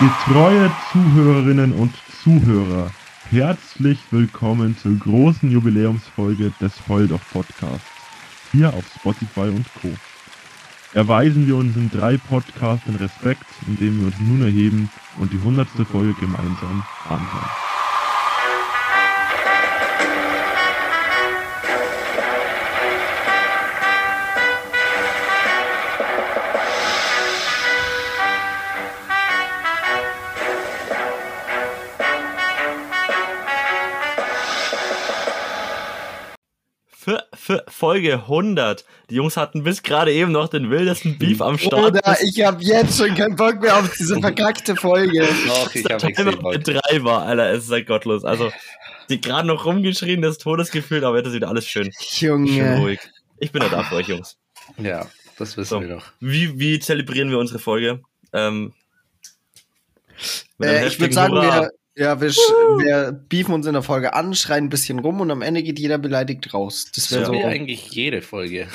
Getreue 0.00 0.70
Zuhörerinnen 0.92 1.72
und 1.72 1.92
Zuhörer, 2.22 2.92
herzlich 3.30 3.98
willkommen 4.12 4.76
zur 4.76 4.96
großen 4.96 5.50
Jubiläumsfolge 5.50 6.52
des 6.60 6.72
Heuldoch 6.86 7.20
Podcasts, 7.32 7.90
hier 8.52 8.72
auf 8.72 8.84
Spotify 9.00 9.48
und 9.48 9.66
Co. 9.82 9.92
Erweisen 10.94 11.48
wir 11.48 11.56
unseren 11.56 11.90
drei 11.90 12.16
Podcastern 12.16 12.94
Respekt, 12.94 13.46
indem 13.66 13.98
wir 13.98 14.06
uns 14.06 14.20
nun 14.20 14.42
erheben 14.42 14.88
und 15.18 15.32
die 15.32 15.40
hundertste 15.40 15.84
Folge 15.84 16.14
gemeinsam 16.14 16.84
anhören. 17.08 17.67
Folge 37.78 38.14
100. 38.14 38.84
Die 39.08 39.14
Jungs 39.14 39.36
hatten 39.36 39.62
bis 39.62 39.82
gerade 39.82 40.12
eben 40.12 40.32
noch 40.32 40.48
den 40.48 40.68
wildesten 40.70 41.16
Beef 41.18 41.40
am 41.40 41.56
Start. 41.58 41.74
Oder 41.96 42.16
ich 42.22 42.44
hab 42.44 42.60
jetzt 42.60 42.98
schon 42.98 43.14
keinen 43.14 43.36
Bock 43.36 43.60
mehr 43.60 43.76
auf 43.76 43.92
diese 43.96 44.18
verkackte 44.20 44.74
Folge. 44.74 45.20
Doch, 45.46 45.74
ich 45.74 45.84
habe 45.84 46.58
drei 46.58 47.04
war, 47.04 47.22
Alter, 47.22 47.50
es 47.50 47.64
ist 47.66 47.70
halt 47.70 47.86
gottlos. 47.86 48.24
Also, 48.24 48.50
die 49.08 49.20
gerade 49.20 49.46
noch 49.46 49.64
rumgeschrien, 49.64 50.20
das 50.22 50.38
Todesgefühl, 50.38 51.04
aber 51.04 51.18
jetzt 51.18 51.28
ist 51.28 51.34
wieder 51.34 51.48
alles 51.48 51.66
schön, 51.66 51.92
schön 51.98 52.44
Junge. 52.46 52.78
ruhig. 52.80 53.00
Ich 53.38 53.52
bin 53.52 53.62
ja 53.62 53.68
da 53.68 53.84
für 53.84 53.94
euch, 53.94 54.08
Jungs. 54.08 54.36
Ja, 54.76 55.06
das 55.38 55.56
wissen 55.56 55.68
So. 55.70 55.80
wir 55.80 55.88
doch. 55.88 56.06
Wie, 56.20 56.58
wie 56.58 56.78
zelebrieren 56.80 57.30
wir 57.30 57.38
unsere 57.38 57.58
Folge? 57.60 58.00
Ähm, 58.32 58.72
Äh, 60.60 60.88
ich 60.88 60.98
würde 60.98 61.14
sagen, 61.14 61.32
Hurra. 61.34 61.60
wir, 61.62 61.70
ja, 61.98 62.20
wir, 62.20 62.30
wir 62.30 63.12
beefen 63.28 63.52
uns 63.54 63.66
in 63.66 63.72
der 63.74 63.82
Folge 63.82 64.14
an, 64.14 64.34
schreien 64.34 64.64
ein 64.64 64.68
bisschen 64.70 64.98
rum 65.00 65.20
und 65.20 65.30
am 65.30 65.42
Ende 65.42 65.62
geht 65.62 65.78
jeder 65.78 65.98
beleidigt 65.98 66.52
raus. 66.54 66.86
Das 66.94 67.10
wäre 67.10 67.20
Ja. 67.22 67.26
So 67.26 67.32
wie 67.34 67.42
so. 67.42 67.46
eigentlich 67.48 67.90
jede 67.90 68.22
Folge. 68.22 68.68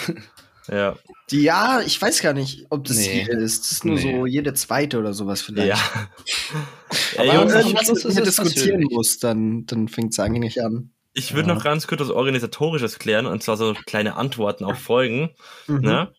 Ja, 0.72 0.96
Die, 1.30 1.42
ja, 1.44 1.82
ich 1.86 2.02
weiß 2.02 2.22
gar 2.22 2.32
nicht, 2.34 2.68
ob 2.70 2.86
das 2.86 2.96
Nee. 2.98 3.20
jede 3.26 3.34
ist. 3.34 3.64
Das 3.66 3.72
ist 3.74 3.86
nur 3.86 3.96
Nee. 3.96 4.02
so 4.20 4.26
jede 4.26 4.54
zweite 4.54 4.98
oder 4.98 5.14
sowas 5.14 5.42
vielleicht. 5.42 5.68
ja. 5.70 5.78
Aber 7.18 7.28
wenn 7.28 7.36
Jungs, 7.36 7.54
man 7.54 7.74
mir 7.74 7.82
ist 7.82 8.26
diskutieren 8.28 8.40
persönlich. 8.44 8.90
muss, 8.92 9.18
dann, 9.20 9.66
dann 9.66 9.88
fängt 9.88 10.14
es 10.14 10.20
eigentlich 10.20 10.62
an. 10.64 10.92
ich 11.14 11.34
würde 11.34 11.50
Ja. 11.50 11.56
noch 11.56 11.64
ganz 11.64 11.86
kurz 11.88 12.02
was 12.02 12.10
Organisatorisches 12.12 12.98
klären, 12.98 13.26
und 13.26 13.44
zwar 13.44 13.58
so 13.58 13.74
kleine 13.86 14.16
Antworten 14.16 14.64
auf 14.64 14.78
Folgen. 14.80 15.32
Mhm. 15.68 15.80
Ne? 15.82 16.12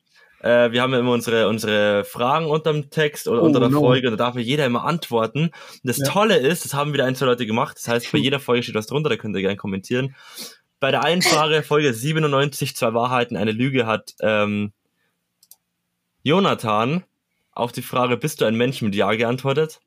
Äh, 0.45 0.73
wir 0.73 0.83
haben 0.83 0.93
ja 0.93 0.99
immer 0.99 1.13
unsere, 1.13 1.49
unsere 1.49 2.05
Fragen 2.05 2.47
unterm 2.47 2.91
Text 2.91 3.29
oder 3.29 3.43
Oh, 3.43 3.47
unter 3.47 3.61
der 3.61 3.71
no. 3.71 3.81
Folge, 3.81 4.11
da 4.11 4.17
darf 4.17 4.35
ja 4.35 4.43
jeder 4.43 4.67
immer 4.67 4.85
antworten. 4.85 5.45
Und 5.45 5.53
das 5.85 5.97
Ja. 5.99 6.05
Tolle 6.07 6.37
ist, 6.37 6.65
das 6.67 6.75
haben 6.75 6.93
wieder 6.93 7.07
ein, 7.07 7.17
zwei 7.17 7.27
Leute 7.27 7.47
gemacht, 7.47 7.77
das 7.79 7.89
heißt, 7.89 8.13
bei 8.13 8.19
jeder 8.19 8.41
Folge 8.41 8.63
steht 8.63 8.75
was 8.75 8.87
drunter, 8.87 9.09
da 9.09 9.17
könnt 9.17 9.35
ihr 9.37 9.41
gerne 9.41 9.57
kommentieren. 9.57 10.15
Bei 10.81 10.91
der 10.91 11.03
einen 11.03 11.23
Frage, 11.23 11.63
Folge 11.63 11.95
97, 11.95 12.77
zwei 12.77 12.93
Wahrheiten, 12.93 13.39
eine 13.39 13.53
Lüge, 13.53 13.87
hat 13.87 14.13
ähm, 14.21 14.73
Jonathan 16.23 17.05
auf 17.53 17.73
die 17.73 17.83
Frage, 17.83 18.17
bist 18.17 18.41
du 18.41 18.45
ein 18.45 18.57
Mensch 18.57 18.83
mit 18.83 18.95
Ja 18.95 19.13
geantwortet. 19.15 19.81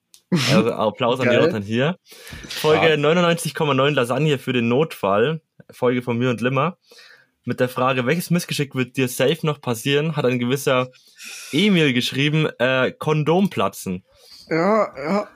Also 0.54 0.72
Applaus 0.74 1.20
an. 1.20 1.32
Jonathan 1.32 1.62
hier. 1.62 1.98
Folge 2.50 2.90
Ja. 2.90 2.96
99,9 2.96 3.92
Lasagne 3.92 4.38
für 4.40 4.54
den 4.54 4.68
Notfall, 4.70 5.42
Folge 5.72 6.02
von 6.02 6.18
mir 6.18 6.30
und 6.30 6.42
Limmer. 6.42 6.78
Mit 7.48 7.62
der 7.62 7.70
Frage, 7.70 8.06
welches 8.06 8.30
Missgeschick 8.30 8.76
wird 8.76 8.98
dir 8.98 9.08
safe 9.08 9.46
noch 9.46 9.62
passieren, 9.62 10.18
hat 10.18 10.26
ein 10.26 10.38
gewisser 10.38 10.90
Emil 11.54 11.94
geschrieben, 11.94 12.50
äh, 12.60 12.92
Kondom 12.92 13.50
platzen. 13.50 14.04
Ja, 14.50 14.94
ja. 14.98 15.30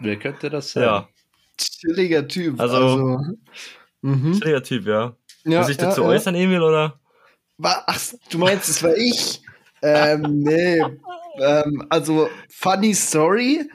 Wer 0.00 0.16
könnte 0.18 0.50
das 0.50 0.72
sein? 0.72 0.82
Ja, 0.82 1.08
Chilliger 1.56 2.28
Typ. 2.28 2.60
Also- 2.60 3.20
mhm. 4.02 4.34
schräger 4.34 4.62
Typ, 4.62 4.86
ja. 4.86 5.16
ja, 5.44 5.60
Muss 5.60 5.70
ich 5.70 5.78
dazu 5.78 6.02
ja, 6.02 6.08
äußern, 6.08 6.34
Emil, 6.34 6.60
oder? 6.60 7.00
Ach, 7.62 8.00
du 8.30 8.36
meinst, 8.36 8.68
es 8.68 8.82
war 8.82 8.94
ich? 8.94 9.40
ähm, 9.82 10.42
nee. 10.42 10.82
Ähm, 11.40 11.86
also, 11.88 12.28
funny 12.50 12.92
story. 12.92 13.70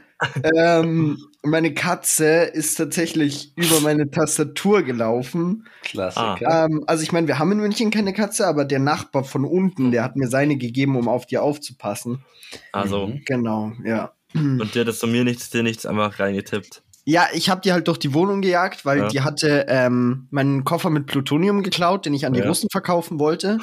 Ähm, 0.55 1.17
meine 1.43 1.73
Katze 1.73 2.43
ist 2.43 2.75
tatsächlich 2.75 3.51
über 3.57 3.81
meine 3.81 4.09
Tastatur 4.09 4.81
gelaufen. 4.83 5.65
Klassiker. 5.83 6.65
Ähm, 6.69 6.83
also, 6.87 7.03
ich 7.03 7.11
meine, 7.11 7.27
wir 7.27 7.39
haben 7.39 7.51
in 7.51 7.59
München 7.59 7.91
keine 7.91 8.13
Katze, 8.13 8.47
aber 8.47 8.65
der 8.65 8.79
Nachbar 8.79 9.23
von 9.23 9.43
unten, 9.45 9.91
der 9.91 10.03
hat 10.03 10.15
mir 10.15 10.27
seine 10.27 10.55
gegeben, 10.57 10.95
um 10.95 11.07
auf 11.07 11.25
die 11.25 11.37
aufzupassen. 11.37 12.23
Also, 12.71 13.07
Mhm. 13.07 13.21
Genau, 13.25 13.71
ja. 13.83 14.13
und 14.35 14.73
dir 14.73 14.81
hat 14.81 14.87
das 14.87 14.99
so 14.99 15.07
mir 15.07 15.23
nichts, 15.23 15.49
dir 15.49 15.63
nichts 15.63 15.85
einfach 15.85 16.19
reingetippt. 16.19 16.81
Ja, 17.05 17.27
ich 17.33 17.49
habe 17.49 17.59
die 17.61 17.73
halt 17.73 17.87
durch 17.89 17.97
die 17.97 18.13
Wohnung 18.13 18.41
gejagt, 18.41 18.85
weil 18.85 18.99
Ja. 18.99 19.07
die 19.09 19.21
hatte 19.21 19.65
ähm, 19.67 20.27
meinen 20.31 20.63
Koffer 20.63 20.89
mit 20.89 21.05
Plutonium 21.05 21.61
geklaut, 21.61 22.05
den 22.05 22.13
ich 22.13 22.25
an 22.25 22.31
die 22.33 22.39
Ja. 22.39 22.47
Russen 22.47 22.69
verkaufen 22.71 23.19
wollte. 23.19 23.57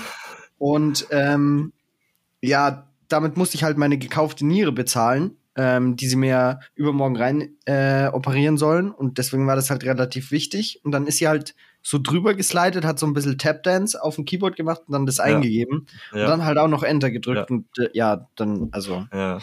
Und 0.59 1.06
ähm, 1.10 1.72
ja, 2.42 2.87
damit 3.09 3.38
musste 3.38 3.56
ich 3.56 3.65
halt 3.65 3.78
meine 3.78 3.97
gekaufte 3.97 4.47
Niere 4.47 4.72
bezahlen, 4.72 5.37
ähm, 5.60 5.97
die 5.97 6.09
sie 6.09 6.16
mir 6.16 6.60
übermorgen 6.75 7.16
rein 7.16 7.56
äh, 7.66 8.09
operieren 8.09 8.56
sollen. 8.56 8.91
Und 8.91 9.19
deswegen 9.19 9.47
war 9.47 9.56
das 9.56 9.69
halt 9.69 9.84
relativ 9.84 10.31
wichtig. 10.31 10.81
Und 10.84 10.93
dann 10.93 11.06
ist 11.06 11.19
sie 11.19 11.28
halt 11.28 11.54
so 11.82 11.98
drüber 11.98 12.34
geslidet, 12.34 12.84
hat 12.84 12.98
so 12.98 13.06
ein 13.06 13.12
bisschen 13.12 13.37
Tapdance 13.37 14.03
auf 14.03 14.16
dem 14.16 14.25
Keyboard 14.25 14.56
gemacht 14.56 14.82
und 14.87 14.93
dann 14.93 15.06
das 15.06 15.21
eingegeben. 15.21 15.87
Und 16.12 16.19
Ja, 16.19 16.26
dann 16.26 16.44
halt 16.44 16.56
auch 16.59 16.69
noch 16.69 16.82
Enter 16.82 17.10
gedrückt. 17.10 17.50
Ja. 17.50 17.56
Und 17.56 17.66
äh, 17.78 17.91
ja, 17.93 18.26
dann, 18.37 18.69
also 18.72 19.06
ja. 19.12 19.38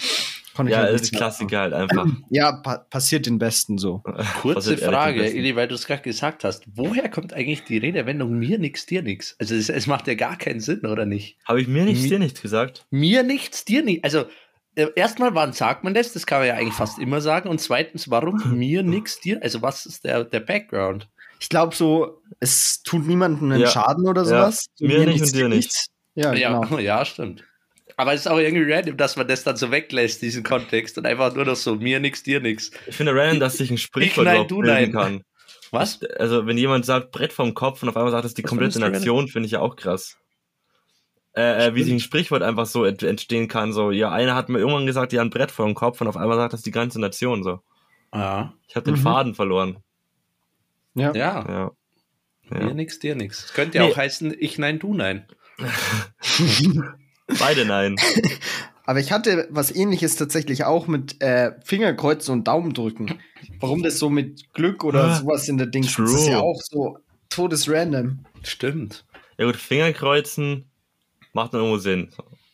konnte 0.56 0.72
ich 0.72 0.78
ja 0.78 0.84
halt 0.84 0.96
ist 0.96 1.02
nichts 1.02 1.10
die 1.10 1.16
mehr 1.16 1.20
Klassiker 1.20 1.60
halt 1.60 1.74
einfach. 1.74 2.08
Ja, 2.30 2.52
pa 2.52 2.78
passiert 2.78 3.28
den 3.28 3.38
Besten 3.38 3.78
so. 3.78 4.04
Kurze 4.42 4.78
Frage. 4.78 5.24
Eli, 5.24 5.56
weil 5.56 5.68
du 5.68 5.76
es 5.76 5.86
gerade 5.86 6.02
gesagt 6.02 6.44
hast. 6.44 6.64
Woher 6.74 7.10
kommt 7.10 7.34
eigentlich 7.34 7.64
die 7.64 7.78
Redewendung 7.78 8.38
mir 8.38 8.58
nix, 8.58 8.86
dir 8.86 9.04
nix? 9.04 9.36
Also 9.40 9.54
es, 9.54 9.70
es 9.70 9.86
macht 9.86 10.08
ja 10.08 10.16
gar 10.16 10.38
keinen 10.38 10.60
Sinn, 10.60 10.82
oder 10.86 11.06
nicht? 11.06 11.38
Habe 11.46 11.62
ich 11.62 11.68
mir 11.68 11.86
nichts, 11.86 12.08
dir 12.08 12.20
nichts 12.20 12.42
gesagt? 12.42 12.86
Mir 12.90 13.24
nichts, 13.24 13.66
dir 13.66 13.84
nicht. 13.84 14.04
Also 14.04 14.26
erstmal, 14.96 15.34
wann 15.36 15.54
sagt 15.54 15.84
man 15.84 15.94
das? 15.94 16.14
Das 16.14 16.26
kann 16.26 16.40
man 16.40 16.48
ja 16.48 16.54
eigentlich 16.56 16.74
fast 16.74 17.00
immer 17.00 17.22
sagen. 17.22 17.50
Und 17.50 17.60
zweitens, 17.60 18.10
warum 18.10 18.42
mir 18.58 18.84
nix, 18.84 19.20
dir? 19.20 19.40
Also 19.42 19.62
was 19.62 19.86
ist 19.86 20.04
der, 20.04 20.24
der 20.24 20.40
Background? 20.40 21.08
Ich 21.40 21.50
glaube 21.50 21.76
so, 21.76 22.22
es 22.40 22.82
tut 22.84 23.06
niemandem 23.06 23.52
einen 23.52 23.62
Ja. 23.62 23.68
Schaden 23.68 24.08
oder 24.08 24.22
Ja. 24.22 24.28
sowas. 24.28 24.66
So 24.76 24.86
Mir 24.86 25.00
nicht 25.00 25.08
nichts, 25.08 25.32
und 25.32 25.36
dir 25.36 25.50
nichts. 25.50 25.86
Ja, 26.16 26.34
Ja, 26.34 26.60
genau. 26.62 26.78
ja, 26.80 27.06
stimmt. 27.06 27.44
Aber 27.96 28.14
es 28.14 28.22
ist 28.22 28.28
auch 28.28 28.38
irgendwie 28.38 28.72
random, 28.72 28.96
dass 28.98 29.16
man 29.16 29.28
das 29.28 29.44
dann 29.44 29.56
so 29.58 29.72
weglässt, 29.72 30.22
diesen 30.22 30.44
Kontext, 30.44 30.98
und 31.00 31.06
einfach 31.08 31.34
nur 31.34 31.46
noch 31.46 31.56
so, 31.56 31.76
mir 31.76 32.00
nix, 32.00 32.22
dir 32.22 32.40
nix. 32.40 32.70
Ich 32.86 32.96
finde 32.96 33.16
random, 33.16 33.40
dass 33.40 33.58
sich 33.58 33.72
ein 33.72 33.78
Sprichwort 33.78 34.26
nein, 34.26 34.34
überhaupt 34.36 34.52
du 34.52 34.58
bilden 34.60 34.74
nein. 34.74 34.92
kann. 34.92 35.24
Was? 35.72 36.00
Also, 36.20 36.46
wenn 36.46 36.58
jemand 36.58 36.86
sagt 36.86 37.12
Brett 37.12 37.34
vom 37.34 37.54
Kopf 37.54 37.82
und 37.84 37.90
auf 37.90 37.98
einmal 37.98 38.12
sagt 38.12 38.26
es 38.26 38.34
die 38.36 38.44
Was 38.44 38.50
komplette 38.50 38.80
Nation, 38.80 39.28
finde 39.28 39.48
ich 39.48 39.54
ja 39.54 39.60
auch 39.62 39.76
krass. 39.76 40.18
Äh, 41.38 41.68
äh, 41.68 41.76
wie 41.76 41.84
sich 41.84 41.94
ein 41.94 42.00
Sprichwort 42.00 42.42
einfach 42.42 42.66
so 42.66 42.84
ent 42.84 43.04
entstehen 43.04 43.48
kann. 43.48 43.72
So, 43.72 43.92
ja, 43.92 44.12
einer 44.12 44.34
hat 44.36 44.50
mir 44.50 44.58
irgendwann 44.58 44.88
gesagt, 44.88 45.14
ja, 45.14 45.22
ein 45.22 45.30
Brett 45.30 45.52
vor 45.52 45.66
dem 45.68 45.76
Kopf 45.76 46.02
und 46.02 46.08
auf 46.08 46.18
einmal 46.18 46.36
sagt 46.36 46.54
das 46.54 46.64
die 46.64 46.72
ganze 46.72 47.00
Nation 47.00 47.44
so. 47.44 47.60
Ja. 48.14 48.54
Ich 48.68 48.76
habe 48.76 48.86
den 48.86 48.96
Mhm. 48.96 49.04
Faden 49.04 49.36
verloren. 49.36 49.78
Ja. 50.96 51.14
Ja, 51.14 51.72
Ja. 52.50 52.64
mir 52.66 52.74
nix, 52.74 52.98
dir 52.98 53.16
nix. 53.16 53.46
Es 53.46 53.54
könnte 53.54 53.78
ja 53.78 53.86
Nee. 53.86 53.92
auch 53.92 53.98
heißen, 53.98 54.36
ich 54.40 54.58
nein, 54.58 54.80
du 54.80 54.96
nein. 54.96 55.28
Beide 57.40 57.66
nein. 57.66 57.96
Aber 58.86 59.00
ich 59.00 59.12
hatte 59.12 59.48
was 59.52 59.70
ähnliches 59.76 60.16
tatsächlich 60.16 60.64
auch 60.64 60.88
mit 60.88 61.22
äh, 61.22 61.52
Fingerkreuzen 61.66 62.32
und 62.34 62.48
Daumendrücken. 62.48 63.20
Warum 63.60 63.84
das 63.84 64.00
so 64.00 64.10
mit 64.10 64.54
Glück 64.54 64.84
oder 64.86 65.04
Ah, 65.04 65.16
sowas 65.16 65.50
in 65.50 65.58
der 65.58 65.68
Dings 65.68 65.94
das 65.98 66.10
ist 66.14 66.24
true. 66.24 66.32
ja 66.32 66.40
auch 66.40 66.62
so 66.64 66.98
todesrandom. 67.30 68.20
Stimmt. 68.44 69.06
Ja 69.38 69.46
gut, 69.46 69.58
Fingerkreuzen 69.58 70.66
macht 71.38 71.54
dann 71.54 71.62
irgendwo 71.62 71.78
Sinn. 71.78 72.10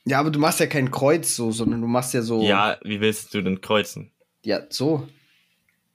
Ja, 0.05 0.19
aber 0.19 0.29
du 0.29 0.37
machst 0.39 0.59
ja 0.59 0.67
kein 0.67 0.91
Kreuz 0.91 1.35
so, 1.35 1.51
sondern 1.51 1.81
du 1.81 1.87
machst 1.87 2.13
ja 2.13 2.21
so. 2.21 2.43
Ja, 2.43 2.77
wie 2.83 2.99
willst 3.01 3.33
du 3.33 3.41
denn 3.41 3.61
kreuzen? 3.61 4.11
Ja, 4.43 4.59
so. 4.69 5.07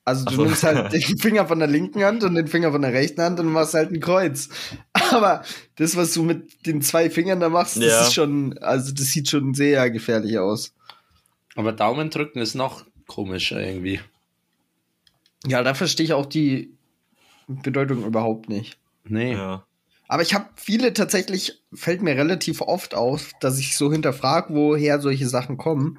Also 0.05 0.25
du 0.25 0.35
so. 0.35 0.45
nimmst 0.45 0.63
halt 0.63 0.91
den 0.95 1.19
Finger 1.19 1.47
von 1.47 1.59
der 1.59 1.69
linken 1.69 2.03
Hand 2.03 2.25
und 2.25 2.35
den 2.35 2.49
Finger 2.49 2.73
von 2.73 2.81
der 2.81 2.95
rechten 2.95 3.21
Hand 3.21 3.39
und 3.39 3.53
machst 3.53 3.75
halt 3.75 3.93
ein 3.93 4.01
Kreuz. 4.01 4.49
Aber 5.13 5.43
das, 5.77 5.97
was 5.97 6.15
du 6.15 6.23
mit 6.23 6.67
den 6.67 6.81
zwei 6.81 7.11
Fingern 7.11 7.41
da 7.41 7.51
machst, 7.51 7.77
das 7.77 7.85
Ja. 7.85 8.01
ist 8.03 8.15
schon, 8.15 8.57
also 8.59 8.93
das 8.95 9.09
sieht 9.09 9.29
schon 9.29 9.53
sehr 9.53 9.91
gefährlich 9.91 10.39
aus. 10.39 10.75
Aber 11.57 11.73
Daumen 11.73 12.09
drücken 12.09 12.39
ist 12.39 12.55
noch 12.55 12.87
komischer 13.07 13.61
irgendwie. 13.61 14.01
Ja, 15.47 15.63
da 15.63 15.75
verstehe 15.75 16.05
ich 16.05 16.13
auch 16.15 16.27
die 16.27 16.75
Bedeutung 17.47 18.05
überhaupt 18.05 18.49
nicht. 18.49 18.79
Nee. 19.05 19.33
Ja. 19.33 19.67
Aber 20.09 20.23
ich 20.23 20.35
habe 20.35 20.47
viele 20.57 20.95
tatsächlich, 20.95 21.63
fällt 21.73 22.01
mir 22.01 22.17
relativ 22.17 22.63
oft 22.63 22.95
auf, 22.95 23.33
dass 23.41 23.59
ich 23.59 23.77
so 23.77 23.93
hinterfrage, 23.93 24.55
woher 24.55 25.01
solche 25.01 25.29
Sachen 25.29 25.59
kommen. 25.59 25.99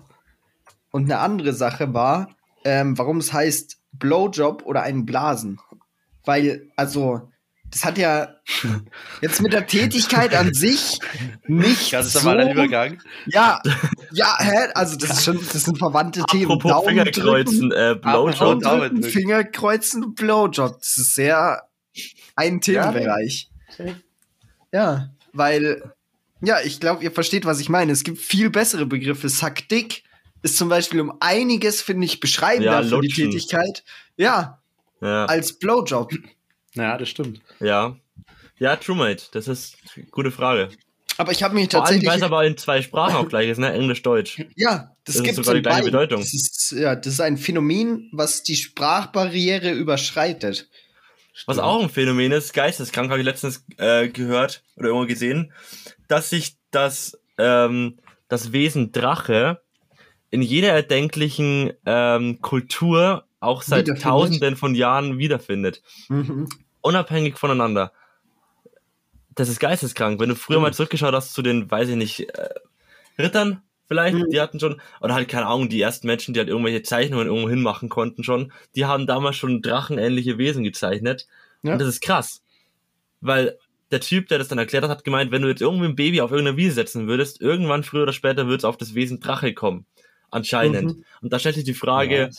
Und 0.92 1.04
eine 1.04 1.20
andere 1.20 1.54
Sache 1.54 1.94
war, 1.94 2.36
ähm, 2.66 2.98
warum 2.98 3.18
es 3.18 3.32
heißt 3.32 3.78
Blowjob 3.94 4.66
oder 4.66 4.82
einen 4.82 5.06
Blasen. 5.06 5.60
Weil, 6.26 6.72
also, 6.76 7.30
das 7.70 7.86
hat 7.86 8.00
ja 8.00 8.36
jetzt 9.22 9.42
mit 9.42 9.54
der 9.54 9.68
Tätigkeit 9.68 10.34
an 10.34 10.56
sich 10.56 11.00
nicht 11.46 11.92
Ganz 11.92 12.14
so, 12.14 12.20
normaler 12.20 12.52
Übergang. 12.52 13.02
Ja, 13.28 13.62
ja, 14.12 14.36
hä? 14.40 14.70
Also 14.74 14.98
das 14.98 15.12
ist 15.12 15.24
schon, 15.26 15.38
das 15.38 15.64
sind 15.66 15.78
verwandte 15.78 16.24
Themen. 16.24 16.52
Apropos 16.52 16.88
Fingerkreuzen, 16.88 17.72
äh, 17.72 17.96
Apropos 18.02 18.38
Blowjob. 18.38 18.64
Daumen. 18.64 19.04
Fingerkreuzen, 19.04 20.16
Blowjob. 20.16 20.80
Das 20.80 20.98
ist 20.98 21.14
sehr 21.14 21.62
ein 22.36 22.60
Themenbereich. 22.60 23.50
Ja, 23.52 23.59
weil, 25.34 25.94
ja, 26.42 26.58
ich 26.64 26.80
glaube, 26.80 27.04
ihr 27.04 27.12
versteht, 27.12 27.46
was 27.46 27.60
ich 27.60 27.70
meine. 27.70 27.92
Es 27.92 28.04
gibt 28.04 28.20
viel 28.20 28.50
bessere 28.50 28.86
Begriffe. 28.86 29.30
Sack 29.30 29.68
dick 29.70 30.04
ist 30.42 30.58
zum 30.58 30.70
Beispiel 30.70 31.02
um 31.02 31.14
einiges, 31.20 31.82
finde 31.82 32.06
ich, 32.06 32.20
beschreibender 32.20 32.82
Ja, 32.82 32.88
für 32.88 33.02
die. 33.02 33.10
Tätigkeit. 33.10 33.84
Ja, 34.18 34.62
Ja, 35.02 35.26
als 35.26 35.54
Blowjob. 35.60 36.12
Ja, 36.76 36.98
das 36.98 37.10
stimmt. 37.10 37.42
ja. 37.60 37.96
Ja, 38.62 38.76
Truemate, 38.76 39.24
das 39.32 39.48
ist 39.48 39.78
eine 39.96 40.06
gute 40.08 40.32
Frage. 40.32 40.68
Aber 41.16 41.32
ich 41.32 41.44
habe 41.44 41.56
mich 41.56 41.70
Vor 41.72 41.80
allem, 41.80 41.86
tatsächlich. 41.86 42.10
weil 42.10 42.18
es 42.18 42.24
aber 42.24 42.46
in 42.46 42.58
zwei 42.58 42.82
Sprachen 42.82 43.16
auch 43.16 43.30
gleich 43.30 43.48
ist, 43.50 43.58
ne? 43.58 43.72
Englisch, 43.72 44.02
Deutsch. 44.02 44.44
Ja, 44.58 44.96
das, 45.06 45.16
Das 45.16 45.24
gibt 45.24 45.36
sogar 45.38 45.56
die 45.56 45.62
gleiche 45.62 45.84
Bedeutung. 45.84 46.20
Das 46.20 46.34
ist, 46.34 46.72
ja, 46.78 46.94
das 46.96 47.14
ist 47.14 47.22
ein 47.22 47.38
Phänomen, 47.38 48.10
was 48.12 48.44
die 48.44 48.58
Sprachbarriere 48.58 49.72
überschreitet. 49.72 50.70
Was 51.46 51.60
auch 51.60 51.82
ein 51.82 51.90
Phänomen 51.90 52.32
ist, 52.32 52.54
geisteskrank, 52.54 53.10
habe 53.10 53.20
ich 53.20 53.26
letztens 53.26 53.66
äh, 53.78 54.10
gehört 54.10 54.64
oder 54.76 54.88
irgendwo 54.90 55.08
gesehen, 55.08 55.52
dass 56.08 56.30
sich 56.30 56.58
das, 56.72 57.20
ähm, 57.38 58.00
das 58.28 58.52
Wesen 58.52 58.92
Drache 58.92 59.62
in 60.30 60.42
jeder 60.42 60.70
erdenklichen 60.70 61.74
ähm, 61.86 62.42
Kultur 62.42 63.26
auch 63.40 63.62
seit 63.62 63.88
tausenden 64.02 64.56
von 64.56 64.76
Jahren 64.76 65.18
wiederfindet. 65.18 65.82
Mhm. 66.10 66.50
Unabhängig 66.82 67.38
voneinander. 67.38 67.94
Das 69.34 69.50
ist 69.50 69.60
geisteskrank. 69.60 70.20
Wenn 70.20 70.30
du 70.30 70.36
früher 70.36 70.60
mal 70.60 70.74
zurückgeschaut 70.74 71.14
hast 71.14 71.34
zu 71.34 71.42
den, 71.42 71.72
weiß 71.72 71.90
ich 71.90 71.96
nicht, 71.96 72.30
äh, 72.38 72.50
Rittern 73.18 73.62
vielleicht, 73.90 74.16
Mhm. 74.16 74.30
die 74.30 74.40
hatten 74.40 74.60
schon, 74.62 74.80
oder 75.02 75.14
halt 75.16 75.28
keine 75.28 75.48
Ahnung, 75.48 75.68
die 75.68 75.82
ersten 75.82 76.08
Menschen, 76.08 76.34
die 76.34 76.40
halt 76.40 76.48
irgendwelche 76.50 76.84
Zeichnungen 76.84 77.28
irgendwo 77.28 77.50
hinmachen 77.50 77.90
konnten 77.90 78.24
schon, 78.24 78.54
die 78.78 78.86
haben 78.86 79.06
damals 79.08 79.36
schon 79.36 79.62
drachenähnliche 79.62 80.38
Wesen 80.38 80.64
gezeichnet. 80.64 81.28
Ja. 81.64 81.74
Und 81.74 81.80
das 81.80 81.90
ist 81.90 82.02
krass. 82.02 82.42
Weil 83.22 83.58
der 83.92 84.00
Typ, 84.02 84.28
der 84.30 84.38
das 84.38 84.48
dann 84.48 84.60
erklärt 84.60 84.84
hat, 84.86 84.92
hat 84.92 85.04
gemeint, 85.04 85.32
wenn 85.32 85.42
du 85.42 85.50
jetzt 85.50 85.62
irgendwie 85.62 85.88
ein 85.88 85.96
Baby 85.96 86.22
auf 86.22 86.32
irgendeine 86.32 86.58
Wiese 86.58 86.76
setzen 86.76 87.08
würdest, 87.08 87.42
irgendwann 87.42 87.84
früher 87.84 88.04
oder 88.04 88.14
später 88.14 88.48
wird 88.48 88.60
es 88.62 88.66
auf 88.66 88.78
das 88.78 88.96
Wesen 88.96 89.20
Drache 89.20 89.54
kommen. 89.54 89.86
Anscheinend. 90.32 90.98
Mhm. 90.98 91.06
Und 91.22 91.34
da 91.34 91.40
stellt 91.40 91.56
sich 91.56 91.64
die 91.66 91.74
Frage, 91.74 92.16
Ja. 92.18 92.30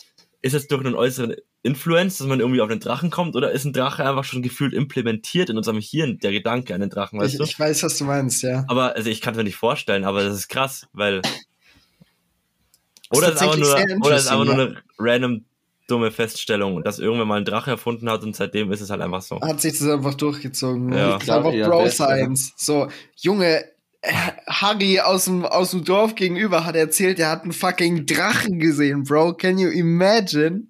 Ist 0.43 0.55
es 0.55 0.69
durch 0.69 0.85
einen 0.85 0.95
äußeren 0.95 1.37
Influence, 1.63 2.19
dass 2.19 2.27
man 2.27 2.41
irgendwie 2.41 2.61
auf 2.61 2.69
den 2.69 2.81
Drachen 2.81 3.11
kommt, 3.11 3.37
oder 3.37 3.53
ist 3.53 3.65
ein 3.65 3.73
Drache 3.73 4.09
einfach 4.09 4.25
schon 4.25 4.43
gefühlt 4.43 4.73
implementiert 4.73 5.51
in 5.51 5.57
unserem 5.57 5.79
Hirn, 5.79 6.19
der 6.19 6.33
Gedanke 6.33 6.75
an 6.75 6.81
den 6.81 6.91
Drachen, 6.91 7.21
weißt 7.21 7.35
Ich, 7.35 7.39
du? 7.39 7.45
ich 7.45 7.59
weiß, 7.59 7.83
was 7.83 7.99
du 7.99 8.05
meinst, 8.05 8.43
ja. 8.43 8.65
Aber 8.69 8.97
also 8.97 9.11
ich 9.11 9.21
kann 9.21 9.35
es 9.35 9.39
mir 9.39 9.45
nicht 9.45 9.57
vorstellen, 9.57 10.05
aber 10.05 10.23
das 10.23 10.35
ist 10.35 10.49
krass, 10.49 10.87
weil. 10.93 11.19
Ist 11.19 13.19
Oder 13.19 13.29
es 13.29 13.35
ist 13.35 13.43
einfach 13.43 13.57
tatsächlich 13.57 13.99
nur, 13.99 14.07
oder 14.07 14.17
es 14.17 14.23
ist 14.23 14.29
einfach 14.29 14.45
nur 14.45 14.55
eine 14.55 14.77
random 14.99 15.45
dumme 15.89 16.13
Feststellung, 16.13 16.85
dass 16.85 17.01
irgendwer 17.01 17.27
mal 17.27 17.37
einen 17.37 17.45
Drache 17.45 17.71
erfunden 17.71 18.09
hat 18.09 18.23
und 18.23 18.37
seitdem 18.37 18.71
ist 18.73 18.81
es 18.81 18.91
halt 18.91 19.01
einfach 19.01 19.23
so. 19.23 19.41
Hat 19.41 19.61
sich 19.61 19.77
das 19.77 19.89
einfach 19.89 20.15
durchgezogen. 20.15 20.93
Ja. 20.93 21.17
Ich 21.17 21.25
glaube, 21.25 21.51
Bro 21.51 21.57
ja, 21.57 21.69
das, 21.69 21.99
ja. 21.99 22.07
Science. 22.07 22.53
So, 22.57 22.89
Junge, 23.17 23.65
Harry 24.03 25.01
aus 25.01 25.27
dem, 25.27 25.45
aus 25.45 25.73
dem 25.73 25.85
Dorf 25.85 26.15
gegenüber 26.15 26.65
hat 26.65 26.75
erzählt, 26.75 27.19
er 27.19 27.31
hat 27.31 27.43
einen 27.43 27.53
fucking 27.53 28.07
Drachen 28.07 28.59
gesehen, 28.59 29.05
Bro. 29.05 29.35
Can 29.35 29.59
you 29.59 29.69
imagine? 29.69 30.69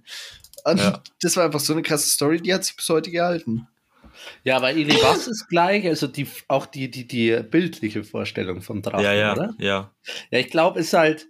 Und 0.65 0.79
Ja. 0.79 1.03
das 1.23 1.37
war 1.37 1.45
einfach 1.45 1.61
so 1.61 1.73
eine 1.73 1.83
krasse 1.83 2.09
Story, 2.09 2.41
die 2.41 2.53
hat 2.53 2.65
sich 2.65 2.77
bis 2.77 2.89
heute 2.89 3.11
gehalten. 3.11 3.67
Ja, 4.45 4.57
aber 4.57 4.69
was 4.75 5.29
ist 5.29 5.49
gleich? 5.49 5.87
Also 5.87 6.07
die, 6.07 6.27
auch 6.49 6.67
die, 6.67 6.91
die, 6.91 7.07
die 7.07 7.41
bildliche 7.43 8.05
Vorstellung 8.05 8.61
von 8.63 8.83
Drachen, 8.83 9.05
Ja, 9.05 9.13
ja, 9.15 9.33
oder? 9.33 9.55
ja. 9.59 9.95
Ja, 10.31 10.39
ich 10.39 10.51
glaube, 10.51 10.81
es 10.81 10.89
ist 10.89 10.93
halt, 10.95 11.27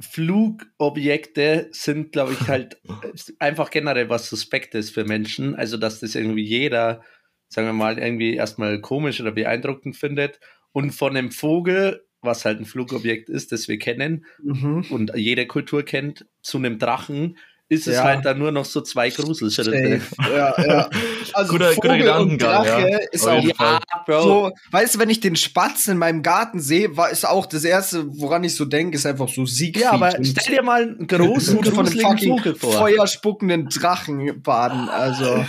Flugobjekte 0.00 1.68
sind, 1.72 2.12
glaube 2.12 2.32
ich, 2.34 2.48
halt 2.48 2.80
einfach 3.38 3.70
generell 3.70 4.08
was 4.08 4.28
Suspektes 4.28 4.90
für 4.90 5.04
Menschen. 5.04 5.54
Also, 5.54 5.76
dass 5.76 6.00
das 6.00 6.14
irgendwie 6.14 6.44
jeder, 6.44 7.02
sagen 7.48 7.66
wir 7.68 7.72
mal, 7.72 7.98
irgendwie 7.98 8.34
erstmal 8.34 8.80
komisch 8.80 9.20
oder 9.20 9.32
beeindruckend 9.32 9.96
findet. 9.96 10.40
Und 10.74 10.90
von 10.90 11.16
einem 11.16 11.30
Vogel, 11.30 12.04
was 12.20 12.44
halt 12.44 12.58
ein 12.58 12.64
Flugobjekt 12.64 13.28
ist, 13.28 13.52
das 13.52 13.68
wir 13.68 13.78
kennen 13.78 14.24
Mhm. 14.42 14.86
und 14.90 15.12
jede 15.14 15.46
Kultur 15.46 15.84
kennt, 15.84 16.26
zu 16.42 16.58
einem 16.58 16.78
Drachen, 16.78 17.38
ist 17.68 17.86
es 17.88 17.94
Ja. 17.96 18.04
halt 18.04 18.24
dann 18.26 18.38
nur 18.38 18.50
noch 18.52 18.64
so 18.66 18.80
zwei 18.82 19.08
Gruselschritte. 19.08 20.00
Ja, 20.30 20.54
ja. 20.66 20.90
Also 21.32 21.52
Guter- 21.52 21.74
guter 21.74 21.88
Vogel 21.88 21.90
und 21.92 21.98
Gedankengang, 22.38 22.38
Drache 22.64 22.90
ja. 22.90 22.98
ist 23.12 23.26
auch. 23.26 23.42
Ja, 23.42 23.80
Bro. 24.04 24.22
so, 24.22 24.50
weißt 24.70 24.94
du, 24.96 24.98
wenn 24.98 25.10
ich 25.10 25.20
den 25.20 25.36
Spatz 25.36 25.86
in 25.88 25.96
meinem 25.96 26.22
Garten 26.22 26.60
sehe, 26.60 26.96
war 26.96 27.10
ist 27.10 27.26
auch 27.26 27.46
das 27.46 27.64
erste, 27.64 28.04
woran 28.18 28.42
ich 28.44 28.54
so 28.54 28.64
denke, 28.66 28.96
ist 28.96 29.06
einfach 29.06 29.28
so 29.28 29.46
Siegfried. 29.46 29.84
Ja, 29.84 29.92
aber 29.92 30.12
stell 30.22 30.56
dir 30.56 30.62
mal 30.62 30.82
einen 30.82 31.06
großen, 31.06 31.62
von 31.64 31.86
einem 31.88 31.98
fucking 32.00 32.36
Vogel 32.36 32.54
vor. 32.56 32.72
feuerspuckenden 32.72 33.68
Drachen 33.68 34.42
baden. 34.42 34.88
Also, 34.90 35.44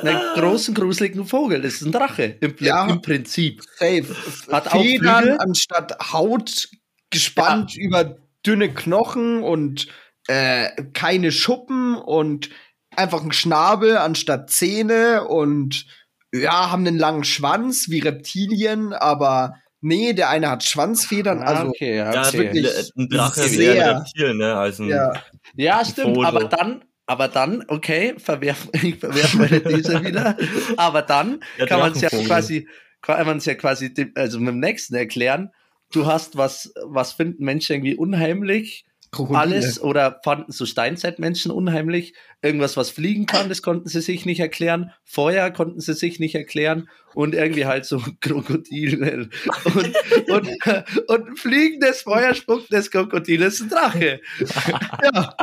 Einen 0.00 0.20
großen, 0.34 0.74
gruseligen 0.74 1.24
Vogel. 1.26 1.62
Das 1.62 1.74
ist 1.74 1.82
ein 1.82 1.92
Drache. 1.92 2.36
Im, 2.40 2.54
Ja. 2.60 2.86
im 2.88 3.02
Prinzip. 3.02 3.62
safe. 3.78 4.04
Hat 4.52 4.68
auch 4.68 4.80
Federn 4.82 5.22
Flügel? 5.24 5.38
anstatt 5.40 6.12
Haut 6.12 6.68
gespannt 7.10 7.76
über 7.76 8.16
dünne 8.46 8.72
Knochen 8.72 9.42
und 9.42 9.88
äh, 10.28 10.68
keine 10.92 11.32
Schuppen 11.32 11.96
und 11.96 12.50
einfach 12.94 13.22
ein 13.22 13.32
Schnabel 13.32 13.96
anstatt 13.96 14.50
Zähne 14.50 15.24
und 15.24 15.86
ja, 16.32 16.70
haben 16.70 16.86
einen 16.86 16.98
langen 16.98 17.24
Schwanz 17.24 17.88
wie 17.88 18.00
Reptilien, 18.00 18.92
aber 18.92 19.54
nee, 19.80 20.12
der 20.12 20.28
eine 20.28 20.50
hat 20.50 20.64
Schwanzfedern, 20.64 21.42
also 21.42 21.62
Ah, 21.62 21.68
okay, 21.68 21.96
ja, 21.96 22.12
Ja, 22.12 22.20
ist 22.22 22.28
okay. 22.34 22.38
wirklich- 22.52 22.92
ein 22.96 23.08
Drache 23.08 23.36
das 23.36 23.46
ist 23.46 23.52
ist 23.52 23.58
eher 23.60 23.70
ein 23.72 23.76
sehr- 23.76 23.96
Reptil, 24.00 24.34
ne? 24.34 24.54
Als 24.56 24.78
ein, 24.78 24.88
ja. 24.88 25.12
Ja, 25.54 25.84
stimmt, 25.84 26.16
Foto. 26.16 26.24
aber 26.28 26.44
dann, 26.44 26.84
aber 27.08 27.26
dann, 27.26 27.64
okay, 27.68 28.14
verwerf, 28.18 28.68
ich 28.82 28.96
verwerf 28.96 29.34
meine 29.34 29.62
These 29.62 30.04
wieder, 30.04 30.36
aber 30.76 31.02
dann 31.02 31.40
Der 31.58 31.66
kann 31.66 31.80
man 31.80 31.92
es 31.92 32.00
ja 32.02 32.10
quasi, 32.10 32.68
kann 33.00 33.26
man 33.26 33.38
es 33.38 33.46
ja 33.46 33.54
quasi, 33.54 33.92
also 34.14 34.38
mit 34.38 34.48
dem 34.48 34.60
nächsten 34.60 34.94
erklären, 34.94 35.50
du 35.90 36.06
hast 36.06 36.36
was, 36.36 36.72
was 36.84 37.14
finden 37.14 37.44
Menschen 37.44 37.72
irgendwie 37.72 37.96
unheimlich, 37.96 38.84
Krokodile. 39.10 39.40
alles, 39.40 39.80
oder 39.80 40.20
fanden 40.22 40.52
so 40.52 40.66
Steinzeitmenschen 40.66 41.50
unheimlich, 41.50 42.14
irgendwas, 42.42 42.76
was 42.76 42.90
fliegen 42.90 43.26
kann, 43.26 43.48
das 43.48 43.62
konnten 43.62 43.88
sie 43.88 44.00
sich 44.00 44.24
nicht 44.26 44.40
erklären, 44.40 44.92
Feuer 45.04 45.50
konnten 45.50 45.80
sie 45.80 45.94
sich 45.94 46.20
nicht 46.20 46.34
erklären, 46.34 46.88
und 47.14 47.34
irgendwie 47.34 47.66
halt 47.66 47.84
so 47.84 48.00
Krokodile 48.20 49.28
und, 49.74 49.96
und, 50.30 50.48
und 51.08 51.28
ein 51.30 51.36
fliegendes, 51.36 52.02
feuerspuckendes 52.02 52.90
Krokodil 52.90 53.42
ist 53.42 53.60
ein 53.60 53.68
Drache. 53.68 54.20
Ja. 55.14 55.34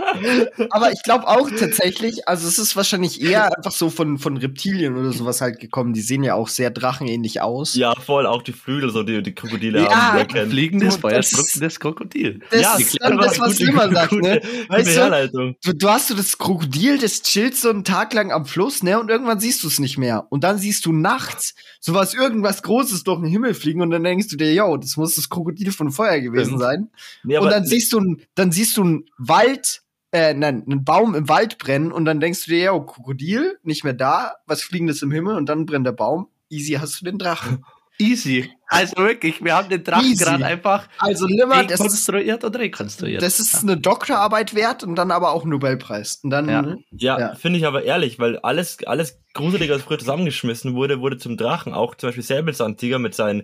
Aber 0.70 0.92
ich 0.92 1.02
glaube 1.04 1.28
auch 1.28 1.50
tatsächlich, 1.50 2.28
also 2.28 2.48
es 2.48 2.60
ist 2.60 2.76
wahrscheinlich 2.76 3.22
eher 3.22 3.56
einfach 3.56 3.72
so 3.72 3.90
von, 3.90 4.18
von 4.18 4.38
Reptilien 4.38 4.96
oder 4.96 5.12
sowas 5.12 5.42
halt 5.42 5.60
gekommen. 5.60 5.94
Die 5.94 6.02
sehen 6.02 6.24
ja 6.24 6.36
auch 6.36 6.48
sehr 6.50 6.70
drachenähnlich 6.72 7.42
aus. 7.42 7.76
Ja, 7.76 7.94
voll, 7.96 8.26
auch 8.26 8.42
die 8.42 8.52
Flügel, 8.54 8.90
so 8.92 9.04
die, 9.04 9.24
die 9.24 9.34
Krokodile 9.34 9.84
Ja, 9.84 9.90
haben, 10.10 10.18
erkennen. 10.20 10.52
fliegendes, 10.52 10.96
Du, 10.96 11.02
das- 11.02 11.12
feuerspuckendes 11.12 11.80
Krokodil. 11.80 12.40
Das 12.52 12.62
ja, 12.62 12.76
ist 12.78 12.98
das, 13.02 13.40
was 13.40 13.52
gute- 13.58 13.66
Lima 13.66 13.90
sagt, 13.92 14.12
ne? 14.14 14.42
Weißt 14.68 14.98
du, 15.34 15.56
du, 15.64 15.74
du 15.74 15.90
hast 15.90 16.10
so 16.10 16.16
das 16.16 16.38
Krokodil, 16.38 16.85
das 16.98 17.22
chillt 17.22 17.56
so 17.56 17.70
einen 17.70 17.84
Tag 17.84 18.14
lang 18.14 18.32
am 18.32 18.46
Fluss, 18.46 18.84
ne? 18.84 19.00
Und 19.00 19.10
irgendwann 19.10 19.40
siehst 19.40 19.64
du 19.64 19.68
es 19.68 19.80
nicht 19.80 19.98
mehr. 19.98 20.28
Und 20.30 20.44
dann 20.44 20.58
siehst 20.58 20.86
du 20.86 20.92
nachts 20.92 21.56
sowas, 21.80 22.14
irgendwas 22.14 22.64
Großes 22.64 23.04
durch 23.04 23.20
den 23.20 23.30
Himmel 23.30 23.54
fliegen 23.54 23.82
und 23.82 23.92
dann 23.92 24.04
denkst 24.04 24.28
du 24.28 24.36
dir, 24.36 24.54
yo, 24.54 24.78
das 24.78 24.98
muss 24.98 25.16
das 25.16 25.30
Krokodil 25.30 25.72
von 25.72 25.92
Feuer 25.92 26.20
gewesen 26.20 26.60
sein. 26.60 26.90
Nee, 27.24 27.38
und 27.38 27.50
dann 27.50 27.66
siehst 27.66 27.94
du, 27.94 28.18
dann 28.36 28.52
siehst 28.52 28.78
du 28.78 28.84
einen 28.84 29.06
Wald, 29.18 29.84
äh, 30.12 30.34
nein, 30.34 30.64
einen 30.66 30.84
Baum 30.84 31.16
im 31.16 31.28
Wald 31.28 31.58
brennen 31.58 31.92
und 31.92 32.06
dann 32.06 32.20
denkst 32.20 32.46
du 32.46 32.52
dir, 32.52 32.60
ja, 32.60 32.80
Krokodil, 32.80 33.58
nicht 33.64 33.84
mehr 33.84 33.94
da, 33.94 34.36
was 34.46 34.62
fliegendes 34.62 35.02
im 35.02 35.12
Himmel 35.12 35.36
und 35.36 35.48
dann 35.48 35.66
brennt 35.66 35.86
der 35.86 35.92
Baum. 35.92 36.28
Easy 36.50 36.74
hast 36.74 37.02
du 37.02 37.06
den 37.06 37.18
Drachen. 37.18 37.66
Easy. 37.98 38.52
Also 38.68 38.98
wirklich, 38.98 39.44
wir 39.44 39.56
haben 39.56 39.70
den 39.70 39.84
Drachen 39.84 40.18
gerade 40.18 40.46
einfach 40.46 40.88
Also 40.98 41.28
das 41.28 41.36
ist, 41.72 41.80
rekonstruiert 41.80 42.44
und 42.44 42.56
rekonstruiert. 42.58 43.22
das 43.22 43.40
ist 43.40 43.62
eine 43.64 43.78
Doktorarbeit 43.78 44.54
wert 44.56 44.84
und 44.84 44.96
dann 44.96 45.12
aber 45.12 45.32
auch 45.32 45.44
einen 45.44 45.52
Nobelpreis. 45.52 46.20
Und 46.24 46.30
dann, 46.32 46.50
Ja. 46.50 46.76
Ja, 46.92 47.20
Ja. 47.20 47.36
finde 47.36 47.60
ich 47.60 47.66
aber 47.66 47.84
ehrlich, 47.84 48.20
weil 48.20 48.38
alles, 48.40 48.80
alles 48.86 49.20
Gruselige, 49.34 49.74
was 49.74 49.84
früher 49.84 50.00
zusammengeschmissen 50.00 50.74
wurde, 50.76 51.00
wurde 51.00 51.18
zum 51.18 51.38
Drachen. 51.38 51.74
Auch 51.74 51.96
zum 51.96 52.10
Beispiel 52.10 52.24
Säbelzahntiger 52.24 53.00
mit 53.00 53.16
seinen 53.16 53.44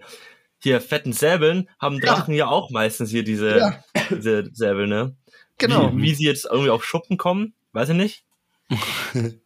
hier 0.60 0.81
fetten 0.81 1.13
Säbeln 1.13 1.70
haben 1.79 1.96
Ja. 2.01 2.13
Drachen 2.13 2.34
ja, 2.34 2.48
auch 2.48 2.70
meistens 2.72 3.10
hier 3.12 3.24
diese, 3.24 3.58
Ja. 3.58 3.84
diese 4.10 4.50
Säbel, 4.53 4.88
ne? 4.88 5.15
genau. 5.58 5.91
Wie, 5.96 6.01
wie 6.01 6.13
sie 6.15 6.25
jetzt 6.25 6.46
irgendwie 6.46 6.72
auf 6.72 6.84
Schuppen 6.84 7.17
kommen, 7.17 7.53
weiß 7.74 7.89
ich 7.89 7.96
nicht. 7.96 8.24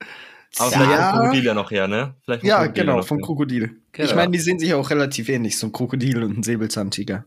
Aber 0.57 0.71
Ja. 0.71 0.77
vielleicht 0.79 1.01
vom 1.01 1.19
Krokodil 1.19 1.43
ja 1.45 1.53
noch 1.53 1.71
her, 1.71 1.87
ne? 1.87 2.15
Ja, 2.41 2.57
Krokodil 2.59 2.71
genau, 2.73 3.01
vom 3.01 3.17
her. 3.17 3.25
Krokodil. 3.25 3.81
Genau. 3.91 4.09
Ich 4.09 4.15
meine, 4.15 4.31
die 4.31 4.39
sehen 4.39 4.59
sich 4.59 4.73
auch 4.73 4.89
relativ 4.89 5.29
ähnlich, 5.29 5.57
so 5.57 5.67
ein 5.67 5.71
Krokodil 5.71 6.23
und 6.23 6.37
ein 6.39 6.43
Säbelzahntiger. 6.43 7.25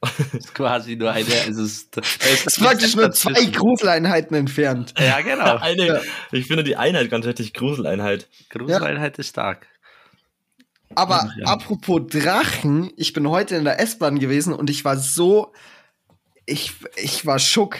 Das 0.00 0.32
ist 0.34 0.54
quasi 0.54 0.96
nur 0.96 1.10
eine. 1.12 1.26
Es 1.26 1.56
ist, 1.56 1.96
es 1.96 2.18
Das 2.18 2.46
ist 2.46 2.58
praktisch 2.60 2.94
nur 2.96 3.10
zwei 3.12 3.44
Gruseleinheiten 3.46 4.36
entfernt. 4.36 4.94
Ja, 4.98 5.20
genau. 5.22 5.56
Eine, 5.60 5.86
Ja. 5.86 6.00
Ich 6.32 6.46
finde 6.46 6.64
die 6.64 6.76
Einheit 6.76 7.10
ganz 7.10 7.26
richtig 7.26 7.52
Gruseleinheit. 7.54 8.28
Gruseleinheit 8.50 9.18
ist 9.18 9.28
stark. 9.30 9.66
Aber 10.94 11.28
Ja. 11.38 11.46
apropos 11.46 12.02
Drachen, 12.08 12.90
ich 12.96 13.12
bin 13.12 13.28
heute 13.28 13.56
in 13.56 13.64
der 13.64 13.80
S-Bahn 13.80 14.18
gewesen 14.18 14.52
und 14.52 14.70
ich 14.70 14.84
war 14.84 14.96
so, 14.96 15.52
ich, 16.46 16.72
ich 16.96 17.26
war 17.26 17.38
schock. 17.38 17.78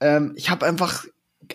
Ähm, 0.00 0.32
ich 0.36 0.50
habe 0.50 0.66
einfach, 0.66 1.04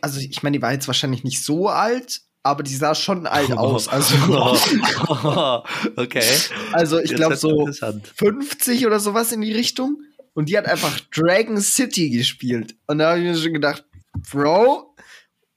also 0.01 0.19
ich 0.19 0.41
meine, 0.43 0.57
die 0.57 0.61
war 0.61 0.71
jetzt 0.71 0.87
wahrscheinlich 0.87 1.23
nicht 1.23 1.43
so 1.43 1.67
alt, 1.69 2.21
aber 2.45 2.63
die 2.63 2.75
sah 2.75 2.93
schon 2.95 3.25
alt 3.27 3.51
aus. 3.51 3.87
Also, 3.95 4.15
okay. 5.95 6.23
also 6.71 6.99
ich 6.99 7.15
glaube 7.15 7.35
so 7.35 7.49
interessant. 7.59 8.11
50 8.15 8.85
oder 8.85 8.99
sowas 8.99 9.31
in 9.31 9.41
die 9.41 9.53
Richtung. 9.53 9.97
Und 10.33 10.49
die 10.49 10.57
hat 10.57 10.65
einfach 10.65 10.99
Dragon 11.15 11.59
City 11.61 12.09
gespielt. 12.09 12.75
Und 12.87 12.99
da 12.99 13.11
habe 13.11 13.19
ich 13.19 13.25
mir 13.25 13.35
schon 13.35 13.53
gedacht, 13.53 13.85
Bro, 14.31 14.95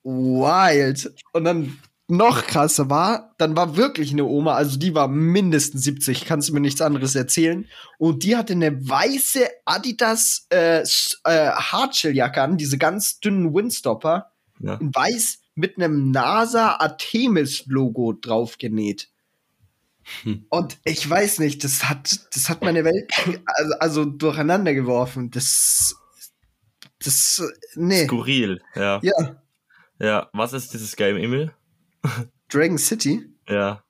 wild. 0.04 1.12
Und 1.32 1.44
dann 1.44 1.78
noch 2.06 2.46
krasser 2.46 2.88
war, 2.88 3.34
dann 3.36 3.54
war 3.56 3.76
wirklich 3.76 4.12
eine 4.12 4.24
Oma, 4.24 4.54
also 4.54 4.78
die 4.78 4.94
war 4.94 5.08
mindestens 5.08 5.82
70, 5.84 6.24
kannst 6.24 6.48
du 6.48 6.54
mir 6.54 6.60
nichts 6.60 6.80
anderes 6.80 7.14
erzählen. 7.14 7.66
Und 7.98 8.22
die 8.22 8.36
hatte 8.36 8.54
eine 8.54 8.88
weiße 8.88 9.46
Adidas 9.66 10.46
äh, 10.48 10.80
äh, 10.80 11.50
Hardshelljacke 11.50 12.40
an, 12.40 12.56
diese 12.56 12.78
ganz 12.78 13.20
dünnen 13.20 13.52
Windstopper, 13.54 14.32
Ja. 14.60 14.74
in 14.80 14.94
weiß 14.94 15.40
mit 15.58 15.76
einem 15.76 16.10
NASA 16.12 16.76
Artemis 16.76 17.66
Logo 17.66 18.12
drauf 18.12 18.58
genäht. 18.58 19.08
Hm. 20.22 20.46
Und 20.48 20.78
ich 20.84 21.08
weiß 21.08 21.40
nicht, 21.40 21.64
das 21.64 21.88
hat, 21.88 22.34
das 22.34 22.48
hat 22.48 22.62
meine 22.62 22.84
Welt 22.84 23.10
also, 23.44 23.74
also 23.80 24.04
durcheinander 24.04 24.72
geworfen. 24.72 25.30
Das, 25.30 25.96
das, 27.04 27.42
nee, 27.74 28.04
Skurril, 28.04 28.62
ja. 28.74 29.00
ja, 29.02 29.42
Ja, 29.98 30.30
was 30.32 30.52
ist 30.52 30.72
dieses 30.72 30.96
Game, 30.96 31.16
Emil? 31.16 31.52
Dragon 32.48 32.78
City. 32.78 33.26
Ja. 33.48 33.82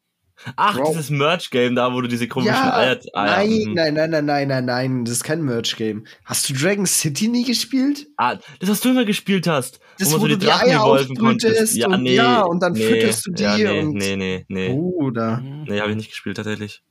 Ach, 0.56 0.76
Bro. 0.76 0.88
dieses 0.90 1.10
Merch-Game 1.10 1.74
da, 1.74 1.92
wo 1.92 2.00
du 2.00 2.08
diese 2.08 2.28
komischen 2.28 2.54
Ja, 2.54 2.76
Eier. 2.76 3.00
Eier 3.12 3.36
nein, 3.46 3.50
mhm. 3.50 3.74
nein, 3.74 3.94
nein, 3.94 4.10
nein, 4.10 4.24
nein, 4.26 4.48
nein, 4.48 4.64
nein, 4.64 5.04
das 5.04 5.14
ist 5.14 5.24
kein 5.24 5.42
Merch-Game. 5.42 6.06
Hast 6.24 6.48
du 6.48 6.54
Dragon 6.54 6.86
City 6.86 7.28
nie 7.28 7.44
gespielt? 7.44 8.06
Ah, 8.16 8.36
das, 8.60 8.70
was 8.70 8.80
du 8.80 8.90
immer 8.90 9.04
gespielt 9.04 9.46
hast. 9.46 9.80
Das, 9.98 10.12
wo 10.12 10.20
wo 10.20 10.26
du 10.26 10.38
die 10.38 10.46
Drachen 10.46 10.68
Eier 10.68 10.80
revolven 10.82 11.16
konntest. 11.16 11.76
Ja, 11.76 11.88
und- 11.88 12.02
nee. 12.02 12.14
ja, 12.14 12.42
und 12.42 12.60
dann 12.62 12.72
nee, 12.72 12.86
fütterst 12.88 13.26
du 13.26 13.32
die 13.32 13.42
ja, 13.42 13.56
nee, 13.56 13.80
und- 13.80 13.94
Nee, 13.94 14.16
nee, 14.16 14.44
nee. 14.48 14.68
Bruder. 14.68 15.40
Nee, 15.40 15.80
habe 15.80 15.90
ich 15.90 15.96
nicht 15.96 16.10
gespielt 16.10 16.36
tatsächlich. 16.36 16.82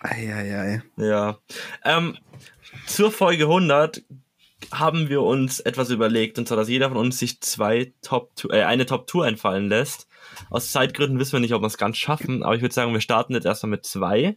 Eieiei. 0.00 0.82
Ja. 0.96 1.38
Ähm, 1.84 2.16
zur 2.86 3.10
Folge 3.10 3.44
100 3.44 4.02
haben 4.72 5.08
wir 5.08 5.22
uns 5.22 5.60
etwas 5.60 5.90
überlegt, 5.90 6.38
und 6.38 6.48
zwar, 6.48 6.56
dass 6.56 6.68
jeder 6.68 6.88
von 6.88 6.98
uns 6.98 7.18
sich 7.18 7.40
zwei 7.40 7.92
Top 8.02 8.32
äh, 8.50 8.62
eine 8.62 8.86
Top 8.86 9.06
Tour 9.06 9.24
einfallen 9.24 9.68
lässt. 9.68 10.06
Aus 10.50 10.70
Zeitgründen 10.72 11.18
wissen 11.18 11.32
wir 11.34 11.40
nicht, 11.40 11.54
ob 11.54 11.62
wir 11.62 11.66
es 11.66 11.78
ganz 11.78 11.96
schaffen, 11.96 12.42
aber 12.42 12.54
ich 12.54 12.62
würde 12.62 12.74
sagen, 12.74 12.92
wir 12.92 13.00
starten 13.00 13.34
jetzt 13.34 13.44
erstmal 13.46 13.70
mit 13.70 13.84
zwei. 13.84 14.36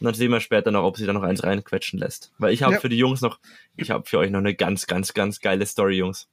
Und 0.00 0.06
dann 0.06 0.14
sehen 0.14 0.30
wir 0.32 0.40
später 0.40 0.70
noch, 0.70 0.82
ob 0.84 0.96
sich 0.96 1.06
da 1.06 1.12
noch 1.12 1.22
eins 1.22 1.42
reinquetschen 1.44 1.98
lässt. 1.98 2.32
Weil 2.38 2.52
ich 2.54 2.62
habe 2.62 2.74
Ja. 2.74 2.80
für 2.80 2.88
die 2.88 2.96
Jungs 2.96 3.20
noch, 3.20 3.38
ich 3.76 3.90
habe 3.90 4.06
für 4.08 4.18
euch 4.18 4.30
noch 4.30 4.38
eine 4.38 4.54
ganz, 4.54 4.86
ganz, 4.86 5.12
ganz 5.12 5.40
geile 5.40 5.66
Story, 5.66 5.96
Jungs. 5.98 6.26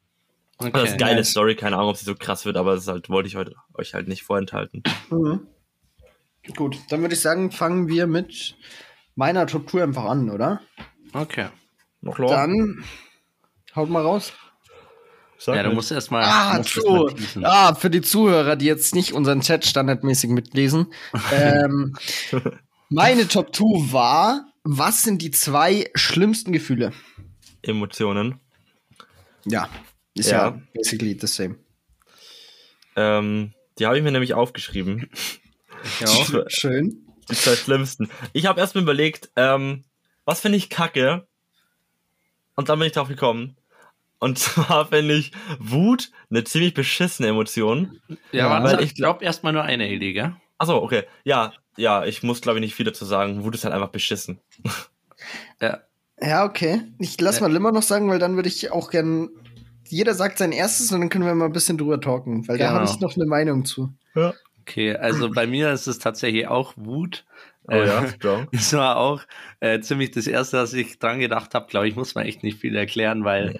Also 0.57 0.71
das 0.71 0.81
ist 0.81 0.85
Okay. 0.85 0.89
eine 0.91 0.97
geile 0.97 1.15
nice. 1.17 1.29
Story, 1.31 1.55
keine 1.55 1.75
Ahnung, 1.75 1.89
ob 1.89 1.97
sie 1.97 2.05
so 2.05 2.15
krass 2.15 2.45
wird, 2.45 2.55
aber 2.57 2.75
das 2.75 2.87
halt, 2.87 3.09
wollte 3.09 3.27
ich 3.27 3.35
heute, 3.35 3.55
euch 3.73 3.93
halt 3.93 4.07
nicht 4.07 4.23
vorenthalten. 4.23 4.83
Mhm. 5.09 5.47
Gut, 6.55 6.77
dann 6.89 7.01
würde 7.01 7.13
ich 7.13 7.21
sagen, 7.21 7.51
fangen 7.51 7.89
wir 7.89 8.07
mit 8.07 8.55
meiner 9.15 9.45
Top 9.47 9.67
Tour 9.67 9.83
einfach 9.83 10.05
an, 10.05 10.29
oder? 10.29 10.61
okay. 11.13 11.47
Noch? 12.01 12.15
Dann 12.17 12.83
haut 13.75 13.89
mal 13.89 14.01
raus. 14.03 14.31
Sag 15.39 15.55
Ja, 15.55 15.63
du 15.63 15.69
nicht. 15.69 15.75
musst 15.75 15.91
erstmal. 15.91 16.23
Ah, 16.25 16.59
true. 16.63 17.13
Ah, 17.43 17.75
für 17.75 17.89
die 17.89 18.01
Zuhörer, 18.01 18.55
die 18.55 18.65
jetzt 18.65 18.95
nicht 18.95 19.13
unseren 19.13 19.41
Chat 19.41 19.65
standardmäßig 19.65 20.31
mitlesen. 20.31 20.87
ähm, 21.31 21.95
meine 22.89 23.27
Top 23.27 23.55
2 23.55 23.91
war, 23.93 24.45
was 24.63 25.03
sind 25.03 25.21
die 25.21 25.31
zwei 25.31 25.89
schlimmsten 25.95 26.51
Gefühle? 26.51 26.91
Emotionen. 27.61 28.39
Ja, 29.45 29.69
ist 30.15 30.31
ja, 30.31 30.47
Ja. 30.49 30.61
basically 30.73 31.17
the 31.19 31.27
same. 31.27 31.57
Ähm, 32.95 33.53
die 33.77 33.85
habe 33.85 33.97
ich 33.97 34.03
mir 34.03 34.11
nämlich 34.11 34.33
aufgeschrieben. 34.33 35.09
Ja, 35.99 36.43
schön. 36.47 37.05
Die 37.29 37.35
zwei 37.35 37.55
schlimmsten. 37.55 38.09
Ich 38.33 38.45
habe 38.47 38.59
erstmal 38.59 38.83
überlegt, 38.83 39.29
ähm, 39.35 39.83
was 40.25 40.39
finde 40.41 40.57
ich 40.57 40.69
kacke? 40.69 41.27
Und 42.55 42.69
dann 42.69 42.79
bin 42.79 42.87
ich 42.87 42.93
drauf 42.93 43.07
gekommen. 43.09 43.56
Und 44.19 44.37
zwar 44.39 44.87
finde 44.87 45.13
ich 45.15 45.31
Wut 45.59 46.11
eine 46.29 46.43
ziemlich 46.43 46.73
beschissene 46.73 47.27
Emotion. 47.29 47.99
Ja, 48.07 48.15
Ja, 48.31 48.49
warte, 48.49 48.77
weil 48.77 48.83
ich 48.83 48.95
glaube 48.95 49.23
erstmal 49.23 49.53
nur 49.53 49.63
eine 49.63 49.89
Idee, 49.91 50.13
gell? 50.13 50.35
Achso, 50.57 50.77
okay. 50.77 51.03
Ja, 51.23 51.53
ja, 51.77 52.03
ich 52.05 52.23
muss 52.23 52.41
glaube 52.41 52.57
ich 52.59 52.61
nicht 52.61 52.75
viel 52.75 52.85
dazu 52.85 53.05
sagen. 53.05 53.43
Wut 53.43 53.55
ist 53.55 53.63
halt 53.63 53.73
einfach 53.73 53.89
beschissen. 53.89 54.39
Ja. 55.61 55.81
Ja, 56.19 56.45
okay. 56.45 56.81
Ich 56.99 57.19
lass 57.19 57.41
mal 57.41 57.51
Limmer 57.51 57.71
noch 57.71 57.81
sagen, 57.83 58.09
weil 58.09 58.19
dann 58.19 58.35
würde 58.35 58.49
ich 58.49 58.71
auch 58.71 58.89
gern. 58.91 59.29
Jeder 59.87 60.13
sagt 60.13 60.37
sein 60.37 60.51
erstes 60.51 60.91
und 60.91 60.99
dann 60.99 61.09
können 61.09 61.25
wir 61.25 61.33
mal 61.35 61.45
ein 61.45 61.53
bisschen 61.53 61.77
drüber 61.77 61.99
talken, 62.01 62.47
weil 62.47 62.57
da 62.57 62.67
Genau. 62.67 62.79
habe 62.81 62.85
ich 62.91 62.99
noch 62.99 63.15
eine 63.15 63.25
Meinung 63.25 63.65
zu. 63.65 63.93
Okay, 64.61 64.95
also 64.95 65.29
bei 65.31 65.47
mir 65.47 65.71
ist 65.71 65.87
es 65.87 65.97
tatsächlich 65.99 66.47
auch 66.47 66.73
Wut. 66.75 67.25
Oh 67.69 67.75
ja, 67.75 68.03
Äh, 68.03 68.09
strong. 68.09 68.47
Das 68.51 68.73
war 68.73 68.97
auch 68.97 69.21
äh, 69.59 69.79
ziemlich 69.79 70.11
das 70.11 70.27
erste, 70.27 70.57
was 70.57 70.73
ich 70.73 70.99
dran 70.99 71.19
gedacht 71.19 71.53
habe. 71.55 71.67
Glaube 71.67 71.87
ich, 71.87 71.95
muss 71.95 72.15
man 72.15 72.25
echt 72.25 72.43
nicht 72.43 72.59
viel 72.59 72.75
erklären, 72.75 73.23
weil 73.23 73.59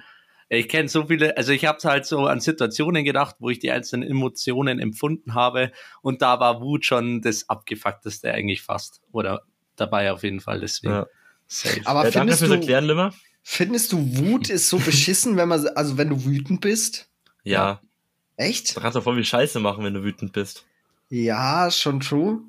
ich 0.50 0.70
kenne 0.70 0.88
so 0.90 1.06
viele, 1.08 1.36
also 1.38 1.52
ich 1.52 1.66
habe 1.66 1.80
halt 1.84 2.06
so 2.06 2.26
an 2.26 2.40
Situationen 2.40 3.04
gedacht, 3.04 3.36
wo 3.40 3.50
ich 3.50 3.60
die 3.60 3.72
einzelnen 3.72 4.10
Emotionen 4.10 4.80
empfunden 4.80 5.34
habe 5.34 5.72
und 6.02 6.22
da 6.22 6.40
war 6.40 6.62
Wut 6.62 6.86
schon 6.86 7.22
das 7.22 7.50
abgefuckteste 7.50 8.32
eigentlich 8.34 8.62
fast. 8.62 9.02
Oder 9.12 9.42
dabei 9.76 10.12
auf 10.12 10.24
jeden 10.24 10.40
Fall, 10.40 10.60
deswegen. 10.62 10.94
Ja. 10.94 11.08
Safe. 11.48 11.82
Aber 11.86 12.06
Ja, 12.06 12.12
danke 12.12 12.20
findest, 12.20 12.40
fürs 12.40 12.50
du, 12.52 12.56
Erklären, 12.56 12.86
Limmer. 12.86 13.14
findest 13.44 13.92
du, 13.94 14.18
Wut 14.18 14.50
ist 14.50 14.70
so 14.70 14.78
beschissen, 14.80 15.38
wenn 15.38 15.48
man, 15.50 15.66
also 15.70 15.98
wenn 15.98 16.10
du 16.10 16.26
wütend 16.26 16.62
bist? 16.62 17.10
Ja, 17.44 17.82
Echt? 18.36 18.76
da 18.76 18.82
kannst 18.82 18.96
du 18.98 19.02
voll 19.02 19.16
viel 19.16 19.26
Scheiße 19.26 19.60
machen, 19.60 19.84
wenn 19.84 19.94
du 19.94 20.04
wütend 20.04 20.34
bist. 20.34 20.66
Ja, 21.10 21.72
schon 21.72 22.00
true. 22.02 22.42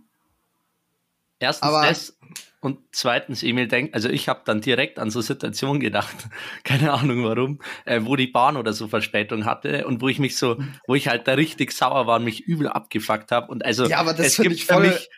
Erstens 1.39 1.69
Aber- 1.69 1.87
das 1.87 2.18
und 2.61 2.79
zweitens, 2.93 3.43
Emil 3.43 3.69
denkt, 3.69 3.95
also 3.95 4.09
ich 4.09 4.29
habe 4.29 4.43
dann 4.45 4.61
direkt 4.61 4.99
an 4.99 5.11
so 5.11 5.21
Situationen 5.21 5.81
gedacht, 5.81 6.15
keine 6.65 6.93
Ahnung 6.93 7.25
warum, 7.25 7.61
äh, 7.85 8.01
wo 8.03 8.17
die 8.17 8.27
Bahn 8.27 8.57
oder 8.57 8.73
so 8.73 8.89
Verspätung 8.89 9.45
hatte 9.45 9.87
und 9.87 10.01
wo 10.01 10.09
ich 10.09 10.19
mich 10.19 10.37
so, 10.37 10.59
wo 10.87 10.95
ich 10.95 11.09
halt 11.09 11.29
da 11.29 11.35
richtig 11.35 11.73
sauer 11.73 12.07
war 12.07 12.17
und 12.19 12.25
mich 12.25 12.41
übel 12.41 12.69
abgefuckt 12.69 13.31
habe 13.31 13.51
und 13.53 13.65
also 13.65 13.87
Ja, 13.87 13.99
aber 13.99 14.13
das 14.15 14.27
es 14.27 14.37
finde 14.37 14.49
gibt 14.51 14.61
ich 14.61 14.67
für 14.67 14.75
voll- 14.75 14.89
mich, 14.89 15.09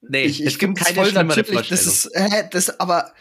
nee, 0.00 0.24
Ich, 0.24 0.40
ich 0.40 0.46
es 0.46 0.58
gibt 0.58 0.78
keine 0.78 1.04
schlimmere 1.06 1.24
natürlich, 1.40 1.68
das 1.68 1.84
Vorstellung. 1.84 1.92
ist, 1.92 2.10
hä, 2.34 2.48
das, 2.50 2.80
aber 2.80 3.12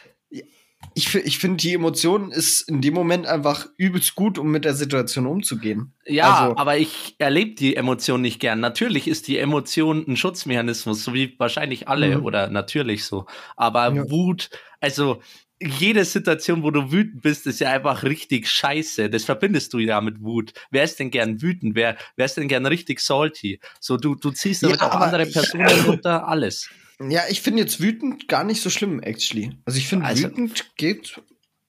ich, 0.93 1.13
ich 1.15 1.38
finde, 1.39 1.57
die 1.57 1.74
Emotion 1.74 2.31
ist 2.31 2.62
in 2.67 2.81
dem 2.81 2.93
Moment 2.93 3.25
einfach 3.25 3.67
übelst 3.77 4.15
gut, 4.15 4.38
um 4.38 4.51
mit 4.51 4.65
der 4.65 4.74
Situation 4.74 5.25
umzugehen. 5.25 5.93
Ja, 6.05 6.33
Also- 6.33 6.57
aber 6.57 6.77
ich 6.77 7.15
erlebe 7.17 7.55
die 7.55 7.75
Emotion 7.75 8.21
nicht 8.21 8.39
gern. 8.39 8.60
Natürlich 8.60 9.07
ist 9.07 9.27
die 9.27 9.38
Emotion 9.38 10.03
ein 10.07 10.17
Schutzmechanismus, 10.17 11.03
so 11.03 11.13
wie 11.13 11.36
wahrscheinlich 11.38 11.88
alle 11.88 12.17
Mhm. 12.17 12.25
oder 12.25 12.50
natürlich 12.50 13.05
so. 13.05 13.25
Aber 13.55 13.93
Ja. 13.93 14.10
Wut, 14.10 14.50
also 14.79 15.21
jede 15.63 16.03
Situation, 16.05 16.63
wo 16.63 16.71
du 16.71 16.91
wütend 16.91 17.21
bist, 17.21 17.45
ist 17.45 17.60
ja 17.60 17.69
einfach 17.71 18.01
richtig 18.03 18.50
scheiße. 18.50 19.12
Das 19.12 19.25
verbindest 19.25 19.71
du 19.74 19.77
ja 19.77 20.01
mit 20.01 20.19
Wut. 20.21 20.53
Wer 20.71 20.83
ist 20.83 21.00
denn 21.00 21.12
gern 21.12 21.39
wütend? 21.41 21.75
Wer, 21.75 21.98
wer 22.15 22.25
ist 22.25 22.36
denn 22.36 22.48
gern 22.48 22.65
richtig 22.65 23.00
salty? 23.00 23.60
So, 23.79 23.95
du, 23.98 24.15
du 24.15 24.31
ziehst 24.31 24.63
damit 24.63 24.81
Ja, 24.81 24.88
auch 24.91 24.95
andere 25.00 25.27
Personen 25.27 25.67
runter, 25.88 26.27
alles. 26.27 26.67
Ja, 27.10 27.24
ich 27.29 27.41
finde 27.41 27.62
jetzt 27.62 27.79
wütend 27.81 28.27
gar 28.27 28.43
nicht 28.43 28.62
so 28.62 28.70
schlimm, 28.70 29.01
actually. 29.01 29.58
Also 29.65 29.77
ich 29.79 29.88
finde, 29.88 30.05
Also, 30.05 30.24
wütend 30.24 30.75
geht. 30.77 31.22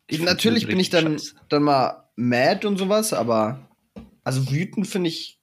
ich 0.07 0.21
natürlich 0.21 0.67
bin 0.67 0.81
ich 0.81 0.91
dann, 0.91 1.19
scheiße. 1.19 1.35
dann 1.49 1.63
mal 1.63 2.09
mad 2.17 2.67
und 2.67 2.77
sowas, 2.79 3.13
aber 3.13 3.69
also 4.25 4.51
wütend 4.51 4.87
finde 4.87 5.09
ich. 5.09 5.39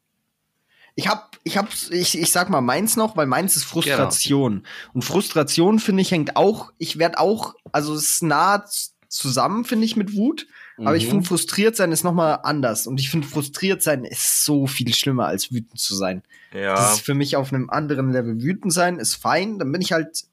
Ich 0.95 1.07
hab, 1.07 1.37
ich 1.43 1.57
hab, 1.57 1.69
ich, 1.91 2.17
ich 2.19 2.31
sag 2.31 2.49
mal 2.49 2.59
meins 2.61 2.97
noch, 2.97 3.15
weil 3.15 3.25
meins 3.25 3.55
ist 3.55 3.63
Frustration. 3.63 4.63
Und 4.93 5.03
Frustration, 5.03 5.79
finde 5.79 6.01
ich, 6.01 6.11
hängt 6.11 6.35
auch, 6.35 6.73
ich 6.77 6.99
werde 6.99 7.19
auch, 7.19 7.55
also 7.71 7.93
es 7.93 8.09
ist 8.09 8.23
nah 8.23 8.65
zusammen, 9.07 9.63
finde 9.63 9.85
ich, 9.85 9.95
mit 9.95 10.13
Wut. 10.13 10.45
Aber 10.85 10.95
ich 10.95 11.05
Mhm. 11.05 11.09
finde, 11.09 11.27
frustriert 11.27 11.75
sein 11.75 11.91
ist 11.91 12.03
noch 12.03 12.13
mal 12.13 12.35
anders. 12.35 12.87
Und 12.87 12.99
ich 12.99 13.09
finde, 13.09 13.27
frustriert 13.27 13.81
sein 13.83 14.05
ist 14.05 14.45
so 14.45 14.67
viel 14.67 14.93
schlimmer, 14.93 15.25
als 15.27 15.51
wütend 15.51 15.79
zu 15.79 15.95
sein. 15.95 16.23
Das 16.51 16.61
Ja, 16.61 16.93
ist 16.93 17.01
für 17.01 17.13
mich 17.13 17.35
auf 17.35 17.51
einem 17.53 17.69
anderen 17.69 18.11
Level. 18.11 18.41
Wütend 18.41 18.71
sein 18.73 18.99
ist 18.99 19.15
fein, 19.15 19.59
dann 19.59 19.71
bin 19.71 19.81
ich 19.81 19.91
halt, 19.91 20.25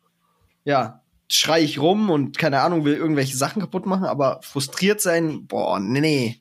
ja, 0.65 1.03
schrei 1.31 1.63
ich 1.63 1.79
rum 1.81 2.11
und 2.11 2.39
keine 2.39 2.61
Ahnung, 2.61 2.85
will 2.85 2.95
irgendwelche 2.95 3.37
Sachen 3.37 3.61
kaputt 3.61 3.87
machen, 3.87 4.05
aber 4.05 4.41
frustriert 4.43 5.01
sein, 5.01 5.47
boah, 5.47 5.81
nee, 5.81 6.01
nee. 6.01 6.41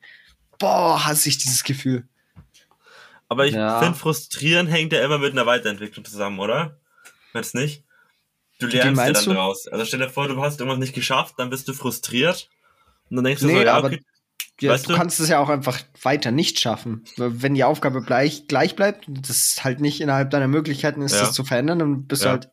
Boah, 0.59 1.05
hasse 1.05 1.29
ich 1.29 1.37
dieses 1.37 1.63
Gefühl. 1.63 2.07
aber 3.27 3.45
ich 3.47 3.55
Ja. 3.55 3.79
finde, 3.79 3.97
frustrieren 3.97 4.67
hängt 4.67 4.93
ja 4.93 5.03
immer 5.03 5.17
mit 5.17 5.31
einer 5.31 5.45
Weiterentwicklung 5.45 6.05
zusammen, 6.05 6.39
oder? 6.39 6.77
Meinst 7.33 7.55
nicht? 7.55 7.83
Du 8.59 8.67
lernst 8.67 9.05
ja 9.05 9.13
dann 9.13 9.25
du? 9.25 9.31
draus. 9.33 9.67
Also 9.67 9.85
stell 9.85 9.99
dir 9.99 10.09
vor, 10.09 10.27
du 10.27 10.41
hast 10.41 10.59
irgendwas 10.59 10.79
nicht 10.79 10.93
geschafft, 10.95 11.35
dann 11.37 11.49
bist 11.49 11.67
du 11.67 11.73
frustriert. 11.73 12.49
Und 13.09 13.17
dann 13.17 13.25
denkst 13.25 13.41
du 13.41 13.47
Nee, 13.47 13.55
so, 13.57 13.61
ja, 13.63 13.73
aber- 13.75 13.87
okay, 13.87 14.01
Ja, 14.61 14.71
Weißt 14.71 14.87
du, 14.87 14.93
du? 14.93 14.97
kannst 14.97 15.19
es 15.19 15.27
ja 15.27 15.39
auch 15.39 15.49
einfach 15.49 15.81
weiter 16.01 16.31
nicht 16.31 16.61
schaffen. 16.61 17.03
Wenn 17.17 17.55
die 17.55 17.65
Aufgabe 17.65 18.01
gleich, 18.01 18.47
gleich 18.47 18.77
bleibt, 18.77 19.05
und 19.09 19.27
das 19.27 19.65
halt 19.65 19.81
nicht 19.81 19.99
innerhalb 19.99 20.29
deiner 20.29 20.47
Möglichkeiten 20.47 21.01
ist, 21.01 21.11
Ja. 21.13 21.19
das 21.21 21.33
zu 21.33 21.43
verändern, 21.43 21.79
dann 21.79 22.05
bist 22.07 22.23
Ja. 22.23 22.29
du 22.29 22.31
halt 22.45 22.49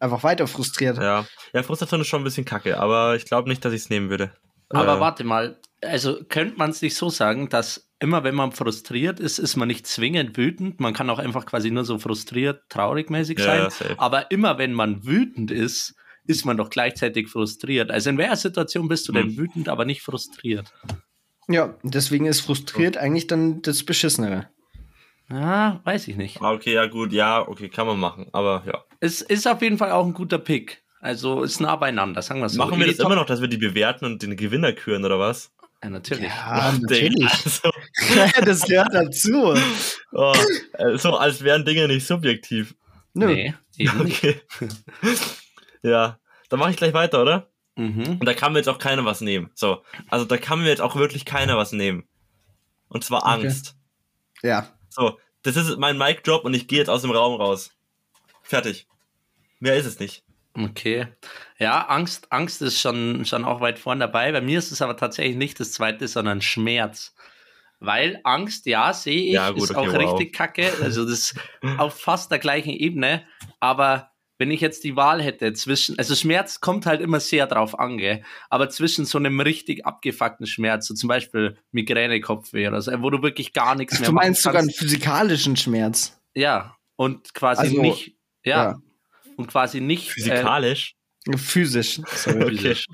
einfach 0.00 0.24
weiter 0.24 0.48
frustriert. 0.48 0.98
Ja. 0.98 1.24
Ja, 1.52 1.62
Frustration 1.62 2.00
ist 2.00 2.08
schon 2.08 2.22
ein 2.22 2.24
bisschen 2.24 2.44
kacke, 2.44 2.80
aber 2.80 3.14
ich 3.14 3.24
glaube 3.24 3.48
nicht, 3.48 3.64
dass 3.64 3.72
ich 3.72 3.82
es 3.82 3.88
nehmen 3.90 4.10
würde. 4.10 4.32
Aber 4.70 4.96
Äh, 4.96 5.00
warte 5.00 5.22
mal, 5.22 5.56
also 5.80 6.18
könnte 6.28 6.58
man 6.58 6.70
es 6.70 6.82
nicht 6.82 6.96
so 6.96 7.08
sagen, 7.08 7.48
dass 7.50 7.88
immer 8.00 8.24
wenn 8.24 8.34
man 8.34 8.50
frustriert 8.50 9.20
ist, 9.20 9.38
ist 9.38 9.54
man 9.54 9.68
nicht 9.68 9.86
zwingend 9.86 10.36
wütend. 10.36 10.80
Man 10.80 10.92
kann 10.92 11.08
auch 11.08 11.20
einfach 11.20 11.46
quasi 11.46 11.70
nur 11.70 11.84
so 11.84 11.98
frustriert, 12.00 12.62
traurig 12.68 13.10
mäßig 13.10 13.38
Ja, 13.38 13.70
sein. 13.70 13.88
ja. 13.90 13.94
Aber 13.98 14.28
immer 14.32 14.58
wenn 14.58 14.72
man 14.72 15.04
wütend 15.06 15.52
ist, 15.52 15.94
ist 16.26 16.44
man 16.44 16.56
doch 16.56 16.70
gleichzeitig 16.70 17.28
frustriert. 17.28 17.90
Also 17.90 18.10
in 18.10 18.18
welcher 18.18 18.36
Situation 18.36 18.88
bist 18.88 19.08
du 19.08 19.12
denn 19.12 19.28
Hm. 19.28 19.36
wütend, 19.36 19.68
aber 19.68 19.84
nicht 19.84 20.02
frustriert? 20.02 20.72
Ja, 21.48 21.74
deswegen 21.82 22.26
ist 22.26 22.40
frustriert 22.40 22.96
eigentlich 22.96 23.26
dann 23.26 23.60
das 23.62 23.84
Beschissenere. 23.84 24.48
Ah, 25.28 25.80
weiß 25.84 26.08
ich 26.08 26.16
nicht. 26.16 26.40
Ah, 26.40 26.52
Okay, 26.52 26.74
ja 26.74 26.86
gut, 26.86 27.12
ja, 27.12 27.46
okay, 27.46 27.68
kann 27.68 27.86
man 27.86 27.98
machen, 27.98 28.26
aber 28.32 28.62
ja. 28.66 28.84
Es 29.00 29.20
ist 29.22 29.46
auf 29.46 29.60
jeden 29.62 29.78
Fall 29.78 29.92
auch 29.92 30.06
ein 30.06 30.14
guter 30.14 30.38
Pick. 30.38 30.82
Also 31.00 31.42
ist 31.42 31.60
nah 31.60 31.76
beieinander, 31.76 32.22
sagen 32.22 32.40
wir 32.40 32.48
so. 32.48 32.58
Machen 32.58 32.78
wir 32.78 32.86
das 32.86 32.98
immer 32.98 33.14
noch, 33.14 33.26
dass 33.26 33.42
wir 33.42 33.48
die 33.48 33.58
bewerten 33.58 34.06
und 34.06 34.22
den 34.22 34.36
Gewinner 34.36 34.72
küren 34.72 35.04
oder 35.04 35.18
was? 35.18 35.52
Ja, 35.82 35.90
natürlich. 35.90 36.24
Ja, 36.24 36.72
natürlich. 36.80 37.30
Also, 37.30 37.70
das 38.44 38.62
gehört 38.62 38.94
dazu. 38.94 39.54
oh, 40.12 40.32
äh, 40.78 40.96
so 40.96 41.14
als 41.16 41.42
wären 41.44 41.66
Dinge 41.66 41.88
nicht 41.88 42.06
subjektiv. 42.06 42.74
Nö. 43.12 43.26
Nee, 43.26 43.54
eben 43.76 44.04
nicht. 44.04 44.22
Okay. 45.84 45.92
ja, 45.92 46.18
dann 46.48 46.58
mache 46.58 46.70
ich 46.70 46.76
gleich 46.76 46.94
weiter, 46.94 47.22
oder? 47.22 47.50
Mhm. 47.76 48.18
Und 48.20 48.24
da 48.24 48.34
kann 48.34 48.52
mir 48.52 48.58
jetzt 48.58 48.68
auch 48.68 48.78
keiner 48.78 49.04
was 49.04 49.20
nehmen. 49.20 49.50
So, 49.54 49.82
also 50.08 50.24
da 50.24 50.36
kann 50.36 50.60
mir 50.60 50.68
jetzt 50.68 50.80
auch 50.82 50.96
wirklich 50.96 51.24
keiner 51.24 51.56
was 51.56 51.72
nehmen. 51.72 52.08
Und 52.88 53.04
zwar 53.04 53.22
Okay. 53.22 53.46
Angst. 53.46 53.76
Ja. 54.42 54.68
So, 54.90 55.18
das 55.42 55.56
ist 55.56 55.76
mein 55.78 55.98
Mic 55.98 56.22
Drop 56.22 56.44
und 56.44 56.54
ich 56.54 56.68
gehe 56.68 56.78
jetzt 56.78 56.90
aus 56.90 57.02
dem 57.02 57.10
Raum 57.10 57.40
raus. 57.40 57.70
Fertig. 58.42 58.86
Mehr 59.58 59.76
ist 59.76 59.86
es 59.86 59.98
nicht. 59.98 60.22
Okay. 60.56 61.08
Ja, 61.58 61.86
Angst, 61.88 62.30
Angst 62.30 62.62
ist 62.62 62.80
schon, 62.80 63.24
schon 63.24 63.44
auch 63.44 63.60
weit 63.60 63.78
vorn 63.78 63.98
dabei. 63.98 64.30
Bei 64.30 64.40
mir 64.40 64.58
ist 64.58 64.70
es 64.70 64.82
aber 64.82 64.96
tatsächlich 64.96 65.36
nicht 65.36 65.58
das 65.58 65.72
zweite, 65.72 66.06
sondern 66.06 66.42
Schmerz. 66.42 67.14
Weil 67.80 68.20
Angst, 68.22 68.66
ja, 68.66 68.92
sehe 68.92 69.24
ich, 69.24 69.32
Ja, 69.32 69.50
gut, 69.50 69.64
ist 69.64 69.70
okay, 69.74 69.88
auch 69.88 69.92
wow. 69.92 70.12
richtig 70.12 70.32
kacke. 70.32 70.72
Also 70.80 71.02
das 71.04 71.12
ist 71.12 71.34
auf 71.78 71.98
fast 72.00 72.30
der 72.30 72.38
gleichen 72.38 72.70
Ebene. 72.70 73.26
Aber 73.58 74.12
wenn 74.44 74.50
ich 74.50 74.60
jetzt 74.60 74.84
die 74.84 74.94
Wahl 74.94 75.22
hätte 75.22 75.54
zwischen, 75.54 75.98
also 75.98 76.14
Schmerz 76.14 76.60
kommt 76.60 76.84
halt 76.84 77.00
immer 77.00 77.18
sehr 77.18 77.46
drauf 77.46 77.78
an, 77.78 77.96
gell? 77.96 78.22
aber 78.50 78.68
zwischen 78.68 79.06
so 79.06 79.16
einem 79.16 79.40
richtig 79.40 79.86
abgefuckten 79.86 80.46
Schmerz, 80.46 80.86
so 80.86 80.92
zum 80.92 81.08
Beispiel 81.08 81.56
Migräne, 81.72 82.20
Kopfweh 82.20 82.68
oder 82.68 82.82
so, 82.82 82.92
wo 83.00 83.08
du 83.08 83.22
wirklich 83.22 83.54
gar 83.54 83.74
nichts 83.74 83.98
mehr 83.98 84.10
Du 84.10 84.14
meinst 84.14 84.42
sogar 84.42 84.60
einen 84.60 84.70
physikalischen 84.70 85.56
Schmerz. 85.56 86.20
Ja, 86.34 86.76
und 86.96 87.32
quasi 87.32 87.62
Also, 87.62 87.80
nicht, 87.80 88.18
ja, 88.44 88.64
ja. 88.64 88.78
und 89.36 89.46
quasi 89.46 89.80
nicht, 89.80 90.08
äh, 90.08 90.12
Physikalisch. 90.12 90.94
Physisch. 91.38 92.02
Sorry. 92.14 92.50
physisch. 92.50 92.84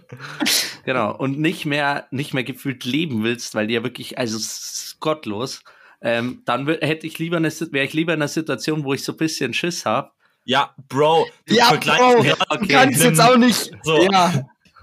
Genau. 0.85 1.17
Und 1.17 1.41
nicht 1.41 1.67
mehr, 1.67 2.07
nicht 2.13 2.33
mehr 2.33 2.45
gefühlt 2.45 2.85
leben 2.85 3.25
willst, 3.25 3.57
weil 3.57 3.67
die 3.67 3.75
ja 3.75 3.83
wirklich, 3.83 4.19
also 4.19 4.37
es 4.37 4.45
ist 4.45 5.01
gottlos, 5.01 5.65
ähm, 6.01 6.43
dann 6.45 6.69
hätte 6.69 7.09
ich 7.09 7.19
lieber 7.19 7.39
eine, 7.39 7.51
wäre 7.51 7.85
ich 7.85 7.93
lieber 7.93 8.15
in 8.15 8.21
einer 8.21 8.29
Situation, 8.29 8.85
wo 8.85 8.95
ich 8.95 9.03
so 9.03 9.13
ein 9.13 9.19
bisschen 9.19 9.53
Schiss 9.53 9.85
habe. 9.85 10.13
Ja, 10.45 10.75
Bro. 10.89 11.27
Du 11.47 11.55
Ja, 11.55 11.67
vergleichst 11.67 12.01
Bro, 12.01 12.25
ja, 12.25 12.35
du 12.35 12.45
okay, 12.57 12.67
kannst 12.73 12.99
nimm- 12.99 13.09
jetzt 13.09 13.21
auch 13.21 13.37
nicht. 13.37 13.71
So. 13.83 14.03
Ja. 14.11 14.33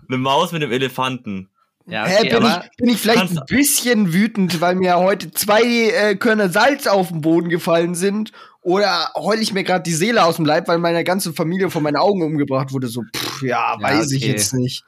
eine 0.08 0.18
Maus 0.18 0.52
mit 0.52 0.62
dem 0.62 0.72
Elefanten. 0.72 1.50
Ja, 1.86 2.06
Hä, 2.06 2.18
okay, 2.20 2.30
bin, 2.30 2.38
aber 2.44 2.64
ich, 2.66 2.78
bin 2.78 2.90
ich 2.90 2.98
vielleicht 3.00 3.20
kannst- 3.20 3.38
ein 3.40 3.46
bisschen 3.48 4.14
wütend, 4.14 4.60
weil 4.62 4.76
mir 4.76 4.98
heute 4.98 5.32
zwei 5.32 5.62
äh, 5.64 6.16
Körner 6.16 6.50
Salz 6.50 6.86
auf 6.88 7.10
den 7.10 7.22
Boden 7.22 7.50
gefallen 7.50 7.96
sind? 7.96 8.32
Oder 8.62 9.10
heul 9.16 9.40
ich 9.40 9.54
mir 9.54 9.64
gerade 9.64 9.84
die 9.84 9.94
Seele 9.94 10.26
aus 10.26 10.36
dem 10.36 10.44
Leib, 10.46 10.68
weil 10.68 10.78
meine 10.80 11.04
ganze 11.06 11.32
Familie 11.34 11.70
vor 11.70 11.82
meinen 11.82 11.96
Augen 11.96 12.22
umgebracht 12.24 12.74
wurde? 12.74 12.88
So, 12.88 13.04
pff, 13.16 13.42
ja, 13.42 13.76
Ja, 13.80 13.82
weiß 13.82 14.12
ich 14.12 14.24
okay. 14.24 14.32
jetzt 14.34 14.54
nicht. 14.54 14.84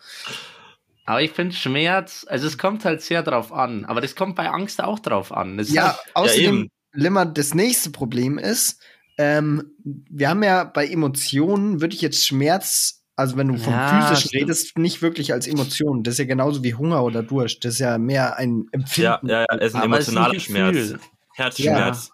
aber 1.06 1.22
ich 1.22 1.32
finde 1.32 1.56
Schmerz, 1.56 2.26
also 2.30 2.46
es 2.48 2.58
kommt 2.58 2.84
halt 2.86 3.02
sehr 3.02 3.24
drauf 3.24 3.54
an. 3.54 3.86
Aber 3.86 4.02
das 4.02 4.16
kommt 4.16 4.36
bei 4.36 4.50
Angst 4.50 4.84
auch 4.84 5.00
drauf 5.00 5.32
an. 5.32 5.58
Das 5.58 5.68
ist 5.70 5.74
Ja, 5.74 5.88
halt, 5.94 5.98
außerdem, 6.16 6.56
eben. 6.58 6.72
Limmer, 6.92 7.26
das 7.26 7.54
nächste 7.54 7.92
Problem 7.92 8.38
ist, 8.38 8.82
ähm, 9.20 9.76
wir 9.84 10.30
haben 10.30 10.42
ja 10.44 10.64
bei 10.64 10.88
Emotionen, 10.88 11.82
würde 11.82 11.94
ich 11.94 12.02
jetzt 12.02 12.26
Schmerz, 12.26 13.04
also 13.18 13.36
wenn 13.36 13.50
du 13.50 13.58
vom 13.58 13.74
Ja, 13.74 13.88
physischen 13.90 14.30
stimmt. 14.30 14.44
redest, 14.44 14.78
nicht 14.78 15.02
wirklich 15.02 15.34
als 15.34 15.46
Emotion. 15.46 16.04
Das 16.04 16.14
ist 16.14 16.20
ja 16.20 16.26
genauso 16.26 16.64
wie 16.64 16.74
Hunger 16.74 17.04
oder 17.04 17.22
Durst. 17.22 17.66
Das 17.66 17.74
ist 17.74 17.80
ja 17.80 17.98
mehr 17.98 18.38
ein 18.38 18.64
Ja, 18.64 18.70
Empfinden. 18.72 19.28
ja, 19.28 19.40
ja, 19.42 19.46
aber 19.50 19.62
es 19.62 19.68
ist 19.74 19.76
ein 19.76 19.84
emotionaler 19.84 20.40
Schmerz. 20.40 20.94
Herzschmerz. 21.40 22.12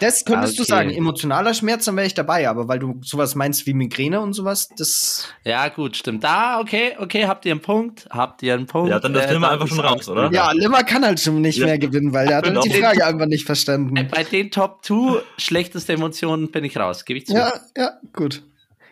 Das 0.00 0.24
könntest 0.24 0.58
du 0.58 0.62
Okay. 0.62 0.70
sagen. 0.70 0.90
Emotionaler 0.90 1.54
Schmerz, 1.54 1.84
dann 1.86 1.96
wäre 1.96 2.06
ich 2.06 2.14
dabei. 2.14 2.48
Aber 2.48 2.68
weil 2.68 2.78
du 2.78 3.00
sowas 3.02 3.34
meinst 3.34 3.66
wie 3.66 3.72
Migräne 3.74 4.20
und 4.20 4.32
sowas, 4.34 4.68
das. 4.76 5.28
Ja, 5.44 5.68
gut, 5.68 5.96
stimmt. 5.96 6.22
Da, 6.24 6.60
okay, 6.60 6.94
okay, 6.98 7.26
habt 7.26 7.44
ihr 7.46 7.52
einen 7.52 7.62
Punkt? 7.62 8.06
Habt 8.10 8.42
ihr 8.42 8.54
einen 8.54 8.66
Punkt? 8.66 8.90
Ja, 8.90 8.98
dann 9.00 9.14
das 9.14 9.26
nehmen 9.28 9.40
wir 9.40 9.46
da 9.48 9.52
einfach 9.54 9.66
ist 9.66 9.74
schon 9.74 9.84
raus, 9.84 10.08
oder? 10.08 10.30
Ja, 10.32 10.52
Limmer 10.52 10.84
kann 10.84 11.04
halt 11.04 11.20
schon 11.20 11.40
nicht 11.40 11.56
Ja. 11.58 11.66
mehr 11.66 11.78
gewinnen, 11.78 12.12
weil 12.12 12.28
er 12.28 12.38
hat 12.38 12.44
Genau. 12.44 12.60
die 12.62 12.70
Frage 12.70 13.06
einfach 13.06 13.26
nicht 13.26 13.44
Äh, 13.44 13.46
verstanden. 13.46 14.08
Bei 14.10 14.24
den 14.24 14.50
Top 14.50 14.84
2 14.84 15.22
schlechteste 15.38 15.92
Emotionen 15.94 16.50
bin 16.50 16.64
ich 16.64 16.76
raus, 16.76 17.04
gebe 17.04 17.18
ich 17.18 17.26
zu. 17.26 17.34
Ja, 17.34 17.52
ja, 17.76 17.92
gut. 18.12 18.42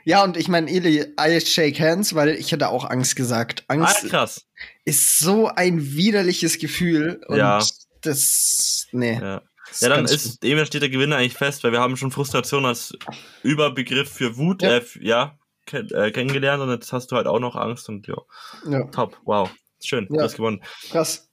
Ja, 0.06 0.22
und 0.22 0.36
ich 0.36 0.48
meine, 0.48 0.70
Eli, 0.70 1.06
I 1.18 1.40
shake 1.40 1.80
hands, 1.80 2.14
weil 2.14 2.28
ich 2.30 2.52
hätte 2.52 2.68
auch 2.68 2.84
Angst 2.88 3.16
gesagt. 3.16 3.64
Ah, 3.68 3.74
Angst 3.74 4.08
krass. 4.10 4.42
ist 4.84 5.18
so 5.18 5.48
ein 5.48 5.94
widerliches 5.94 6.58
Gefühl. 6.58 7.22
Und 7.26 7.38
Ja. 7.38 7.62
das. 8.02 8.86
Nee. 8.92 9.18
Ja. 9.20 9.40
Das 9.74 9.80
Ja, 9.82 9.88
dann 9.90 10.04
ist 10.04 10.44
eben 10.44 10.64
steht 10.66 10.82
der 10.82 10.88
Gewinner 10.90 11.16
eigentlich 11.16 11.34
fest, 11.34 11.64
weil 11.64 11.72
wir 11.72 11.80
haben 11.80 11.96
schon 11.96 12.10
Frustration 12.10 12.64
als 12.66 12.96
Überbegriff 13.42 14.10
für 14.10 14.36
Wut, 14.36 14.62
Ja. 14.62 14.76
äh, 14.78 14.84
ja 15.00 15.38
ken 15.66 15.88
äh, 15.90 16.10
kennengelernt 16.10 16.62
und 16.62 16.70
jetzt 16.70 16.92
hast 16.92 17.10
du 17.10 17.16
halt 17.16 17.26
auch 17.26 17.40
noch 17.40 17.56
Angst 17.56 17.88
und 17.88 18.06
ja. 18.06 18.16
Ja, 18.68 18.84
top, 18.84 19.16
wow, 19.24 19.50
schön, 19.82 20.06
Ja. 20.10 20.16
du 20.18 20.22
hast 20.22 20.36
gewonnen. 20.36 20.62
krass. 20.90 21.28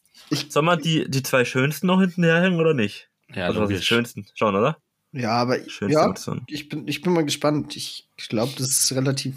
Sollen 0.49 0.65
wir 0.65 0.77
die, 0.77 1.09
die 1.09 1.23
zwei 1.23 1.43
schönsten 1.43 1.87
noch 1.87 1.99
hinterher 1.99 2.41
hängen 2.41 2.59
oder 2.59 2.73
nicht? 2.73 3.09
Ja, 3.33 3.47
also 3.47 3.59
was 3.61 3.65
ist 3.65 3.69
die 3.69 3.73
logisch. 3.75 3.87
schönsten? 3.87 4.25
Schon, 4.35 4.55
oder? 4.55 4.77
Ja, 5.11 5.31
aber 5.31 5.57
Schönste 5.69 6.31
ja, 6.31 6.41
ich 6.47 6.69
bin, 6.69 6.87
ich 6.87 7.01
bin 7.01 7.11
mal 7.11 7.25
gespannt. 7.25 7.75
Ich, 7.75 8.07
ich 8.15 8.29
glaube, 8.29 8.53
das 8.57 8.69
ist 8.69 8.91
relativ 8.93 9.35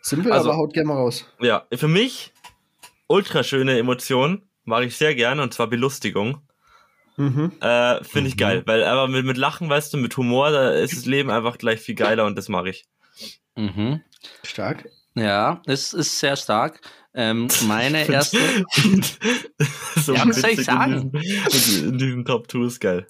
simpel, 0.00 0.32
Also- 0.32 0.48
aber 0.50 0.58
haut 0.58 0.72
gerne 0.74 0.88
mal 0.88 0.96
raus. 0.96 1.26
Ja, 1.40 1.66
für 1.72 1.86
mich 1.88 2.32
ultra 3.06 3.44
schöne 3.44 3.78
Emotion, 3.78 4.42
mag 4.64 4.84
ich 4.84 4.96
sehr 4.96 5.14
gerne 5.14 5.42
und 5.42 5.54
zwar 5.54 5.68
Belustigung. 5.68 6.40
Mhm. 7.16 7.52
Äh, 7.60 8.02
Finde 8.04 8.28
ich 8.28 8.34
Mhm. 8.34 8.38
geil, 8.40 8.62
weil 8.66 8.84
aber 8.84 9.08
mit, 9.08 9.24
mit 9.24 9.36
Lachen, 9.36 9.68
weißt 9.68 9.92
du, 9.92 9.98
mit 9.98 10.16
Humor, 10.16 10.50
da 10.50 10.70
ist 10.72 10.96
das 10.96 11.04
Leben 11.04 11.30
einfach 11.30 11.58
gleich 11.58 11.80
viel 11.80 11.94
geiler 11.94 12.24
und 12.24 12.36
das 12.36 12.48
mag 12.48 12.66
ich. 12.66 12.86
Mhm. 13.56 14.00
Stark. 14.44 14.88
Ja, 15.14 15.60
es 15.66 15.92
ist 15.92 16.18
sehr 16.18 16.36
stark. 16.36 16.80
Ähm, 17.14 17.48
meine 17.66 18.08
erste. 18.08 18.38
so 19.96 20.14
Ja, 20.14 20.26
was 20.26 20.40
soll 20.40 20.50
ich 20.50 20.64
sagen? 20.64 21.12
In 21.12 21.50
diesen, 21.50 21.88
in 21.90 21.98
diesen 21.98 22.24
Top 22.24 22.50
2 22.50 22.66
ist 22.66 22.80
geil. 22.80 23.06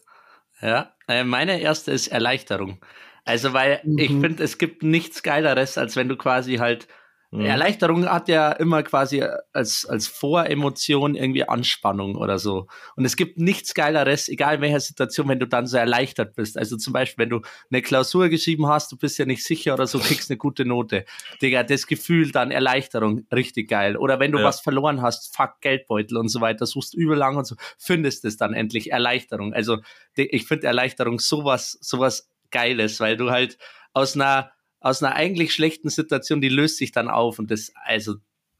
Ja, 0.60 0.92
äh, 1.08 1.24
meine 1.24 1.60
erste 1.60 1.92
ist 1.92 2.08
Erleichterung. 2.08 2.80
Also, 3.24 3.52
weil 3.52 3.80
Mhm. 3.84 3.98
ich 3.98 4.10
finde, 4.10 4.42
es 4.42 4.58
gibt 4.58 4.82
nichts 4.82 5.22
Geileres, 5.22 5.78
als 5.78 5.94
wenn 5.96 6.08
du 6.08 6.16
quasi 6.16 6.56
halt. 6.56 6.88
Mhm. 7.32 7.46
Erleichterung 7.46 8.06
hat 8.06 8.28
ja 8.28 8.52
immer 8.52 8.82
quasi 8.82 9.24
als, 9.54 9.86
als 9.86 10.06
Voremotion 10.06 11.14
irgendwie 11.14 11.48
Anspannung 11.48 12.16
oder 12.16 12.38
so. 12.38 12.66
Und 12.94 13.06
es 13.06 13.16
gibt 13.16 13.38
nichts 13.38 13.72
Geileres, 13.72 14.28
egal 14.28 14.56
in 14.56 14.60
welcher 14.60 14.80
Situation, 14.80 15.28
wenn 15.28 15.40
du 15.40 15.46
dann 15.46 15.66
so 15.66 15.78
erleichtert 15.78 16.34
bist. 16.34 16.58
Also 16.58 16.76
zum 16.76 16.92
Beispiel, 16.92 17.24
wenn 17.24 17.30
du 17.30 17.40
eine 17.70 17.80
Klausur 17.80 18.28
geschrieben 18.28 18.66
hast, 18.66 18.92
du 18.92 18.98
bist 18.98 19.18
ja 19.18 19.24
nicht 19.24 19.44
sicher 19.44 19.72
oder 19.74 19.86
so, 19.86 19.98
kriegst 19.98 20.30
eine 20.30 20.36
gute 20.36 20.66
Note. 20.66 21.06
Digga, 21.40 21.62
das 21.62 21.86
Gefühl 21.86 22.30
dann 22.32 22.50
Erleichterung, 22.50 23.26
richtig 23.32 23.68
geil. 23.70 23.96
Oder 23.96 24.20
wenn 24.20 24.30
du 24.32 24.38
Ja. 24.38 24.44
was 24.44 24.60
verloren 24.60 25.00
hast, 25.00 25.34
fuck 25.34 25.60
Geldbeutel 25.62 26.18
und 26.18 26.28
so 26.28 26.42
weiter, 26.42 26.66
suchst 26.66 26.92
übel 26.94 27.16
lang 27.16 27.36
und 27.36 27.46
so, 27.46 27.56
findest 27.78 28.26
es 28.26 28.36
dann 28.36 28.52
endlich 28.52 28.92
Erleichterung. 28.92 29.54
Also 29.54 29.78
ich 30.16 30.46
finde 30.46 30.66
Erleichterung 30.66 31.18
sowas, 31.18 31.78
sowas 31.80 32.28
Geiles, 32.50 33.00
weil 33.00 33.16
du 33.16 33.30
halt 33.30 33.56
aus 33.94 34.16
einer, 34.16 34.52
aus 34.82 35.02
einer 35.02 35.14
eigentlich 35.14 35.54
schlechten 35.54 35.88
Situation, 35.88 36.40
die 36.40 36.48
löst 36.48 36.76
sich 36.76 36.92
dann 36.92 37.08
auf 37.08 37.38
und 37.38 37.50
das, 37.50 37.72
also 37.84 38.16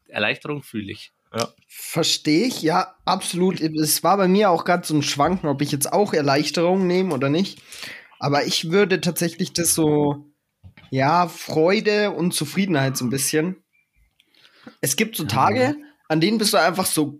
Erleichterung 0.07 0.63
fühle 0.63 0.91
ich. 0.91 1.11
Verstehe 1.67 2.45
ich, 2.45 2.61
ja, 2.61 2.95
absolut. 3.05 3.59
Es 3.59 4.03
war 4.03 4.17
bei 4.17 4.27
mir 4.27 4.51
auch 4.51 4.65
gerade 4.65 4.85
so 4.85 4.95
ein 4.95 5.01
Schwanken, 5.01 5.47
ob 5.47 5.61
ich 5.61 5.71
jetzt 5.71 5.91
auch 5.91 6.13
Erleichterung 6.13 6.85
nehme 6.85 7.13
oder 7.13 7.29
nicht. 7.29 7.61
Aber 8.19 8.45
ich 8.45 8.71
würde 8.71 9.01
tatsächlich 9.01 9.53
das 9.53 9.73
so, 9.73 10.31
ja, 10.91 11.27
Freude 11.27 12.11
und 12.11 12.33
Zufriedenheit 12.33 12.95
so 12.95 13.05
ein 13.05 13.09
bisschen. 13.09 13.63
Es 14.79 14.95
gibt 14.95 15.15
so 15.15 15.25
Tage, 15.25 15.75
an 16.07 16.21
denen 16.21 16.37
bist 16.37 16.53
du 16.53 16.57
einfach 16.57 16.85
so 16.85 17.19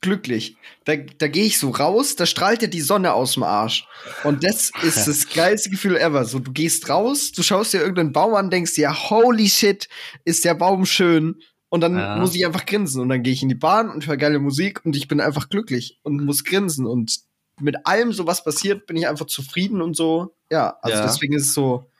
grundglücklich. 0.00 0.56
Da, 0.84 0.96
da 0.96 1.28
gehe 1.28 1.44
ich 1.44 1.58
so 1.58 1.70
raus, 1.70 2.16
da 2.16 2.26
strahlt 2.26 2.62
dir 2.62 2.68
die 2.68 2.80
Sonne 2.80 3.12
aus 3.12 3.34
dem 3.34 3.42
Arsch. 3.42 3.86
Und 4.24 4.44
das 4.44 4.72
ist 4.82 5.06
das 5.06 5.28
geilste 5.34 5.70
Gefühl 5.70 5.96
ever. 5.96 6.24
So, 6.24 6.38
du 6.38 6.52
gehst 6.52 6.88
raus, 6.88 7.32
du 7.32 7.42
schaust 7.42 7.72
dir 7.72 7.78
irgendeinen 7.80 8.12
Baum 8.12 8.34
an, 8.34 8.50
denkst 8.50 8.74
dir, 8.74 8.92
holy 9.10 9.48
shit, 9.48 9.88
ist 10.24 10.44
der 10.44 10.54
Baum 10.54 10.86
schön. 10.86 11.40
Und 11.68 11.82
dann 11.82 11.96
Ja. 11.98 12.16
muss 12.16 12.34
ich 12.34 12.44
einfach 12.44 12.66
grinsen. 12.66 13.00
Und 13.02 13.08
dann 13.10 13.22
gehe 13.22 13.32
ich 13.32 13.42
in 13.42 13.48
die 13.48 13.54
Bahn 13.54 13.90
und 13.90 14.06
höre 14.06 14.16
geile 14.16 14.38
Musik 14.38 14.84
und 14.84 14.96
ich 14.96 15.06
bin 15.06 15.20
einfach 15.20 15.48
glücklich 15.48 15.98
und 16.02 16.24
muss 16.24 16.44
grinsen. 16.44 16.86
Und 16.86 17.20
mit 17.60 17.86
allem, 17.86 18.12
so 18.12 18.26
was 18.26 18.42
passiert, 18.42 18.86
bin 18.86 18.96
ich 18.96 19.06
einfach 19.06 19.26
zufrieden 19.26 19.82
und 19.82 19.94
so. 19.96 20.34
Ja, 20.50 20.76
also 20.82 20.96
Ja. 20.98 21.04
deswegen 21.06 21.34
ist 21.34 21.46
es 21.48 21.54
so. 21.54 21.90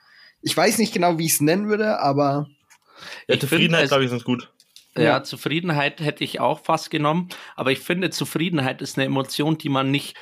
Ich 0.42 0.56
weiß 0.56 0.78
nicht 0.78 0.92
genau, 0.94 1.18
wie 1.18 1.26
ich 1.26 1.32
es 1.34 1.40
nennen 1.40 1.68
würde, 1.68 2.00
aber 2.00 2.48
Ja, 3.28 3.38
Zufriedenheit, 3.38 3.88
glaube 3.88 4.04
ich, 4.04 4.10
ist 4.12 4.24
gut. 4.24 4.50
Ja, 4.96 5.02
Ja. 5.02 5.22
Zufriedenheit 5.22 6.00
hätte 6.00 6.24
ich 6.24 6.40
auch 6.40 6.60
fast 6.64 6.90
genommen, 6.90 7.28
aber 7.56 7.72
ich 7.72 7.80
finde, 7.80 8.10
Zufriedenheit 8.10 8.82
ist 8.82 8.98
eine 8.98 9.06
Emotion, 9.06 9.56
die 9.58 9.68
man 9.68 9.90
nicht, 9.90 10.16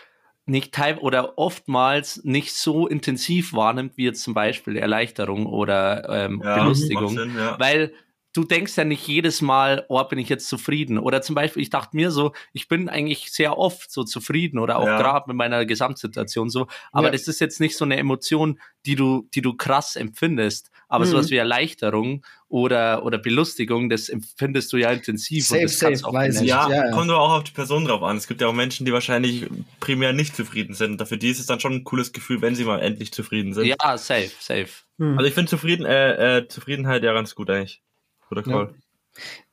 nicht 0.46 0.72
teil 0.74 0.98
oder 0.98 1.38
oftmals 1.38 2.22
nicht 2.24 2.54
so 2.54 2.86
intensiv 2.86 3.52
wahrnimmt, 3.52 3.96
wie 3.96 4.04
jetzt 4.04 4.22
zum 4.22 4.34
Beispiel 4.34 4.76
Erleichterung 4.76 5.46
oder 5.46 6.08
ähm, 6.08 6.42
Ja, 6.44 6.58
Belustigung. 6.58 7.10
Sinn, 7.10 7.36
ja. 7.36 7.58
Weil 7.58 7.92
du 8.38 8.44
denkst 8.44 8.76
ja 8.76 8.84
nicht 8.84 9.06
jedes 9.08 9.42
Mal, 9.42 9.84
oh, 9.88 10.02
bin 10.04 10.18
ich 10.20 10.28
jetzt 10.28 10.48
zufrieden. 10.48 10.98
Oder 10.98 11.20
zum 11.22 11.34
Beispiel, 11.34 11.60
ich 11.62 11.70
dachte 11.70 11.96
mir 11.96 12.12
so, 12.12 12.32
ich 12.52 12.68
bin 12.68 12.88
eigentlich 12.88 13.32
sehr 13.32 13.58
oft 13.58 13.90
so 13.90 14.04
zufrieden 14.04 14.58
oder 14.60 14.78
auch 14.78 14.86
Ja. 14.86 14.98
gerade 14.98 15.24
mit 15.26 15.36
meiner 15.36 15.66
Gesamtsituation 15.66 16.48
so. 16.48 16.68
Aber 16.92 17.06
Ja. 17.08 17.10
das 17.12 17.26
ist 17.26 17.40
jetzt 17.40 17.58
nicht 17.60 17.76
so 17.76 17.84
eine 17.84 17.96
Emotion, 17.96 18.60
die 18.86 18.94
du, 18.94 19.28
die 19.34 19.42
du 19.42 19.54
krass 19.54 19.96
empfindest. 19.96 20.70
Aber 20.88 21.04
Mhm. 21.04 21.10
sowas 21.10 21.30
wie 21.30 21.36
Erleichterung 21.36 22.24
oder, 22.48 23.04
oder 23.04 23.18
Belustigung, 23.18 23.90
das 23.90 24.08
empfindest 24.08 24.72
du 24.72 24.76
ja 24.78 24.90
intensiv. 24.92 25.44
Safe, 25.46 25.60
und 25.60 25.64
das 25.64 25.78
kannst 25.80 26.00
safe, 26.02 26.08
auch 26.10 26.14
weiß 26.14 26.40
ich. 26.40 26.48
Ja, 26.48 26.70
ja. 26.70 26.90
kommt 26.92 27.10
aber 27.10 27.20
auch 27.20 27.32
auf 27.38 27.44
die 27.44 27.52
Person 27.52 27.84
drauf 27.84 28.02
an. 28.02 28.16
Es 28.16 28.26
gibt 28.28 28.40
ja 28.40 28.46
auch 28.46 28.54
Menschen, 28.54 28.86
die 28.86 28.92
wahrscheinlich 28.92 29.46
primär 29.80 30.12
nicht 30.14 30.34
zufrieden 30.36 30.74
sind. 30.74 30.92
Und 30.92 31.00
Dafür 31.00 31.18
die 31.18 31.28
ist 31.30 31.40
es 31.40 31.46
dann 31.46 31.60
schon 31.60 31.72
ein 31.74 31.84
cooles 31.84 32.12
Gefühl, 32.12 32.40
wenn 32.40 32.54
sie 32.54 32.64
mal 32.64 32.80
endlich 32.80 33.12
zufrieden 33.12 33.52
sind. 33.52 33.66
Ja, 33.66 33.98
safe, 33.98 34.30
safe. 34.40 34.68
hm. 34.98 35.18
Also 35.18 35.28
ich 35.28 35.34
finde 35.34 35.50
Zufrieden, 35.50 35.84
äh, 35.84 36.38
äh, 36.38 36.48
Zufriedenheit 36.48 37.02
ja 37.02 37.12
ganz 37.12 37.34
gut 37.34 37.50
eigentlich. 37.50 37.82
Guter 38.28 38.42
Ja. 38.48 38.52
Call. 38.66 38.74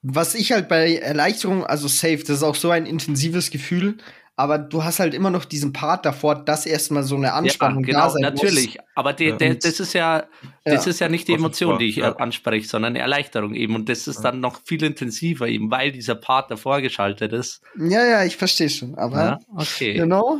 was 0.03 0.35
ich 0.35 0.51
halt 0.51 0.67
bei 0.69 0.95
Erleichterung, 0.97 1.65
also 1.65 1.87
safe, 1.87 2.17
das 2.19 2.29
ist 2.37 2.43
auch 2.43 2.55
so 2.55 2.69
ein 2.69 2.85
intensives 2.85 3.49
Gefühl, 3.49 3.97
aber 4.37 4.57
du 4.59 4.83
hast 4.83 4.99
halt 4.99 5.13
immer 5.13 5.29
noch 5.29 5.45
diesen 5.45 5.71
Part 5.73 6.05
davor, 6.05 6.35
dass 6.35 6.65
erstmal 6.65 7.03
so 7.03 7.15
eine 7.15 7.27
Ja, 7.27 7.33
Anspannung 7.35 7.83
da 7.83 7.87
genau, 7.91 8.09
sein 8.09 8.21
natürlich. 8.21 8.77
Aber 8.93 9.13
die, 9.13 9.27
Ja. 9.29 9.37
der, 9.37 9.55
das 9.55 9.79
ist 9.79 9.93
ja, 9.93 10.25
das 10.65 10.85
Ja. 10.85 10.91
ist 10.91 10.99
ja 10.99 11.07
nicht 11.09 11.27
die 11.29 11.33
Emotion, 11.33 11.79
die 11.79 11.85
ich 11.87 11.95
ja. 11.95 12.15
anspreche, 12.17 12.67
sondern 12.67 12.91
eine 12.91 12.99
Erleichterung 12.99 13.55
eben. 13.55 13.75
Und 13.75 13.87
das 13.87 14.07
ist 14.07 14.21
dann 14.21 14.41
noch 14.41 14.59
viel 14.65 14.83
intensiver 14.83 15.47
eben, 15.47 15.71
weil 15.71 15.91
dieser 15.93 16.15
Part 16.15 16.51
davor 16.51 16.81
geschaltet 16.81 17.31
ist. 17.31 17.61
muss. 17.75 17.91
Ja, 17.93 18.05
ja, 18.05 18.25
ich 18.25 18.35
verstehe 18.35 18.69
schon, 18.69 18.95
aber 18.95 19.17
Ja, 19.17 19.39
okay. 19.55 19.93
genau. 19.93 20.39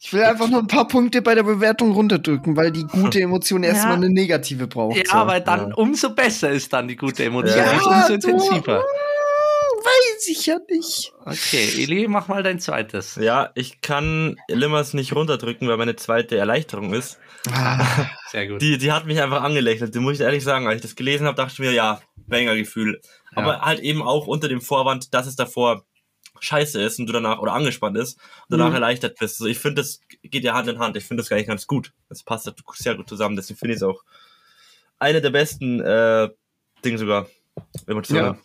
Ich 0.00 0.12
will 0.12 0.22
einfach 0.22 0.48
noch 0.48 0.60
ein 0.60 0.66
paar 0.68 0.86
Punkte 0.86 1.22
bei 1.22 1.34
der 1.34 1.42
Bewertung 1.42 1.90
runterdrücken, 1.92 2.56
weil 2.56 2.70
die 2.70 2.84
gute 2.84 3.20
Emotion 3.20 3.62
erstmal 3.64 3.94
eine 3.96 4.08
negative 4.08 4.68
braucht. 4.68 4.96
Ja, 4.96 5.22
so. 5.22 5.26
weil 5.26 5.40
dann 5.40 5.70
ja. 5.70 5.74
umso 5.74 6.14
besser 6.14 6.50
ist 6.50 6.72
dann 6.72 6.86
die 6.86 6.96
gute 6.96 7.24
Emotion. 7.24 7.58
Ja, 7.58 7.72
und 7.72 7.86
umso 7.86 8.08
du- 8.08 8.14
intensiver. 8.14 8.84
Weiß 9.80 10.28
ich 10.28 10.46
ja 10.46 10.58
nicht. 10.68 11.12
Okay, 11.24 11.82
Eli, 11.82 12.08
mach 12.08 12.28
mal 12.28 12.42
dein 12.42 12.58
zweites. 12.58 13.16
Ja, 13.16 13.50
ich 13.54 13.80
kann 13.80 14.36
Limmers 14.48 14.92
nicht 14.92 15.14
runterdrücken, 15.14 15.68
weil 15.68 15.76
meine 15.76 15.96
zweite 15.96 16.36
Erleichterung 16.36 16.92
ist. 16.94 17.18
Ah, 17.52 17.84
Sehr 18.30 18.48
gut. 18.48 18.60
Die, 18.60 18.76
die 18.76 18.92
hat 18.92 19.06
mich 19.06 19.20
einfach 19.20 19.42
angelächelt. 19.42 19.94
Die 19.94 20.00
muss 20.00 20.14
ich 20.14 20.20
ehrlich 20.20 20.42
sagen. 20.44 20.66
Als 20.66 20.76
ich 20.76 20.82
das 20.82 20.96
gelesen 20.96 21.26
habe, 21.26 21.36
dachte 21.36 21.52
ich 21.52 21.58
mir, 21.60 21.72
ja, 21.72 22.00
Banger-Gefühl. 22.26 23.00
Aber 23.34 23.60
halt 23.60 23.80
eben 23.80 24.02
auch 24.02 24.26
unter 24.26 24.48
dem 24.48 24.60
Vorwand, 24.60 25.14
dass 25.14 25.26
es 25.26 25.36
davor 25.36 25.84
scheiße 26.40 26.80
ist 26.82 26.98
und 26.98 27.06
du 27.06 27.12
danach 27.12 27.38
oder 27.38 27.52
angespannt 27.52 27.96
ist 27.96 28.16
und 28.16 28.50
danach 28.58 28.68
Mhm. 28.68 28.74
erleichtert 28.74 29.18
bist. 29.18 29.40
Also 29.40 29.46
ich 29.46 29.58
finde, 29.58 29.82
das 29.82 30.00
geht 30.22 30.44
ja 30.44 30.54
Hand 30.54 30.68
in 30.68 30.78
Hand. 30.78 30.96
Ich 30.96 31.04
finde 31.04 31.22
das 31.22 31.28
gar 31.30 31.36
nicht 31.36 31.48
ganz 31.48 31.66
gut. 31.66 31.92
Das 32.08 32.22
passt 32.22 32.46
halt 32.46 32.56
sehr 32.74 32.94
gut 32.94 33.08
zusammen. 33.08 33.36
Deswegen 33.36 33.58
finde 33.58 33.74
ich 33.74 33.78
es 33.78 33.82
auch 33.82 34.02
eine 34.98 35.20
der 35.20 35.30
besten 35.30 35.80
äh, 35.80 36.28
Dinge 36.84 36.98
sogar. 36.98 37.28
Emotionen. 37.86 38.38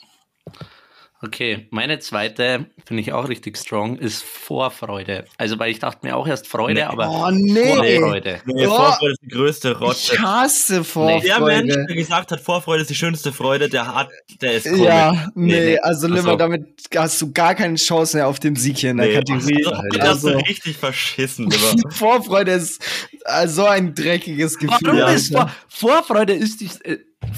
Okay, 1.26 1.68
meine 1.70 2.00
zweite, 2.00 2.66
finde 2.86 3.02
ich 3.02 3.14
auch 3.14 3.30
richtig 3.30 3.58
strong, 3.58 3.98
ist 3.98 4.24
Vorfreude. 4.24 5.24
Also, 5.38 5.58
weil 5.58 5.72
ich 5.72 5.80
dachte 5.80 6.06
mir 6.06 6.18
auch 6.18 6.28
erst 6.28 6.48
Freude, 6.48 6.82
Nee. 6.82 6.84
aber 6.84 7.10
oh, 7.10 7.30
nee. 7.32 7.76
Vorfreude. 8.00 8.42
Nee, 8.46 8.68
Oh. 8.68 8.76
Vorfreude 8.76 9.12
ist 9.14 9.22
die 9.22 9.28
größte 9.30 9.80
Rotze. 9.80 10.14
Ich 10.16 10.20
hasse 10.22 10.84
Vorfreude. 10.84 11.26
Der 11.26 11.40
Mensch, 11.40 11.74
der 11.88 11.96
gesagt 11.96 12.32
hat, 12.32 12.42
Vorfreude 12.42 12.82
ist 12.82 12.90
die 12.90 12.96
schönste 12.96 13.32
Freude, 13.32 13.70
der 13.70 13.96
hat, 13.96 14.10
der 14.42 14.54
ist 14.56 14.66
komisch. 14.66 14.82
Ja, 14.82 15.30
nee, 15.36 15.54
Nee, 15.66 15.80
also 15.80 16.08
Limmer, 16.08 16.36
damit 16.36 16.66
hast 16.96 17.22
du 17.22 17.32
gar 17.32 17.56
keine 17.56 17.76
Chance 17.76 18.18
mehr 18.18 18.28
auf 18.28 18.40
den 18.42 18.56
Sieg 18.58 18.80
hier 18.80 18.92
in 18.92 18.98
der 18.98 19.08
Nee, 19.08 19.14
Kategorie. 19.14 19.66
also, 19.66 19.82
das 19.98 20.10
hast 20.10 20.24
du 20.24 20.28
Also, 20.28 20.40
richtig 20.40 20.76
verschissen, 20.78 21.50
Lieber. 21.50 21.90
Vorfreude 21.92 22.52
ist 22.52 22.82
äh, 23.26 23.48
so 23.48 23.66
ein 23.66 23.96
dreckiges 23.96 24.58
Gefühl. 24.58 24.78
Warum 24.82 24.98
Ja. 24.98 25.08
ist 25.12 25.32
Vor 25.34 25.50
Vorfreude 25.70 26.34
ist 26.34 26.60
die 26.60 26.70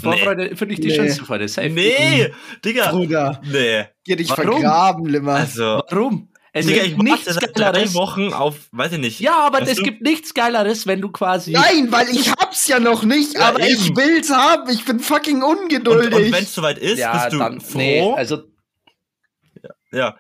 Vorfreude 0.01 0.55
finde 0.55 0.73
ich 0.75 0.81
die 0.81 0.87
Nee. 0.87 0.95
schönste 0.95 1.25
Freude. 1.25 1.47
Safe. 1.47 1.69
Nee, 1.69 2.31
Digga. 2.63 2.91
Bruder, 2.91 3.41
Nee. 3.45 3.85
geh 4.03 4.15
dich 4.15 4.29
Warum? 4.29 4.43
vergraben, 4.61 5.05
Limmer. 5.07 5.33
Also, 5.35 5.81
Warum? 5.89 6.29
Es 6.57 6.67
Digga, 6.67 6.83
ich 6.83 6.95
gibt 6.95 6.99
warte 6.99 7.11
nichts 7.11 7.33
seit 7.33 7.57
drei 7.59 7.63
Geileres. 7.71 7.93
Wochen 7.95 8.31
auf, 8.33 8.55
weiß 8.71 8.93
ich 8.93 8.99
nicht. 8.99 9.19
Ja, 9.19 9.39
aber 9.45 9.61
es 9.61 9.75
du? 9.75 9.83
gibt 9.83 10.01
nichts 10.01 10.33
Geileres, 10.33 10.87
wenn 10.87 11.01
du 11.01 11.11
quasi. 11.11 11.51
Nein, 11.51 11.91
weil 11.91 12.07
ich 12.09 12.31
hab's 12.31 12.67
ja 12.69 12.79
noch 12.79 13.03
nicht, 13.03 13.33
Ja, 13.33 13.49
aber 13.49 13.59
ich 13.59 13.87
eben. 13.87 13.97
will's 13.97 14.29
haben. 14.31 14.69
Ich 14.69 14.85
bin 14.85 15.01
fucking 15.01 15.43
Und, 15.43 15.57
ungeduldig. 15.63 16.13
und 16.13 16.31
wenn 16.31 16.43
es 16.43 16.53
soweit 16.55 16.77
ist, 16.77 16.97
ja, 16.97 17.11
bist 17.11 17.33
du 17.33 17.39
dann, 17.39 17.59
froh. 17.59 17.77
nee, 17.77 18.13
also 18.15 18.43
ja. 19.91 20.17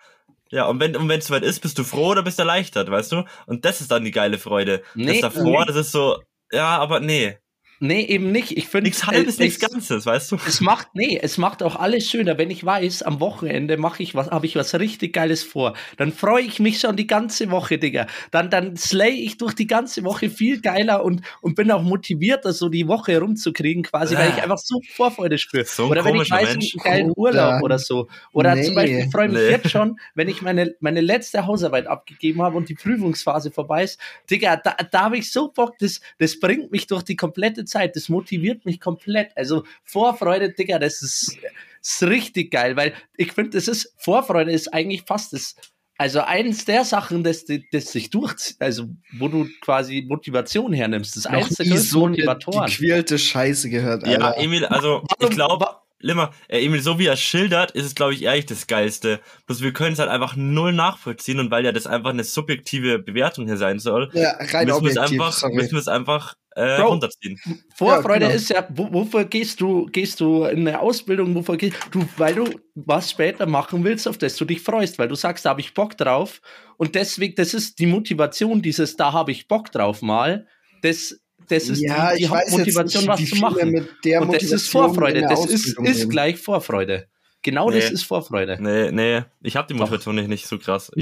Ja, 0.51 0.65
und 0.67 0.79
wenn 0.79 0.95
und 0.95 1.09
wenn 1.09 1.19
es 1.19 1.27
soweit 1.27 1.43
ist, 1.43 1.59
bist 1.61 1.77
du 1.77 1.83
froh 1.83 2.09
oder 2.09 2.21
bist 2.23 2.37
erleichtert, 2.39 2.89
weißt 2.89 3.11
du? 3.13 3.23
Und 3.45 3.65
das 3.65 3.81
ist 3.81 3.91
dann 3.91 4.03
die 4.03 4.11
geile 4.11 4.37
Freude. 4.37 4.83
Nee, 4.93 5.19
das 5.21 5.33
davor, 5.33 5.61
nee. 5.61 5.65
das 5.67 5.75
ist 5.75 5.91
so, 5.91 6.21
ja, 6.51 6.77
aber 6.77 6.99
nee. 6.99 7.37
Nee, 7.79 8.01
eben 8.05 8.31
nicht. 8.31 8.57
Ich 8.57 8.67
finde 8.67 8.89
Nichts 8.89 9.05
halbes, 9.07 9.39
äh, 9.39 9.43
nichts 9.43 9.61
es- 9.63 9.69
Ganzes, 9.71 10.05
weißt 10.05 10.31
du? 10.31 10.37
Es 10.47 10.61
macht, 10.61 10.89
nee, 10.93 11.19
es 11.21 11.37
macht 11.37 11.63
auch 11.63 11.75
alles 11.75 12.09
schöner, 12.09 12.37
wenn 12.37 12.49
ich 12.49 12.65
weiß, 12.65 13.03
am 13.03 13.19
Wochenende 13.19 13.77
mache 13.77 14.03
ich 14.03 14.15
was, 14.15 14.29
habe 14.31 14.45
ich 14.45 14.55
was 14.55 14.73
richtig 14.79 15.13
Geiles 15.13 15.43
vor. 15.43 15.73
Dann 15.97 16.11
freue 16.13 16.43
ich 16.43 16.59
mich 16.59 16.79
schon 16.79 16.95
die 16.95 17.07
ganze 17.07 17.49
Woche, 17.51 17.77
Digga. 17.77 18.07
Dann, 18.31 18.49
dann 18.49 18.75
slay 18.77 19.09
ich 19.11 19.37
durch 19.37 19.53
die 19.53 19.67
ganze 19.67 20.03
Woche 20.03 20.29
viel 20.29 20.61
geiler 20.61 21.03
und, 21.03 21.21
und 21.41 21.55
bin 21.55 21.71
auch 21.71 21.81
motivierter, 21.83 22.53
so 22.53 22.69
die 22.69 22.87
Woche 22.87 23.19
rumzukriegen, 23.19 23.83
quasi, 23.83 24.15
weil 24.15 24.29
ich 24.29 24.35
Ah. 24.35 24.43
einfach 24.43 24.57
so 24.57 24.79
Vorfreude 24.95 25.37
spüre. 25.37 25.65
So 25.65 25.85
ein 25.85 25.91
oder 25.91 26.05
wenn 26.05 26.15
ich 26.15 26.29
weiß, 26.31 26.51
Mensch. 26.51 26.75
einen 26.75 26.83
geilen. 26.83 27.13
Urlaub 27.15 27.61
oder 27.63 27.79
so. 27.79 28.07
Oder 28.33 28.55
Nee. 28.55 28.63
zum 28.63 28.75
Beispiel, 28.75 28.99
ich 29.05 29.11
freue 29.11 29.27
mich 29.29 29.37
Nee. 29.37 29.49
jetzt 29.49 29.69
schon, 29.71 29.99
wenn 30.13 30.27
ich 30.29 30.41
meine, 30.41 30.75
meine 30.79 31.01
letzte 31.01 31.45
Hausarbeit 31.45 31.87
abgegeben 31.87 32.41
habe 32.41 32.55
und 32.57 32.69
die 32.69 32.75
Prüfungsphase 32.75 33.51
vorbei 33.51 33.83
ist. 33.83 33.99
Digga, 34.29 34.55
da, 34.57 34.75
da 34.91 35.01
habe 35.01 35.17
ich 35.17 35.31
so 35.31 35.49
Bock, 35.49 35.77
das, 35.79 36.01
das 36.19 36.39
bringt 36.39 36.71
mich 36.71 36.87
durch 36.87 37.03
die 37.03 37.15
komplette 37.15 37.64
Zeit, 37.65 37.95
das 37.95 38.09
motiviert 38.09 38.65
mich 38.65 38.79
komplett. 38.79 39.35
Also 39.35 39.63
Vorfreude, 39.83 40.51
Digga, 40.51 40.79
das 40.79 41.01
ist, 41.01 41.37
ist 41.81 42.03
richtig 42.03 42.51
geil, 42.51 42.75
weil 42.75 42.93
ich 43.17 43.31
finde, 43.31 43.51
das 43.51 43.67
ist, 43.67 43.93
Vorfreude 43.97 44.51
ist 44.51 44.73
eigentlich 44.73 45.03
fast 45.03 45.33
das, 45.33 45.55
also 45.97 46.21
eins 46.21 46.65
der 46.65 46.83
Sachen, 46.83 47.23
das, 47.23 47.45
das 47.71 47.91
sich 47.91 48.09
durchzieht, 48.09 48.57
also 48.59 48.89
wo 49.17 49.27
du 49.27 49.47
quasi 49.61 50.05
Motivation 50.07 50.73
hernimmst, 50.73 51.15
das 51.15 51.25
ist 51.25 51.31
noch 51.31 51.45
eins 51.45 51.55
der 51.55 51.65
nie 51.65 51.71
größten 51.71 51.89
so 51.89 52.07
Motivatoren. 52.07 52.69
gequälte 52.69 53.17
Scheiße 53.17 53.69
gehört, 53.69 54.05
Ja, 54.05 54.17
Alter. 54.17 54.41
Emil, 54.41 54.65
also 54.65 55.03
ich 55.19 55.29
glaube, 55.29 55.67
Limmer, 55.99 56.31
äh, 56.49 56.63
Emil, 56.63 56.81
so 56.81 56.99
wie 56.99 57.07
er 57.07 57.17
schildert, 57.17 57.71
ist 57.71 57.85
es, 57.85 57.95
glaube 57.95 58.13
ich, 58.13 58.23
ehrlich 58.23 58.45
das 58.45 58.67
Geilste. 58.67 59.21
Bloß 59.47 59.61
wir 59.61 59.73
können 59.73 59.93
es 59.93 59.99
halt 59.99 60.09
einfach 60.09 60.35
null 60.35 60.73
nachvollziehen 60.73 61.39
und 61.39 61.49
weil 61.51 61.65
ja 61.65 61.71
das 61.71 61.87
einfach 61.87 62.11
eine 62.11 62.23
subjektive 62.23 62.99
Bewertung 62.99 63.45
hier 63.47 63.57
sein 63.57 63.79
soll, 63.79 64.11
ja, 64.13 64.31
rein 64.37 64.67
müssen 64.67 64.83
wir 64.83 64.91
es 64.91 64.97
einfach, 64.97 65.31
sorry. 65.31 65.55
müssen 65.55 65.71
wir 65.71 65.79
es 65.79 65.87
einfach 65.87 66.35
äh, 66.55 66.77
Bro. 66.77 66.87
runterziehen. 66.89 67.39
Vorfreude 67.75 68.25
Ja, 68.25 68.27
genau. 68.29 68.35
ist 68.35 68.49
ja, 68.49 68.67
wo, 68.69 68.91
wofür 68.91 69.25
gehst 69.25 69.61
du, 69.61 69.85
gehst 69.87 70.19
du 70.19 70.45
in 70.45 70.67
eine 70.67 70.79
Ausbildung, 70.79 71.35
wofür 71.35 71.57
gehst 71.57 71.77
du, 71.91 72.05
weil 72.17 72.35
du 72.35 72.45
was 72.75 73.11
später 73.11 73.45
machen 73.45 73.83
willst, 73.83 74.07
auf 74.07 74.17
das 74.17 74.35
du 74.37 74.45
dich 74.45 74.61
freust, 74.61 74.97
weil 74.97 75.07
du 75.07 75.15
sagst, 75.15 75.45
da 75.45 75.51
habe 75.51 75.61
ich 75.61 75.73
Bock 75.73 75.97
drauf. 75.97 76.41
Und 76.77 76.95
deswegen, 76.95 77.35
das 77.35 77.53
ist 77.53 77.79
die 77.79 77.85
Motivation, 77.85 78.61
dieses, 78.61 78.95
da 78.95 79.13
habe 79.13 79.31
ich 79.31 79.47
Bock 79.47 79.71
drauf 79.71 80.01
mal. 80.01 80.47
Das, 80.81 81.19
das 81.49 81.69
ist 81.69 81.81
ja, 81.81 82.13
die, 82.13 82.19
die 82.23 82.29
Hauptmotivation, 82.29 83.07
was 83.07 83.25
zu 83.25 83.35
machen. 83.35 83.71
mit 83.71 83.89
der 84.03 84.21
Und 84.21 84.33
das 84.33 84.43
ist 84.43 84.69
Vorfreude. 84.69 85.21
Das 85.21 85.45
ist, 85.45 85.77
Ausbildung 85.77 85.85
ist 85.85 86.09
gleich 86.09 86.37
Vorfreude. 86.37 87.07
Genau 87.41 87.69
Nee. 87.69 87.79
das 87.79 87.91
ist 87.91 88.03
Vorfreude. 88.03 88.57
Nee, 88.59 88.91
nee, 88.91 89.23
ich 89.43 89.55
habe 89.55 89.67
die 89.67 89.75
Motivation 89.75 90.15
nicht, 90.15 90.29
nicht 90.29 90.47
so 90.47 90.57
krass. 90.57 90.91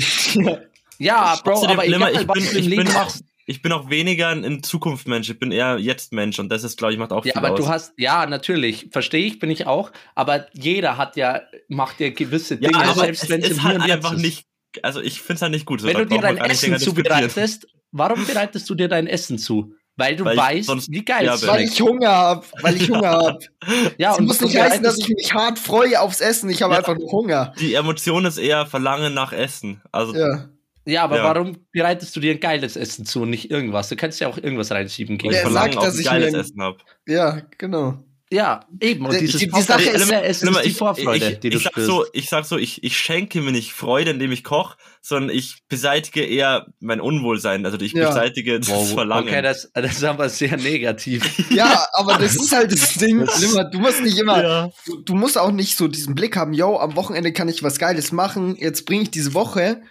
Ja, 1.00 1.40
Bro, 1.44 1.66
aber 1.68 1.86
egal, 1.86 2.14
ich 2.14 2.28
was 2.28 2.34
bin, 2.36 2.44
du 2.44 2.52
im 2.52 2.58
ich 2.58 2.66
Leben 2.68 2.94
machst. 2.94 3.24
Ich 3.46 3.62
bin 3.62 3.72
auch 3.72 3.90
weniger 3.90 4.30
ein, 4.30 4.64
Zukunftsmensch, 4.64 5.30
ich 5.30 5.40
bin 5.40 5.52
eher 5.52 5.78
Jetzt-Mensch 5.78 6.40
und 6.40 6.50
das 6.50 6.64
ist, 6.64 6.78
glaube 6.78 6.94
ich, 6.94 7.00
macht 7.00 7.12
auch 7.12 7.26
Ja, 7.26 7.34
viel 7.34 7.40
aber 7.40 7.52
aus. 7.52 7.60
du 7.60 7.68
hast, 7.68 7.94
ja, 7.98 8.26
natürlich, 8.26 8.88
verstehe 8.92 9.26
ich, 9.26 9.40
bin 9.40 9.50
ich 9.50 9.68
auch, 9.68 9.92
aber 10.16 10.48
jeder 10.54 10.98
hat 10.98 11.16
ja, 11.18 11.42
macht 11.68 12.00
ja 12.00 12.10
gewisse 12.10 12.56
ja, 12.56 12.70
Dinge, 12.70 12.86
aber 12.86 13.02
selbst 13.02 13.24
es 13.24 13.30
wenn 13.30 13.42
es 13.42 13.52
ist 13.52 13.58
im 13.58 13.64
halt 13.64 13.82
Jetzt 13.82 13.92
einfach 13.92 14.14
ist. 14.14 14.22
nicht, 14.22 14.46
also 14.82 15.02
ich 15.02 15.22
finde 15.22 15.36
es 15.36 15.42
halt 15.42 15.52
nicht 15.52 15.66
gut. 15.66 15.82
So, 15.82 15.88
Wenn 15.88 15.98
du 15.98 16.06
dir 16.06 16.22
dein 16.22 16.38
Essen 16.38 16.78
zubereitest, 16.80 17.68
warum 17.92 18.26
bereitest 18.28 18.70
du 18.70 18.76
dir 18.76 18.88
dein 18.88 19.08
Essen 19.08 19.38
zu? 19.38 19.74
Weil 19.96 20.16
du 20.16 20.26
Weil 20.26 20.34
ich 20.34 20.40
weißt, 20.40 20.66
sonst 20.66 20.92
wie 20.92 21.06
geil 21.06 21.28
es 21.28 21.38
sterbe. 21.38 21.60
Weil 21.60 21.64
ich 21.66 21.80
Hunger 21.80 22.10
hab, 22.10 22.64
weil 22.64 22.76
ich 22.78 22.90
Hunger 22.90 23.12
hab. 23.12 23.44
Ja, 24.00 24.16
und 24.16 24.26
muss 24.26 24.42
nicht 24.42 24.60
heißen, 24.60 24.82
dass 24.84 24.98
ich 24.98 25.08
mich 25.08 25.34
hart 25.34 25.60
freue 25.60 26.02
aufs 26.02 26.20
Essen. 26.20 26.50
Ich 26.50 26.64
habe 26.64 26.74
Ja. 26.74 26.80
einfach 26.80 26.98
nur 26.98 27.12
Hunger. 27.12 27.54
Die 27.60 27.76
Emotion 27.76 28.26
ist 28.26 28.38
eher 28.40 28.66
Verlangen 28.66 29.14
nach 29.14 29.34
Essen. 29.34 29.82
Also 29.92 30.16
Ja. 30.16 30.50
Ja, 30.86 31.04
aber 31.04 31.18
Ja. 31.18 31.24
warum 31.24 31.58
bereitest 31.72 32.16
du 32.16 32.20
dir 32.20 32.32
ein 32.34 32.40
geiles 32.40 32.76
Essen 32.76 33.06
zu 33.06 33.22
und 33.22 33.30
nicht 33.30 33.50
irgendwas? 33.52 33.90
Du 33.90 33.96
kannst 33.96 34.20
ja 34.20 34.28
auch 34.28 34.38
irgendwas 34.38 34.72
reinschieben 34.72 35.18
gegen. 35.18 35.34
ich 35.34 35.40
Verlangen 35.40 35.74
sagt, 35.74 35.78
auf 35.78 35.86
dass 35.86 35.96
ein 35.96 36.00
ich 36.02 36.06
geiles 36.08 36.32
mir- 36.34 36.40
Essen 36.40 36.62
habe. 36.62 36.78
Ja, 37.08 37.42
genau. 37.58 38.04
Ja, 38.32 38.62
eben. 38.82 39.06
Und 39.06 39.14
Die- 39.14 39.20
dieses 39.20 39.42
die- 39.42 39.48
die 39.48 39.62
Sache 39.62 39.84
ist- 39.84 40.10
ja, 40.10 40.20
es 40.22 40.42
Nimm 40.42 40.54
mal, 40.54 40.60
ist 40.62 40.66
die 40.66 40.70
ich, 40.72 40.78
Vorfreude, 40.78 41.30
ich, 41.34 41.40
die 41.42 41.50
du 41.52 41.58
ich 41.58 41.64
sag 41.64 41.74
spürst. 41.74 41.88
so, 41.88 42.06
ich 42.14 42.30
sag 42.30 42.46
so, 42.46 42.58
ich, 42.58 42.84
ich 42.84 42.98
schenke 42.98 43.40
mir 43.42 43.52
nicht 43.52 43.74
Freude, 43.74 44.10
indem 44.10 44.32
ich 44.32 44.44
koche, 44.44 44.76
sondern 45.04 45.36
ich 45.38 45.58
beseitige 45.70 46.26
eher 46.26 46.66
mein 46.80 47.00
Unwohlsein. 47.00 47.64
Also 47.64 47.80
ich 47.80 47.94
Ja. 47.94 48.08
beseitige 48.08 48.60
das 48.60 48.70
Wow, 48.70 48.92
Verlangen. 48.92 49.28
Okay, 49.30 49.44
das, 49.44 49.70
das 49.76 49.92
ist 49.98 50.04
aber 50.04 50.30
sehr 50.30 50.58
negativ. 50.58 51.22
Ja, 51.52 51.86
aber 51.94 52.18
das 52.18 52.36
ist 52.36 52.52
halt 52.52 52.72
das 52.72 52.96
Ding. 52.96 53.20
Limmer, 53.40 53.66
du 53.66 53.78
musst 53.78 54.02
nicht 54.02 54.18
immer, 54.18 54.42
ja. 54.44 54.70
du, 54.88 55.02
du 55.02 55.14
musst 55.14 55.38
auch 55.38 55.52
nicht 55.52 55.78
so 55.78 55.88
diesen 55.88 56.16
Blick 56.16 56.36
haben, 56.36 56.54
yo, 56.54 56.78
am 56.80 56.96
Wochenende 56.96 57.34
kann 57.34 57.50
ich 57.50 57.62
was 57.62 57.78
Geiles 57.78 58.12
machen, 58.12 58.56
jetzt 58.56 58.86
bringe 58.88 59.04
ich 59.04 59.12
diese 59.12 59.36
Woche 59.36 59.84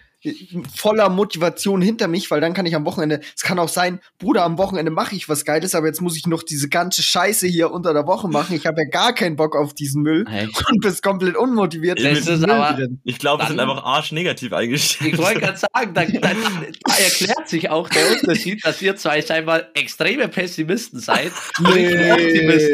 voller 0.74 1.08
Motivation 1.08 1.82
hinter 1.82 2.08
mich, 2.08 2.30
weil 2.30 2.40
dann 2.40 2.54
kann 2.54 2.66
ich 2.66 2.74
am 2.74 2.84
Wochenende, 2.84 3.20
es 3.36 3.42
kann 3.42 3.58
auch 3.58 3.68
sein, 3.68 4.00
Bruder, 4.18 4.44
am 4.44 4.58
Wochenende 4.58 4.90
mache 4.90 5.14
ich 5.16 5.28
was 5.28 5.44
Geiles, 5.44 5.74
aber 5.74 5.86
jetzt 5.86 6.00
muss 6.00 6.16
ich 6.16 6.26
noch 6.26 6.42
diese 6.42 6.68
ganze 6.68 7.02
Scheiße 7.02 7.46
hier 7.46 7.70
unter 7.72 7.92
der 7.92 8.06
Woche 8.06 8.28
machen. 8.28 8.54
Ich 8.54 8.66
habe 8.66 8.80
ja 8.82 8.88
gar 8.88 9.14
keinen 9.14 9.36
Bock 9.36 9.56
auf 9.56 9.74
diesen 9.74 10.02
Müll 10.02 10.24
Hey. 10.28 10.46
und 10.46 10.80
bist 10.80 11.02
komplett 11.02 11.36
unmotiviert. 11.36 11.98
Aber-. 12.00 12.78
Ich 13.04 13.18
glaube, 13.18 13.42
wir 13.42 13.48
sind 13.48 13.56
Dann- 13.58 13.68
einfach 13.70 13.84
arschnegativ 13.84 14.52
eingestellt. 14.52 15.12
Ich 15.14 15.18
wollte 15.18 15.40
gerade 15.40 15.58
sagen, 15.58 15.94
da, 15.94 16.04
da, 16.04 16.20
da 16.20 16.94
erklärt 16.96 17.48
sich 17.48 17.70
auch 17.70 17.88
der 17.88 18.12
Unterschied, 18.12 18.64
dass 18.64 18.80
ihr 18.82 18.96
zwei 18.96 19.22
scheinbar 19.22 19.62
extreme 19.74 20.28
Pessimisten 20.28 21.00
seid. 21.00 21.32
und 21.58 21.76
ich 21.76 21.96
ein 21.96 22.12
Optimist. 22.12 22.70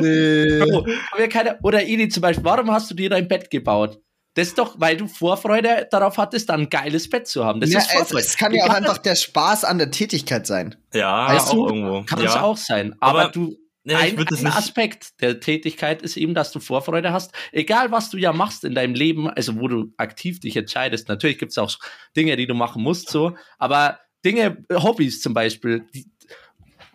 Nee. 0.00 0.58
Bro, 0.60 0.86
haben 0.86 1.18
wir 1.18 1.28
keine, 1.28 1.58
oder 1.62 1.84
Ili 1.86 2.08
zum 2.08 2.20
Beispiel, 2.20 2.44
warum 2.44 2.70
hast 2.70 2.90
du 2.90 2.94
dir 2.94 3.10
dein 3.10 3.28
Bett 3.28 3.50
gebaut? 3.50 3.98
Das 4.36 4.48
ist 4.48 4.58
doch, 4.58 4.76
weil 4.78 4.96
du 4.96 5.08
Vorfreude 5.08 5.88
darauf 5.90 6.18
hattest, 6.18 6.48
dann 6.50 6.60
ein 6.62 6.70
geiles 6.70 7.10
Bett 7.10 7.26
zu 7.26 7.44
haben. 7.44 7.60
Das 7.60 7.70
Ja, 7.72 7.80
ist 7.80 7.86
es, 7.88 7.92
Vorfreude. 7.92 8.20
es 8.20 8.36
kann 8.36 8.54
ja 8.54 8.64
auch 8.66 8.70
einfach 8.70 8.98
der 8.98 9.16
Spaß 9.16 9.64
an 9.64 9.78
der 9.78 9.90
Tätigkeit 9.90 10.46
sein. 10.46 10.76
Ja, 10.94 11.28
Weißt 11.34 11.48
auch 11.48 11.52
du, 11.54 11.66
irgendwo. 11.66 12.02
Kann 12.04 12.20
ja. 12.22 12.26
es 12.30 12.36
auch 12.36 12.56
sein. 12.56 12.94
Aber, 13.00 13.22
Aber- 13.22 13.30
du, 13.32 13.56
Ja, 13.84 13.98
ein, 13.98 14.18
ein 14.18 14.26
nicht- 14.30 14.46
Aspekt 14.46 15.20
der 15.20 15.38
Tätigkeit 15.40 16.02
ist 16.02 16.16
eben, 16.16 16.34
dass 16.34 16.50
du 16.52 16.58
Vorfreude 16.60 17.12
hast. 17.12 17.32
Egal, 17.52 17.92
was 17.92 18.10
du 18.10 18.18
ja 18.18 18.32
machst 18.32 18.64
in 18.64 18.74
deinem 18.74 18.94
Leben, 18.94 19.28
also 19.30 19.58
wo 19.60 19.68
du 19.68 19.92
aktiv 19.96 20.40
dich 20.40 20.56
entscheidest. 20.56 21.08
Natürlich 21.08 21.38
gibt 21.38 21.52
es 21.52 21.58
auch 21.58 21.76
Dinge, 22.16 22.36
die 22.36 22.46
du 22.48 22.54
machen 22.54 22.82
musst, 22.82 23.08
so. 23.10 23.36
Aber 23.58 24.00
Dinge, 24.24 24.64
Hobbys 24.72 25.20
zum 25.22 25.34
Beispiel, 25.34 25.86
die, 25.94 26.10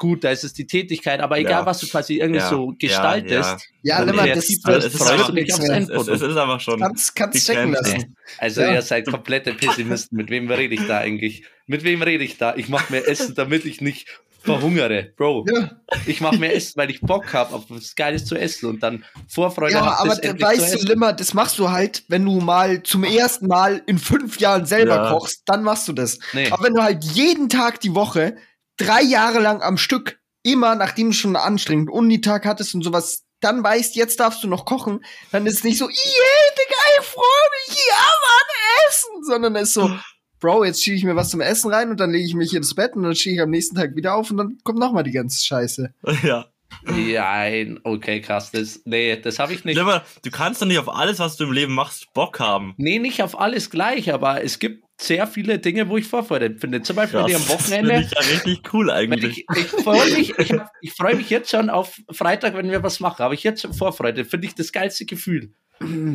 gut, 0.02 0.24
da 0.24 0.32
ist 0.32 0.44
es 0.44 0.52
die 0.54 0.66
Tätigkeit, 0.66 1.20
aber 1.20 1.38
egal, 1.38 1.52
Ja. 1.62 1.66
was 1.68 1.80
du 1.80 1.88
quasi 1.88 2.16
irgendwie 2.18 2.40
Ja, 2.40 2.50
so 2.50 2.72
ja, 2.72 2.76
gestaltest, 2.80 3.68
Ja, 3.84 4.00
und 4.00 4.08
Limmer, 4.08 4.26
das 4.28 4.48
Also 4.64 4.88
es 4.88 4.94
ist 4.96 4.98
freust 5.04 5.30
du 5.30 5.34
dich 5.34 5.54
aufs 5.54 5.62
mehr. 5.62 5.78
Es, 5.78 5.84
es, 5.84 5.90
Endprodukt. 5.90 6.10
es 6.16 6.22
ist 6.32 6.38
einfach 6.38 6.60
schon. 6.60 6.80
Kannst, 6.80 7.16
kannst 7.16 7.46
checken 7.46 7.72
Grenze. 7.74 7.92
lassen. 7.92 8.16
Also 8.40 8.62
Ja. 8.62 8.74
ihr 8.74 8.82
seid 8.82 9.06
komplette 9.08 9.54
Pessimisten. 9.54 10.18
Mit 10.18 10.32
wem 10.32 10.50
rede 10.50 10.74
ich 10.74 10.88
da 10.88 10.98
eigentlich? 10.98 11.44
Mit 11.68 11.84
wem 11.84 12.02
rede 12.02 12.24
ich 12.24 12.38
da? 12.40 12.56
Ich 12.56 12.68
mache 12.68 12.92
mir 12.92 13.06
Essen, 13.08 13.36
damit 13.36 13.66
ich 13.66 13.80
nicht 13.80 14.08
verhungere. 14.44 15.14
Bro, 15.18 15.46
Ja. 15.54 15.70
ich 16.08 16.20
mache 16.20 16.38
mir 16.38 16.52
Essen, 16.54 16.74
weil 16.76 16.90
ich 16.90 17.02
Bock 17.02 17.32
habe 17.34 17.54
auf 17.54 17.66
was 17.70 17.96
Geiles 17.96 18.26
zu 18.26 18.36
essen 18.36 18.68
und 18.70 18.82
dann 18.82 19.06
Vorfreude 19.28 19.74
Ja, 19.74 19.86
habe, 19.86 20.00
aber 20.12 20.16
das 20.16 20.42
weißt 20.42 20.82
du. 20.84 20.88
Limmer, 20.88 21.14
das 21.14 21.36
machst 21.36 21.60
du 21.60 21.70
halt, 21.70 22.04
wenn 22.08 22.26
du 22.26 22.40
mal 22.42 22.82
zum 22.82 23.04
ersten 23.04 23.46
Mal 23.48 23.84
in 23.86 24.00
fünf 24.00 24.40
Jahren 24.40 24.66
selber 24.66 24.96
Ja. 24.96 25.12
kochst, 25.12 25.44
dann 25.46 25.62
machst 25.64 25.88
du 25.88 25.94
das. 25.94 26.18
Nee. 26.34 26.50
Aber 26.50 26.64
wenn 26.64 26.74
du 26.74 26.82
halt 26.82 27.04
jeden 27.04 27.50
Tag 27.50 27.82
die 27.82 27.94
Woche, 27.94 28.36
drei 28.78 29.02
Jahre 29.02 29.40
lang 29.40 29.62
am 29.62 29.78
Stück, 29.78 30.20
immer 30.44 30.76
nachdem 30.76 31.08
du 31.08 31.14
schon 31.14 31.36
einen 31.36 31.46
anstrengenden 31.46 31.94
Unitag 31.94 32.46
hattest 32.46 32.76
und 32.76 32.84
sowas, 32.84 33.24
dann 33.40 33.64
weißt, 33.64 33.96
jetzt 33.96 34.20
darfst 34.20 34.44
du 34.44 34.48
noch 34.48 34.66
kochen, 34.66 35.04
dann 35.32 35.46
ist 35.46 35.56
es 35.56 35.64
nicht 35.64 35.78
so, 35.78 35.86
yeah, 35.86 35.96
Digga, 35.96 36.76
ich 37.00 37.06
freue 37.06 37.24
mich, 37.68 37.78
ja, 37.88 37.96
Mann, 37.96 38.88
Essen, 38.88 39.24
sondern 39.24 39.56
es 39.56 39.70
ist 39.70 39.74
so, 39.74 39.92
Bro, 40.40 40.66
jetzt 40.66 40.84
schiebe 40.84 40.98
ich 40.98 41.04
mir 41.04 41.16
was 41.16 41.30
zum 41.30 41.40
Essen 41.40 41.72
rein 41.72 41.92
und 41.92 42.00
dann 42.00 42.12
lege 42.12 42.26
ich 42.26 42.34
mich 42.34 42.50
hier 42.50 42.58
ins 42.58 42.74
Bett 42.74 42.96
und 42.96 43.04
dann 43.04 43.16
stehe 43.16 43.36
ich 43.36 43.42
am 43.42 43.52
nächsten 43.52 43.76
Tag 43.76 43.96
wieder 43.96 44.16
auf 44.16 44.32
und 44.32 44.38
dann 44.38 44.58
kommt 44.64 44.80
noch 44.80 44.92
mal 44.92 45.04
die 45.04 45.12
ganze 45.12 45.44
Scheiße. 45.44 45.94
Ja. 46.24 46.48
Nein, 46.86 47.82
okay, 47.84 48.22
krass. 48.22 48.50
Das, 48.52 48.82
nee, 48.86 49.18
das 49.18 49.40
habe 49.40 49.54
ich 49.54 49.66
nicht. 49.66 49.78
Aber 49.78 50.06
du 50.24 50.32
kannst 50.32 50.62
doch 50.62 50.66
nicht 50.66 50.80
auf 50.80 50.88
alles, 50.88 51.20
was 51.20 51.36
du 51.36 51.44
im 51.44 51.52
Leben 51.52 51.74
machst, 51.74 52.14
Bock 52.14 52.40
haben. 52.40 52.74
Nee, 52.78 52.98
nicht 52.98 53.22
auf 53.22 53.38
alles 53.38 53.70
gleich, 53.70 54.14
aber 54.14 54.42
es 54.42 54.58
gibt 54.58 54.86
sehr 55.02 55.26
viele 55.28 55.58
Dinge, 55.60 55.90
wo 55.90 55.98
ich 55.98 56.06
Vorfreude 56.06 56.46
empfinde. 56.46 56.82
Zum 56.84 56.96
Beispiel, 56.96 57.22
ich 57.28 57.36
am 57.36 57.42
Das 57.48 57.70
finde 57.70 57.90
Wochenende. 57.90 58.02
ich 58.06 58.12
ja 58.12 58.20
richtig 58.34 58.74
cool 58.74 58.90
eigentlich. 58.92 59.46
ich, 59.50 59.58
ich 59.58 59.66
freue 59.84 60.12
mich, 60.12 60.38
ich, 60.38 60.54
ich 60.82 60.94
freue 60.94 61.16
mich 61.16 61.30
jetzt 61.30 61.50
schon 61.50 61.70
auf 61.70 62.00
Freitag, 62.12 62.54
wenn 62.56 62.70
wir 62.70 62.84
was 62.84 63.00
machen. 63.00 63.20
Habe 63.24 63.34
ich 63.34 63.44
jetzt 63.44 63.62
schon 63.62 63.74
Vorfreude. 63.74 64.26
Finde 64.26 64.48
ich 64.48 64.56
das 64.56 64.72
geilste 64.72 65.06
Gefühl. 65.06 65.54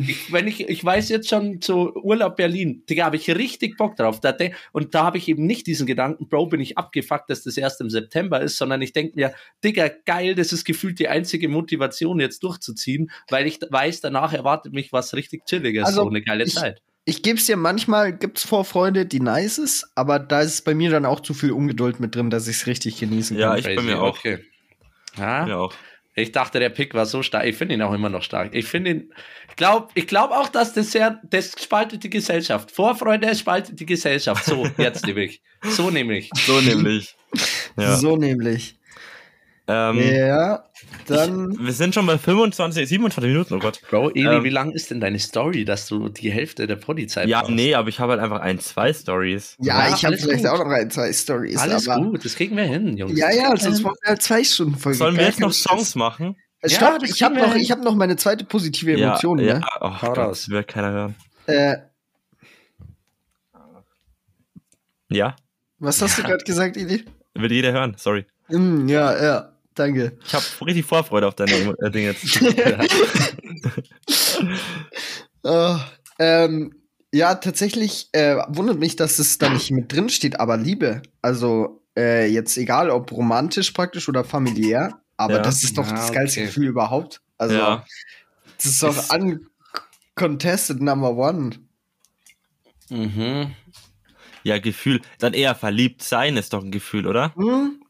Ich, 0.07 0.31
wenn 0.31 0.47
ich, 0.47 0.61
ich 0.69 0.81
weiß 0.85 1.09
jetzt 1.09 1.27
schon 1.27 1.59
zu 1.59 1.93
Urlaub 1.93 2.37
Berlin, 2.37 2.83
Digga, 2.89 3.03
habe 3.03 3.17
ich 3.17 3.29
richtig 3.29 3.75
Bock 3.75 3.97
drauf. 3.97 4.21
Da 4.21 4.33
und 4.71 4.95
da 4.95 5.03
habe 5.03 5.17
ich 5.17 5.27
eben 5.27 5.45
nicht 5.45 5.67
diesen 5.67 5.85
Gedanken, 5.85 6.29
Bro, 6.29 6.45
bin 6.47 6.61
ich 6.61 6.77
abgefuckt, 6.77 7.29
dass 7.29 7.43
das 7.43 7.57
erst 7.57 7.81
im 7.81 7.89
September 7.89 8.39
ist, 8.39 8.55
sondern 8.55 8.81
ich 8.81 8.93
denke 8.93 9.17
mir, 9.17 9.33
Digga, 9.65 9.89
geil, 10.05 10.35
das 10.35 10.53
ist 10.53 10.63
gefühlt 10.63 10.99
die 10.99 11.09
einzige 11.09 11.49
Motivation, 11.49 12.21
jetzt 12.21 12.43
durchzuziehen, 12.43 13.11
weil 13.29 13.45
ich 13.45 13.59
weiß, 13.69 13.99
danach 13.99 14.31
erwartet 14.31 14.71
mich 14.71 14.93
was 14.93 15.13
richtig 15.13 15.43
Chilliges, 15.45 15.87
Also, 15.87 16.03
so 16.03 16.07
eine 16.07 16.21
geile 16.21 16.45
ich- 16.45 16.53
Zeit. 16.55 16.81
Ich 17.09 17.23
geb's 17.23 17.45
dir, 17.45 17.55
manchmal 17.55 18.11
gibt's 18.11 18.43
Vorfreude, 18.43 19.05
die 19.05 19.21
nice 19.21 19.59
ist, 19.59 19.89
aber 19.95 20.19
da 20.19 20.41
ist 20.41 20.65
bei 20.65 20.75
mir 20.75 20.91
dann 20.91 21.05
auch 21.05 21.21
zu 21.21 21.33
viel 21.33 21.53
Ungeduld 21.53 22.01
mit 22.01 22.13
drin, 22.13 22.29
dass 22.29 22.49
ich's 22.49 22.67
richtig 22.67 22.99
genießen 22.99 23.37
Ja, 23.37 23.51
kann. 23.51 23.59
ich 23.59 23.63
bei 23.65 23.75
Crazy, 23.75 23.87
mir 23.87 24.01
auch. 24.01 24.17
Okay. 24.17 24.39
Ja, 25.17 25.47
Ja, 25.47 25.57
auch. 25.57 25.73
Ich 26.15 26.33
dachte, 26.33 26.59
der 26.59 26.69
Pick 26.69 26.95
war 26.95 27.05
so 27.05 27.23
stark. 27.23 27.45
Ich 27.45 27.55
finde 27.55 27.75
ihn 27.75 27.81
auch 27.81 27.93
immer 27.93 28.09
noch 28.09 28.23
stark. 28.23 28.53
Ich 28.53 28.65
finde 28.65 28.89
ihn, 28.91 29.13
ich 29.49 29.55
glaube 29.55 29.87
ich 29.93 30.05
glaub 30.05 30.31
auch, 30.31 30.49
dass 30.49 30.73
das 30.73 30.91
sehr, 30.91 31.21
das 31.23 31.53
spaltet 31.57 32.03
die 32.03 32.09
Gesellschaft. 32.09 32.71
Vorfreude 32.71 33.33
spaltet 33.35 33.79
die 33.79 33.85
Gesellschaft. 33.85 34.43
So, 34.43 34.67
jetzt 34.77 35.05
nämlich. 35.05 35.41
So 35.63 35.89
nämlich. 35.89 36.29
So 36.45 36.59
nämlich. 36.59 37.15
Ja. 37.77 37.95
So 37.95 38.17
nämlich. 38.17 38.76
Ähm, 39.69 39.99
Ja, 39.99 40.63
dann. 41.07 41.51
ich, 41.51 41.59
wir 41.59 41.73
sind 41.73 41.93
schon 41.93 42.05
bei 42.05 42.17
25, 42.17 42.87
27 42.87 43.29
Minuten, 43.29 43.53
oh 43.55 43.59
Gott. 43.59 43.81
Bro, 43.89 44.11
Eli, 44.11 44.37
Ähm, 44.37 44.43
wie 44.45 44.49
lang 44.49 44.71
ist 44.71 44.89
denn 44.91 45.01
deine 45.01 45.19
Story, 45.19 45.65
dass 45.65 45.87
du 45.87 46.07
die 46.07 46.31
Hälfte 46.31 46.67
der 46.67 46.77
Poddy-Zeit 46.77 47.27
Ja, 47.27 47.41
brauchst? 47.41 47.51
nee, 47.53 47.75
aber 47.75 47.89
ich 47.89 47.99
habe 47.99 48.13
halt 48.13 48.21
einfach 48.21 48.39
ein, 48.39 48.59
zwei 48.59 48.93
Stories. 48.93 49.57
Ja, 49.59 49.87
Ja, 49.89 49.95
ich 49.95 50.05
habe 50.05 50.17
vielleicht 50.17 50.43
gut. 50.45 50.51
auch 50.53 50.59
noch 50.63 50.71
ein, 50.71 50.89
zwei 50.89 51.11
Stories. 51.11 51.57
Alles 51.57 51.87
aber, 51.89 52.01
gut, 52.05 52.23
das 52.23 52.35
kriegen 52.35 52.55
wir 52.55 52.63
hin, 52.63 52.95
Jungs. 52.95 53.19
Ja, 53.19 53.29
ja, 53.31 53.55
sonst 53.57 53.81
machen 53.83 53.95
wir 54.01 54.09
halt 54.09 54.21
zwei 54.21 54.43
Stunden 54.43 54.75
Folge. 54.77 54.97
Sollen 54.97 55.17
wir 55.17 55.25
jetzt 55.25 55.39
noch 55.41 55.51
Songs 55.51 55.95
machen? 55.95 56.37
Äh, 56.61 56.69
Ja, 56.69 56.77
Stopp, 56.77 57.03
ich 57.03 57.21
habe 57.21 57.35
noch, 57.35 57.53
ich 57.55 57.69
hab 57.69 57.83
noch 57.83 57.95
meine 57.95 58.15
zweite 58.15 58.45
positive 58.45 58.93
Emotion. 58.93 59.39
ja, 59.39 59.55
Ne? 59.55 59.59
ja. 59.61 59.67
Oh, 59.81 59.91
Gott, 59.99 60.17
raus. 60.17 60.39
das 60.45 60.49
wird 60.49 60.67
keiner 60.69 60.91
hören. 60.91 61.15
Äh, 61.47 61.75
Ja? 65.09 65.35
was 65.79 66.01
hast 66.01 66.17
du 66.17 66.23
gerade 66.23 66.43
gesagt, 66.43 66.75
Eli? 66.77 67.03
Will 67.35 67.51
jeder 67.51 67.71
hören, 67.71 67.95
sorry. 67.97 68.25
Hm, 68.47 68.87
ja, 68.87 69.21
ja, 69.23 69.53
danke. 69.79 70.17
Ich 70.25 70.33
habe 70.33 70.43
richtig 70.65 70.85
Vorfreude 70.85 71.27
auf 71.27 71.35
deine 71.35 71.51
äh, 71.81 71.91
Dinge 71.91 72.07
jetzt. 72.07 72.39
Äh, 75.43 75.75
ähm, 76.19 76.73
ja, 77.13 77.35
tatsächlich 77.35 78.09
äh, 78.11 78.35
wundert 78.49 78.79
mich, 78.79 78.95
dass 78.95 79.19
es 79.19 79.37
da 79.37 79.49
nicht 79.49 79.71
mit 79.71 79.91
drin 79.93 80.09
steht, 80.09 80.39
aber 80.39 80.57
Liebe. 80.57 81.01
Also 81.21 81.81
äh, 81.97 82.27
jetzt 82.27 82.57
egal, 82.57 82.89
ob 82.89 83.11
romantisch 83.11 83.71
praktisch 83.71 84.09
oder 84.09 84.23
familiär, 84.23 84.99
aber 85.15 85.35
Ja. 85.35 85.41
das 85.41 85.63
ist 85.63 85.77
doch 85.77 85.87
Ja, 85.87 85.93
das 85.95 86.11
geilste 86.11 86.41
okay. 86.41 86.47
Gefühl 86.47 86.67
überhaupt. 86.67 87.21
Also 87.37 87.55
ja. 87.55 87.85
das 88.57 88.65
ist 88.65 88.83
doch 88.83 88.97
Ist- 88.97 89.13
uncontested 90.15 90.81
number 90.81 91.15
one. 91.15 91.51
Mhm. 92.89 93.53
ja, 94.43 94.59
Gefühl. 94.59 95.01
Dann 95.19 95.33
eher 95.33 95.55
verliebt 95.55 96.03
sein 96.03 96.37
ist 96.37 96.53
doch 96.53 96.63
ein 96.63 96.71
Gefühl, 96.71 97.07
oder? 97.07 97.33
Hm? 97.35 97.81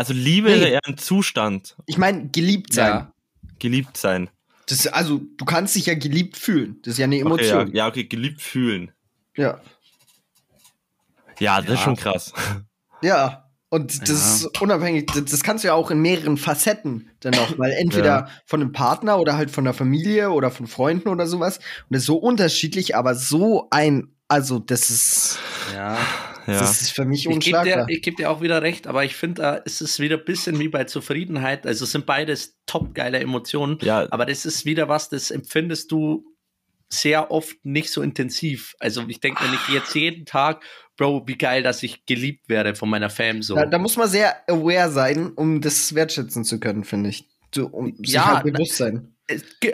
Also 0.00 0.14
Liebe 0.14 0.48
Nee. 0.48 0.54
ist 0.54 0.62
ja 0.62 0.68
eher 0.68 0.80
ein 0.86 0.96
Zustand. 0.96 1.76
Ich 1.84 1.98
meine, 1.98 2.30
geliebt 2.30 2.72
sein. 2.72 2.86
Ja. 2.90 3.12
Geliebt 3.58 3.98
sein. 3.98 4.30
Das, 4.66 4.86
also, 4.86 5.20
du 5.36 5.44
kannst 5.44 5.74
dich 5.76 5.84
ja 5.84 5.94
geliebt 5.94 6.38
fühlen. 6.38 6.78
Das 6.82 6.92
ist 6.92 6.98
ja 6.98 7.04
eine 7.04 7.16
Okay, 7.16 7.44
ja, 7.44 7.52
Emotion. 7.52 7.74
ja, 7.76 7.86
okay, 7.86 8.04
geliebt 8.04 8.40
fühlen. 8.40 8.92
Ja. 9.36 9.60
Ja, 11.38 11.58
das 11.60 11.68
Ja. 11.68 11.74
ist 11.74 11.80
schon 11.80 11.96
krass. 11.96 12.32
Ja. 13.02 13.44
Und 13.68 14.00
das 14.08 14.08
Ja. 14.08 14.46
ist 14.48 14.60
unabhängig, 14.62 15.06
das, 15.12 15.26
das 15.26 15.42
kannst 15.42 15.64
du 15.64 15.68
ja 15.68 15.74
auch 15.74 15.90
in 15.90 16.00
mehreren 16.00 16.38
Facetten 16.38 17.10
dann 17.20 17.34
auch 17.34 17.58
mal 17.58 17.70
entweder 17.78 18.04
Ja. 18.06 18.28
von 18.46 18.62
einem 18.62 18.72
Partner 18.72 19.18
oder 19.18 19.36
halt 19.36 19.50
von 19.50 19.64
der 19.64 19.74
Familie 19.74 20.30
oder 20.30 20.50
von 20.50 20.66
Freunden 20.66 21.08
oder 21.10 21.26
sowas. 21.26 21.58
Und 21.58 21.64
das 21.90 22.00
ist 22.00 22.06
so 22.06 22.16
unterschiedlich, 22.16 22.96
aber 22.96 23.14
so 23.14 23.68
ein, 23.70 24.14
also 24.28 24.58
das 24.60 24.88
ist, 24.88 25.38
Ja. 25.74 25.98
Ja. 26.50 26.60
das 26.60 26.80
ist 26.82 26.90
für 26.92 27.04
mich 27.04 27.20
Ich 27.26 27.38
gebe 27.40 27.40
dir, 27.40 27.56
unschlagbar. 27.58 27.88
ich 27.88 28.02
geb 28.02 28.16
dir 28.16 28.30
auch 28.30 28.40
wieder 28.40 28.62
recht, 28.62 28.86
aber 28.86 29.04
ich 29.04 29.14
finde, 29.16 29.42
da 29.42 29.54
ist 29.56 29.80
es 29.80 29.98
wieder 29.98 30.18
ein 30.18 30.24
bisschen 30.24 30.58
wie 30.58 30.68
bei 30.68 30.84
Zufriedenheit. 30.84 31.66
Also 31.66 31.84
es 31.84 31.92
sind 31.92 32.06
beides 32.06 32.58
top 32.66 32.94
geile 32.94 33.18
Emotionen, 33.20 33.78
Ja, 33.82 34.06
aber 34.10 34.26
das 34.26 34.44
ist 34.46 34.64
wieder 34.64 34.88
was, 34.88 35.08
das 35.08 35.30
empfindest 35.30 35.90
du 35.92 36.24
sehr 36.92 37.30
oft 37.30 37.64
nicht 37.64 37.90
so 37.90 38.02
intensiv. 38.02 38.74
Also 38.80 39.04
ich 39.06 39.20
denke 39.20 39.44
mir 39.44 39.50
nicht 39.50 39.68
jetzt 39.68 39.94
jeden 39.94 40.26
Tag, 40.26 40.64
Bro, 40.96 41.22
wie 41.26 41.38
geil, 41.38 41.62
dass 41.62 41.82
ich 41.82 42.04
geliebt 42.04 42.48
werde 42.48 42.74
von 42.74 42.90
meiner 42.90 43.08
Fam 43.10 43.42
so. 43.42 43.54
Da, 43.54 43.64
da 43.66 43.78
muss 43.78 43.96
man 43.96 44.08
sehr 44.08 44.36
aware 44.50 44.90
sein, 44.90 45.32
um 45.32 45.60
das 45.60 45.94
wertschätzen 45.94 46.44
zu 46.44 46.58
können, 46.60 46.84
finde 46.84 47.10
ich. 47.10 47.28
So, 47.54 47.66
um 47.68 47.96
sich 47.96 48.14
Ja, 48.14 48.34
halt 48.42 48.52
bewusst 48.52 48.76
sein. 48.76 49.14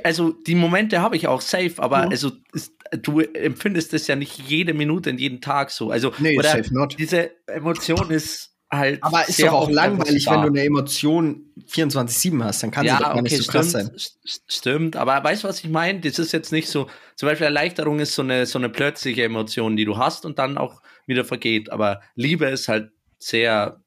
Also 0.05 0.31
die 0.33 0.55
Momente 0.55 1.01
habe 1.01 1.16
ich 1.16 1.27
auch 1.29 1.40
safe, 1.40 1.75
aber 1.79 2.07
Mhm. 2.07 2.11
also 2.12 2.33
ist, 2.53 2.73
du 3.03 3.21
empfindest 3.21 3.95
es 3.95 4.07
ja 4.07 4.16
nicht 4.16 4.38
jede 4.49 4.75
Minute 4.75 5.11
und 5.11 5.19
jeden 5.19 5.40
Tag 5.40 5.71
so. 5.71 5.90
Also 5.90 6.12
Nee, 6.19 6.38
oder 6.38 6.51
safe 6.51 6.73
not. 6.75 6.97
diese 6.99 7.31
Emotion 7.47 8.11
ist 8.11 8.53
halt. 8.71 9.03
Aber 9.03 9.29
ist 9.29 9.37
sehr 9.37 9.51
doch 9.51 9.61
auch 9.62 9.71
langweilig, 9.71 10.27
wenn 10.29 10.42
du 10.42 10.49
eine 10.49 10.64
Emotion 10.64 11.53
24-7 11.69 12.42
hast. 12.45 12.62
Dann 12.62 12.71
kann 12.71 12.83
sie 12.83 12.88
ja, 12.88 12.97
doch 12.99 13.05
gar 13.07 13.12
okay, 13.14 13.23
nicht 13.23 13.37
so 13.37 13.51
krass 13.51 13.71
stimmt, 13.71 13.87
sein. 13.87 13.97
st- 13.97 14.40
stimmt. 14.49 14.97
Aber 14.97 15.23
weißt 15.23 15.45
du, 15.45 15.49
was 15.49 15.62
ich 15.62 15.71
meine? 15.71 16.01
Das 16.01 16.19
ist 16.19 16.33
jetzt 16.33 16.53
nicht 16.53 16.69
so. 16.69 16.88
Zum 17.14 17.29
Beispiel 17.29 17.45
Erleichterung 17.47 18.01
ist 18.01 18.14
so 18.14 18.23
eine, 18.23 18.47
so 18.47 18.59
eine 18.59 18.69
plötzliche 18.69 19.25
Emotion, 19.25 19.77
die 19.77 19.85
du 19.85 19.97
hast 19.99 20.25
und 20.27 20.38
dann 20.38 20.59
auch 20.59 20.83
wieder 21.07 21.25
vergeht. 21.25 21.71
Aber 21.71 22.01
Liebe 22.14 22.47
ist 22.47 22.69
halt 22.69 22.90
sehr, 23.19 23.81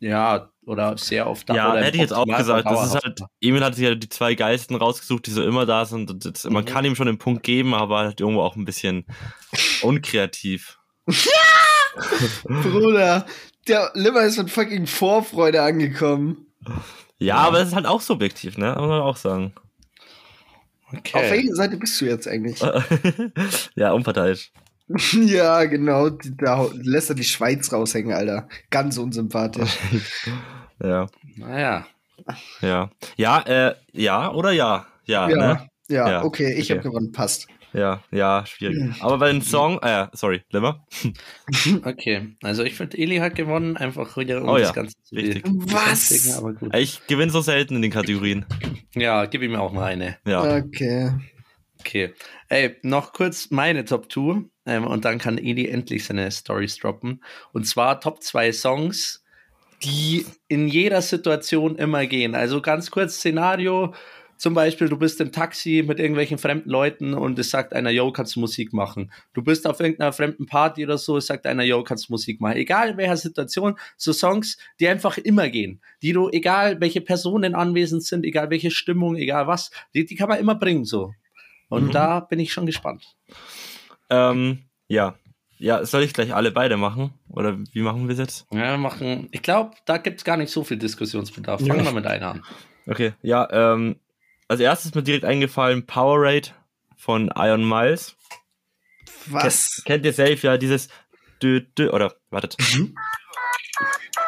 ja, 0.00 0.51
oder 0.64 0.96
sehr 0.96 1.26
oft 1.28 1.48
da. 1.48 1.54
Ja, 1.54 1.72
oder 1.72 1.82
hätte 1.84 1.96
ich 1.96 2.02
jetzt 2.02 2.12
auch 2.12 2.24
gesagt. 2.24 2.66
Das 2.66 2.86
ist 2.94 3.02
halt. 3.02 3.20
Emil 3.40 3.64
hat 3.64 3.74
sich 3.74 3.84
ja 3.84 3.94
die 3.94 4.08
zwei 4.08 4.34
Geisten 4.34 4.74
rausgesucht, 4.76 5.26
die 5.26 5.30
so 5.32 5.42
immer 5.42 5.66
da 5.66 5.84
sind. 5.84 6.10
Und 6.10 6.24
das, 6.24 6.44
man 6.44 6.64
Mhm. 6.64 6.68
kann 6.68 6.84
ihm 6.84 6.94
schon 6.96 7.06
den 7.06 7.18
Punkt 7.18 7.42
geben, 7.42 7.74
aber 7.74 7.98
halt 7.98 8.20
irgendwo 8.20 8.42
auch 8.42 8.56
ein 8.56 8.64
bisschen 8.64 9.04
unkreativ. 9.82 10.78
Bruder, 12.44 13.26
der 13.68 13.90
Limmer 13.94 14.22
ist 14.22 14.38
mit 14.38 14.50
fucking 14.50 14.86
Vorfreude 14.86 15.62
angekommen. 15.62 16.46
Ja, 17.18 17.36
aber 17.36 17.58
das 17.58 17.68
ist 17.68 17.74
halt 17.74 17.86
auch 17.86 18.00
subjektiv, 18.00 18.56
ne? 18.58 18.74
Muss 18.78 18.88
man 18.88 19.00
auch 19.02 19.16
sagen. 19.16 19.52
Auf 20.88 20.98
Okay. 20.98 21.30
welcher 21.30 21.54
Seite 21.54 21.76
bist 21.78 21.98
du 22.00 22.04
jetzt 22.04 22.28
eigentlich? 22.28 22.60
ja, 23.74 23.92
unparteiisch. 23.92 24.52
ja, 25.26 25.64
genau. 25.64 26.10
Da 26.10 26.68
lässt 26.74 27.10
er 27.10 27.14
die 27.16 27.24
Schweiz 27.24 27.72
raushängen, 27.72 28.12
Alter. 28.12 28.48
Ganz 28.70 28.98
unsympathisch. 28.98 29.76
Ja, 30.82 31.06
Naja. 31.36 31.86
ja. 32.60 32.90
Ja, 33.16 33.40
äh, 33.42 33.74
ja 33.92 34.32
oder 34.32 34.50
ja? 34.50 34.86
Ja, 35.04 35.28
Ja, 35.28 35.36
ne? 35.36 35.68
ja, 35.88 36.10
Ja, 36.10 36.24
okay, 36.24 36.54
ich 36.54 36.64
okay. 36.72 36.78
habe 36.80 36.88
gewonnen. 36.88 37.12
Passt. 37.12 37.46
Ja, 37.72 38.02
ja, 38.10 38.44
schwierig. 38.46 39.00
Aber 39.00 39.18
bei 39.18 39.32
den 39.32 39.42
Song, 39.42 39.78
äh, 39.80 40.08
sorry, 40.12 40.42
Limmer? 40.50 40.84
Okay. 41.84 42.34
Also 42.42 42.64
ich 42.64 42.74
finde, 42.74 42.98
Eli 42.98 43.18
hat 43.18 43.34
gewonnen, 43.36 43.76
einfach 43.76 44.16
wieder 44.16 44.42
um 44.42 44.48
Oh 44.48 44.56
ja, 44.56 44.64
das 44.64 44.74
Ganze 44.74 44.96
zu 45.04 45.14
richtig. 45.14 45.44
Was? 45.46 46.42
gut. 46.58 46.74
Ich 46.74 47.06
gewinne 47.06 47.30
so 47.30 47.40
selten 47.40 47.76
in 47.76 47.82
den 47.82 47.90
Kategorien. 47.92 48.44
Ja, 48.94 49.24
gib 49.26 49.42
ihm 49.42 49.54
auch 49.54 49.72
mal 49.72 49.84
eine. 49.84 50.18
Ja. 50.26 50.56
Okay. 50.56 51.12
Okay. 51.84 52.14
Ey, 52.48 52.76
noch 52.82 53.12
kurz 53.12 53.50
meine 53.50 53.84
Top 53.84 54.10
2 54.10 54.44
ähm, 54.66 54.86
und 54.86 55.04
dann 55.04 55.18
kann 55.18 55.36
Eli 55.36 55.66
endlich 55.66 56.04
seine 56.04 56.30
Stories 56.30 56.76
droppen. 56.76 57.24
Und 57.52 57.66
zwar 57.66 58.00
Top 58.00 58.22
2 58.22 58.52
Songs, 58.52 59.24
die 59.82 60.24
in 60.46 60.68
jeder 60.68 61.02
Situation 61.02 61.74
immer 61.74 62.06
gehen. 62.06 62.36
Also 62.36 62.62
ganz 62.62 62.92
kurz 62.92 63.16
Szenario. 63.16 63.94
Zum 64.36 64.54
Beispiel, 64.54 64.88
du 64.88 64.96
bist 64.96 65.20
im 65.20 65.32
Taxi 65.32 65.84
mit 65.84 65.98
irgendwelchen 65.98 66.38
fremden 66.38 66.70
Leuten 66.70 67.14
und 67.14 67.36
es 67.40 67.50
sagt 67.50 67.72
einer, 67.72 67.90
yo, 67.90 68.12
kannst 68.12 68.36
du 68.36 68.40
Musik 68.40 68.72
machen. 68.72 69.12
Du 69.34 69.42
bist 69.42 69.66
auf 69.66 69.80
irgendeiner 69.80 70.12
fremden 70.12 70.46
Party 70.46 70.84
oder 70.84 70.98
so, 70.98 71.16
es 71.16 71.26
sagt 71.26 71.46
einer, 71.46 71.64
yo, 71.64 71.82
kannst 71.82 72.08
du 72.08 72.12
Musik 72.12 72.40
machen. 72.40 72.56
Egal 72.56 72.90
in 72.90 72.96
welcher 72.96 73.16
Situation, 73.16 73.76
so 73.96 74.12
Songs, 74.12 74.56
die 74.78 74.86
einfach 74.86 75.18
immer 75.18 75.48
gehen. 75.48 75.80
Die 76.00 76.12
du, 76.12 76.28
egal 76.30 76.80
welche 76.80 77.00
Personen 77.00 77.56
anwesend 77.56 78.04
sind, 78.04 78.24
egal 78.24 78.50
welche 78.50 78.70
Stimmung, 78.70 79.16
egal 79.16 79.48
was, 79.48 79.72
die, 79.94 80.04
die 80.04 80.14
kann 80.14 80.28
man 80.28 80.38
immer 80.38 80.54
bringen 80.54 80.84
so. 80.84 81.12
Und 81.72 81.86
Mhm. 81.86 81.90
da 81.92 82.20
bin 82.20 82.38
ich 82.38 82.52
schon 82.52 82.66
gespannt. 82.66 83.16
Ähm, 84.10 84.64
ja. 84.88 85.14
Ja, 85.58 85.86
soll 85.86 86.02
ich 86.02 86.12
gleich 86.12 86.34
alle 86.34 86.50
beide 86.50 86.76
machen? 86.76 87.14
Oder 87.30 87.56
wie 87.72 87.80
machen 87.80 88.08
wir 88.08 88.12
es 88.12 88.18
jetzt? 88.18 88.46
Ja, 88.50 88.72
wir 88.72 88.76
machen, 88.76 89.28
ich 89.30 89.42
glaube, 89.42 89.70
da 89.86 89.96
gibt 89.96 90.18
es 90.18 90.24
gar 90.24 90.36
nicht 90.36 90.52
so 90.52 90.64
viel 90.64 90.76
Diskussionsbedarf. 90.76 91.60
Fangen 91.60 91.78
Ja. 91.78 91.84
wir 91.86 91.92
mit 91.92 92.06
einer 92.06 92.26
an. 92.32 92.44
Okay, 92.86 93.14
ja, 93.22 93.48
ähm, 93.50 93.96
als 94.48 94.60
erstes 94.60 94.86
ist 94.86 94.94
mir 94.96 95.02
direkt 95.02 95.24
eingefallen 95.24 95.86
Powerade 95.86 96.48
von 96.96 97.30
Iron 97.36 97.66
Miles. 97.66 98.16
Was? 99.26 99.82
Kennt 99.86 100.04
ihr 100.04 100.12
safe, 100.12 100.36
ja, 100.42 100.58
dieses 100.58 100.88
dü, 101.42 101.60
dü, 101.78 101.88
oder, 101.88 102.12
wartet. 102.30 102.56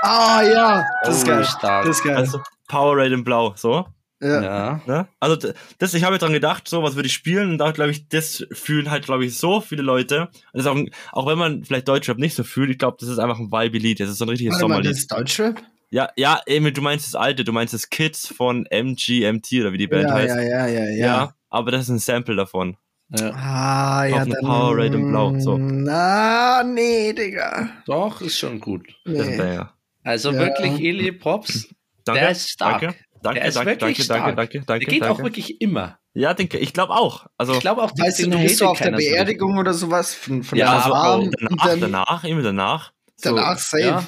Ah, 0.03 0.41
ja. 0.43 0.85
Das 1.03 1.17
ist 1.19 1.25
Oh, 1.25 1.27
geil. 1.27 1.45
stark. 1.45 1.85
Das 1.87 1.97
ist 1.99 2.05
geil. 2.05 2.17
Also 2.17 2.41
Powerade 2.69 3.13
in 3.15 3.25
Blau, 3.25 3.53
so. 3.57 3.87
Ja. 4.25 4.43
Ja. 4.43 4.81
Ne? 4.87 5.09
Also 5.21 5.53
das, 5.79 5.95
ich 5.95 6.03
habe 6.05 6.15
jetzt 6.15 6.23
dran 6.23 6.33
gedacht, 6.33 6.67
so 6.69 6.83
was 6.83 6.95
würde 6.97 7.07
ich 7.07 7.13
spielen 7.13 7.51
und 7.51 7.59
da 7.59 7.71
glaube 7.73 7.91
ich, 7.91 8.09
das 8.09 8.47
fühlen 8.53 8.91
halt 8.91 9.05
glaube 9.05 9.25
ich 9.25 9.37
so 9.39 9.61
viele 9.61 9.83
Leute. 9.83 10.23
Und 10.23 10.31
das 10.55 10.63
ist 10.63 10.67
auch, 10.67 10.79
auch 11.13 11.27
wenn 11.27 11.39
man 11.39 11.65
vielleicht 11.65 11.89
Deutschrap 11.89 12.19
nicht 12.19 12.35
so 12.35 12.45
fühlt, 12.45 12.71
ich 12.71 12.79
glaube, 12.79 12.97
das 13.01 13.09
ist 13.09 13.19
einfach 13.19 13.39
ein 13.39 13.53
Vibe-Lied. 13.53 14.01
Das 14.01 14.09
ist 14.11 14.19
so 14.19 14.25
ein 14.25 14.29
richtiges 14.31 14.55
Warte 14.55 14.69
mal, 14.69 14.83
das 14.83 14.85
Sommerlied. 14.85 14.99
ist 14.99 15.13
Deutschrap? 15.13 15.63
Ja, 15.91 16.09
ja, 16.17 16.41
Emil, 16.47 16.73
du 16.73 16.81
meinst 16.83 17.07
das 17.07 17.15
alte, 17.15 17.45
du 17.45 17.53
meinst 17.53 17.73
das 17.73 17.89
Kids 17.89 18.27
von 18.27 18.67
MGMT 18.69 19.53
oder 19.61 19.73
wie 19.73 19.79
die 19.79 19.87
Band 19.87 20.09
Ja, 20.09 20.15
heißt. 20.15 20.35
ja, 20.37 20.43
ja, 20.43 20.67
ja, 20.67 20.85
ja. 20.85 20.91
Ja, 21.07 21.35
aber 21.51 21.71
das 21.71 21.83
ist 21.83 21.89
ein 21.91 21.99
Sample 22.01 22.35
davon. 22.35 22.77
ja. 23.17 23.31
Ah, 23.33 24.05
ja, 24.07 24.17
Auf 24.17 24.23
eine 24.23 24.35
dann. 24.35 24.45
Powerade 24.45 24.97
in 24.97 25.09
Blau, 25.09 25.39
so. 25.39 25.57
Na, 25.59 26.65
nee, 26.65 27.13
Digga. 27.13 27.69
Doch, 27.87 28.21
ist 28.23 28.39
schon 28.39 28.59
gut. 28.59 28.89
Nee. 29.05 29.61
Also 30.03 30.33
Ja. 30.33 30.39
wirklich, 30.41 30.81
Eli 30.81 31.13
Props. 31.13 31.69
Danke, 32.05 32.21
Der 32.23 32.31
ist 32.33 32.51
stark. 32.51 32.81
danke, 32.81 32.97
danke, 33.25 33.41
Der 33.41 33.49
ist 33.49 33.57
danke, 33.57 33.71
wirklich 33.73 33.97
danke, 33.97 34.03
stark. 34.05 34.37
danke, 34.37 34.37
danke, 34.37 34.53
Der 34.59 34.65
danke, 34.67 34.87
geht 34.87 35.03
auch 35.03 35.07
danke. 35.17 35.23
wirklich 35.25 35.61
immer. 35.61 35.99
Ja, 36.15 36.33
denke, 36.35 36.59
ich 36.59 36.73
glaube 36.73 36.93
auch. 36.95 37.27
Also 37.37 37.55
Ich 37.55 37.61
glaube 37.61 37.83
auch, 37.83 37.91
Weißt 37.99 38.21
du, 38.21 38.31
du 38.31 38.39
bist 38.39 38.59
so 38.59 38.67
auf 38.69 38.79
der 38.79 38.93
so 38.93 38.97
Beerdigung 38.99 39.59
oder 39.59 39.75
sowas 39.75 40.15
von, 40.15 40.43
von 40.45 40.57
ja, 40.57 40.67
deiner 40.67 40.83
so 40.85 40.95
Mom 40.95 41.21
und 41.27 41.35
danach, 41.41 41.67
dann 41.67 41.81
danach, 41.81 42.25
Emil, 42.25 42.43
danach. 42.45 42.93
So, 43.17 43.35
danach 43.35 43.59
safe. 43.59 43.83
Ja, 43.83 44.05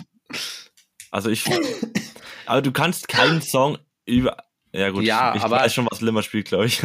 also 1.11 1.31
ich, 1.31 1.45
aber 2.47 2.63
du 2.63 2.71
kannst 2.73 3.09
keinen 3.09 3.43
Song 3.43 3.79
über, 4.05 4.37
ja 4.73 4.91
gut, 4.91 5.03
Ja, 5.05 5.35
ich 5.35 5.43
aber- 5.43 5.57
weiß 5.57 5.75
schon, 5.75 5.89
was 5.91 6.01
Limmer 6.01 6.23
spielt, 6.23 6.47
glaube 6.47 6.67
ich. 6.67 6.83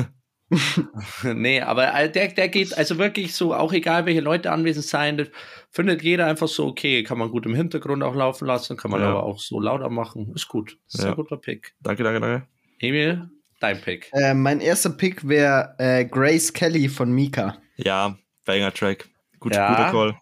nee, 1.23 1.61
aber 1.61 1.93
äh, 1.93 2.11
der, 2.11 2.27
der 2.29 2.49
geht 2.49 2.77
also 2.77 2.97
wirklich 2.97 3.33
so, 3.33 3.53
auch 3.53 3.71
egal 3.73 4.05
welche 4.05 4.21
Leute 4.21 4.51
anwesend 4.51 4.85
sein, 4.85 5.27
findet 5.69 6.01
jeder 6.03 6.25
einfach 6.27 6.47
so 6.47 6.67
okay. 6.67 7.03
Kann 7.03 7.17
man 7.17 7.29
gut 7.31 7.45
im 7.45 7.55
Hintergrund 7.55 8.03
auch 8.03 8.15
laufen 8.15 8.45
lassen, 8.45 8.77
kann 8.77 8.91
man 8.91 9.01
Ja. 9.01 9.09
aber 9.09 9.23
auch 9.23 9.39
so 9.39 9.59
lauter 9.59 9.89
machen. 9.89 10.31
Ist 10.35 10.47
gut. 10.47 10.77
Ist 10.87 11.03
Ja. 11.03 11.09
ein 11.11 11.15
guter 11.15 11.37
Pick. 11.37 11.73
danke, 11.81 12.03
danke, 12.03 12.19
danke. 12.19 12.47
Emil, 12.79 13.29
dein 13.59 13.79
Pick. 13.79 14.09
Äh, 14.13 14.33
mein 14.33 14.59
erster 14.59 14.89
Pick 14.89 15.27
wäre 15.27 15.75
äh, 15.77 16.05
Grace 16.05 16.51
Kelly 16.51 16.89
von 16.89 17.11
Mika. 17.11 17.57
Ja, 17.77 18.17
Banger 18.45 18.73
Track. 18.73 19.07
Gut, 19.39 19.55
Ja. 19.55 19.69
Guter 19.69 19.91
Call. 19.91 20.15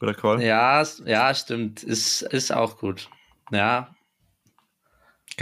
Guter 0.00 0.14
Call. 0.14 0.42
Ja, 0.42 0.82
ja, 1.04 1.34
stimmt. 1.34 1.82
Ist, 1.82 2.22
ist 2.22 2.52
auch 2.52 2.78
gut. 2.78 3.08
Ja, 3.52 3.94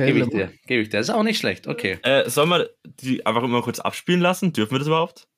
gebe 0.07 0.19
ich 0.21 0.29
dir. 0.29 0.53
Gebe 0.67 0.83
ich 0.83 0.89
dir. 0.89 0.99
Ist 1.01 1.11
auch 1.11 1.23
nicht 1.23 1.39
schlecht. 1.39 1.67
Okay. 1.67 1.99
Äh, 2.03 2.29
sollen 2.31 2.49
wir 2.49 2.71
die 2.85 3.25
einfach 3.27 3.43
immer 3.43 3.63
kurz 3.63 3.79
abspielen 3.81 4.21
lassen? 4.21 4.53
Dürfen 4.53 4.73
wir 4.73 4.79
das 4.79 4.89
überhaupt? 4.89 5.29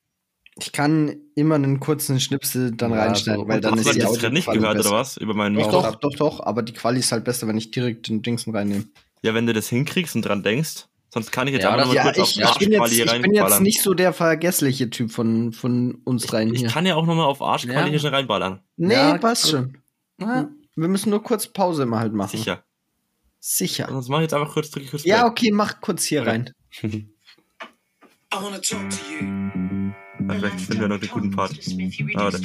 Ich 0.59 0.73
kann 0.73 1.17
immer 1.37 1.55
einen 1.55 1.81
kurzen 1.81 2.21
Schnipsel 2.21 2.73
dann 2.73 2.91
Ja, 2.93 3.05
reinschneiden, 3.05 3.43
so- 3.45 3.49
weil 3.49 3.61
dann 3.61 3.73
Hast 3.73 3.81
ist 3.81 3.89
du 3.89 3.93
die 3.95 3.99
das 4.01 4.19
gerade 4.19 4.35
nicht 4.35 4.51
gehört 4.51 4.77
besser. 4.77 4.91
oder 4.91 4.99
was? 4.99 5.17
Über 5.17 5.33
meinen 5.35 5.55
Doch, 5.55 5.67
Mikro? 5.67 5.83
doch, 5.83 5.95
doch, 5.97 6.15
doch, 6.17 6.41
aber 6.41 6.63
die 6.63 6.73
Quali 6.73 6.99
ist 6.99 7.13
halt 7.13 7.25
besser, 7.25 7.47
wenn 7.49 7.57
ich 7.57 7.71
direkt 7.71 8.09
den 8.09 8.21
Dingsen 8.23 8.55
reinnehme. 8.55 8.85
Ja, 9.23 9.33
wenn 9.35 9.47
du 9.47 9.53
das 9.53 9.69
hinkriegst 9.69 10.17
und 10.17 10.23
dran 10.23 10.43
denkst. 10.43 10.87
Sonst 11.13 11.33
kann 11.33 11.47
ich 11.49 11.55
jetzt 11.55 11.65
Ja, 11.65 11.73
einfach 11.73 11.87
nur 11.87 11.95
Ja, 11.95 12.03
kurz 12.05 12.17
ich, 12.19 12.23
auf 12.23 12.29
ich, 12.31 12.35
bin 12.37 12.43
jetzt, 12.73 12.81
Arschquali 12.81 12.95
hier 12.95 13.05
ich 13.07 13.11
bin 13.23 13.33
jetzt 13.33 13.41
reinballern. 13.43 13.63
nicht 13.63 13.83
so 13.83 13.95
der 13.95 14.13
vergessliche 14.13 14.91
Typ 14.91 15.11
von, 15.11 15.53
von 15.53 15.97
uns 16.05 16.27
dreien 16.27 16.53
Ich 16.55 16.61
hier. 16.61 16.69
kann 16.69 16.87
ja 16.87 16.95
auch 16.95 17.05
nochmal 17.07 17.27
auf 17.27 17.43
Arschquali 17.43 17.77
Ja. 17.79 17.87
hier 17.87 17.99
schon 17.99 18.15
reinballern. 18.15 18.61
nee, 18.77 18.95
Ja, 18.95 19.19
passt 19.19 19.51
schon. 19.51 19.79
Ja. 20.21 20.49
Wir 20.77 20.89
müssen 20.89 21.11
nur 21.11 21.23
kurz 21.23 21.49
Pause 21.49 21.83
immer 21.83 21.99
halt 21.99 22.13
machen. 22.15 22.37
Sicher. 22.39 22.63
Sicher. 23.41 23.87
Sonst 23.89 24.09
mach 24.09 24.19
ich 24.19 24.23
jetzt 24.25 24.35
einfach 24.35 24.53
kurz, 24.53 24.71
drücke 24.71 24.85
ich 24.85 24.91
kurz 24.91 25.05
Ja, 25.05 25.23
Play. 25.23 25.31
okay, 25.31 25.51
mach 25.53 25.81
kurz 25.81 26.05
hier 26.05 26.21
Okay. 26.23 26.31
rein. 26.31 26.51
I 26.83 27.07
wanna 28.33 28.59
talk 28.59 28.89
to 28.91 28.97
you. 29.11 29.27
Ja, 30.29 30.35
vielleicht 30.39 30.61
finden 30.61 30.81
wir 30.83 30.89
noch 30.89 31.01
den 31.01 31.09
guten 31.09 31.31
Part. 31.31 31.53
Ah, 32.15 32.25
warte. 32.25 32.41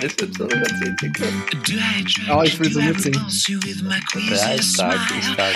Es 0.00 0.16
sind 0.16 0.36
so 0.36 0.44
über 0.44 0.64
10 0.64 0.96
Sekunden. 1.00 1.42
Oh, 2.30 2.42
ich 2.42 2.58
will 2.58 2.72
so 2.72 2.80
mitsingen. 2.80 3.20
Ja, 4.30 4.50
ist 4.52 4.74
stark, 4.74 5.00
ist 5.18 5.32
stark. 5.32 5.54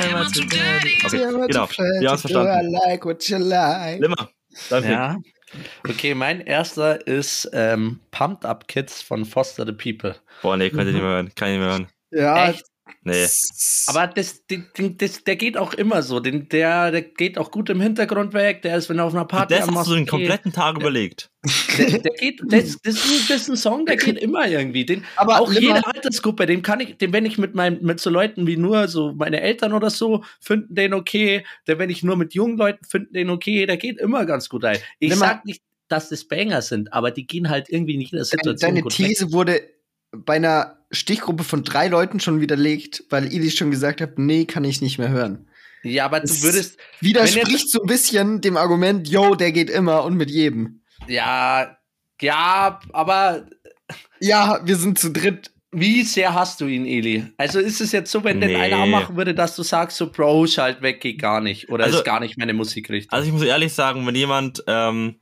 Okay, 1.04 1.18
genau. 1.18 1.66
do, 1.66 1.66
I 2.00 2.18
verstanden. 2.18 2.72
Limmer, 4.00 4.30
dein 4.70 4.82
Pick. 4.82 4.90
Ja. 4.92 5.16
Okay, 5.88 6.14
mein 6.14 6.40
erster 6.40 7.06
ist 7.06 7.48
ähm, 7.52 8.00
Pumped 8.10 8.44
Up 8.44 8.66
Kids 8.68 9.02
von 9.02 9.24
Foster 9.24 9.64
the 9.66 9.72
People. 9.72 10.16
Boah, 10.42 10.56
nee, 10.56 10.70
kann 10.70 10.80
ich 10.86 10.92
nicht 10.94 11.02
mehr 11.02 11.12
hören. 11.12 11.32
Kann 11.34 11.48
ich 11.48 11.54
nicht 11.58 11.60
mehr 11.64 11.70
hören. 11.70 11.86
Ja, 12.16 12.50
Echt? 12.50 12.64
Nee. 13.02 13.26
Aber 13.88 14.06
das, 14.06 14.46
den- 14.46 14.66
den- 14.78 14.96
das, 14.96 15.22
der 15.24 15.34
geht 15.36 15.56
auch 15.56 15.74
immer 15.74 16.02
so. 16.02 16.20
Den, 16.20 16.48
der, 16.48 16.92
der 16.92 17.02
geht 17.02 17.36
auch 17.36 17.50
gut 17.50 17.68
im 17.70 17.80
Hintergrund 17.80 18.32
weg. 18.32 18.62
Der 18.62 18.76
ist, 18.76 18.88
wenn 18.88 18.98
er 18.98 19.04
auf 19.04 19.14
einer 19.14 19.24
Party 19.24 19.54
Das 19.54 19.68
hast 19.68 19.88
du 19.88 19.94
den 19.94 20.06
kompletten 20.06 20.52
Tag 20.52 20.76
überlegt. 20.76 21.30
der, 21.78 21.98
der 21.98 22.12
geht, 22.14 22.40
das, 22.46 22.78
das, 22.82 22.94
ist, 22.94 23.28
das 23.30 23.42
ist 23.42 23.48
ein 23.48 23.56
Song, 23.56 23.86
der 23.86 23.96
geht 23.96 24.18
immer 24.18 24.46
irgendwie. 24.48 24.84
Den, 24.84 25.04
Aber 25.16 25.40
auch 25.40 25.52
jede 25.52 25.84
Altersgruppe, 25.84 26.46
dem 26.46 26.62
kann 26.62 26.78
ich, 26.80 26.96
den, 26.96 27.12
wenn 27.12 27.26
ich 27.26 27.38
mit 27.38 27.54
meinem, 27.56 27.82
mit 27.82 27.98
so 28.00 28.08
Leuten 28.10 28.46
wie 28.46 28.56
nur 28.56 28.86
so 28.86 29.12
meine 29.14 29.40
Eltern 29.40 29.72
oder 29.72 29.90
so, 29.90 30.22
finden 30.40 30.74
den 30.74 30.94
okay. 30.94 31.44
Der, 31.66 31.78
wenn 31.80 31.90
ich 31.90 32.04
nur 32.04 32.16
mit 32.16 32.34
jungen 32.34 32.56
Leuten 32.56 32.84
finden 32.84 33.14
den 33.14 33.30
okay, 33.30 33.66
der 33.66 33.76
geht 33.78 33.98
immer 33.98 34.26
ganz 34.26 34.48
gut 34.48 34.64
ein. 34.64 34.78
Ich 35.00 35.10
Limmer- 35.10 35.26
sag 35.26 35.44
nicht, 35.44 35.62
dass 35.88 36.08
das 36.08 36.24
Banger 36.24 36.62
sind, 36.62 36.92
aber 36.92 37.10
die 37.10 37.26
gehen 37.26 37.48
halt 37.50 37.68
irgendwie 37.68 37.94
in 37.94 38.00
jeder 38.00 38.12
Deine, 38.18 38.24
Situation 38.24 38.70
deine 38.70 38.82
gut 38.82 38.96
weg. 38.98 39.06
These 39.08 39.32
wurde 39.32 39.60
bei 40.12 40.34
einer 40.36 40.85
Stichgruppe 40.90 41.44
von 41.44 41.64
drei 41.64 41.88
Leuten 41.88 42.20
schon 42.20 42.40
widerlegt, 42.40 43.04
weil 43.10 43.32
Ili 43.32 43.50
schon 43.50 43.70
gesagt 43.70 44.00
hat, 44.00 44.18
nee, 44.18 44.44
kann 44.44 44.64
ich 44.64 44.80
nicht 44.80 44.98
mehr 44.98 45.08
hören. 45.08 45.48
Ja, 45.82 46.04
aber 46.06 46.20
du 46.20 46.42
würdest, 46.42 46.78
Widerspricht 47.00 47.70
so 47.70 47.80
ein 47.82 47.86
bisschen 47.86 48.40
dem 48.40 48.56
Argument, 48.56 49.08
yo, 49.08 49.34
der 49.34 49.52
geht 49.52 49.70
immer 49.70 50.04
und 50.04 50.14
mit 50.16 50.30
jedem. 50.30 50.80
ja, 51.06 51.76
ja, 52.20 52.80
aber 52.92 53.46
Ja, 54.20 54.60
wir 54.64 54.76
sind 54.76 54.98
zu 54.98 55.10
dritt 55.12 55.50
wie 55.72 56.04
sehr 56.04 56.32
hast 56.32 56.62
du 56.62 56.66
ihn, 56.66 56.86
Eli? 56.86 57.26
Also 57.36 57.58
ist 57.60 57.82
es 57.82 57.92
jetzt 57.92 58.10
so, 58.10 58.24
wenn 58.24 58.38
Nee. 58.38 58.56
einer 58.56 58.78
anmachen 58.78 59.16
würde, 59.16 59.34
dass 59.34 59.54
du 59.56 59.62
sagst, 59.62 59.98
so 59.98 60.10
Bro, 60.10 60.46
schalt 60.46 60.80
weg, 60.80 61.02
geht 61.02 61.20
gar 61.20 61.42
nicht. 61.42 61.68
Oder 61.68 61.84
Also- 61.84 61.98
ist 61.98 62.04
gar 62.04 62.20
nicht 62.20 62.38
meine 62.38 62.54
Musikrichtung. 62.54 63.12
Also 63.12 63.26
ich 63.26 63.32
muss 63.34 63.42
ehrlich 63.42 63.74
sagen, 63.74 64.06
wenn 64.06 64.14
jemand 64.14 64.64
ähm, 64.68 65.16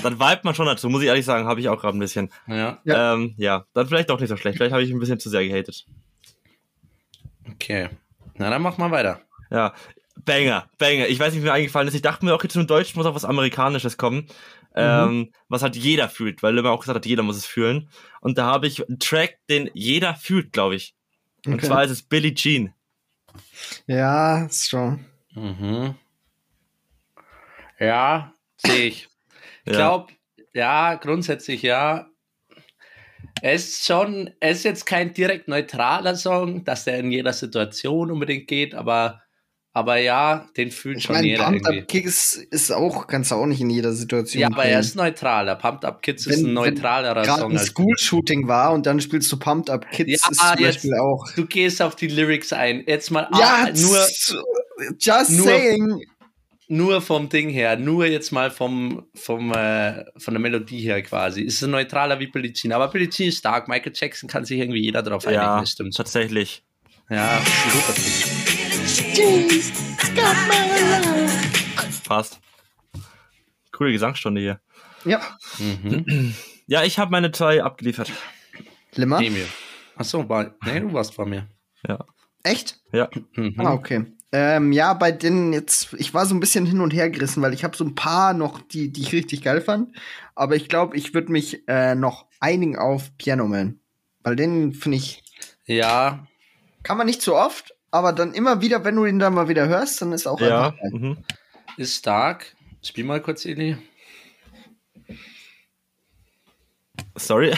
dann 0.04 0.18
vibet 0.20 0.44
man 0.44 0.54
schon 0.54 0.66
dazu, 0.66 0.88
muss 0.88 1.02
ich 1.02 1.08
ehrlich 1.08 1.24
sagen, 1.24 1.46
habe 1.46 1.60
ich 1.60 1.68
auch 1.68 1.80
gerade 1.80 1.96
ein 1.96 2.00
bisschen. 2.00 2.30
ja, 2.46 2.78
Ja. 2.84 3.14
Ähm, 3.14 3.34
ja, 3.36 3.64
dann 3.74 3.86
vielleicht 3.86 4.10
auch 4.10 4.20
nicht 4.20 4.28
so 4.28 4.36
schlecht. 4.36 4.56
Vielleicht 4.58 4.72
habe 4.72 4.82
ich 4.82 4.90
ein 4.90 4.98
bisschen 5.00 5.18
zu 5.20 5.28
sehr 5.30 5.46
gehatet. 5.46 5.86
okay. 7.50 7.88
Na, 8.34 8.48
dann 8.50 8.62
mach 8.62 8.78
mal 8.78 8.90
weiter. 8.90 9.20
Ja, 9.50 9.74
Banger, 10.24 10.68
Banger. 10.78 11.08
Ich 11.08 11.18
weiß 11.18 11.32
nicht, 11.32 11.42
wie 11.42 11.46
mir 11.46 11.52
eingefallen 11.52 11.88
ist. 11.88 11.94
Ich 11.94 12.02
dachte 12.02 12.24
mir 12.24 12.34
auch 12.34 12.42
jetzt 12.42 12.56
im 12.56 12.66
Deutschen 12.66 12.98
muss 12.98 13.06
auch 13.06 13.14
was 13.14 13.24
Amerikanisches 13.24 13.96
kommen. 13.96 14.26
Ähm, 14.74 15.32
was 15.48 15.62
halt 15.62 15.74
jeder 15.76 16.08
fühlt, 16.08 16.42
weil 16.44 16.56
immer 16.56 16.70
auch 16.70 16.80
gesagt 16.80 16.94
hat, 16.96 17.04
jeder 17.06 17.24
muss 17.24 17.36
es 17.36 17.44
fühlen. 17.44 17.88
Und 18.20 18.38
da 18.38 18.46
habe 18.46 18.68
ich 18.68 18.86
einen 18.86 19.00
Track, 19.00 19.38
den 19.50 19.68
jeder 19.74 20.14
fühlt, 20.14 20.52
glaube 20.52 20.76
ich. 20.76 20.94
Und 21.44 21.54
Okay. 21.54 21.66
zwar 21.66 21.82
ist 21.84 21.90
es 21.90 22.02
Billie 22.02 22.34
Jean. 22.34 22.72
Ja, 23.86 24.44
ist 24.46 24.68
schon. 24.70 25.04
Mhm. 25.34 25.96
Ja, 27.80 28.32
sehe 28.58 28.86
ich. 28.86 29.08
Ich 29.70 29.76
Ja. 29.76 29.82
glaube, 29.82 30.12
ja, 30.52 30.94
grundsätzlich 30.96 31.62
ja. 31.62 32.06
Es 33.42 33.68
ist 33.68 33.86
schon, 33.86 34.30
es 34.40 34.58
ist 34.58 34.64
jetzt 34.64 34.86
kein 34.86 35.14
direkt 35.14 35.46
neutraler 35.48 36.16
Song, 36.16 36.64
dass 36.64 36.84
der 36.84 36.98
in 36.98 37.10
jeder 37.12 37.32
Situation 37.32 38.10
unbedingt 38.10 38.48
geht, 38.48 38.74
aber, 38.74 39.22
aber 39.72 39.96
ja, 39.98 40.48
den 40.56 40.70
fühlt 40.70 40.98
Ich 40.98 41.04
schon 41.04 41.14
meine, 41.16 41.28
jeder 41.28 41.44
Pumped 41.44 41.62
irgendwie. 41.66 41.80
Up 41.82 41.88
Kick 41.88 42.04
ist, 42.06 42.72
auch, 42.72 43.06
kannst 43.06 43.30
du 43.30 43.36
auch 43.36 43.46
nicht 43.46 43.60
in 43.60 43.70
jeder 43.70 43.92
Situation 43.92 44.40
Ja, 44.40 44.48
aber 44.48 44.56
bringen. 44.56 44.72
er 44.72 44.80
ist 44.80 44.96
neutraler. 44.96 45.54
Pumped 45.56 45.84
Up 45.84 46.02
Kids 46.02 46.26
ist 46.26 46.42
ein 46.42 46.52
neutralerer 46.52 47.22
gerade 47.22 47.40
Song. 47.42 47.52
ein 47.52 47.58
als- 47.58 47.68
School-Shooting 47.68 48.48
war 48.48 48.72
und 48.72 48.84
dann 48.86 49.00
spielst 49.00 49.30
du 49.30 49.38
Pumped 49.38 49.70
Up 49.70 49.88
Kids, 49.90 50.10
Ja, 50.24 50.30
ist 50.30 50.40
zum 50.40 50.58
jetzt- 50.58 50.74
Beispiel 50.76 50.94
auch. 50.96 51.24
Du 51.36 51.46
gehst 51.46 51.80
auf 51.80 51.94
die 51.96 52.08
Lyrics 52.08 52.52
ein. 52.52 52.82
Jetzt 52.86 53.10
mal 53.10 53.28
Ja, 53.38 53.66
ah, 53.66 53.70
nur, 53.70 54.06
just 54.98 55.30
nur- 55.30 55.46
saying. 55.46 56.02
Nur 56.70 57.02
vom 57.02 57.28
Ding 57.28 57.50
her, 57.50 57.76
nur 57.76 58.06
jetzt 58.06 58.30
mal 58.30 58.50
vom, 58.50 59.06
vom, 59.14 59.52
äh, 59.52 60.04
von 60.16 60.34
der 60.34 60.40
Melodie 60.40 60.80
her 60.80 61.02
quasi. 61.02 61.42
Ist 61.42 61.60
es 61.62 61.68
neutraler 61.68 62.20
wie 62.20 62.28
Jean. 62.52 62.72
Aber 62.72 62.88
Jean 63.08 63.28
ist 63.28 63.38
stark. 63.38 63.66
Michael 63.68 63.92
Jackson 63.94 64.28
kann 64.28 64.44
sich 64.44 64.58
irgendwie 64.60 64.80
jeder 64.80 65.02
drauf 65.02 65.26
einigen. 65.26 65.42
Ja, 65.42 65.60
das 65.60 65.72
stimmt. 65.72 65.96
tatsächlich. 65.96 66.62
Ja, 67.10 67.38
ein 67.38 67.44
Pick. 67.96 69.64
Passt. 72.06 72.40
Coole 73.72 73.92
Gesangsstunde 73.92 74.40
hier. 74.40 74.60
Ja. 75.04 75.20
Mhm. 75.58 76.34
Ja, 76.66 76.84
ich 76.84 77.00
habe 77.00 77.10
meine 77.10 77.32
zwei 77.32 77.64
abgeliefert. 77.64 78.12
Limmer? 78.94 79.20
Achso, 79.96 80.28
war, 80.28 80.54
nee, 80.64 80.78
du 80.78 80.92
warst 80.92 81.14
vor 81.14 81.26
mir. 81.26 81.48
Ja. 81.86 82.04
Echt? 82.44 82.78
Ja. 82.92 83.08
Mhm. 83.34 83.54
Ah, 83.58 83.72
okay. 83.72 84.06
Ähm, 84.32 84.70
ja, 84.72 84.94
bei 84.94 85.10
denen 85.10 85.52
jetzt, 85.52 85.92
ich 85.94 86.14
war 86.14 86.24
so 86.24 86.34
ein 86.36 86.40
bisschen 86.40 86.64
hin 86.64 86.80
und 86.80 86.92
her 86.92 87.10
gerissen, 87.10 87.42
weil 87.42 87.52
ich 87.52 87.64
habe 87.64 87.76
so 87.76 87.84
ein 87.84 87.96
paar 87.96 88.32
noch, 88.32 88.60
die, 88.60 88.92
die 88.92 89.00
ich 89.02 89.12
richtig 89.12 89.42
geil 89.42 89.60
fand. 89.60 89.92
Aber 90.36 90.54
ich 90.54 90.68
glaube, 90.68 90.96
ich 90.96 91.14
würde 91.14 91.32
mich 91.32 91.66
äh, 91.68 91.94
noch 91.96 92.26
einigen 92.38 92.78
auf 92.78 93.16
Piano 93.18 93.48
Man. 93.48 93.80
Weil 94.22 94.36
den 94.36 94.72
finde 94.72 94.98
ich, 94.98 95.24
Ja, 95.66 96.26
kann 96.84 96.96
man 96.96 97.06
nicht 97.08 97.22
so 97.22 97.36
oft, 97.36 97.74
aber 97.90 98.12
dann 98.12 98.32
immer 98.34 98.60
wieder, 98.60 98.84
wenn 98.84 98.94
du 98.96 99.04
ihn 99.04 99.18
dann 99.18 99.34
mal 99.34 99.48
wieder 99.48 99.66
hörst, 99.66 100.00
dann 100.00 100.12
ist 100.12 100.26
auch 100.28 100.40
Ja. 100.40 100.66
einfach 100.68 100.78
geil. 100.78 100.90
Mhm. 100.92 101.16
ist 101.76 101.96
stark. 101.96 102.54
Spiel 102.82 103.04
mal 103.04 103.20
kurz, 103.20 103.44
Eli. 103.44 103.76
Sorry. 107.16 107.52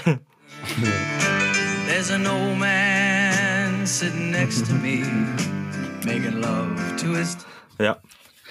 There's 1.87 2.11
an 2.11 2.27
old 2.27 2.59
man 2.59 3.87
sitting 3.87 4.31
next 4.31 4.67
to 4.67 4.75
me, 4.75 5.05
ja. 7.79 7.97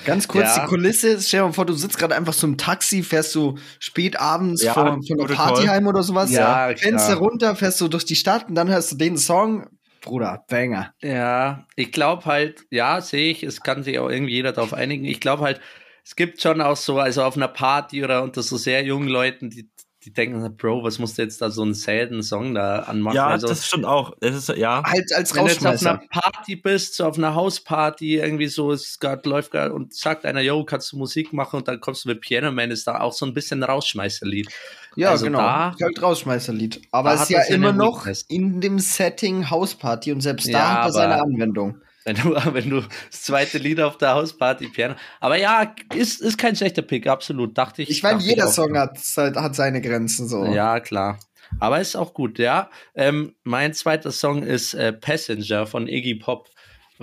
Ganz 0.03 0.27
kurz 0.27 0.55
Ja. 0.55 0.63
die 0.63 0.67
Kulisse, 0.67 1.21
stell 1.21 1.41
dir 1.41 1.45
mal 1.47 1.53
vor, 1.53 1.65
du 1.65 1.73
sitzt 1.73 1.97
gerade 1.97 2.15
einfach 2.15 2.33
so 2.33 2.47
im 2.47 2.57
Taxi, 2.57 3.03
fährst 3.03 3.33
so 3.33 3.57
spät 3.79 4.19
abends 4.19 4.63
Ja, 4.63 4.73
vor, 4.73 4.85
von 4.85 5.19
einer 5.19 5.27
Party 5.35 5.65
heim 5.67 5.85
oder 5.85 6.01
sowas, 6.01 6.31
Ja, 6.31 6.73
Fenster 6.75 7.15
klar. 7.15 7.17
runter, 7.19 7.55
fährst 7.55 7.79
du 7.81 7.87
durch 7.87 8.05
die 8.05 8.15
Stadt 8.15 8.49
und 8.49 8.55
dann 8.55 8.67
hörst 8.69 8.91
du 8.91 8.95
den 8.95 9.17
Song. 9.17 9.67
Bruder, 10.01 10.43
Banger. 10.47 10.93
Ja, 11.03 11.67
ich 11.75 11.91
glaube 11.91 12.25
halt, 12.25 12.65
ja, 12.71 12.99
sehe 13.01 13.31
ich, 13.31 13.43
es 13.43 13.61
kann 13.61 13.83
sich 13.83 13.99
auch 13.99 14.09
irgendwie 14.09 14.33
jeder 14.33 14.51
darauf 14.51 14.73
einigen. 14.73 15.05
Ich 15.05 15.19
glaube 15.19 15.43
halt, 15.43 15.61
es 16.03 16.15
gibt 16.15 16.41
schon 16.41 16.61
auch 16.61 16.77
so, 16.77 16.97
also 16.97 17.23
auf 17.23 17.35
einer 17.37 17.47
Party 17.47 18.03
oder 18.03 18.23
unter 18.23 18.41
so 18.41 18.57
sehr 18.57 18.83
jungen 18.83 19.07
Leuten, 19.07 19.51
die, 19.51 19.69
die 20.03 20.11
denken, 20.11 20.57
Bro, 20.57 20.83
was 20.83 20.97
musst 20.97 21.17
du 21.17 21.21
jetzt 21.21 21.41
da 21.41 21.51
so 21.51 21.61
einen 21.61 21.75
selten 21.75 22.23
Song 22.23 22.55
da 22.55 22.79
anmachen? 22.79 23.15
Ja, 23.15 23.27
also, 23.27 23.47
das 23.47 23.67
stimmt 23.67 23.85
auch. 23.85 24.13
Es 24.19 24.35
ist, 24.35 24.57
ja. 24.57 24.81
Halt 24.83 25.13
als 25.13 25.35
wenn 25.35 25.45
du 25.45 25.51
jetzt 25.51 25.65
auf 25.65 25.81
einer 25.85 26.01
Party 26.09 26.55
bist, 26.55 26.95
so 26.95 27.05
auf 27.05 27.17
einer 27.19 27.35
Hausparty, 27.35 28.17
irgendwie 28.17 28.47
so, 28.47 28.71
es 28.71 28.97
grad, 28.99 29.25
läuft 29.27 29.51
gerade 29.51 29.73
und 29.73 29.93
sagt 29.93 30.25
einer, 30.25 30.41
yo, 30.41 30.63
kannst 30.63 30.91
du 30.91 30.97
Musik 30.97 31.33
machen 31.33 31.57
und 31.57 31.67
dann 31.67 31.79
kommst 31.79 32.05
du 32.05 32.09
mit 32.09 32.21
Piano 32.21 32.51
Man, 32.51 32.71
ist 32.71 32.87
da 32.87 32.99
auch 32.99 33.13
so 33.13 33.25
ein 33.27 33.33
bisschen 33.35 33.61
ein 33.63 33.69
Rausschmeißerlied. 33.69 34.49
Ja, 34.95 35.11
Also 35.11 35.25
genau. 35.25 35.37
da- 35.39 35.75
halt 35.79 36.01
Rausschmeißerlied. 36.01 36.81
Aber 36.91 37.13
es 37.13 37.21
ist 37.21 37.29
ja 37.29 37.39
er 37.41 37.49
immer 37.55 37.71
noch 37.71 37.99
Weakness. 37.99 38.23
in 38.27 38.59
dem 38.59 38.79
Setting 38.79 39.49
Hausparty 39.51 40.11
und 40.11 40.21
selbst 40.21 40.47
Ja, 40.47 40.57
da 40.59 40.69
hat 40.79 40.85
er 40.87 40.91
seine 40.93 41.13
aber- 41.15 41.23
Anwendung. 41.25 41.77
Wenn 42.03 42.15
du, 42.15 42.35
wenn 42.53 42.69
du 42.69 42.81
das 42.81 43.21
zweite 43.23 43.57
Lied 43.57 43.79
auf 43.79 43.97
der 43.97 44.13
Hausparty 44.13 44.67
Piano. 44.69 44.95
Aber 45.19 45.37
ja, 45.37 45.73
ist, 45.93 46.21
ist 46.21 46.37
kein 46.37 46.55
schlechter 46.55 46.81
Pick, 46.81 47.07
absolut. 47.07 47.57
Dachte 47.57 47.81
ich. 47.81 47.89
Ich 47.89 48.03
meine, 48.03 48.19
jeder 48.21 48.47
auch. 48.47 48.51
Song 48.51 48.77
hat, 48.77 48.97
hat 49.17 49.55
seine 49.55 49.81
Grenzen 49.81 50.27
so. 50.27 50.45
Ja, 50.45 50.79
klar. 50.79 51.19
Aber 51.59 51.81
ist 51.81 51.95
auch 51.95 52.13
gut, 52.13 52.39
ja. 52.39 52.69
Ähm, 52.95 53.35
mein 53.43 53.73
zweiter 53.73 54.11
Song 54.11 54.43
ist 54.43 54.73
äh, 54.73 54.93
Passenger 54.93 55.67
von 55.67 55.87
Iggy 55.87 56.15
Pop. 56.15 56.47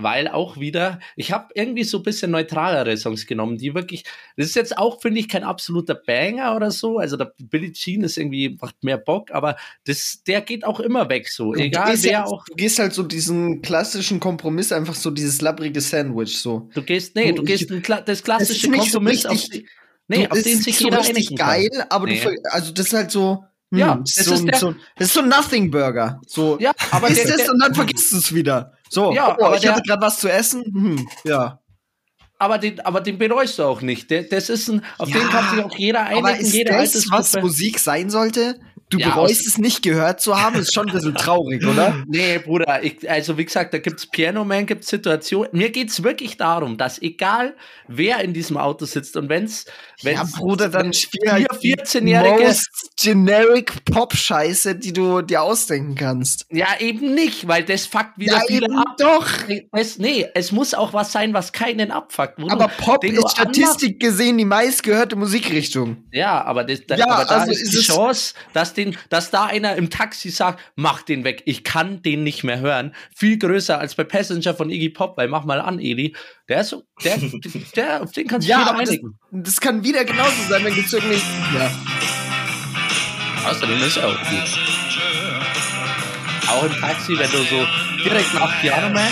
Weil 0.01 0.29
auch 0.29 0.59
wieder, 0.61 1.01
ich 1.17 1.33
habe 1.33 1.49
irgendwie 1.55 1.83
so 1.83 1.97
ein 1.99 2.03
bisschen 2.05 2.31
neutralere 2.31 2.97
Songs 2.97 3.27
genommen, 3.27 3.59
die 3.59 3.75
wirklich, 3.75 4.05
das 4.37 4.47
ist 4.47 4.55
jetzt 4.55 4.79
auch, 4.79 5.01
finde 5.03 5.19
ich, 5.19 5.29
kein 5.29 5.43
absoluter 5.43 5.97
Banger 5.97 6.55
oder 6.55 6.71
so. 6.71 6.99
Also 6.99 7.17
der 7.17 7.33
Billie 7.39 7.73
Jean 7.73 8.05
ist 8.05 8.17
irgendwie, 8.17 8.57
macht 8.61 8.77
mehr 8.85 8.97
Bock, 8.97 9.33
aber 9.33 9.57
das, 9.87 10.23
der 10.27 10.41
geht 10.41 10.65
auch 10.65 10.79
immer 10.79 11.09
weg 11.09 11.29
so. 11.29 11.53
Du 11.53 11.61
Egal 11.61 11.91
gehst 11.91 12.05
wer 12.05 12.19
halt, 12.21 12.29
auch. 12.29 12.45
Du 12.45 12.55
gehst 12.55 12.79
halt 12.79 12.95
so 12.95 13.03
diesen 13.03 13.61
klassischen 13.61 14.21
Kompromiss, 14.21 14.71
einfach 14.71 14.95
so 14.95 15.11
dieses 15.11 15.41
labbrige 15.41 15.81
Sandwich 15.81 16.39
so. 16.41 16.71
Du 16.75 16.83
gehst, 16.83 17.17
nee, 17.17 17.31
Du, 17.33 17.39
du 17.39 17.43
gehst 17.43 17.69
ich- 17.69 17.83
das 18.07 18.23
klassische 18.23 18.69
ist 18.69 18.73
so 18.73 18.99
Kompromiss 19.01 19.27
auf, 19.27 19.33
richtig- 19.33 19.51
die- 19.65 19.69
nee, 20.07 20.27
du, 20.27 20.31
auf 20.31 20.43
den 20.43 20.53
ist 20.53 20.63
sich 20.63 20.79
so 20.79 20.85
jeder 20.85 21.01
einigen 21.05 21.37
kann. 21.37 21.49
geil, 21.49 21.85
aber 21.91 22.07
Nee. 22.07 22.21
du, 22.23 22.31
also 22.53 22.73
das 22.73 22.87
ist 22.87 22.93
halt 22.93 23.11
so, 23.11 23.45
hm, 23.71 23.79
Ja, 23.79 23.97
das 23.97 24.15
das 24.15 24.17
ist 24.19 24.27
so, 24.29 24.35
ist 24.35 24.45
der- 24.47 24.59
so, 24.59 24.75
das 24.97 25.09
ist 25.09 25.15
so 25.15 25.21
ein 25.21 25.29
Nothing 25.29 25.71
Burger. 25.71 26.21
So, 26.27 26.57
Ja, 26.61 26.73
aber 26.93 27.09
isst 27.11 27.25
der, 27.25 27.35
es 27.35 27.43
der, 27.43 27.53
und 27.53 27.59
dann 27.61 27.75
vergisst 27.75 28.13
du 28.13 28.17
es 28.17 28.33
wieder. 28.35 28.73
So, 28.91 29.13
Ja, 29.13 29.37
oh, 29.39 29.45
aber 29.45 29.55
ich 29.57 29.61
der- 29.63 29.73
hatte 29.73 29.83
gerade 29.83 30.03
was 30.03 30.19
zu 30.21 30.29
essen. 30.31 30.63
Hm, 30.65 31.09
ja. 31.25 31.59
aber 32.39 32.59
den, 32.59 32.81
aber 32.81 33.01
den 33.01 33.19
bereust 33.19 33.59
du 33.59 33.65
auch 33.65 33.81
nicht. 33.81 34.11
Der, 34.11 34.23
das 34.25 34.49
ist 34.49 34.69
ein, 34.69 34.85
auf 34.99 35.09
Ja, 35.09 35.19
den 35.19 35.29
kann 35.29 35.55
sich 35.55 35.65
auch 35.65 35.75
jeder 35.77 36.07
einigen. 36.07 36.27
Aber 36.27 36.37
ist 36.39 36.53
jede 36.53 36.73
das, 36.73 37.07
was. 37.11 37.35
Musik 37.41 37.79
sein 37.79 38.11
sollte? 38.11 38.59
Du 38.91 38.99
Ja, 38.99 39.11
bereust 39.11 39.47
es 39.47 39.59
nicht 39.59 39.83
gehört 39.83 40.21
zu 40.23 40.41
haben, 40.41 40.57
ist 40.57 40.73
schon 40.73 40.89
ein 40.89 40.95
bisschen 40.95 41.15
traurig, 41.15 41.67
oder? 41.67 41.95
Nee, 42.09 42.39
Bruder, 42.39 42.83
ich, 42.83 43.09
also 43.11 43.37
wie 43.37 43.45
gesagt, 43.45 43.75
da 43.75 43.79
gibt's 43.79 44.07
Piano 44.07 44.45
Man, 44.45 44.65
gibt's 44.65 44.89
Situationen. 44.89 45.51
Mir 45.53 45.71
geht's 45.71 46.03
wirklich 46.03 46.37
darum, 46.39 46.79
dass 46.79 47.01
egal 47.03 47.55
wer 47.87 48.21
in 48.21 48.33
diesem 48.33 48.57
Auto 48.57 48.87
sitzt 48.87 49.17
und 49.17 49.29
wenn's, 49.29 49.67
wenn's 50.03 50.33
ja, 50.33 50.39
Bruder, 50.39 50.69
dann 50.71 50.93
spiel 50.95 51.31
halt 51.31 51.47
vier 51.61 51.77
14-Jährige, 51.77 52.45
most 52.47 52.69
generic 52.99 53.85
Pop-Scheiße, 53.85 54.75
die 54.77 54.93
du 54.95 55.21
dir 55.23 55.43
ausdenken 55.43 55.95
kannst. 55.95 56.47
ja 56.51 56.69
eben 56.81 57.15
nicht, 57.15 57.47
weil 57.47 57.65
das 57.65 57.85
fuckt 57.87 58.17
wieder 58.19 58.37
Ja, 58.37 58.43
viele 58.47 58.69
ab. 58.75 58.97
doch. 58.99 59.27
Es, 59.73 59.99
nee, 59.99 60.27
es 60.35 60.51
muss 60.53 60.73
auch 60.73 60.93
was 60.95 61.13
sein, 61.13 61.35
was 61.35 61.53
keinen 61.53 61.91
abfuckt. 61.91 62.35
wo 62.39 62.49
Aber 62.49 62.69
Pop 62.69 63.05
ist 63.05 63.31
Statistik 63.33 64.01
gesehen 64.01 64.39
die 64.39 64.45
meistgehörte 64.47 65.17
Musikrichtung. 65.17 66.05
Ja, 66.11 66.43
aber, 66.45 66.65
das, 66.65 66.81
da, 66.87 66.97
Ja, 66.97 67.07
aber 67.09 67.25
da 67.27 67.41
also 67.41 67.53
ist 67.53 67.73
die 67.73 67.79
es- 67.79 67.85
Chance, 67.85 68.35
dass, 68.55 68.73
den, 68.79 68.97
dass 69.11 69.31
da 69.31 69.47
einer 69.47 69.77
im 69.77 69.91
Taxi 69.91 70.31
sagt, 70.31 70.61
mach 70.77 71.03
den 71.03 71.25
weg, 71.25 71.43
ich 71.45 71.65
kann 71.65 72.01
den 72.03 72.23
nicht 72.23 72.45
mehr 72.45 72.61
hören, 72.61 72.95
viel 73.15 73.39
größer 73.39 73.79
als 73.79 73.95
bei 73.95 74.05
Passenger 74.05 74.55
von 74.55 74.71
Iggy 74.71 74.91
Pop, 74.91 75.17
weil 75.17 75.29
mach 75.29 75.45
mal 75.45 75.61
an, 75.61 75.79
Eli. 75.79 76.15
Der 76.49 76.63
ist 76.63 76.71
so, 76.71 76.85
der, 77.05 77.19
der, 77.77 78.03
auf 78.03 78.13
den 78.13 78.27
kannst 78.27 78.47
du 78.47 78.51
Ja, 78.53 78.61
jeder 78.61 78.71
aber 78.71 78.81
das, 78.81 78.91
einigen. 78.91 79.19
das 79.31 79.61
kann 79.61 79.85
wieder 79.85 80.05
genauso 80.05 80.43
sein, 80.49 80.65
wenn 80.65 80.75
gibt's 80.75 80.93
irgendwie. 80.93 81.21
Ja. 81.55 81.71
Außerdem 83.51 83.83
ist 83.83 83.97
er 83.97 84.09
auch 84.09 84.19
gut. 84.19 84.59
Auch 86.49 86.65
im 86.65 86.73
Taxi, 86.81 87.19
wenn 87.19 87.31
du 87.31 87.39
so 87.39 87.67
direkt 88.03 88.33
nach 88.35 88.61
Piano 88.61 88.89
Man 88.95 89.11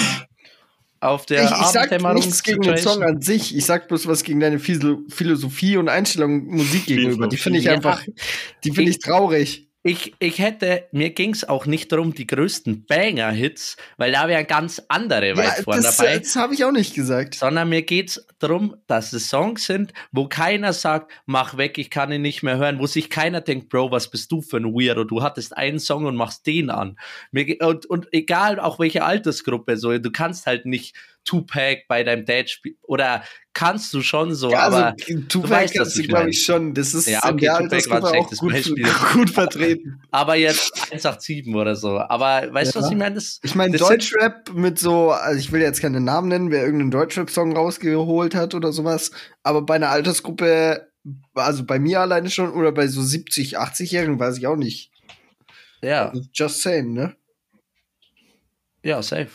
auf 1.00 1.26
der 1.26 1.44
Ich, 1.44 1.50
ich 1.50 1.66
sag 1.66 1.90
nichts 2.14 2.42
gegen 2.42 2.62
den 2.62 2.76
Song 2.78 3.02
an 3.02 3.20
sich. 3.20 3.56
Ich 3.56 3.64
sag 3.64 3.88
bloß 3.88 4.06
was 4.06 4.22
gegen 4.22 4.40
deine 4.40 4.58
Philo- 4.58 5.02
Philosophie 5.08 5.76
und 5.76 5.88
Einstellung 5.88 6.46
Musik 6.46 6.86
gegenüber. 6.86 7.28
Die 7.28 7.36
finde 7.36 7.58
ich 7.58 7.68
einfach, 7.70 8.02
die 8.64 8.70
finde 8.70 8.90
ich 8.90 8.98
traurig. 8.98 9.65
Ich, 9.86 10.14
ich 10.18 10.40
hätte, 10.40 10.88
mir 10.90 11.10
ging 11.10 11.32
es 11.32 11.48
auch 11.48 11.64
nicht 11.64 11.92
darum, 11.92 12.12
die 12.12 12.26
größten 12.26 12.86
Banger-Hits, 12.86 13.76
weil 13.96 14.10
da 14.10 14.26
wären 14.26 14.44
ganz 14.48 14.82
andere 14.88 15.28
Ja, 15.28 15.36
weit 15.36 15.62
vorne 15.62 15.80
das, 15.82 15.96
dabei. 15.96 16.18
das 16.18 16.34
habe 16.34 16.54
ich 16.54 16.64
auch 16.64 16.72
nicht 16.72 16.94
gesagt. 16.94 17.36
sondern 17.36 17.68
mir 17.68 17.82
geht's 17.82 18.26
darum, 18.40 18.76
dass 18.88 19.12
es 19.12 19.28
Songs 19.28 19.64
sind, 19.64 19.92
wo 20.10 20.26
keiner 20.26 20.72
sagt, 20.72 21.12
mach 21.24 21.56
weg, 21.56 21.78
ich 21.78 21.88
kann 21.88 22.10
ihn 22.10 22.22
nicht 22.22 22.42
mehr 22.42 22.56
hören, 22.56 22.80
wo 22.80 22.88
sich 22.88 23.10
keiner 23.10 23.40
denkt, 23.40 23.68
Bro, 23.68 23.92
was 23.92 24.10
bist 24.10 24.32
du 24.32 24.42
für 24.42 24.56
ein 24.56 24.74
Weirdo? 24.74 25.04
Du 25.04 25.22
hattest 25.22 25.56
einen 25.56 25.78
Song 25.78 26.04
und 26.06 26.16
machst 26.16 26.48
den 26.48 26.68
an. 26.68 26.98
Mir, 27.30 27.56
und, 27.60 27.86
und 27.86 28.08
egal 28.12 28.58
auch 28.58 28.80
welche 28.80 29.04
Altersgruppe, 29.04 29.76
so, 29.76 29.96
du 29.96 30.10
kannst 30.10 30.46
halt 30.46 30.66
nicht 30.66 30.96
Tupac 31.26 31.82
bei 31.88 32.02
deinem 32.04 32.24
Dad 32.24 32.48
spielen. 32.48 32.76
Oder 32.82 33.22
kannst 33.52 33.92
du 33.92 34.00
schon 34.00 34.34
so, 34.34 34.50
Ja, 34.50 34.60
aber 34.60 34.94
also 34.98 35.20
Tupac 35.28 35.50
weißt, 35.50 35.74
kannst 35.74 35.96
du, 35.96 36.00
ich 36.02 36.08
glaube 36.08 36.30
ich, 36.30 36.42
schon. 36.42 36.72
Das 36.72 36.94
ist 36.94 37.06
Ja, 37.08 37.18
okay, 37.24 37.36
der 37.40 37.58
Tupac 37.58 37.90
war 37.90 37.98
ein 38.04 38.06
schlechtes 38.14 38.38
gut, 38.38 38.52
Beispiel. 38.52 38.86
gut 39.12 39.30
vertreten. 39.30 40.00
aber 40.10 40.36
jetzt 40.36 40.72
187 40.92 41.54
oder 41.54 41.76
so. 41.76 41.98
Aber 41.98 42.52
weißt 42.54 42.74
du, 42.74 42.78
Ja. 42.78 42.84
was 42.84 42.90
ich 42.90 42.96
meine? 42.96 43.14
Das, 43.16 43.40
Ich 43.42 43.54
meine, 43.54 43.76
Deutschrap 43.76 44.52
mit 44.54 44.78
so, 44.78 45.10
also 45.10 45.38
ich 45.38 45.52
will 45.52 45.60
jetzt 45.60 45.82
keinen 45.82 46.04
Namen 46.04 46.28
nennen, 46.28 46.50
wer 46.50 46.62
irgendeinen 46.64 46.92
Deutschrap-Song 46.92 47.54
rausgeholt 47.56 48.34
hat 48.34 48.54
oder 48.54 48.72
sowas, 48.72 49.10
aber 49.42 49.62
bei 49.62 49.74
einer 49.74 49.90
Altersgruppe, 49.90 50.88
also 51.34 51.64
bei 51.64 51.78
mir 51.78 52.00
alleine 52.00 52.30
schon 52.30 52.52
oder 52.52 52.72
bei 52.72 52.86
so 52.88 53.02
70, 53.02 53.58
80-Jährigen, 53.58 54.18
weiß 54.18 54.38
ich 54.38 54.46
auch 54.46 54.56
nicht. 54.56 54.90
Ja, 55.82 56.12
Just 56.32 56.62
saying, 56.62 56.92
ne? 56.94 57.14
ja, 58.82 59.02
safe. 59.02 59.30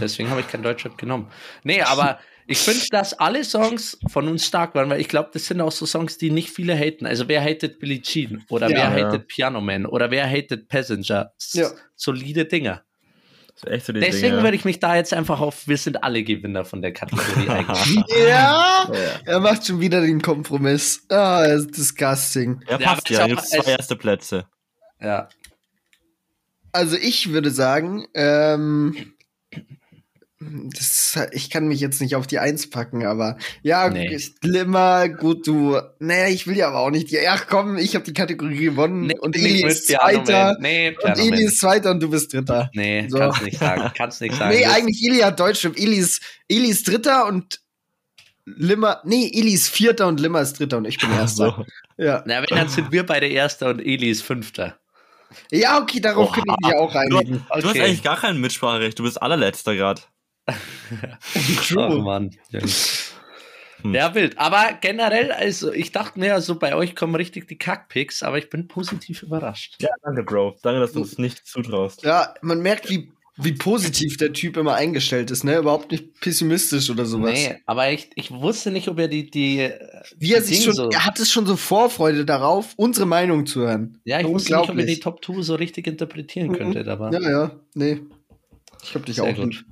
Deswegen 0.00 0.30
habe 0.30 0.40
ich 0.40 0.48
kein 0.48 0.62
Deutschrap 0.62 0.96
genommen. 0.98 1.30
Nee, 1.64 1.82
aber 1.82 2.18
ich 2.46 2.58
finde, 2.58 2.84
dass 2.90 3.14
alle 3.14 3.44
Songs 3.44 3.98
von 4.08 4.26
uns 4.28 4.44
stark 4.46 4.74
waren, 4.74 4.90
weil 4.90 5.00
ich 5.00 5.08
glaube, 5.08 5.30
das 5.32 5.46
sind 5.46 5.60
auch 5.60 5.70
so 5.72 5.86
Songs, 5.86 6.18
die 6.18 6.30
nicht 6.30 6.50
viele 6.50 6.74
haten. 6.74 7.06
Also 7.06 7.28
wer 7.28 7.42
hatet 7.42 7.78
Billie 7.78 8.02
Jean 8.02 8.44
oder 8.48 8.68
Ja. 8.68 8.76
wer 8.92 8.98
Ja. 8.98 9.06
hatet 9.06 9.28
Piano 9.28 9.60
Man 9.60 9.86
oder 9.86 10.10
wer 10.10 10.28
hatet 10.28 10.68
Passenger? 10.68 11.32
S 11.38 11.52
Ja. 11.54 11.70
Solide 11.94 12.44
Dinger. 12.46 12.82
Das 13.62 13.84
so 13.84 13.92
die 13.92 14.00
Deswegen 14.00 14.30
Dinge. 14.30 14.42
würde 14.42 14.56
ich 14.56 14.64
mich 14.64 14.80
da 14.80 14.96
jetzt 14.96 15.12
einfach 15.12 15.38
auf, 15.38 15.68
wir 15.68 15.76
sind 15.76 16.02
alle 16.02 16.22
Gewinner 16.22 16.64
von 16.64 16.80
der 16.80 16.92
Kategorie 16.94 17.46
eigentlich. 17.48 18.02
Ja, 18.26 18.90
er 19.26 19.40
macht 19.40 19.66
schon 19.66 19.80
wieder 19.80 20.00
den 20.00 20.22
Kompromiss. 20.22 21.04
Ah, 21.10 21.42
er 21.44 21.56
ist 21.56 21.76
disgusting. 21.76 22.62
Ja, 22.68 22.78
Ja, 22.80 22.86
passt 22.94 23.10
ja. 23.10 23.28
Dann 23.28 23.38
auch- 23.38 23.44
zwei 23.44 23.70
erste 23.72 23.96
Plätze. 23.96 24.46
ja. 25.00 25.28
Also 26.72 26.96
ich 26.96 27.30
würde 27.32 27.50
sagen, 27.50 28.06
ähm, 28.14 29.12
das, 30.40 31.18
ich 31.32 31.50
kann 31.50 31.68
mich 31.68 31.80
jetzt 31.80 32.00
nicht 32.00 32.16
auf 32.16 32.26
die 32.26 32.38
Eins 32.38 32.70
packen, 32.70 33.04
aber 33.04 33.36
ja, 33.62 33.90
Nee. 33.90 34.18
Glimmer, 34.40 35.08
gut, 35.10 35.46
du. 35.46 35.78
Naja, 35.98 36.28
ich 36.28 36.46
will 36.46 36.56
ja 36.56 36.68
aber 36.68 36.78
auch 36.80 36.90
nicht. 36.90 37.10
die- 37.10 37.28
Ach 37.28 37.46
komm, 37.46 37.76
ich 37.76 37.94
habe 37.94 38.04
die 38.06 38.14
Kategorie 38.14 38.56
gewonnen 38.64 39.06
Nee, 39.08 39.18
und 39.18 39.36
Eli 39.36 39.64
ist 39.66 39.88
Zweiter. 39.88 40.56
Nee, 40.60 40.96
Und 41.02 41.18
Eli 41.18 41.44
ist 41.44 41.60
Zweiter 41.60 41.90
und 41.90 42.00
du 42.02 42.08
bist 42.08 42.32
Dritter. 42.32 42.70
Nee, 42.72 43.06
So. 43.08 43.18
kannst 43.18 43.42
nicht 43.42 43.58
sagen. 43.58 43.92
Kannst 43.94 44.20
nicht 44.22 44.34
sagen. 44.34 44.54
Nee, 44.56 44.64
eigentlich 44.64 45.02
Eli 45.06 45.18
hat 45.20 45.38
Deutschrap. 45.38 45.76
Eli 45.78 45.96
ist, 45.96 46.22
Eli 46.48 46.68
ist 46.68 46.88
Dritter 46.88 47.26
und 47.26 47.60
Limmer. 48.46 49.02
Nee, 49.04 49.30
Eli 49.34 49.52
ist 49.52 49.68
Vierter 49.68 50.06
und 50.08 50.20
Limmer 50.20 50.40
ist 50.40 50.58
Dritter 50.58 50.78
und 50.78 50.86
ich 50.86 50.98
bin 50.98 51.10
Erster. 51.12 51.54
So. 51.98 52.02
Ja. 52.02 52.22
Na, 52.24 52.40
wenn, 52.40 52.56
dann 52.56 52.68
sind 52.70 52.90
wir 52.90 53.04
beide 53.04 53.26
Erster 53.28 53.68
und 53.68 53.80
Eli 53.80 54.08
ist 54.08 54.22
Fünfter. 54.22 54.78
ja, 55.52 55.78
okay, 55.80 56.00
darauf 56.00 56.28
Oha. 56.30 56.34
könnte 56.36 56.54
ich 56.62 56.66
mich 56.66 56.76
auch 56.76 56.92
Du, 56.92 56.98
einigen. 56.98 57.32
du 57.46 57.54
hast 57.54 57.64
Okay. 57.66 57.82
eigentlich 57.82 58.02
gar 58.02 58.16
kein 58.18 58.40
Mitspracherecht. 58.40 58.98
Du 58.98 59.02
bist 59.02 59.20
allerletzter 59.20 59.76
gerade. 59.76 60.00
Ach 61.78 61.98
Mann. 61.98 62.30
Hm. 63.82 63.94
Ja, 63.94 64.14
wild. 64.14 64.38
Aber 64.38 64.74
generell, 64.80 65.32
also 65.32 65.72
ich 65.72 65.90
dachte 65.92 66.18
mir, 66.18 66.34
also 66.34 66.58
bei 66.58 66.74
euch 66.74 66.94
kommen 66.94 67.14
richtig 67.14 67.48
die 67.48 67.56
Kackpicks, 67.56 68.22
aber 68.22 68.38
ich 68.38 68.50
bin 68.50 68.68
positiv 68.68 69.22
überrascht. 69.22 69.76
Ja, 69.80 69.88
danke, 70.02 70.22
Bro. 70.22 70.58
Danke, 70.62 70.80
dass 70.80 70.92
du 70.92 71.00
uns 71.00 71.16
nicht 71.18 71.46
zutraust. 71.46 72.02
Ja, 72.02 72.34
man 72.42 72.60
merkt, 72.60 72.90
wie, 72.90 73.10
wie 73.38 73.52
positiv 73.52 74.18
der 74.18 74.34
Typ 74.34 74.58
immer 74.58 74.74
eingestellt 74.74 75.30
ist, 75.30 75.44
ne? 75.44 75.56
Überhaupt 75.56 75.92
nicht 75.92 76.20
pessimistisch 76.20 76.90
oder 76.90 77.06
sowas. 77.06 77.32
Nee, 77.32 77.56
aber 77.64 77.90
ich, 77.90 78.10
ich 78.16 78.30
wusste 78.30 78.70
nicht, 78.70 78.88
ob 78.88 78.98
er 78.98 79.08
die, 79.08 79.30
die 79.30 79.70
Wie 80.18 80.34
er 80.34 80.40
die 80.40 80.46
sich 80.46 80.56
Ding 80.58 80.66
schon, 80.66 80.74
so, 80.74 80.90
er 80.90 81.06
hat 81.06 81.18
es 81.18 81.30
schon 81.32 81.46
so 81.46 81.56
Vorfreude 81.56 82.26
darauf, 82.26 82.74
unsere 82.76 83.06
Meinung 83.06 83.46
zu 83.46 83.60
hören. 83.60 83.98
Ja, 84.04 84.20
ich 84.20 84.26
wusste 84.26 84.58
nicht, 84.58 84.68
ob 84.68 84.76
er 84.76 84.84
die. 84.84 85.00
Top 85.00 85.24
2 85.24 85.40
so 85.40 85.54
richtig 85.54 85.86
interpretieren 85.86 86.48
Mhm. 86.48 86.56
könnte, 86.56 86.86
aber 86.90 87.12
Ja, 87.12 87.30
ja, 87.30 87.50
nee. 87.72 88.00
Ich 88.82 88.94
hab 88.94 89.06
dich 89.06 89.16
Sehr 89.16 89.24
auch 89.24 89.34
gut. 89.34 89.44
gut. 89.44 89.64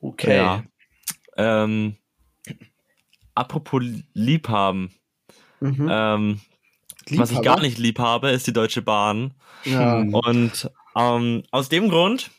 Okay. 0.00 0.36
Ja. 0.36 0.64
Ähm, 1.36 1.96
apropos 3.34 3.82
Liebhaben. 4.14 4.92
Mhm. 5.60 5.88
Ähm, 5.90 6.40
was 7.10 7.30
ich 7.30 7.42
gar 7.42 7.60
nicht 7.60 7.78
lieb 7.78 7.98
habe, 7.98 8.30
ist 8.30 8.46
die 8.46 8.52
Deutsche 8.52 8.82
Bahn. 8.82 9.34
Ja. 9.64 9.98
Und 9.98 10.70
ähm, 10.96 11.42
aus 11.50 11.68
dem 11.68 11.88
Grund 11.88 12.30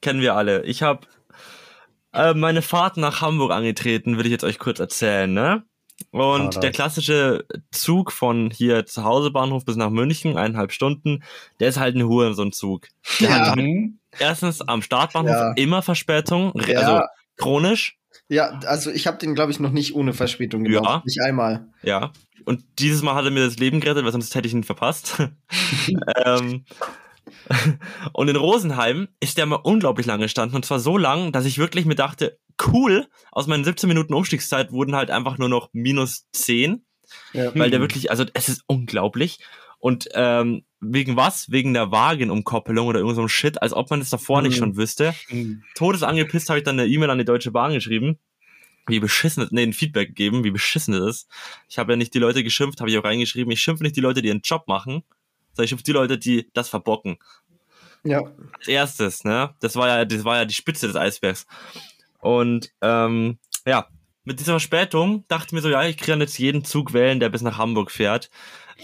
kennen 0.00 0.20
wir 0.20 0.34
alle. 0.34 0.64
Ich 0.64 0.82
habe 0.82 1.06
äh, 2.12 2.34
meine 2.34 2.62
Fahrt 2.62 2.96
nach 2.96 3.20
Hamburg 3.20 3.50
angetreten, 3.52 4.18
will 4.18 4.26
ich 4.26 4.32
jetzt 4.32 4.44
euch 4.44 4.58
kurz 4.58 4.78
erzählen, 4.80 5.32
ne? 5.32 5.64
Und 6.10 6.40
Alright. 6.40 6.62
der 6.62 6.72
klassische 6.72 7.46
Zug 7.70 8.10
von 8.10 8.50
hier 8.50 8.84
zu 8.84 9.04
Hause 9.04 9.30
Bahnhof 9.30 9.64
bis 9.64 9.76
nach 9.76 9.90
München, 9.90 10.36
eineinhalb 10.36 10.72
Stunden, 10.72 11.22
der 11.60 11.68
ist 11.68 11.78
halt 11.78 11.94
ein 11.94 12.02
Huren, 12.04 12.34
so 12.34 12.42
ein 12.42 12.52
Zug. 12.52 12.88
Der 13.20 13.30
Ja. 13.30 13.46
hat 13.50 13.56
erstens 14.18 14.60
am 14.62 14.82
Startbahnhof 14.82 15.30
Ja. 15.32 15.52
immer 15.56 15.82
Verspätung, 15.82 16.50
re- 16.52 16.72
Ja. 16.72 16.80
also 16.80 17.06
chronisch, 17.36 17.96
Ja, 18.28 18.58
also 18.66 18.90
ich 18.90 19.06
habe 19.06 19.18
den, 19.18 19.34
glaube 19.34 19.50
ich, 19.52 19.60
noch 19.60 19.70
nicht 19.72 19.94
ohne 19.94 20.12
Verspätung 20.14 20.64
gemacht. 20.64 20.84
Ja. 20.84 21.02
Nicht 21.04 21.20
einmal. 21.22 21.66
ja. 21.82 22.12
Und 22.46 22.62
dieses 22.78 23.02
Mal 23.02 23.14
hat 23.14 23.24
er 23.24 23.30
mir 23.30 23.44
das 23.46 23.56
Leben 23.58 23.80
gerettet, 23.80 24.04
weil 24.04 24.12
sonst 24.12 24.34
hätte 24.34 24.46
ich 24.46 24.52
ihn 24.54 24.64
verpasst. 24.64 25.16
ähm, 26.26 26.64
und 28.12 28.28
in 28.28 28.36
Rosenheim 28.36 29.08
ist 29.20 29.38
der 29.38 29.46
mal 29.46 29.56
unglaublich 29.56 30.06
lang 30.06 30.20
gestanden. 30.20 30.54
Und 30.56 30.64
zwar 30.64 30.78
so 30.78 30.98
lang, 30.98 31.32
dass 31.32 31.44
ich 31.46 31.58
wirklich 31.58 31.86
mir 31.86 31.94
dachte, 31.94 32.38
cool, 32.66 33.06
aus 33.32 33.46
meinen 33.46 33.64
17 33.64 33.88
Minuten 33.88 34.14
Umstiegszeit 34.14 34.72
wurden 34.72 34.94
halt 34.94 35.10
einfach 35.10 35.38
nur 35.38 35.48
noch 35.48 35.70
minus 35.72 36.26
10. 36.32 36.84
Ja. 37.32 37.54
Weil 37.54 37.70
der 37.70 37.80
wirklich, 37.80 38.10
also 38.10 38.24
es 38.34 38.48
ist 38.48 38.62
unglaublich. 38.66 39.38
Und 39.78 40.08
ähm, 40.14 40.64
wegen 40.86 41.16
was? 41.16 41.50
Wegen 41.50 41.74
der 41.74 41.90
Wagenumkoppelung 41.90 42.86
oder 42.86 43.00
irgend 43.00 43.16
so 43.16 43.28
Shit, 43.28 43.60
als 43.62 43.72
ob 43.72 43.90
man 43.90 44.00
das 44.00 44.10
davor 44.10 44.42
nicht 44.42 44.52
Mhm. 44.54 44.58
schon 44.58 44.76
wüsste. 44.76 45.14
Todesangepisst 45.74 46.48
habe 46.48 46.58
ich 46.58 46.64
dann 46.64 46.78
eine 46.78 46.88
E-Mail 46.88 47.10
an 47.10 47.18
die 47.18 47.24
Deutsche 47.24 47.50
Bahn 47.50 47.72
geschrieben. 47.72 48.18
Wie 48.86 49.00
beschissen, 49.00 49.46
nee, 49.50 49.62
ein 49.62 49.72
Feedback 49.72 50.08
gegeben, 50.08 50.44
wie 50.44 50.50
beschissen 50.50 50.92
das 50.92 51.16
ist. 51.16 51.28
Ich 51.70 51.78
habe 51.78 51.92
ja 51.92 51.96
nicht 51.96 52.12
die 52.12 52.18
Leute 52.18 52.44
geschimpft, 52.44 52.80
habe 52.80 52.90
ich 52.90 52.98
auch 52.98 53.04
reingeschrieben. 53.04 53.50
Ich 53.50 53.60
schimpfe 53.62 53.82
nicht 53.82 53.96
die 53.96 54.00
Leute, 54.02 54.20
die 54.20 54.28
ihren 54.28 54.42
Job 54.42 54.68
machen, 54.68 55.02
sondern 55.52 55.64
ich 55.64 55.68
schimpfe 55.70 55.84
die 55.84 55.92
Leute, 55.92 56.18
die 56.18 56.50
das 56.52 56.68
verbocken. 56.68 57.16
ja. 58.02 58.20
Als 58.58 58.68
erstes, 58.68 59.24
ne? 59.24 59.54
Das 59.60 59.76
war 59.76 59.88
ja, 59.88 60.04
das 60.04 60.24
war 60.24 60.36
ja 60.36 60.44
die 60.44 60.52
Spitze 60.54 60.86
des 60.86 60.96
Eisbergs. 60.96 61.46
Und 62.20 62.72
ähm, 62.82 63.38
ja, 63.66 63.88
mit 64.24 64.40
dieser 64.40 64.52
Verspätung 64.52 65.24
dachte 65.28 65.46
ich 65.48 65.52
mir 65.52 65.60
so, 65.62 65.70
ja, 65.70 65.82
ich 65.84 65.96
kann 65.96 66.20
jetzt 66.20 66.38
jeden 66.38 66.64
Zug 66.64 66.92
wählen, 66.92 67.20
der 67.20 67.30
bis 67.30 67.40
nach 67.42 67.56
Hamburg 67.56 67.90
fährt. 67.90 68.28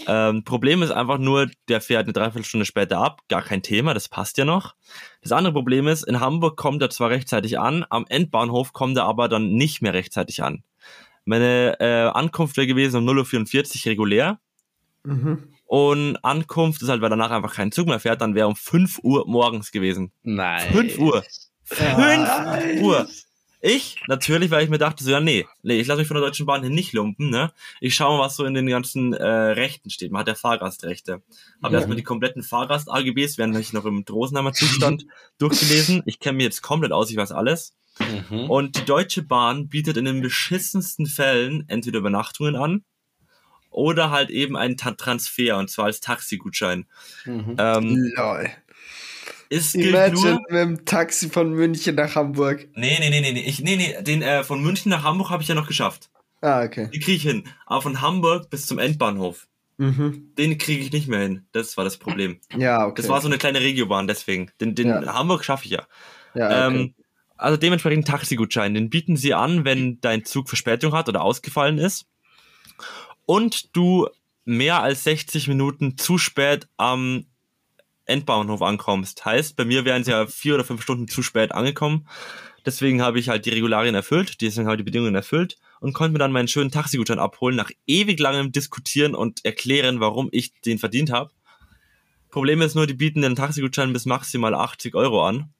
Ähm, 0.07 0.43
Problem 0.43 0.81
ist 0.81 0.91
einfach 0.91 1.17
nur, 1.17 1.49
der 1.67 1.81
fährt 1.81 2.03
eine 2.05 2.13
Dreiviertelstunde 2.13 2.65
später 2.65 2.99
ab. 2.99 3.21
Gar 3.27 3.41
kein 3.41 3.61
Thema, 3.61 3.93
das 3.93 4.09
passt 4.09 4.37
ja 4.37 4.45
noch. 4.45 4.75
Das 5.21 5.31
andere 5.31 5.53
Problem 5.53 5.87
ist, 5.87 6.03
in 6.03 6.19
Hamburg 6.19 6.57
kommt 6.57 6.81
er 6.81 6.89
zwar 6.89 7.09
rechtzeitig 7.09 7.59
an, 7.59 7.85
am 7.89 8.05
Endbahnhof 8.07 8.73
kommt 8.73 8.97
er 8.97 9.05
aber 9.05 9.27
dann 9.27 9.53
nicht 9.53 9.81
mehr 9.81 9.93
rechtzeitig 9.93 10.43
an. 10.43 10.63
Meine 11.25 11.79
äh, 11.79 12.09
Ankunft 12.09 12.57
wäre 12.57 12.67
gewesen 12.67 12.97
um 12.97 13.17
0.44 13.17 13.85
Uhr 13.85 13.91
regulär. 13.91 14.39
Mhm. 15.03 15.53
Und 15.65 16.17
Ankunft 16.23 16.81
ist 16.81 16.89
halt, 16.89 17.01
weil 17.01 17.09
danach 17.09 17.31
einfach 17.31 17.53
kein 17.53 17.71
Zug 17.71 17.87
mehr 17.87 17.99
fährt, 17.99 18.21
dann 18.21 18.35
wäre 18.35 18.47
um 18.47 18.55
5 18.55 18.99
Uhr 19.03 19.25
morgens 19.27 19.71
gewesen. 19.71 20.11
Nein. 20.23 20.71
5 20.73 20.97
Uhr. 20.97 21.23
5 21.63 22.81
Uhr. 22.81 23.07
Ich, 23.61 23.97
natürlich, 24.07 24.49
weil 24.49 24.63
ich 24.63 24.69
mir 24.69 24.77
dachte, 24.79 25.03
so, 25.03 25.11
ja, 25.11 25.19
nee, 25.19 25.45
nee, 25.61 25.79
ich 25.79 25.87
lasse 25.87 25.99
mich 25.99 26.07
von 26.07 26.15
der 26.15 26.25
Deutschen 26.25 26.45
Bahn 26.45 26.61
hier 26.61 26.71
nicht 26.71 26.93
lumpen, 26.93 27.29
ne? 27.29 27.51
Ich 27.79 27.93
schaue 27.95 28.17
mal, 28.17 28.25
was 28.25 28.35
so 28.35 28.43
in 28.45 28.53
den 28.55 28.65
ganzen 28.67 29.13
äh, 29.13 29.23
Rechten 29.23 29.89
steht. 29.89 30.11
Man 30.11 30.21
hat 30.21 30.27
ja 30.27 30.35
Fahrgastrechte. 30.35 31.21
Habe 31.61 31.73
Ja. 31.73 31.79
erstmal 31.79 31.95
die 31.97 32.03
kompletten 32.03 32.41
Fahrgast-AGBs, 32.43 33.37
während 33.37 33.55
ich 33.57 33.71
noch 33.73 33.85
im 33.85 34.03
Rosenheimer 34.09 34.53
Zustand 34.53 35.05
durchgelesen. 35.37 36.01
Ich 36.05 36.19
kenne 36.19 36.37
mich 36.37 36.45
jetzt 36.45 36.61
komplett 36.61 36.91
aus, 36.91 37.11
ich 37.11 37.17
weiß 37.17 37.31
alles. 37.31 37.75
Mhm. 38.29 38.49
Und 38.49 38.77
die 38.77 38.85
Deutsche 38.85 39.21
Bahn 39.21 39.67
bietet 39.69 39.97
in 39.97 40.05
den 40.05 40.21
beschissensten 40.21 41.05
Fällen 41.05 41.65
entweder 41.67 41.99
Übernachtungen 41.99 42.55
an 42.55 42.83
oder 43.69 44.11
halt 44.11 44.29
eben 44.29 44.57
einen 44.57 44.75
Ta 44.77 44.91
Transfer, 44.91 45.57
und 45.57 45.69
zwar 45.69 45.85
als 45.85 45.99
Taxigutschein. 46.01 46.85
Mhm. 47.25 47.55
Ähm, 47.57 48.11
Lol. 48.15 48.49
Ist 49.51 49.73
gilt 49.73 49.89
Imagine 49.89 50.15
nur, 50.21 50.41
mit 50.49 50.51
dem 50.79 50.85
Taxi 50.85 51.29
von 51.29 51.51
München 51.51 51.95
nach 51.95 52.15
Hamburg. 52.15 52.69
Nee, 52.73 52.97
nee, 52.99 53.09
nee, 53.09 53.19
nee, 53.21 53.33
nee. 53.33 53.43
Ich, 53.45 53.59
nee, 53.59 53.75
nee, 53.75 54.01
den 54.01 54.21
äh, 54.21 54.43
von 54.45 54.63
München 54.63 54.89
nach 54.89 55.03
Hamburg 55.03 55.29
habe 55.29 55.43
ich 55.43 55.49
ja 55.49 55.55
noch 55.55 55.67
geschafft. 55.67 56.09
Ah, 56.39 56.63
okay. 56.63 56.87
Den 56.91 57.01
kriege 57.01 57.17
ich 57.17 57.23
hin. 57.23 57.43
Aber 57.65 57.81
von 57.81 58.01
Hamburg 58.01 58.49
bis 58.49 58.65
zum 58.65 58.79
Endbahnhof, 58.79 59.47
Mhm. 59.77 60.31
den 60.37 60.57
kriege 60.57 60.81
ich 60.83 60.91
nicht 60.91 61.07
mehr 61.07 61.19
hin. 61.19 61.45
Das 61.51 61.75
war 61.75 61.83
das 61.83 61.97
Problem. 61.97 62.39
Ja, 62.55 62.85
okay. 62.85 63.01
Das 63.01 63.09
war 63.09 63.19
so 63.19 63.27
eine 63.27 63.37
kleine 63.37 63.59
Regiobahn, 63.59 64.07
deswegen. 64.07 64.51
Den, 64.61 64.73
den 64.73 64.87
Ja. 64.87 65.13
Hamburg 65.13 65.43
schaffe 65.43 65.65
ich 65.65 65.71
ja. 65.71 65.85
ja, 66.33 66.45
okay. 66.67 66.77
Ähm, 66.77 66.93
also 67.35 67.57
dementsprechend 67.57 68.07
Taxigutschein. 68.07 68.73
Den 68.73 68.89
bieten 68.89 69.17
sie 69.17 69.33
an, 69.33 69.65
wenn 69.65 69.99
dein 69.99 70.23
Zug 70.23 70.47
Verspätung 70.47 70.93
hat 70.93 71.09
oder 71.09 71.23
ausgefallen 71.23 71.77
ist. 71.77 72.05
Und 73.25 73.75
du 73.75 74.07
mehr 74.45 74.81
als 74.81 75.03
60 75.03 75.47
Minuten 75.47 75.97
zu 75.97 76.17
spät 76.17 76.67
am 76.77 77.25
Endbahnhof 78.11 78.61
ankommst. 78.61 79.25
Heißt, 79.25 79.55
bei 79.55 79.65
mir 79.65 79.85
wären 79.85 80.03
sie 80.03 80.11
ja 80.11 80.27
vier 80.27 80.55
oder 80.55 80.63
fünf 80.63 80.81
Stunden 80.81 81.07
zu 81.07 81.23
spät 81.23 81.51
angekommen. 81.51 82.07
Deswegen 82.65 83.01
habe 83.01 83.19
ich 83.19 83.29
halt 83.29 83.45
die 83.45 83.49
Regularien 83.49 83.95
erfüllt, 83.95 84.41
deswegen 84.41 84.67
habe 84.67 84.75
ich 84.75 84.81
die 84.81 84.83
Bedingungen 84.83 85.15
erfüllt 85.15 85.57
und 85.79 85.93
konnte 85.93 86.13
mir 86.13 86.19
dann 86.19 86.31
meinen 86.31 86.47
schönen 86.47 86.69
Taxigutschein 86.69 87.17
abholen, 87.17 87.55
nach 87.55 87.71
ewig 87.87 88.19
langem 88.19 88.51
Diskutieren 88.51 89.15
und 89.15 89.43
erklären, 89.43 89.99
warum 89.99 90.29
ich 90.31 90.53
den 90.61 90.77
verdient 90.77 91.11
habe. 91.11 91.31
Problem 92.29 92.61
ist 92.61 92.75
nur, 92.75 92.85
die 92.85 92.93
bieten 92.93 93.23
den 93.23 93.35
Taxigutschein 93.35 93.91
bis 93.93 94.05
maximal 94.05 94.53
80 94.53 94.95
Euro 94.95 95.27
an. 95.27 95.51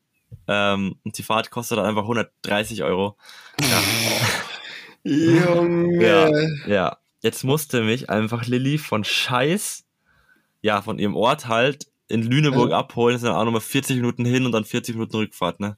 Ähm, 0.47 0.95
und 1.04 1.18
die 1.18 1.24
Fahrt 1.24 1.49
kostet 1.49 1.78
dann 1.78 1.86
einfach 1.86 2.04
130 2.04 2.84
Euro. 2.84 3.18
Junge. 5.04 6.06
Ja, 6.06 6.30
ja. 6.68 6.97
Jetzt 7.22 7.43
musste 7.43 7.84
mich 7.84 8.10
einfach 8.10 8.47
Lilly 8.47 8.78
von 8.78 9.04
Scheiß, 9.04 9.86
ja, 10.62 10.82
von 10.82 10.97
ihrem 10.97 11.16
Ort 11.16 11.47
halt 11.47 11.91
in 12.12 12.24
Lüneburg 12.24 12.70
Ja. 12.72 12.78
abholen. 12.80 13.14
Das 13.16 13.22
sind 13.22 13.30
dann 13.30 13.38
auch 13.38 13.45
nochmal 13.45 13.62
40 13.62 13.95
Minuten 13.97 14.26
hin 14.26 14.45
und 14.45 14.51
dann 14.51 14.66
40 14.66 14.95
Minuten 14.95 15.16
Rückfahrt, 15.18 15.59
ne? 15.59 15.78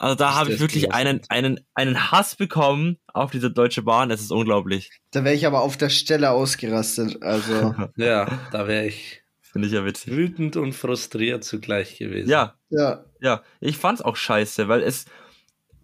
Also 0.00 0.14
da 0.14 0.34
habe 0.34 0.52
ich 0.52 0.60
wirklich 0.60 0.92
einen, 0.92 1.22
einen, 1.28 1.58
einen 1.74 2.12
Hass 2.12 2.36
bekommen 2.36 2.98
auf 3.12 3.32
diese 3.32 3.50
Deutsche 3.50 3.82
Bahn. 3.82 4.12
Es 4.12 4.20
ist 4.20 4.30
unglaublich. 4.30 4.90
Da 5.10 5.24
wäre 5.24 5.34
ich 5.34 5.44
aber 5.44 5.60
auf 5.62 5.76
der 5.76 5.88
Stelle 5.88 6.30
ausgerastet. 6.30 7.20
Also, 7.22 7.74
Ja, 7.96 8.38
da 8.52 8.68
wäre 8.68 8.86
ich 8.86 9.22
Finde 9.40 9.66
ich 9.66 9.74
ja 9.74 9.84
witzig. 9.84 10.12
wütend 10.14 10.56
und 10.56 10.72
frustriert 10.74 11.42
zugleich 11.42 11.98
gewesen. 11.98 12.30
Ja, 12.30 12.54
ja. 12.70 13.04
ja. 13.20 13.42
Ich 13.60 13.76
fand's 13.76 14.00
auch 14.00 14.14
scheiße, 14.14 14.68
weil 14.68 14.82
es, 14.82 15.06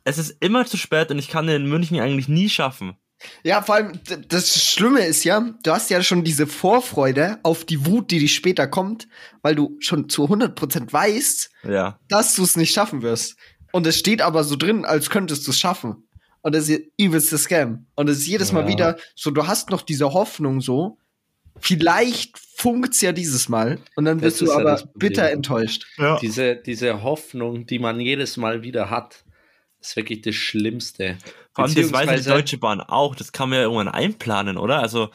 es 0.04 0.18
ist 0.18 0.36
immer 0.40 0.64
zu 0.64 0.76
spät 0.76 1.10
und 1.10 1.18
ich 1.18 1.26
kann 1.28 1.48
den 1.48 1.62
in 1.62 1.68
München 1.68 1.98
eigentlich 1.98 2.28
nie 2.28 2.48
schaffen. 2.48 2.96
Ja, 3.42 3.62
vor 3.62 3.74
allem, 3.76 3.92
das 4.28 4.62
Schlimme 4.64 5.00
ist 5.06 5.24
ja, 5.24 5.40
du 5.62 5.70
hast 5.70 5.90
ja 5.90 6.02
schon 6.02 6.24
diese 6.24 6.46
Vorfreude 6.46 7.38
auf 7.42 7.64
die 7.64 7.86
Wut, 7.86 8.10
die 8.10 8.18
dich 8.18 8.34
später 8.34 8.66
kommt, 8.66 9.08
weil 9.42 9.54
du 9.54 9.76
schon 9.80 10.08
zu 10.08 10.28
100% 10.28 10.92
weißt, 10.92 11.50
Ja. 11.64 11.98
dass 12.08 12.34
du 12.34 12.42
es 12.42 12.56
nicht 12.56 12.72
schaffen 12.74 13.02
wirst. 13.02 13.36
Und 13.72 13.86
es 13.86 13.98
steht 13.98 14.22
aber 14.22 14.44
so 14.44 14.56
drin, 14.56 14.84
als 14.84 15.10
könntest 15.10 15.46
du 15.46 15.50
es 15.50 15.58
schaffen. 15.58 16.08
Und 16.42 16.54
das 16.54 16.68
ist 16.68 16.82
übelste 16.98 17.38
Scam. 17.38 17.86
Und 17.94 18.08
es 18.08 18.18
ist 18.18 18.26
jedes 18.26 18.52
Mal 18.52 18.62
Ja. 18.62 18.68
wieder 18.68 18.96
so, 19.14 19.30
du 19.30 19.46
hast 19.46 19.70
noch 19.70 19.82
diese 19.82 20.12
Hoffnung 20.12 20.60
so, 20.60 20.98
vielleicht 21.58 22.38
funkt's 22.56 23.00
ja 23.00 23.12
dieses 23.12 23.48
Mal. 23.48 23.78
Und 23.96 24.04
dann 24.04 24.18
Das 24.20 24.34
bist 24.38 24.40
du 24.42 24.46
ja 24.46 24.58
aber 24.58 24.82
bitter 24.94 25.30
enttäuscht. 25.30 25.86
Ja. 25.98 26.18
Diese, 26.18 26.56
diese 26.56 27.02
Hoffnung, 27.02 27.66
die 27.66 27.78
man 27.78 28.00
jedes 28.00 28.36
Mal 28.36 28.62
wieder 28.62 28.90
hat, 28.90 29.24
ist 29.80 29.96
wirklich 29.96 30.22
das 30.22 30.34
Schlimmste. 30.34 31.18
Vor 31.54 31.64
allem, 31.64 31.74
das 31.74 31.92
weiß 31.92 32.22
die 32.22 32.28
Deutsche 32.28 32.58
Bahn 32.58 32.80
auch. 32.80 33.14
Das 33.14 33.32
kann 33.32 33.48
man 33.50 33.58
ja 33.58 33.64
irgendwann 33.64 33.88
einplanen, 33.88 34.56
oder? 34.58 34.80
Also, 34.80 35.10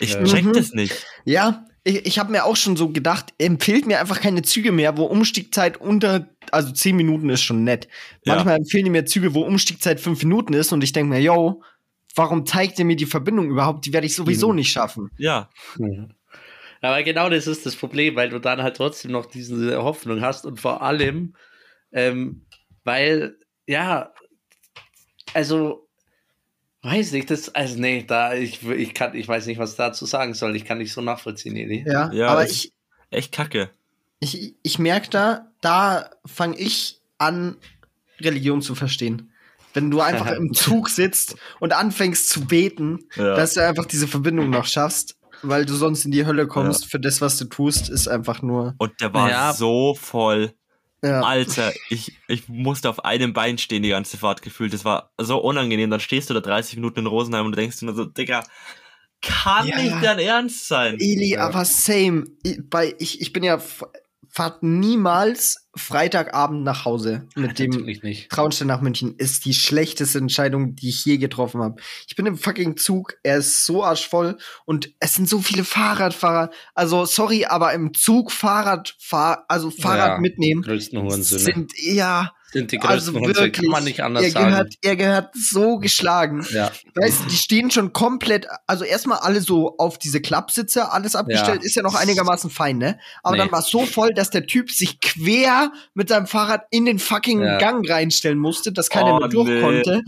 ich 0.00 0.12
Ja. 0.14 0.24
check 0.24 0.44
Mhm. 0.44 0.52
das 0.54 0.72
nicht. 0.72 1.06
Ja, 1.24 1.64
ich, 1.84 2.06
ich 2.06 2.18
habe 2.18 2.32
mir 2.32 2.44
auch 2.44 2.56
schon 2.56 2.76
so 2.76 2.88
gedacht, 2.90 3.32
empfiehlt 3.38 3.86
mir 3.86 4.00
einfach 4.00 4.20
keine 4.20 4.42
Züge 4.42 4.72
mehr, 4.72 4.96
wo 4.96 5.04
Umstiegzeit 5.04 5.80
unter, 5.80 6.28
also 6.50 6.72
10 6.72 6.96
Minuten 6.96 7.30
ist 7.30 7.42
schon 7.42 7.64
nett. 7.64 7.86
Ja. 8.24 8.34
Manchmal 8.34 8.56
empfehlen 8.56 8.84
die 8.84 8.90
mir 8.90 9.04
Züge, 9.06 9.34
wo 9.34 9.42
Umstiegzeit 9.42 10.00
5 10.00 10.22
Minuten 10.24 10.54
ist 10.54 10.72
und 10.72 10.82
ich 10.82 10.92
denke 10.92 11.10
mir, 11.14 11.20
yo, 11.20 11.62
warum 12.14 12.44
zeigt 12.46 12.78
ihr 12.78 12.84
mir 12.84 12.96
die 12.96 13.06
Verbindung 13.06 13.48
überhaupt? 13.50 13.86
Die 13.86 13.92
werde 13.92 14.06
ich 14.06 14.14
sowieso 14.16 14.48
Mhm. 14.50 14.56
nicht 14.56 14.72
schaffen. 14.72 15.10
Ja. 15.18 15.50
Mhm. 15.76 16.14
Aber 16.80 17.02
genau 17.02 17.28
das 17.28 17.46
ist 17.46 17.66
das 17.66 17.74
Problem, 17.76 18.16
weil 18.16 18.28
du 18.30 18.38
dann 18.38 18.62
halt 18.62 18.76
trotzdem 18.76 19.10
noch 19.12 19.26
diese 19.26 19.82
Hoffnung 19.82 20.20
hast 20.20 20.46
und 20.46 20.60
vor 20.60 20.82
allem, 20.82 21.34
ähm, 21.92 22.46
weil, 22.84 23.36
ja, 23.66 24.12
also, 25.34 25.86
weiß 26.82 27.12
nicht, 27.12 27.30
das, 27.30 27.48
also 27.54 27.78
nee, 27.78 28.04
da, 28.06 28.34
ich, 28.34 28.62
ich 28.68 28.94
kann, 28.94 29.14
ich 29.14 29.26
weiß 29.28 29.46
nicht, 29.46 29.58
was 29.58 29.76
dazu 29.76 30.06
sagen 30.06 30.34
soll. 30.34 30.56
Ich 30.56 30.64
kann 30.64 30.78
nicht 30.78 30.92
so 30.92 31.00
nachvollziehen, 31.00 31.56
Eli. 31.56 31.84
Ja, 31.86 32.12
Ja, 32.12 32.28
aber 32.28 32.46
ich, 32.46 32.72
Echt 33.10 33.32
kacke. 33.32 33.70
ich, 34.20 34.54
ich 34.62 34.78
merke 34.78 35.10
da, 35.10 35.46
da 35.60 36.10
fange 36.26 36.56
ich 36.58 37.00
an, 37.18 37.56
Religion 38.20 38.62
zu 38.62 38.74
verstehen. 38.74 39.32
Wenn 39.74 39.90
du 39.90 40.00
einfach 40.00 40.32
im 40.32 40.52
Zug 40.54 40.88
sitzt 40.88 41.36
und 41.60 41.72
anfängst 41.72 42.28
zu 42.30 42.46
beten, 42.46 43.00
Ja. 43.16 43.34
dass 43.36 43.54
du 43.54 43.66
einfach 43.66 43.86
diese 43.86 44.08
Verbindung 44.08 44.50
noch 44.50 44.66
schaffst, 44.66 45.16
weil 45.42 45.64
du 45.66 45.74
sonst 45.74 46.04
in 46.04 46.10
die 46.10 46.26
Hölle 46.26 46.48
kommst 46.48 46.86
für 46.90 46.98
das, 46.98 47.20
was 47.20 47.38
du 47.38 47.44
tust, 47.44 47.88
ist 47.88 48.08
einfach 48.08 48.42
nur. 48.42 48.74
Und 48.78 49.00
der 49.00 49.14
war 49.14 49.30
Ja. 49.30 49.52
so 49.52 49.94
voll. 49.94 50.52
Ja. 51.02 51.20
Alter, 51.22 51.72
ich, 51.90 52.16
ich 52.26 52.48
musste 52.48 52.90
auf 52.90 53.04
einem 53.04 53.32
Bein 53.32 53.58
stehen 53.58 53.82
die 53.84 53.90
ganze 53.90 54.16
Fahrt 54.16 54.42
gefühlt. 54.42 54.72
Das 54.72 54.84
war 54.84 55.12
so 55.18 55.38
unangenehm. 55.38 55.90
Dann 55.90 56.00
stehst 56.00 56.28
du 56.28 56.34
da 56.34 56.40
30 56.40 56.76
Minuten 56.76 57.00
in 57.00 57.06
Rosenheim 57.06 57.46
und 57.46 57.52
du 57.52 57.56
denkst 57.56 57.78
dir 57.78 57.86
nur 57.86 57.94
so, 57.94 58.04
Digga, 58.04 58.42
kann 59.22 59.66
Ja. 59.66 59.80
nicht 59.80 59.96
dein 60.02 60.18
Ernst 60.18 60.66
sein? 60.68 60.94
Eli, 60.98 61.30
Ja. 61.34 61.46
aber 61.48 61.64
same. 61.64 62.24
Ich, 62.42 62.58
bei, 62.68 62.94
ich, 62.98 63.20
ich 63.20 63.32
bin 63.32 63.42
ja 63.44 63.60
fahrt 64.30 64.62
niemals 64.62 65.68
Freitagabend 65.76 66.64
nach 66.64 66.84
Hause 66.84 67.26
mit 67.36 67.58
dem. 67.58 67.70
Traunstein 68.28 68.68
nach 68.68 68.80
München. 68.80 69.14
Ist 69.16 69.44
die 69.44 69.54
schlechteste 69.54 70.18
Entscheidung, 70.18 70.74
die 70.74 70.88
ich 70.88 71.04
je 71.04 71.18
getroffen 71.18 71.62
habe. 71.62 71.80
Ich 72.06 72.16
bin 72.16 72.26
im 72.26 72.36
fucking 72.36 72.76
Zug, 72.76 73.14
er 73.22 73.38
ist 73.38 73.64
so 73.64 73.84
arschvoll 73.84 74.38
und 74.64 74.92
es 75.00 75.14
sind 75.14 75.28
so 75.28 75.40
viele 75.40 75.64
Fahrradfahrer. 75.64 76.50
Also, 76.74 77.04
sorry, 77.04 77.44
aber 77.44 77.72
im 77.74 77.94
Zug 77.94 78.32
Fahrrad 78.32 78.96
fahr, 78.98 79.44
also 79.48 79.70
Fahrrad 79.70 80.16
Ja, 80.16 80.18
mitnehmen, 80.18 80.64
sind 81.22 81.72
ja, 81.76 82.32
Sind 82.50 82.72
die 82.72 82.78
größten 82.78 83.14
also 83.14 83.14
wirklich, 83.14 83.52
kann 83.52 83.66
man 83.66 83.84
nicht 83.84 84.02
anders 84.02 84.24
er 84.24 84.30
sagen. 84.30 84.46
gehört, 84.50 84.74
er 84.82 84.96
gehört 84.96 85.30
so 85.34 85.78
geschlagen. 85.78 86.46
ja. 86.50 86.70
Weißt 86.94 87.24
du, 87.24 87.28
die 87.28 87.36
stehen 87.36 87.70
schon 87.70 87.92
komplett, 87.92 88.46
also 88.66 88.84
erstmal 88.84 89.18
alle 89.18 89.42
so 89.42 89.76
auf 89.76 89.98
diese 89.98 90.20
Klappsitze, 90.22 90.90
alles 90.90 91.14
abgestellt, 91.14 91.60
Ja. 91.60 91.66
ist 91.66 91.74
ja 91.76 91.82
noch 91.82 91.94
einigermaßen 91.94 92.48
fein, 92.48 92.78
ne? 92.78 92.98
Aber 93.22 93.36
Nee. 93.36 93.42
dann 93.42 93.52
war 93.52 93.58
es 93.60 93.68
so 93.68 93.84
voll, 93.84 94.14
dass 94.14 94.30
der 94.30 94.46
Typ 94.46 94.70
sich 94.70 94.98
quer 95.00 95.72
mit 95.92 96.08
seinem 96.08 96.26
Fahrrad 96.26 96.64
in 96.70 96.86
den 96.86 96.98
fucking 96.98 97.42
Ja. 97.42 97.58
Gang 97.58 97.88
reinstellen 97.88 98.38
musste, 98.38 98.72
dass 98.72 98.88
keiner 98.88 99.16
Oh, 99.16 99.18
mehr 99.18 99.28
durch 99.28 99.48
nee. 99.48 99.60
konnte. 99.60 100.02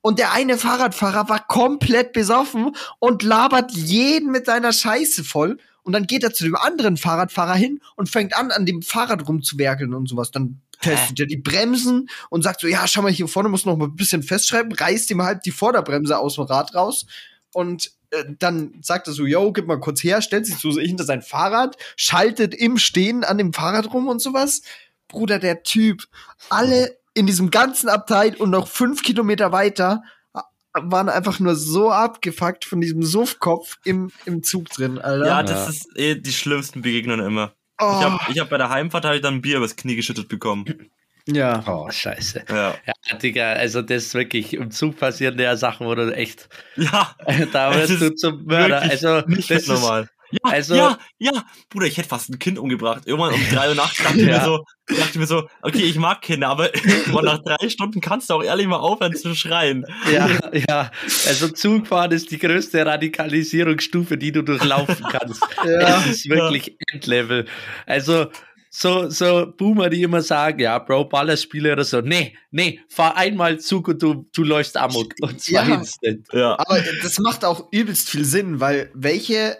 Und 0.00 0.18
der 0.18 0.32
eine 0.32 0.58
Fahrradfahrer 0.58 1.28
war 1.28 1.46
komplett 1.46 2.12
besoffen 2.12 2.72
und 2.98 3.22
labert 3.22 3.70
jeden 3.72 4.32
mit 4.32 4.46
seiner 4.46 4.72
Scheiße 4.72 5.22
voll. 5.24 5.58
Und 5.84 5.92
dann 5.92 6.06
geht 6.06 6.22
er 6.24 6.32
zu 6.32 6.44
dem 6.44 6.56
anderen 6.56 6.96
Fahrradfahrer 6.96 7.54
hin 7.54 7.80
und 7.94 8.08
fängt 8.10 8.34
an, 8.36 8.50
an 8.50 8.66
dem 8.66 8.82
Fahrrad 8.82 9.28
rumzuwerkeln 9.28 9.94
und 9.94 10.08
sowas. 10.08 10.30
Dann 10.30 10.60
testet 10.80 11.20
er 11.20 11.26
die 11.26 11.36
Bremsen 11.36 12.08
und 12.30 12.42
sagt 12.42 12.60
so, 12.60 12.66
ja, 12.66 12.86
schau 12.86 13.02
mal, 13.02 13.12
hier 13.12 13.28
vorne 13.28 13.48
muss 13.48 13.64
noch 13.64 13.76
mal 13.76 13.86
ein 13.86 13.96
bisschen 13.96 14.22
festschreiben, 14.22 14.72
reißt 14.72 15.10
ihm 15.10 15.22
halt 15.22 15.46
die 15.46 15.50
Vorderbremse 15.50 16.18
aus 16.18 16.36
dem 16.36 16.44
Rad 16.44 16.74
raus 16.74 17.06
und 17.52 17.92
äh, 18.10 18.24
dann 18.38 18.74
sagt 18.82 19.06
er 19.08 19.12
so, 19.12 19.24
yo, 19.26 19.52
gib 19.52 19.66
mal 19.66 19.80
kurz 19.80 20.02
her, 20.02 20.22
stellt 20.22 20.46
sich 20.46 20.56
so 20.56 20.70
hinter 20.78 21.04
sein 21.04 21.22
Fahrrad, 21.22 21.76
schaltet 21.96 22.54
im 22.54 22.78
Stehen 22.78 23.24
an 23.24 23.38
dem 23.38 23.52
Fahrrad 23.52 23.92
rum 23.92 24.08
und 24.08 24.20
sowas. 24.20 24.62
Bruder, 25.08 25.38
der 25.38 25.62
Typ, 25.62 26.04
alle 26.50 26.96
in 27.14 27.26
diesem 27.26 27.50
ganzen 27.50 27.88
Abteil 27.88 28.34
und 28.36 28.50
noch 28.50 28.66
fünf 28.68 29.02
Kilometer 29.02 29.52
weiter 29.52 30.02
äh, 30.34 30.40
waren 30.74 31.08
einfach 31.08 31.38
nur 31.38 31.54
so 31.54 31.90
abgefuckt 31.90 32.64
von 32.64 32.80
diesem 32.80 33.02
Suffkopf 33.04 33.78
im, 33.84 34.10
im 34.24 34.42
Zug 34.42 34.68
drin, 34.70 34.98
Alter. 34.98 35.26
Ja, 35.26 35.40
Ja. 35.40 35.42
das 35.44 35.68
ist 35.68 35.96
eh 35.96 36.16
die 36.16 36.32
schlimmsten 36.32 36.82
Begegnungen 36.82 37.24
immer. 37.24 37.52
Oh, 37.84 37.98
Ich 37.98 38.04
habe 38.04 38.18
ich 38.32 38.40
hab 38.40 38.50
bei 38.50 38.58
der 38.58 38.70
Heimfahrt 38.70 39.04
hab 39.04 39.14
ich 39.14 39.20
dann 39.20 39.34
ein 39.34 39.42
Bier 39.42 39.58
übers 39.58 39.76
Knie 39.76 39.96
geschüttet 39.96 40.28
bekommen. 40.28 40.90
ja. 41.26 41.62
Oh, 41.66 41.90
scheiße. 41.90 42.44
Ja. 42.48 42.74
Ja, 42.86 43.16
Digga, 43.16 43.52
also 43.52 43.82
das 43.82 44.04
ist 44.06 44.14
wirklich 44.14 44.54
im 44.54 44.70
Zug 44.70 44.98
passieren 44.98 45.38
ja 45.38 45.56
Sachen, 45.56 45.86
wo 45.86 45.94
du 45.94 46.14
echt, 46.14 46.48
Ja, 46.76 47.14
da 47.52 47.74
wirst 47.74 48.00
du 48.00 48.14
zum 48.14 48.44
Mörder. 48.44 48.80
Also, 48.82 49.20
nicht 49.26 49.50
das 49.50 49.62
ist, 49.62 49.68
normal. 49.68 50.08
Ja, 50.44 50.50
also- 50.50 50.74
ja, 50.74 50.98
ja. 51.18 51.44
Bruder, 51.70 51.86
ich 51.86 51.96
hätte 51.96 52.08
fast 52.08 52.30
ein 52.30 52.38
Kind 52.38 52.58
umgebracht. 52.58 53.02
Irgendwann 53.06 53.34
um 53.34 53.40
drei 53.50 53.68
Uhr 53.68 53.74
nachts 53.74 53.98
dachte 54.02 54.18
ich 54.18 54.24
mir 54.26 54.32
Ja. 54.32 54.44
so, 54.44 54.64
dachte 54.88 55.18
mir 55.18 55.26
so, 55.26 55.48
okay, 55.62 55.82
ich 55.82 55.96
mag 55.96 56.22
Kinder, 56.22 56.48
aber 56.48 56.74
irgendwann 56.84 57.24
nach 57.24 57.42
drei 57.42 57.68
Stunden 57.68 58.00
kannst 58.00 58.30
du 58.30 58.34
auch 58.34 58.42
ehrlich 58.42 58.66
mal 58.66 58.76
aufhören 58.76 59.14
zu 59.14 59.34
schreien. 59.34 59.84
ja, 60.12 60.28
ja, 60.68 60.90
also 61.26 61.48
Zugfahren 61.48 62.10
ist 62.12 62.30
die 62.30 62.38
größte 62.38 62.84
Radikalisierungsstufe, 62.84 64.16
die 64.18 64.32
du 64.32 64.42
durchlaufen 64.42 65.04
kannst. 65.10 65.42
Ja. 65.64 66.00
Es 66.04 66.16
ist 66.16 66.28
wirklich 66.28 66.76
Endlevel. 66.92 67.46
Also, 67.86 68.26
so, 68.70 69.08
so 69.08 69.46
Boomer, 69.56 69.88
die 69.88 70.02
immer 70.02 70.20
sagen, 70.20 70.58
ja, 70.58 70.78
Bro, 70.80 71.04
Ballerspiele 71.04 71.72
oder 71.72 71.84
so. 71.84 72.00
Nee, 72.00 72.36
nee, 72.50 72.80
fahr 72.88 73.16
einmal 73.16 73.60
Zug 73.60 73.86
und 73.88 74.02
du, 74.02 74.26
du 74.34 74.42
läufst 74.42 74.76
Amok. 74.76 75.14
Und 75.20 75.40
zwar 75.40 75.68
Ja. 75.68 75.74
instant. 75.76 76.26
Ja. 76.32 76.58
Aber 76.58 76.80
das 77.02 77.18
macht 77.20 77.44
auch 77.44 77.68
übelst 77.70 78.10
viel 78.10 78.24
Sinn, 78.24 78.58
weil 78.60 78.90
welche 78.94 79.56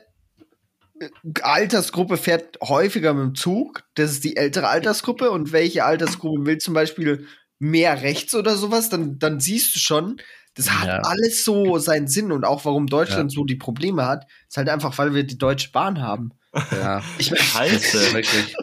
Altersgruppe 1.42 2.16
fährt 2.16 2.58
häufiger 2.62 3.14
mit 3.14 3.24
dem 3.24 3.34
Zug? 3.34 3.82
Das 3.94 4.10
ist 4.12 4.24
die 4.24 4.36
ältere 4.36 4.68
Altersgruppe. 4.68 5.30
Und 5.30 5.52
welche 5.52 5.84
Altersgruppe 5.84 6.46
will 6.46 6.58
zum 6.58 6.74
Beispiel 6.74 7.26
mehr 7.58 8.02
rechts 8.02 8.34
oder 8.34 8.56
sowas? 8.56 8.88
Dann, 8.88 9.18
dann 9.18 9.40
siehst 9.40 9.74
du 9.74 9.80
schon, 9.80 10.20
das 10.54 10.70
hat 10.70 10.86
Ja. 10.86 10.98
alles 11.00 11.44
so 11.44 11.78
seinen 11.78 12.06
Sinn. 12.08 12.30
Und 12.32 12.44
auch 12.44 12.64
warum 12.64 12.86
Deutschland 12.86 13.32
so 13.32 13.44
die 13.44 13.56
Probleme 13.56 14.06
hat, 14.06 14.26
ist 14.48 14.56
halt 14.56 14.68
einfach, 14.68 14.96
weil 14.98 15.14
wir 15.14 15.24
die 15.24 15.38
Deutsche 15.38 15.70
Bahn 15.72 16.00
haben. 16.00 16.30
Ja, 16.70 17.02
Ich 17.18 17.30
meine, 17.30 17.42
Scheiße. 17.42 18.12
wirklich. 18.14 18.54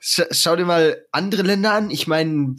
sch 0.00 0.22
schau 0.32 0.56
dir 0.56 0.64
mal 0.66 1.04
andere 1.12 1.42
Länder 1.42 1.72
an. 1.72 1.90
Ich 1.90 2.06
meine, 2.06 2.56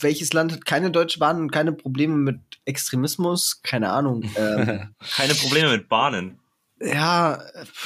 welches 0.00 0.32
Land 0.32 0.52
hat 0.52 0.64
keine 0.64 0.90
Deutsche 0.90 1.18
Bahn 1.18 1.38
und 1.40 1.50
keine 1.50 1.72
Probleme 1.72 2.14
mit 2.14 2.38
Extremismus? 2.64 3.60
Keine 3.62 3.90
Ahnung. 3.90 4.22
Ähm, 4.36 4.94
Keine 5.16 5.34
Probleme 5.34 5.70
mit 5.72 5.88
Bahnen. 5.88 6.38
Ja, 6.80 7.42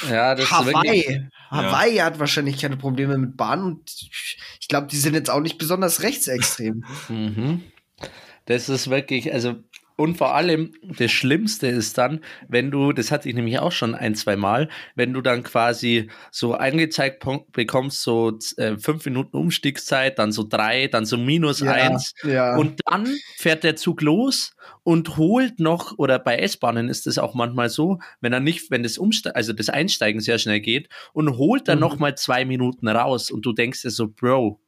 Ja, 0.09 0.35
das 0.35 0.45
ist 0.45 0.65
wirklich. 0.65 1.07
Hawaii. 1.07 1.27
Hawaii 1.49 1.97
hat 1.97 2.19
wahrscheinlich 2.19 2.61
keine 2.61 2.77
Probleme 2.77 3.17
mit 3.17 3.37
Bahn 3.37 3.63
und 3.63 3.89
ich 4.59 4.67
glaube, 4.67 4.87
die 4.87 4.97
sind 4.97 5.13
jetzt 5.13 5.29
auch 5.29 5.41
nicht 5.41 5.57
besonders 5.57 6.03
rechtsextrem. 6.03 6.83
Mhm. 7.09 7.63
Das 8.45 8.67
ist 8.67 8.89
wirklich, 8.89 9.31
also, 9.31 9.57
und 9.99 10.17
vor 10.17 10.33
allem 10.33 10.71
das 10.81 11.11
Schlimmste 11.11 11.67
ist 11.67 11.97
dann, 11.97 12.21
wenn 12.47 12.71
du, 12.71 12.93
das 12.93 13.11
hatte 13.11 13.27
ich 13.27 13.35
nämlich 13.35 13.59
auch 13.59 13.71
schon 13.73 13.93
ein, 13.95 14.15
zwei 14.15 14.35
Mal, 14.35 14.69
wenn 14.95 15.13
du 15.13 15.21
dann 15.21 15.43
quasi 15.43 16.09
so 16.31 16.53
angezeigt 16.53 17.21
pon- 17.21 17.45
bekommst, 17.51 18.01
so 18.01 18.39
äh, 18.57 18.77
fünf 18.77 19.03
Minuten 19.05 19.35
Umstiegszeit, 19.37 20.17
dann 20.17 20.31
so 20.31 20.43
drei, 20.47 20.87
dann 20.87 21.05
so 21.05 21.17
minus 21.17 21.61
eins. 21.61 22.13
ja. 22.23 22.55
Und 22.55 22.79
dann 22.85 23.07
fährt 23.37 23.63
der 23.63 23.75
Zug 23.75 24.01
los 24.01 24.55
und 24.83 25.17
holt 25.17 25.59
noch, 25.59 25.97
oder 25.97 26.17
bei 26.17 26.37
S-Bahnen 26.37 26.87
ist 26.87 27.05
es 27.05 27.17
auch 27.17 27.33
manchmal 27.35 27.69
so, 27.69 27.99
wenn 28.21 28.31
er 28.31 28.39
nicht, 28.39 28.71
wenn 28.71 28.83
das 28.83 28.97
Umste 28.97 29.35
also 29.35 29.51
das 29.53 29.69
Einsteigen 29.69 30.21
sehr 30.21 30.39
schnell 30.39 30.61
geht 30.61 30.87
und 31.13 31.37
holt 31.37 31.67
dann 31.67 31.77
Mhm. 31.79 31.81
noch 31.81 31.99
mal 31.99 32.15
zwei 32.15 32.45
Minuten 32.45 32.87
raus 32.87 33.29
und 33.31 33.45
du 33.45 33.51
denkst 33.53 33.81
dir 33.81 33.89
so, 33.91 34.07
Bro, 34.07 34.61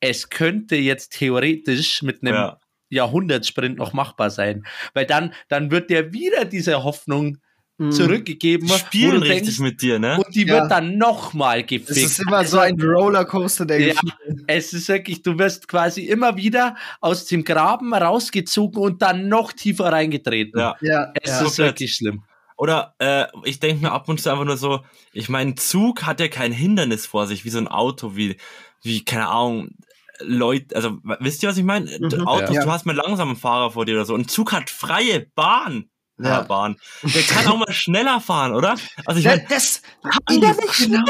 es 0.00 0.30
könnte 0.30 0.76
jetzt 0.76 1.12
theoretisch 1.18 2.02
mit 2.02 2.22
einem 2.22 2.34
Ja. 2.34 2.60
Jahrhundertsprint 2.96 3.78
noch 3.78 3.92
machbar 3.92 4.30
sein. 4.30 4.66
Weil 4.94 5.06
dann, 5.06 5.32
dann 5.48 5.70
wird 5.70 5.90
dir 5.90 6.12
wieder 6.12 6.44
diese 6.44 6.82
Hoffnung 6.82 7.38
Mhm. 7.78 7.92
zurückgegeben, 7.92 8.66
spielen 8.70 9.20
richtig 9.22 9.42
denkst, 9.42 9.58
mit 9.60 9.82
dir, 9.82 9.98
ne? 9.98 10.16
und 10.16 10.34
die 10.34 10.46
Ja. 10.46 10.62
wird 10.62 10.70
dann 10.70 10.96
nochmal 10.96 11.60
Es 11.60 11.66
gefickt. 11.66 11.90
ist 11.90 12.20
immer 12.20 12.42
so 12.42 12.58
ein 12.58 12.80
Rollercoaster 12.80 13.66
der 13.66 13.78
Ja. 13.80 13.92
Gefühle. 13.92 14.44
Es 14.46 14.72
ist 14.72 14.88
wirklich, 14.88 15.20
du 15.22 15.38
wirst 15.38 15.68
quasi 15.68 16.04
immer 16.06 16.38
wieder 16.38 16.74
aus 17.02 17.26
dem 17.26 17.44
Graben 17.44 17.92
rausgezogen 17.92 18.80
und 18.82 19.02
dann 19.02 19.28
noch 19.28 19.52
tiefer 19.52 19.92
reingetreten. 19.92 20.58
Ja. 20.58 20.74
Ja, 20.80 21.12
Es 21.22 21.32
ja. 21.38 21.44
ist 21.46 21.58
wirklich 21.58 21.92
schlimm. 21.92 22.22
Oder 22.56 22.94
äh, 22.98 23.26
ich 23.44 23.60
denke 23.60 23.82
mir 23.84 23.92
ab 23.92 24.08
und 24.08 24.22
zu 24.22 24.30
einfach 24.30 24.46
nur 24.46 24.56
so, 24.56 24.80
ich 25.12 25.28
meine, 25.28 25.50
ein 25.50 25.56
Zug 25.58 26.04
hat 26.04 26.18
ja 26.20 26.28
kein 26.28 26.52
Hindernis 26.52 27.04
vor 27.04 27.26
sich, 27.26 27.44
wie 27.44 27.50
so 27.50 27.58
ein 27.58 27.68
Auto, 27.68 28.16
wie, 28.16 28.38
wie, 28.82 29.04
keine 29.04 29.28
Ahnung, 29.28 29.72
Leute, 30.20 30.74
also 30.76 30.98
wisst 31.20 31.42
ihr, 31.42 31.48
was 31.48 31.56
ich 31.58 31.64
meine? 31.64 31.86
Mhm. 31.98 32.26
Autos, 32.26 32.54
Ja. 32.54 32.64
du 32.64 32.70
hast 32.70 32.86
einen 32.86 32.96
langsamen 32.96 33.36
Fahrer 33.36 33.70
vor 33.72 33.84
dir 33.84 33.94
oder 33.94 34.04
so. 34.04 34.14
Ein 34.14 34.28
Zug 34.28 34.52
hat 34.52 34.70
freie 34.70 35.20
Bahn. 35.34 35.90
Ja. 36.18 36.40
Bahn. 36.42 36.76
Der 37.02 37.22
kann 37.22 37.46
auch 37.52 37.58
mal 37.58 37.72
schneller 37.72 38.20
fahren, 38.20 38.54
oder? 38.54 38.76
Also 39.04 39.20
ich 39.20 39.26
meine, 39.26 39.44
das, 39.50 39.82
die 40.30 40.40
da 40.40 40.48
nicht 40.48 40.78
genau, 40.78 41.04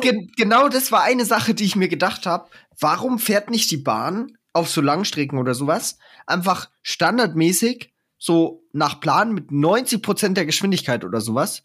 Gen 0.00 0.32
genau 0.36 0.68
das 0.68 0.90
war 0.90 1.02
eine 1.02 1.24
Sache, 1.24 1.54
die 1.54 1.64
ich 1.64 1.76
mir 1.76 1.86
gedacht 1.88 2.26
habe. 2.26 2.50
Warum 2.80 3.20
fährt 3.20 3.48
nicht 3.50 3.70
die 3.70 3.76
Bahn 3.76 4.36
auf 4.52 4.68
so 4.68 4.80
Langstrecken 4.80 5.38
oder 5.38 5.54
sowas 5.54 5.98
einfach 6.26 6.68
standardmäßig 6.82 7.92
so 8.18 8.64
nach 8.72 9.00
Plan 9.00 9.32
mit 9.32 9.50
90 9.52 10.02
Prozent 10.02 10.36
der 10.36 10.46
Geschwindigkeit 10.46 11.04
oder 11.04 11.20
sowas 11.20 11.62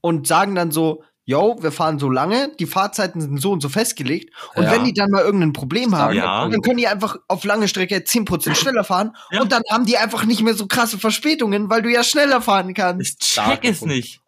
und 0.00 0.26
sagen 0.26 0.54
dann 0.54 0.70
so, 0.70 1.04
yo, 1.26 1.56
wir 1.60 1.72
fahren 1.72 1.98
so 1.98 2.10
lange, 2.10 2.52
die 2.58 2.66
Fahrzeiten 2.66 3.20
sind 3.20 3.40
so 3.40 3.52
und 3.52 3.60
so 3.62 3.68
festgelegt 3.70 4.30
und 4.54 4.64
Ja. 4.64 4.72
wenn 4.72 4.84
die 4.84 4.92
dann 4.92 5.10
mal 5.10 5.22
irgendein 5.22 5.52
Problem 5.54 5.94
haben, 5.96 6.14
Ja. 6.16 6.46
dann 6.48 6.60
können 6.60 6.76
die 6.76 6.86
einfach 6.86 7.16
auf 7.28 7.44
lange 7.44 7.66
Strecke 7.68 8.04
10 8.04 8.24
Prozent 8.26 8.56
schneller 8.58 8.84
fahren 8.84 9.16
Ja. 9.30 9.40
und 9.40 9.50
dann 9.52 9.62
haben 9.70 9.86
die 9.86 9.96
einfach 9.96 10.24
nicht 10.24 10.42
mehr 10.42 10.54
so 10.54 10.66
krasse 10.66 10.98
Verspätungen, 10.98 11.70
weil 11.70 11.82
du 11.82 11.90
ja 11.90 12.04
schneller 12.04 12.42
fahren 12.42 12.74
kannst. 12.74 13.22
ich 13.22 13.28
check 13.28 13.64
es 13.64 13.82
nicht. 13.82 14.20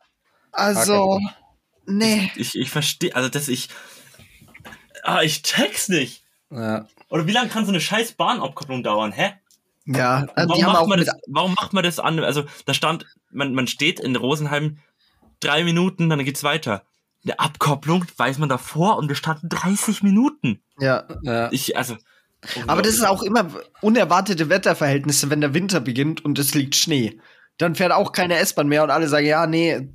Also, 0.52 1.20
nee. 1.84 2.30
Ich, 2.36 2.54
ich 2.54 2.70
verstehe, 2.70 3.14
also 3.14 3.28
dass 3.28 3.48
ich, 3.48 3.68
ah, 5.02 5.20
ich 5.22 5.42
check's 5.42 5.88
nicht. 5.88 6.22
Ja. 6.50 6.86
Oder 7.10 7.26
wie 7.26 7.32
lange 7.32 7.48
kann 7.50 7.64
so 7.66 7.70
eine 7.72 7.80
scheiß 7.80 8.12
Bahnabkopplung 8.12 8.82
dauern, 8.82 9.12
hä? 9.12 9.34
Ja, 9.84 10.26
also 10.34 10.48
Warum 10.48 10.54
die 10.58 10.64
haben 10.64 10.72
macht, 10.72 10.82
auch 10.82 10.86
man 10.88 10.98
das, 10.98 11.08
warum 11.28 11.54
macht 11.54 11.72
man 11.72 11.84
das 11.84 11.98
an? 12.00 12.18
Also, 12.20 12.44
da 12.64 12.74
stand, 12.74 13.06
man, 13.30 13.54
man 13.54 13.66
steht 13.68 14.00
in 14.00 14.16
Rosenheim 14.16 14.78
drei 15.40 15.64
Minuten, 15.64 16.08
dann 16.08 16.24
geht's 16.24 16.42
weiter. 16.42 16.82
Eine 17.24 17.38
Abkopplung 17.40 18.04
weiß 18.16 18.38
man 18.38 18.48
davor 18.48 18.96
und 18.98 19.08
wir 19.08 19.16
standen 19.16 19.48
30 19.48 20.02
Minuten. 20.02 20.60
Ja, 20.78 21.04
Ja. 21.22 21.50
Ich, 21.52 21.76
also. 21.76 21.96
aber 22.66 22.82
das 22.82 22.94
ist 22.94 23.04
auch 23.06 23.22
immer 23.22 23.48
unerwartete 23.80 24.48
Wetterverhältnisse, 24.48 25.30
wenn 25.30 25.40
der 25.40 25.52
Winter 25.54 25.80
beginnt 25.80 26.24
und 26.24 26.38
es 26.38 26.54
liegt 26.54 26.76
Schnee. 26.76 27.18
Dann 27.58 27.74
fährt 27.74 27.92
auch 27.92 28.12
keine 28.12 28.36
S-Bahn 28.36 28.68
mehr 28.68 28.82
und 28.84 28.90
alle 28.90 29.08
sagen, 29.08 29.26
ja, 29.26 29.46
nee, 29.46 29.88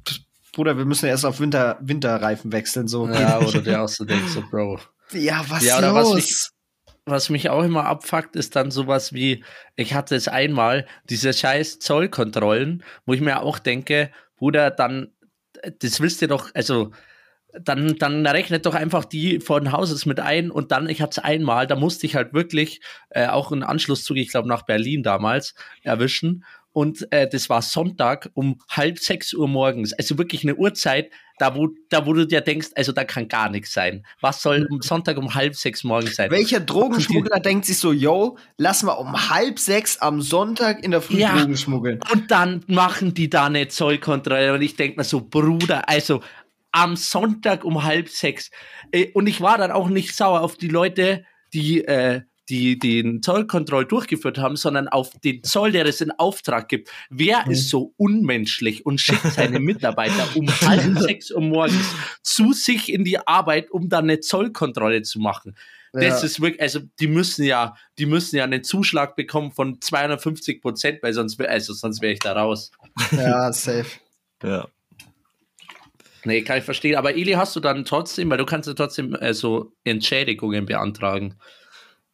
Bruder, 0.54 0.78
wir 0.78 0.84
müssen 0.86 1.06
erst 1.06 1.26
auf 1.26 1.40
Winter, 1.40 1.78
Winterreifen 1.80 2.52
wechseln. 2.52 2.88
So. 2.90 3.08
ja, 3.08 3.40
du 3.40 3.62
dir 3.62 3.82
auch 3.82 3.88
so 3.88 4.04
denkst, 4.04 4.32
so, 4.34 4.42
Bro. 4.50 4.80
Ja, 5.14 5.46
was 5.48 5.64
Ja, 5.64 5.78
oder 5.78 5.94
was 5.96 6.04
los? 6.08 6.16
mich- 6.16 6.50
Was 7.06 7.30
mich 7.30 7.50
auch 7.50 7.64
immer 7.64 7.86
abfuckt, 7.86 8.36
ist 8.36 8.56
dann 8.56 8.70
sowas 8.72 9.14
wie, 9.14 9.44
ich 9.76 9.94
hatte 9.94 10.16
es 10.16 10.28
einmal, 10.28 10.86
diese 11.10 11.32
scheiß 11.34 11.80
Zollkontrollen, 11.80 12.84
wo 13.06 13.14
ich 13.14 13.22
mir 13.22 13.42
auch 13.42 13.60
denke, 13.60 14.12
Bruder, 14.38 14.70
dann, 14.72 15.12
das 15.80 16.00
willst 16.00 16.22
du 16.22 16.28
doch, 16.28 16.50
also, 16.54 16.92
dann, 17.54 17.98
dann 17.98 18.26
rechnet 18.26 18.66
doch 18.66 18.76
einfach 18.76 19.06
die 19.06 19.40
von 19.40 19.72
Haus 19.72 19.92
aus 19.92 20.06
mit 20.06 20.20
ein 20.20 20.52
und 20.52 20.72
dann, 20.72 20.88
ich 20.90 21.02
hatte 21.02 21.20
es 21.20 21.24
einmal, 21.24 21.68
da 21.68 21.76
musste 21.76 22.06
ich 22.06 22.16
halt 22.16 22.34
wirklich 22.34 22.82
äh, 23.10 23.28
auch 23.28 23.52
einen 23.52 23.64
Anschlusszug, 23.64 24.18
ich 24.18 24.30
glaube 24.30 24.48
nach 24.48 24.64
Berlin 24.64 25.04
damals, 25.04 25.54
erwischen 25.84 26.46
und 26.74 27.12
äh, 27.12 27.28
das 27.28 27.50
war 27.50 27.62
Sonntag 27.62 28.30
um 28.34 28.60
halb 28.70 29.00
sechs 29.00 29.34
Uhr 29.34 29.48
morgens, 29.48 29.94
also 29.94 30.18
wirklich 30.18 30.44
eine 30.44 30.56
Uhrzeit, 30.56 31.12
da 31.38 31.56
wo, 31.56 31.70
da 31.90 32.06
wo 32.06 32.14
du 32.14 32.26
dir 32.28 32.42
denkst, 32.42 32.70
also 32.76 32.92
da 32.92 33.04
kann 33.04 33.28
gar 33.28 33.50
nichts 33.50 33.74
sein. 33.74 34.06
Was 34.22 34.42
soll 34.42 34.68
am 34.70 34.82
Sonntag 34.82 35.18
um 35.18 35.34
halb 35.34 35.56
sechs 35.56 35.84
morgens 35.84 36.16
sein? 36.16 36.30
Welcher 36.30 36.60
Drogenschmuggler 36.60 37.40
denkt 37.40 37.66
sich 37.66 37.80
so, 37.80 37.92
yo, 37.92 38.38
lass 38.58 38.84
mal 38.84 38.94
um 38.94 39.30
halb 39.30 39.58
sechs 39.58 39.98
am 39.98 40.22
Sonntag 40.22 40.84
in 40.84 40.92
der 40.92 41.02
Früh 41.02 41.18
Ja. 41.18 41.36
Drogen 41.36 41.58
schmuggeln? 41.58 42.00
Und 42.14 42.30
dann 42.30 42.64
machen 42.68 43.14
die 43.14 43.30
da 43.30 43.48
eine 43.48 43.68
Zollkontrolle 43.68 44.54
und 44.54 44.62
ich 44.62 44.76
denke 44.76 44.98
mir 44.98 45.04
so, 45.04 45.22
Bruder, 45.22 45.90
also 45.90 46.22
am 46.72 46.96
Sonntag 46.96 47.66
um 47.66 47.84
halb 47.84 48.08
sechs. 48.08 48.50
Äh, 48.92 49.12
Und 49.14 49.28
ich 49.28 49.42
war 49.42 49.58
dann 49.58 49.72
auch 49.72 49.90
nicht 49.90 50.16
sauer 50.16 50.42
auf 50.42 50.58
die 50.58 50.70
Leute, 50.70 51.26
die, 51.54 51.84
äh, 51.84 52.22
die 52.52 52.78
den 52.78 53.24
Zollkontroll 53.24 53.86
durchgeführt 53.86 54.38
haben, 54.38 54.58
sondern 54.58 54.90
auf 54.90 55.12
den 55.24 55.42
Zoll, 55.44 55.72
der 55.72 55.86
es 55.86 56.02
in 56.02 56.12
Auftrag 56.12 56.68
gibt. 56.68 56.90
Wer 57.10 57.48
ist 57.48 57.70
so 57.70 57.94
unmenschlich 57.96 58.86
und 58.86 59.00
schickt 59.00 59.24
seine 59.24 59.60
Mitarbeiter 59.62 60.28
um 60.36 60.48
halb 60.62 61.00
sechs 61.00 61.32
Uhr 61.32 61.40
morgens 61.42 61.96
zu 62.22 62.52
sich 62.52 62.92
in 62.92 63.06
die 63.06 63.26
Arbeit, 63.26 63.72
um 63.72 63.88
dann 63.88 64.04
eine 64.04 64.20
Zollkontrolle 64.20 65.02
zu 65.04 65.20
machen? 65.20 65.56
Das 65.94 66.04
Ja. 66.22 66.26
ist 66.26 66.42
wirklich, 66.42 66.62
also 66.62 66.82
die 67.00 67.08
müssen 67.08 67.46
ja, 67.46 67.76
die 67.98 68.06
müssen 68.06 68.36
ja 68.36 68.44
einen 68.44 68.64
Zuschlag 68.66 69.16
bekommen 69.16 69.52
von 69.52 69.80
250 69.80 70.62
Prozent, 70.62 71.02
weil 71.04 71.14
sonst, 71.14 71.40
also 71.42 71.74
sonst 71.74 72.02
wäre 72.02 72.14
ich 72.14 72.20
da 72.20 72.34
raus. 72.34 72.72
Ja, 73.12 73.52
safe. 73.54 73.88
Ja. 74.44 74.68
Nee, 76.26 76.42
kann 76.44 76.58
ich 76.58 76.64
verstehen. 76.64 76.96
Aber 76.98 77.16
Eli, 77.16 77.32
hast 77.34 77.56
du 77.56 77.60
dann 77.62 77.86
trotzdem, 77.86 78.30
weil 78.30 78.38
du 78.38 78.46
kannst 78.46 78.68
ja 78.68 78.74
trotzdem 78.74 79.16
äh, 79.16 79.34
so 79.34 79.72
Entschädigungen 79.84 80.66
beantragen. 80.66 81.36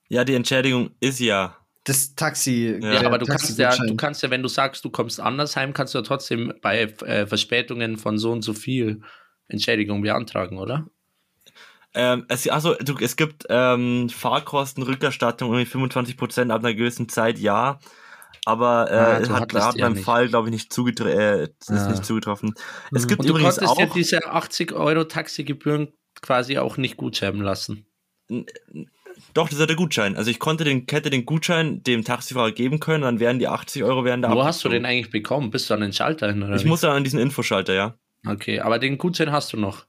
Ja, 0.10 0.24
die 0.24 0.36
Entschädigung 0.36 0.92
ist 1.00 1.20
ja. 1.20 1.58
Das 1.84 2.16
Taxi. 2.16 2.78
Ja, 2.82 2.94
Ja, 2.94 3.06
aber 3.06 3.18
du 3.18 3.26
kannst 3.26 3.58
ja, 3.58 3.76
du 3.76 3.96
kannst 3.96 4.22
ja, 4.22 4.30
wenn 4.30 4.44
du 4.44 4.50
sagst, 4.50 4.84
du 4.84 4.90
kommst 4.90 5.20
anders 5.22 5.56
heim, 5.56 5.74
kannst 5.74 5.94
du 5.94 6.00
ja 6.00 6.04
trotzdem 6.04 6.54
bei 6.62 6.82
äh, 6.82 7.26
Verspätungen 7.26 7.98
von 7.98 8.18
so 8.18 8.32
und 8.32 8.42
so 8.42 8.54
viel 8.54 9.02
Entschädigung 9.48 10.02
beantragen, 10.02 10.58
oder? 10.58 10.88
Ähm, 11.94 12.26
es, 12.28 12.48
also, 12.50 12.76
du, 12.76 12.96
es 13.00 13.16
gibt 13.16 13.46
ähm, 13.50 14.10
Fahrkostenrückerstattung, 14.10 15.54
irgendwie 15.54 15.72
25% 15.72 16.52
ab 16.52 16.60
einer 16.64 16.74
gewissen 16.74 17.08
Zeit, 17.10 17.40
ja. 17.40 17.80
Aber 18.46 18.92
Ah, 18.92 19.18
äh, 19.20 19.24
du 19.24 19.34
hat, 19.34 19.42
hattest 19.44 19.66
hat 19.66 19.76
ja 19.76 19.86
beim 19.86 19.94
nicht. 19.94 20.06
Fall, 20.06 20.28
glaube 20.28 20.50
ich, 20.50 20.54
nicht, 20.54 20.74
zugetre 20.74 21.12
äh, 21.12 21.44
ist 21.60 21.70
Ah. 21.70 21.90
nicht 21.90 22.06
zugetroffen. 22.06 22.54
Es 22.94 23.08
gibt 23.08 23.22
Und 23.22 23.28
du 23.28 23.34
übrigens 23.34 23.56
konntest 23.56 23.72
auch. 23.72 23.78
dir 23.78 23.88
diese 23.88 24.26
80 24.26 24.74
Euro 24.74 25.06
Taxigebühren 25.06 25.94
quasi 26.22 26.58
auch 26.58 26.78
nicht 26.78 26.98
gut 26.98 27.18
schreiben 27.18 27.42
lassen. 27.42 27.86
Doch, 29.34 29.50
das 29.50 29.60
ist 29.60 29.68
der 29.70 29.76
Gutschein. 29.76 30.16
Also 30.16 30.30
ich 30.32 30.40
konnte 30.40 30.64
den, 30.64 30.86
hätte 30.90 31.10
den 31.10 31.26
Gutschein 31.26 31.84
dem 31.84 32.04
Taxifahrer 32.04 32.52
geben 32.52 32.80
können, 32.80 33.04
dann 33.04 33.20
wären 33.20 33.40
die 33.40 33.48
80 33.48 33.84
Euro 33.84 34.04
wären 34.04 34.22
da 34.22 34.32
Wo 34.34 34.44
hast 34.44 34.64
du 34.64 34.70
den 34.70 34.86
eigentlich 34.86 35.10
bekommen? 35.12 35.50
Bist 35.52 35.70
du 35.70 35.74
an 35.74 35.82
den 35.82 35.94
Schalter 35.94 36.28
hin? 36.32 36.44
Oder 36.44 36.56
Ich 36.56 36.64
wie? 36.64 36.68
muss 36.68 36.84
an 36.84 37.04
diesen 37.04 37.20
Infoschalter, 37.20 37.74
ja. 37.74 37.96
Okay, 38.26 38.60
aber 38.60 38.80
den 38.80 38.98
Gutschein 38.98 39.32
hast 39.32 39.54
du 39.54 39.58
noch. 39.58 39.86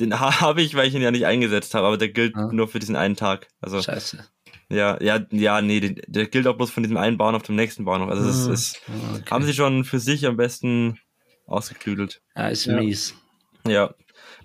Den 0.00 0.18
ha- 0.20 0.40
habe 0.40 0.62
ich, 0.62 0.74
weil 0.74 0.88
ich 0.88 0.94
ihn 0.94 1.02
ja 1.02 1.10
nicht 1.10 1.26
eingesetzt 1.26 1.74
habe, 1.74 1.86
aber 1.86 1.98
der 1.98 2.08
gilt 2.08 2.34
Ah. 2.36 2.48
nur 2.52 2.68
für 2.68 2.78
diesen 2.78 2.96
einen 2.96 3.16
Tag. 3.16 3.48
Also 3.60 3.82
Scheiße. 3.82 4.24
ja, 4.68 5.00
ja, 5.02 5.20
ja, 5.30 5.60
nee, 5.60 5.80
den, 5.80 6.00
der 6.06 6.26
gilt 6.26 6.46
auch 6.46 6.56
bloß 6.56 6.70
von 6.70 6.82
diesem 6.82 6.96
einen 6.96 7.18
Bahnhof 7.18 7.42
zum 7.42 7.56
nächsten 7.56 7.84
Bahnhof. 7.84 8.08
Also 8.10 8.24
das 8.26 8.46
Mhm. 8.46 8.52
ist, 8.54 8.80
Okay. 9.16 9.30
haben 9.30 9.44
sie 9.44 9.54
schon 9.54 9.84
für 9.84 9.98
sich 9.98 10.26
am 10.26 10.36
besten 10.36 10.98
ausgeklügelt. 11.46 12.22
ja, 12.36 12.48
ist 12.48 12.66
Ja. 12.66 12.76
mies. 12.76 13.14
Ja. 13.66 13.94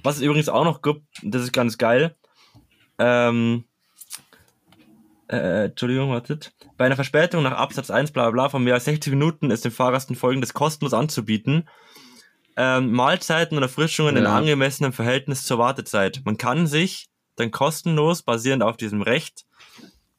Was 0.04 0.18
es 0.18 0.22
übrigens 0.22 0.50
auch 0.50 0.64
noch 0.66 0.82
gibt, 0.82 1.02
das 1.24 1.44
ist 1.44 1.54
ganz 1.54 1.78
geil. 1.78 2.16
Ähm, 3.00 3.64
äh, 5.30 5.66
Entschuldigung, 5.66 6.10
wartet. 6.10 6.54
Bei 6.78 6.86
einer 6.86 6.96
Verspätung 6.96 7.44
nach 7.44 7.54
Absatz 7.54 7.90
1 7.90 8.12
bla 8.12 8.24
bla 8.24 8.32
bla 8.32 8.50
von 8.50 8.64
mehr 8.64 8.76
als 8.76 8.86
60 8.86 9.12
Minuten 9.14 9.52
ist 9.52 9.66
dem 9.66 9.72
Fahrgasten 9.72 10.16
folgendes 10.16 10.54
kostenlos 10.54 10.94
anzubieten. 10.94 11.68
Ähm, 12.56 12.92
Mahlzeiten 12.92 13.56
und 13.58 13.64
Erfrischungen 13.64 14.16
in 14.18 14.24
Ja. 14.24 14.36
angemessenem 14.36 14.94
Verhältnis 14.94 15.44
zur 15.44 15.60
Wartezeit. 15.60 16.22
Man 16.26 16.38
kann 16.38 16.66
sich 16.68 17.08
dann 17.36 17.52
kostenlos, 17.52 18.24
basierend 18.24 18.64
auf 18.64 18.78
diesem 18.78 19.02
Recht, 19.04 19.46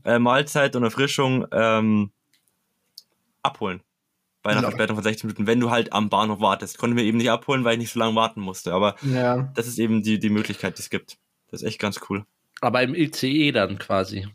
äh, 0.05 0.19
Mahlzeit 0.21 0.77
und 0.77 0.85
Erfrischung 0.85 1.47
ähm, 1.51 2.13
abholen. 3.43 3.81
Bei 4.43 4.51
einer 4.51 4.61
Lol. 4.63 4.71
Verspätung 4.71 4.97
von 4.97 5.03
16 5.03 5.27
Minuten, 5.27 5.47
wenn 5.49 5.59
du 5.59 5.71
halt 5.71 5.93
am 5.93 6.09
Bahnhof 6.11 6.41
wartest. 6.41 6.79
Konnte 6.79 6.95
mir 6.95 7.03
eben 7.03 7.19
nicht 7.19 7.31
abholen, 7.31 7.65
weil 7.65 7.73
ich 7.73 7.79
nicht 7.81 7.93
so 7.93 7.99
lange 7.99 8.15
warten 8.15 8.41
musste. 8.41 8.73
Aber 8.73 8.95
Ja. 9.03 9.51
das 9.57 9.67
ist 9.67 9.79
eben 9.79 10.03
die, 10.03 10.19
die 10.21 10.31
Möglichkeit, 10.31 10.79
die 10.79 10.83
es 10.83 10.91
gibt. 10.91 11.19
Das 11.51 11.63
ist 11.63 11.67
echt 11.69 11.81
ganz 11.81 11.99
cool. 12.09 12.25
Aber 12.61 12.83
im 12.83 12.95
ICE 12.95 13.51
dann 13.53 13.79
quasi. 13.79 14.29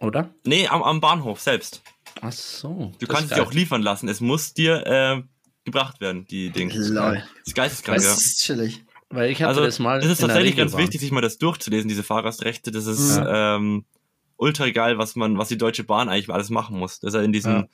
Oder? 0.00 0.30
Nee, 0.44 0.66
am, 0.68 0.82
am 0.82 1.00
Bahnhof 1.00 1.40
selbst. 1.40 1.82
Ach 2.20 2.32
so. 2.32 2.92
Du 2.98 3.06
das 3.06 3.08
kannst 3.14 3.30
es 3.32 3.36
dir 3.36 3.42
auch 3.42 3.52
liefern 3.52 3.82
lassen. 3.82 4.08
Es 4.08 4.20
muss 4.20 4.52
dir 4.54 4.86
äh, 4.86 5.22
gebracht 5.64 6.00
werden, 6.00 6.26
die 6.26 6.50
Dinge. 6.50 6.72
Lol. 6.74 7.22
Das 7.38 7.46
ist 7.48 7.54
geisteskrank, 7.54 7.96
Das 7.98 8.06
ja. 8.06 8.12
ist 8.14 8.38
chillig. 8.42 8.84
Weil 9.10 9.30
ich 9.30 9.42
hatte 9.42 9.48
Also, 9.48 9.60
das 9.62 9.78
mal. 9.78 10.00
das 10.00 10.10
ist 10.10 10.20
tatsächlich 10.20 10.56
ganz 10.56 10.76
wichtig, 10.76 11.00
sich 11.00 11.10
mal 11.10 11.20
das 11.20 11.38
durchzulesen, 11.38 11.88
diese 11.88 12.02
Fahrgastrechte. 12.02 12.70
Das 12.70 12.86
ist 12.86 13.20
ähm, 13.26 13.84
ultra 14.36 14.70
geil, 14.70 14.98
was 14.98 15.16
man, 15.16 15.36
was 15.36 15.48
die 15.48 15.58
Deutsche 15.58 15.84
Bahn 15.84 16.08
eigentlich 16.08 16.30
alles 16.30 16.48
machen 16.50 16.78
muss. 16.78 17.00
Das 17.00 17.12
ist 17.14 17.18
ja 17.18 17.24
in 17.24 17.32
diesem, 17.32 17.52
Ja. 17.52 17.66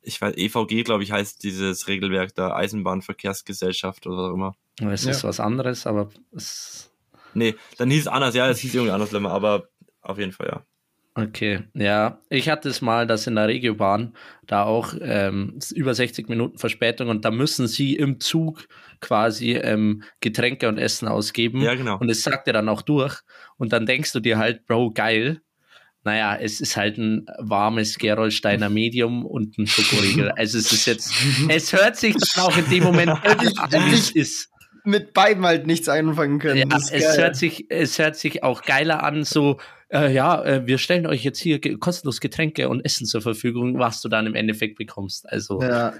ich 0.00 0.20
weiß, 0.20 0.34
EVG, 0.36 0.84
glaube 0.84 1.02
ich, 1.02 1.10
heißt 1.12 1.42
dieses 1.42 1.88
Regelwerk 1.88 2.34
der 2.36 2.54
Eisenbahnverkehrsgesellschaft 2.54 4.06
oder 4.06 4.16
was 4.16 4.30
auch 4.30 4.34
immer. 4.34 4.54
Es 4.92 5.04
ist 5.04 5.24
was 5.24 5.40
anderes, 5.40 5.86
aber 5.86 6.08
es. 6.32 6.90
Nee, 7.34 7.54
dann 7.76 7.90
hieß 7.90 8.02
es 8.02 8.06
anders, 8.08 8.34
ja, 8.34 8.48
es 8.48 8.58
hieß 8.60 8.74
irgendwie 8.74 8.92
anders, 8.92 9.12
Lemmer, 9.12 9.30
aber 9.32 9.68
auf 10.02 10.18
jeden 10.18 10.32
Fall, 10.32 10.48
ja. 10.48 10.62
Okay, 11.14 11.64
ja. 11.74 12.20
Ich 12.28 12.48
hatte 12.48 12.68
es 12.68 12.80
mal, 12.80 13.06
dass 13.06 13.26
in 13.26 13.34
der 13.34 13.48
Regiobahn 13.48 14.14
da 14.46 14.62
auch 14.62 14.94
ähm, 15.00 15.58
über 15.74 15.92
60 15.92 16.28
Minuten 16.28 16.58
Verspätung 16.58 17.08
und 17.08 17.24
da 17.24 17.30
müssen 17.32 17.66
sie 17.66 17.96
im 17.96 18.20
Zug 18.20 18.68
quasi 19.00 19.52
ähm, 19.52 20.04
Getränke 20.20 20.68
und 20.68 20.78
Essen 20.78 21.08
ausgeben. 21.08 21.62
Ja, 21.62 21.74
genau. 21.74 21.98
Und 21.98 22.08
es 22.10 22.22
sagt 22.22 22.46
er 22.46 22.52
dann 22.52 22.68
auch 22.68 22.82
durch. 22.82 23.20
Und 23.56 23.72
dann 23.72 23.86
denkst 23.86 24.12
du 24.12 24.20
dir 24.20 24.38
halt, 24.38 24.66
Bro, 24.66 24.92
geil. 24.92 25.40
Naja, 26.04 26.36
es 26.36 26.60
ist 26.60 26.76
halt 26.76 26.96
ein 26.96 27.26
warmes 27.38 27.98
Gerolsteiner 27.98 28.70
Medium 28.70 29.26
und 29.26 29.58
ein 29.58 29.66
Schokoriegel. 29.66 30.30
Also 30.30 30.58
es 30.58 30.72
ist 30.72 30.86
jetzt, 30.86 31.12
es 31.48 31.72
hört 31.72 31.96
sich 31.96 32.14
dann 32.14 32.44
auch 32.44 32.56
in 32.56 32.70
dem 32.70 32.84
Moment 32.84 33.10
an, 33.10 33.38
wie 33.40 33.94
es 33.94 34.10
ist. 34.14 34.50
Mit 34.84 35.12
beiden 35.12 35.44
halt 35.44 35.66
nichts 35.66 35.88
einfangen 35.88 36.38
können. 36.38 36.58
Ja, 36.58 36.64
Das 36.66 36.90
es 36.90 37.16
hört 37.18 37.36
sich, 37.36 37.66
es 37.68 37.98
hört 37.98 38.16
sich 38.16 38.42
auch 38.42 38.62
geiler 38.62 39.02
an, 39.02 39.24
so, 39.24 39.58
äh, 39.92 40.12
ja, 40.12 40.42
äh, 40.42 40.66
wir 40.66 40.78
stellen 40.78 41.06
euch 41.06 41.24
jetzt 41.24 41.38
hier 41.38 41.58
ge 41.58 41.76
kostenlos 41.76 42.20
Getränke 42.20 42.68
und 42.68 42.84
Essen 42.84 43.06
zur 43.06 43.20
Verfügung, 43.20 43.78
was 43.78 44.00
du 44.00 44.08
dann 44.08 44.26
im 44.26 44.34
Endeffekt 44.34 44.78
bekommst. 44.78 45.28
Also, 45.28 45.60
ja. 45.60 45.94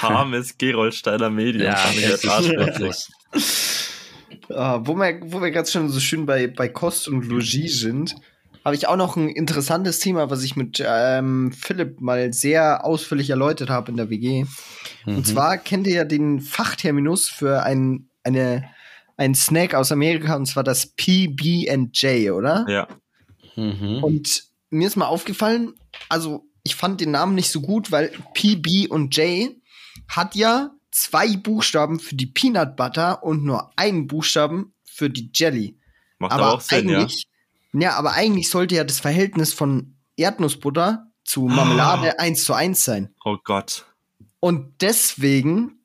Warmes 0.00 0.56
Gerolsteiner 0.58 1.30
Medium. 1.30 1.64
ja, 1.64 1.78
wirklich. 1.94 3.08
Ah, 4.50 4.80
wo 4.82 4.94
wir, 4.94 5.20
wo 5.24 5.40
wir 5.40 5.50
gerade 5.50 5.68
schon 5.70 5.88
so 5.88 6.00
schön 6.00 6.26
bei, 6.26 6.48
bei 6.48 6.68
Kost 6.68 7.08
und 7.08 7.24
Logis 7.26 7.80
sind, 7.80 8.14
habe 8.64 8.76
ich 8.76 8.88
auch 8.88 8.96
noch 8.96 9.16
ein 9.16 9.28
interessantes 9.28 10.00
Thema, 10.00 10.30
was 10.30 10.42
ich 10.42 10.56
mit 10.56 10.82
ähm, 10.86 11.52
Philipp 11.52 12.00
mal 12.00 12.32
sehr 12.32 12.84
ausführlich 12.84 13.30
erläutert 13.30 13.68
habe 13.68 13.90
in 13.90 13.96
der 13.96 14.10
WG. 14.10 14.44
Mhm. 15.04 15.16
Und 15.16 15.26
zwar 15.26 15.58
kennt 15.58 15.86
ihr 15.86 15.94
ja 15.94 16.04
den 16.04 16.40
Fachterminus 16.40 17.28
für 17.28 17.62
ein, 17.62 18.08
eine, 18.24 18.68
ein 19.16 19.34
Snack 19.34 19.74
aus 19.74 19.92
Amerika, 19.92 20.34
und 20.34 20.46
zwar 20.46 20.64
das 20.64 20.86
PB&J, 20.86 22.32
oder? 22.32 22.66
Ja, 22.68 22.88
Mhm. 23.56 24.02
Und 24.02 24.44
mir 24.70 24.86
ist 24.86 24.96
mal 24.96 25.06
aufgefallen, 25.06 25.74
also 26.08 26.46
ich 26.62 26.74
fand 26.74 27.00
den 27.00 27.10
Namen 27.10 27.34
nicht 27.34 27.50
so 27.50 27.60
gut, 27.60 27.92
weil 27.92 28.12
PB 28.34 28.90
und 28.90 29.16
J 29.16 29.50
hat 30.08 30.34
ja 30.34 30.70
zwei 30.90 31.36
Buchstaben 31.36 32.00
für 32.00 32.14
die 32.14 32.26
Peanut 32.26 32.76
Butter 32.76 33.22
und 33.22 33.44
nur 33.44 33.70
einen 33.76 34.06
Buchstaben 34.06 34.74
für 34.84 35.10
die 35.10 35.30
Jelly. 35.34 35.78
macht 36.18 36.32
aber, 36.32 36.54
auch 36.54 36.60
Sinn, 36.60 36.88
ja. 36.88 36.98
eigentlich, 37.00 37.26
ja. 37.72 37.94
aber 37.96 38.12
eigentlich 38.12 38.48
sollte 38.48 38.74
ja 38.76 38.84
das 38.84 39.00
Verhältnis 39.00 39.52
von 39.52 39.96
Erdnussbutter 40.16 41.10
zu 41.24 41.42
Marmelade 41.42 42.18
eins 42.18 42.44
zu 42.44 42.52
eins 42.54 42.84
sein. 42.84 43.14
Oh 43.24 43.36
Gott. 43.42 43.86
Und 44.40 44.82
deswegen 44.82 45.80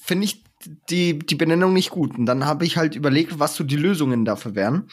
finde 0.00 0.24
ich 0.24 0.43
die, 0.90 1.18
die 1.18 1.34
Benennung 1.34 1.72
nicht 1.72 1.90
gut. 1.90 2.18
Und 2.18 2.26
dann 2.26 2.44
habe 2.44 2.64
ich 2.64 2.76
halt 2.76 2.96
überlegt, 2.96 3.38
was 3.38 3.56
so 3.56 3.64
die 3.64 3.76
Lösungen 3.76 4.24
dafür 4.24 4.54
wären. 4.54 4.88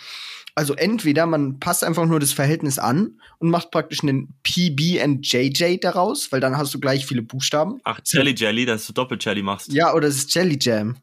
Also 0.54 0.74
entweder 0.74 1.26
man 1.26 1.60
passt 1.60 1.84
einfach 1.84 2.06
nur 2.06 2.20
das 2.20 2.34
Verhältnis 2.34 2.78
an 2.78 3.20
und 3.40 3.50
macht 3.50 3.72
praktisch 3.72 4.04
einen 4.04 4.34
PB 4.44 5.02
and 5.02 5.26
JJ 5.26 5.78
daraus, 5.78 6.32
weil 6.32 6.42
dann 6.42 6.58
hast 6.58 6.74
du 6.74 6.80
gleich 6.80 7.06
viele 7.06 7.22
Buchstaben. 7.22 7.80
Ach, 7.84 8.00
Jelly 8.06 8.36
Jelly, 8.36 8.66
dass 8.66 8.86
du 8.86 8.94
Doppel-Jelly 8.94 9.44
machst. 9.44 9.72
Ja, 9.72 9.94
oder 9.94 10.08
es 10.08 10.18
ist 10.18 10.36
Jelly 10.36 10.58
Jam. 10.60 10.98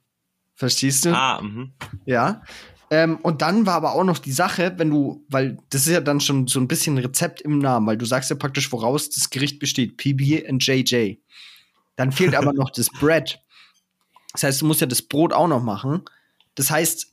Verstehst 0.54 1.06
du? 1.06 1.16
Ah, 1.16 1.40
mhm. 1.40 1.72
Ja. 2.04 2.42
Ähm, 2.90 3.16
und 3.16 3.42
dann 3.42 3.66
war 3.66 3.74
aber 3.74 3.92
auch 3.92 4.04
noch 4.04 4.18
die 4.18 4.32
Sache, 4.32 4.74
wenn 4.76 4.90
du, 4.90 5.24
weil 5.28 5.58
das 5.70 5.86
ist 5.86 5.92
ja 5.92 6.00
dann 6.00 6.20
schon 6.20 6.46
so 6.46 6.58
ein 6.58 6.68
bisschen 6.68 6.98
Rezept 6.98 7.40
im 7.40 7.58
Namen, 7.58 7.86
weil 7.86 7.98
du 7.98 8.06
sagst 8.06 8.30
ja 8.30 8.36
praktisch, 8.36 8.72
woraus 8.72 9.10
das 9.10 9.30
Gericht 9.30 9.58
besteht, 9.58 9.96
PB 9.96 10.48
and 10.48 10.64
JJ. 10.66 11.16
Dann 11.96 12.12
fehlt 12.12 12.34
aber 12.34 12.52
noch 12.54 12.70
das 12.70 12.88
Bread. 12.90 13.40
Das 14.38 14.44
heißt, 14.44 14.62
du 14.62 14.66
musst 14.66 14.80
ja 14.80 14.86
das 14.86 15.02
Brot 15.02 15.32
auch 15.32 15.48
noch 15.48 15.64
machen. 15.64 16.02
Das 16.54 16.70
heißt, 16.70 17.12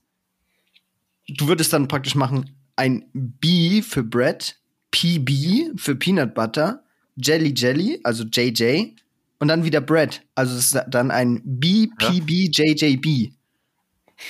du 1.28 1.48
würdest 1.48 1.74
dann 1.74 1.88
praktisch 1.88 2.14
machen 2.14 2.56
ein 2.76 3.10
B 3.14 3.82
für 3.82 4.04
Bread, 4.04 4.60
PB 4.92 5.76
für 5.76 5.96
Peanut 5.96 6.36
Butter, 6.36 6.84
Jelly 7.16 7.52
Jelly, 7.56 8.00
also 8.04 8.26
JJ, 8.26 8.92
und 9.40 9.48
dann 9.48 9.64
wieder 9.64 9.82
Bread. 9.82 10.22
Also 10.36 10.56
es 10.56 10.74
ist 10.74 10.86
dann 10.88 11.10
ein 11.10 11.42
B, 11.44 11.88
PB, 11.98 12.56
JJB. 12.56 13.32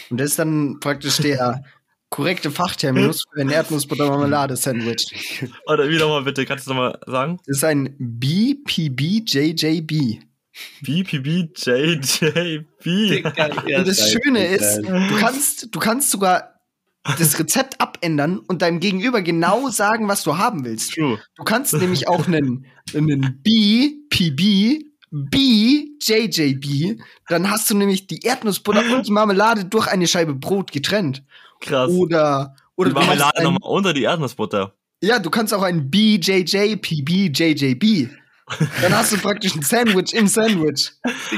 Und 0.10 0.22
das 0.22 0.30
ist 0.30 0.40
dann 0.40 0.80
praktisch 0.80 1.18
der 1.18 1.66
korrekte 2.10 2.50
Fachterminus 2.50 3.26
für 3.34 3.42
ein 3.42 3.50
Erdnussbutter-Marmelade-Sandwich. 3.50 5.50
Oder 5.68 5.90
wie 5.90 5.98
nochmal 5.98 6.24
bitte, 6.24 6.46
kannst 6.46 6.66
du 6.66 6.72
nochmal 6.72 6.98
sagen? 7.08 7.42
Das 7.46 7.58
ist 7.58 7.66
ein 7.66 7.94
BPBJJB. 8.00 9.92
BPBJJB. 10.82 12.86
Und 12.86 13.88
das 13.88 14.12
Schöne 14.12 14.48
ist, 14.48 14.78
du 14.78 15.18
kannst, 15.20 15.76
du 15.76 15.80
kannst 15.80 16.12
sogar 16.12 16.52
das 17.04 17.38
Rezept 17.38 17.80
abändern 17.80 18.40
und 18.40 18.62
deinem 18.62 18.80
Gegenüber 18.80 19.22
genau 19.22 19.70
sagen, 19.70 20.08
was 20.08 20.24
du 20.24 20.38
haben 20.38 20.66
willst. 20.66 20.94
True. 20.94 21.20
Du 21.36 21.44
kannst 21.44 21.74
nämlich 21.74 22.08
auch 22.08 22.28
einen, 22.28 22.66
einen 22.94 23.42
BPB 23.44 24.86
BJJB, 25.16 27.00
dann 27.30 27.50
hast 27.50 27.70
du 27.70 27.78
nämlich 27.78 28.08
die 28.08 28.20
Erdnussbutter 28.26 28.84
und 28.94 29.08
die 29.08 29.12
Marmelade 29.12 29.64
durch 29.64 29.88
eine 29.88 30.08
Scheibe 30.08 30.34
Brot 30.34 30.74
getrennt. 30.74 31.24
Krass. 31.62 31.90
Oder, 31.90 32.54
oder 32.76 32.90
die 32.90 32.96
Marmelade 32.96 33.44
nochmal 33.44 33.62
unter 33.64 33.94
die 33.94 34.04
Erdnussbutter. 34.04 34.74
Ja, 35.02 35.20
du 35.20 35.30
kannst 35.30 35.54
auch 35.54 35.64
ein 35.64 35.90
BJJPBJJB. 35.90 38.10
Dann 38.82 38.96
hast 38.96 39.12
du 39.12 39.18
praktisch 39.18 39.56
ein 39.56 39.64
Sandwich 39.64 40.14
im 40.14 40.28
Sandwich. 40.28 40.92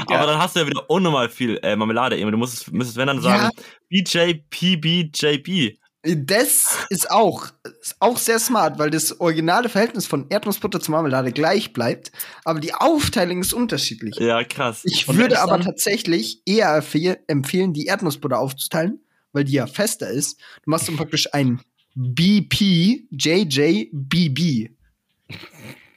Aber 0.08 0.26
dann 0.26 0.38
hast 0.38 0.56
du 0.56 0.60
ja 0.60 0.66
wieder 0.66 0.90
unnormal 0.90 1.30
viel 1.30 1.58
äh, 1.62 1.74
Marmelade 1.74 2.18
eben. 2.18 2.30
Du 2.30 2.36
musst, 2.36 2.70
müsstest, 2.70 2.98
wenn 2.98 3.06
dann 3.06 3.22
sagen, 3.22 3.48
BJPBJB. 3.88 5.78
Das 6.02 6.86
ist 6.90 7.10
auch, 7.10 7.46
ist 7.82 7.96
auch 7.98 8.16
sehr 8.18 8.38
smart, 8.38 8.78
weil 8.78 8.90
das 8.90 9.20
originale 9.20 9.68
Verhältnis 9.68 10.06
von 10.06 10.26
Erdnussbutter 10.28 10.78
zu 10.80 10.92
Marmelade 10.92 11.32
gleich 11.32 11.72
bleibt, 11.72 12.12
aber 12.44 12.60
die 12.60 12.72
Aufteilung 12.72 13.40
ist 13.40 13.52
unterschiedlich. 13.52 14.14
Ja, 14.16 14.44
krass. 14.44 14.82
Ich 14.84 15.08
Und 15.08 15.16
würde 15.18 15.40
aber 15.40 15.60
tatsächlich 15.60 16.40
eher 16.46 16.68
empfehl- 16.80 17.18
empfehlen, 17.26 17.72
die 17.72 17.86
Erdnussbutter 17.86 18.38
aufzuteilen, 18.38 19.00
weil 19.32 19.42
die 19.44 19.54
ja 19.54 19.66
fester 19.66 20.08
ist. 20.08 20.38
Du 20.64 20.70
machst 20.70 20.86
dann 20.88 20.96
praktisch 20.96 21.34
ein 21.34 21.60
BPJJBB. 21.96 23.08
Das 25.28 25.36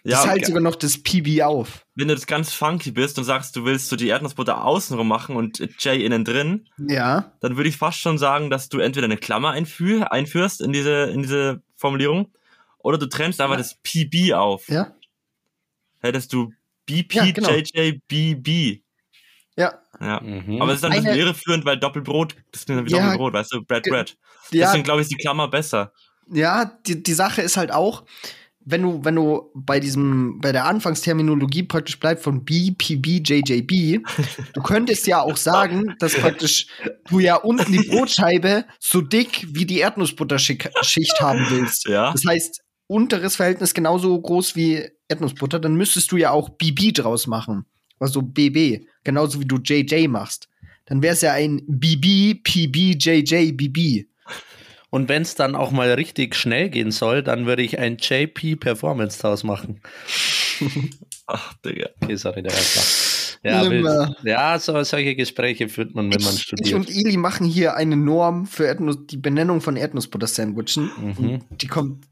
ja, 0.03 0.23
teilt 0.23 0.37
okay. 0.39 0.45
sogar 0.47 0.61
noch 0.61 0.75
das 0.75 0.97
PB 1.01 1.41
auf. 1.43 1.85
wenn 1.95 2.07
du 2.07 2.15
das 2.15 2.25
ganz 2.27 2.53
funky 2.53 2.91
bist 2.91 3.17
und 3.19 3.23
sagst, 3.25 3.55
du 3.55 3.65
willst 3.65 3.89
so 3.89 3.95
die 3.95 4.07
Erdnussbutter 4.07 4.63
außenrum 4.65 5.07
machen 5.07 5.35
und 5.35 5.59
J 5.59 5.95
innen 6.01 6.25
drin, 6.25 6.67
Ja. 6.77 7.31
dann 7.41 7.57
würde 7.57 7.69
ich 7.69 7.77
fast 7.77 7.99
schon 7.99 8.17
sagen, 8.17 8.49
dass 8.49 8.69
du 8.69 8.79
entweder 8.79 9.05
eine 9.05 9.17
Klammer 9.17 9.51
einführ, 9.51 10.11
einführst 10.11 10.61
in 10.61 10.73
diese, 10.73 11.03
in 11.11 11.21
diese 11.21 11.61
Formulierung 11.75 12.31
oder 12.79 12.97
du 12.97 13.05
trennst 13.07 13.39
einfach 13.41 13.57
das 13.57 13.75
PB 13.83 14.33
auf. 14.33 14.67
Ja. 14.69 14.95
Hättest 15.99 16.33
du 16.33 16.51
Ja, 16.89 17.25
genau. 17.31 17.49
BPJJBB. 17.49 18.81
Ja. 19.57 19.79
Ja. 19.99 20.19
Mhm. 20.21 20.61
Aber 20.61 20.71
es 20.71 20.77
ist 20.77 20.83
dann 20.83 20.91
ein 20.93 21.03
bisschen 21.03 21.19
irreführend, 21.19 21.65
weil 21.65 21.77
Doppelbrot, 21.77 22.35
das 22.51 22.65
klingt 22.65 22.79
dann 22.79 22.87
wie 22.87 22.91
Ja. 22.91 23.03
Doppelbrot, 23.03 23.33
weißt 23.33 23.53
du, 23.53 23.63
Bread, 23.63 23.83
Bread. 23.83 24.17
Ja, 24.51 24.65
Deswegen 24.67 24.83
glaube 24.83 25.01
ich, 25.01 25.05
ist 25.05 25.11
die 25.11 25.17
Klammer 25.21 25.47
besser. 25.47 25.93
Ja, 26.27 26.65
die, 26.87 27.03
die 27.03 27.13
Sache 27.13 27.41
ist 27.41 27.57
halt 27.57 27.71
auch, 27.71 28.03
wenn 28.63 28.83
du, 28.83 29.03
wenn 29.03 29.15
du 29.15 29.51
bei 29.55 29.79
diesem, 29.79 30.39
bei 30.39 30.51
der 30.51 30.65
Anfangsterminologie 30.65 31.63
praktisch 31.63 31.99
bleibst 31.99 32.23
von 32.23 32.45
BPBJJB, 32.45 34.03
du 34.53 34.61
könntest 34.63 35.07
ja 35.07 35.21
auch 35.21 35.37
sagen, 35.37 35.95
dass 35.99 36.15
praktisch 36.15 36.67
du 37.09 37.19
ja 37.19 37.35
unten 37.35 37.71
die 37.71 37.87
Brotscheibe 37.89 38.65
so 38.79 39.01
dick 39.01 39.47
wie 39.49 39.65
die 39.65 39.79
Erdnussbutterschicht 39.79 41.21
haben 41.21 41.45
willst. 41.49 41.87
Ja. 41.87 42.11
Das 42.11 42.23
heißt, 42.25 42.61
unteres 42.87 43.35
Verhältnis 43.35 43.73
genauso 43.73 44.19
groß 44.19 44.55
wie 44.55 44.87
Erdnussbutter, 45.07 45.59
dann 45.59 45.75
müsstest 45.75 46.11
du 46.11 46.17
ja 46.17 46.31
auch 46.31 46.49
BB 46.49 46.93
draus 46.93 47.27
machen. 47.27 47.65
Also 47.99 48.21
BB, 48.21 48.85
genauso 49.03 49.39
wie 49.39 49.45
du 49.45 49.57
JJ 49.57 50.07
machst. 50.07 50.47
Dann 50.85 51.01
wäre 51.01 51.13
es 51.13 51.21
ja 51.21 51.33
ein 51.33 51.61
BB, 51.67 52.43
PB, 52.43 52.97
JJ, 52.99 53.53
BB. 53.53 54.07
Und 54.91 55.09
wenn 55.09 55.23
es 55.23 55.33
dann 55.35 55.55
auch 55.55 55.71
mal 55.71 55.91
richtig 55.93 56.35
schnell 56.35 56.69
gehen 56.69 56.91
soll, 56.91 57.23
dann 57.23 57.45
würde 57.47 57.63
ich 57.63 57.79
ein 57.79 57.97
JP 57.97 58.57
Performance 58.57 59.19
draus 59.21 59.43
machen. 59.43 59.79
Ach, 61.27 61.53
Digga. 61.65 61.89
Okay, 62.01 62.15
sorry, 62.17 62.43
der 62.43 62.51
war 62.51 62.59
Ja, 63.43 63.63
Nimmer. 63.67 64.07
wild. 64.09 64.17
ja 64.23 64.59
so, 64.59 64.83
solche 64.83 65.15
Gespräche 65.15 65.69
führt 65.69 65.95
man, 65.95 66.13
wenn 66.13 66.21
man 66.21 66.33
Ich, 66.33 66.39
ich 66.39 66.43
studiert. 66.43 66.75
und 66.75 66.89
Eli 66.89 67.17
machen 67.17 67.47
hier 67.47 67.75
eine 67.75 67.95
Norm 67.97 68.45
für 68.45 68.65
Erdnuss, 68.65 68.97
die 69.07 69.17
Benennung 69.17 69.61
von 69.61 69.75
Erdnussbutter-Sandwichen. 69.77 70.91
Mhm. 70.97 71.39
Die 71.49 71.67
kommt 71.67 72.05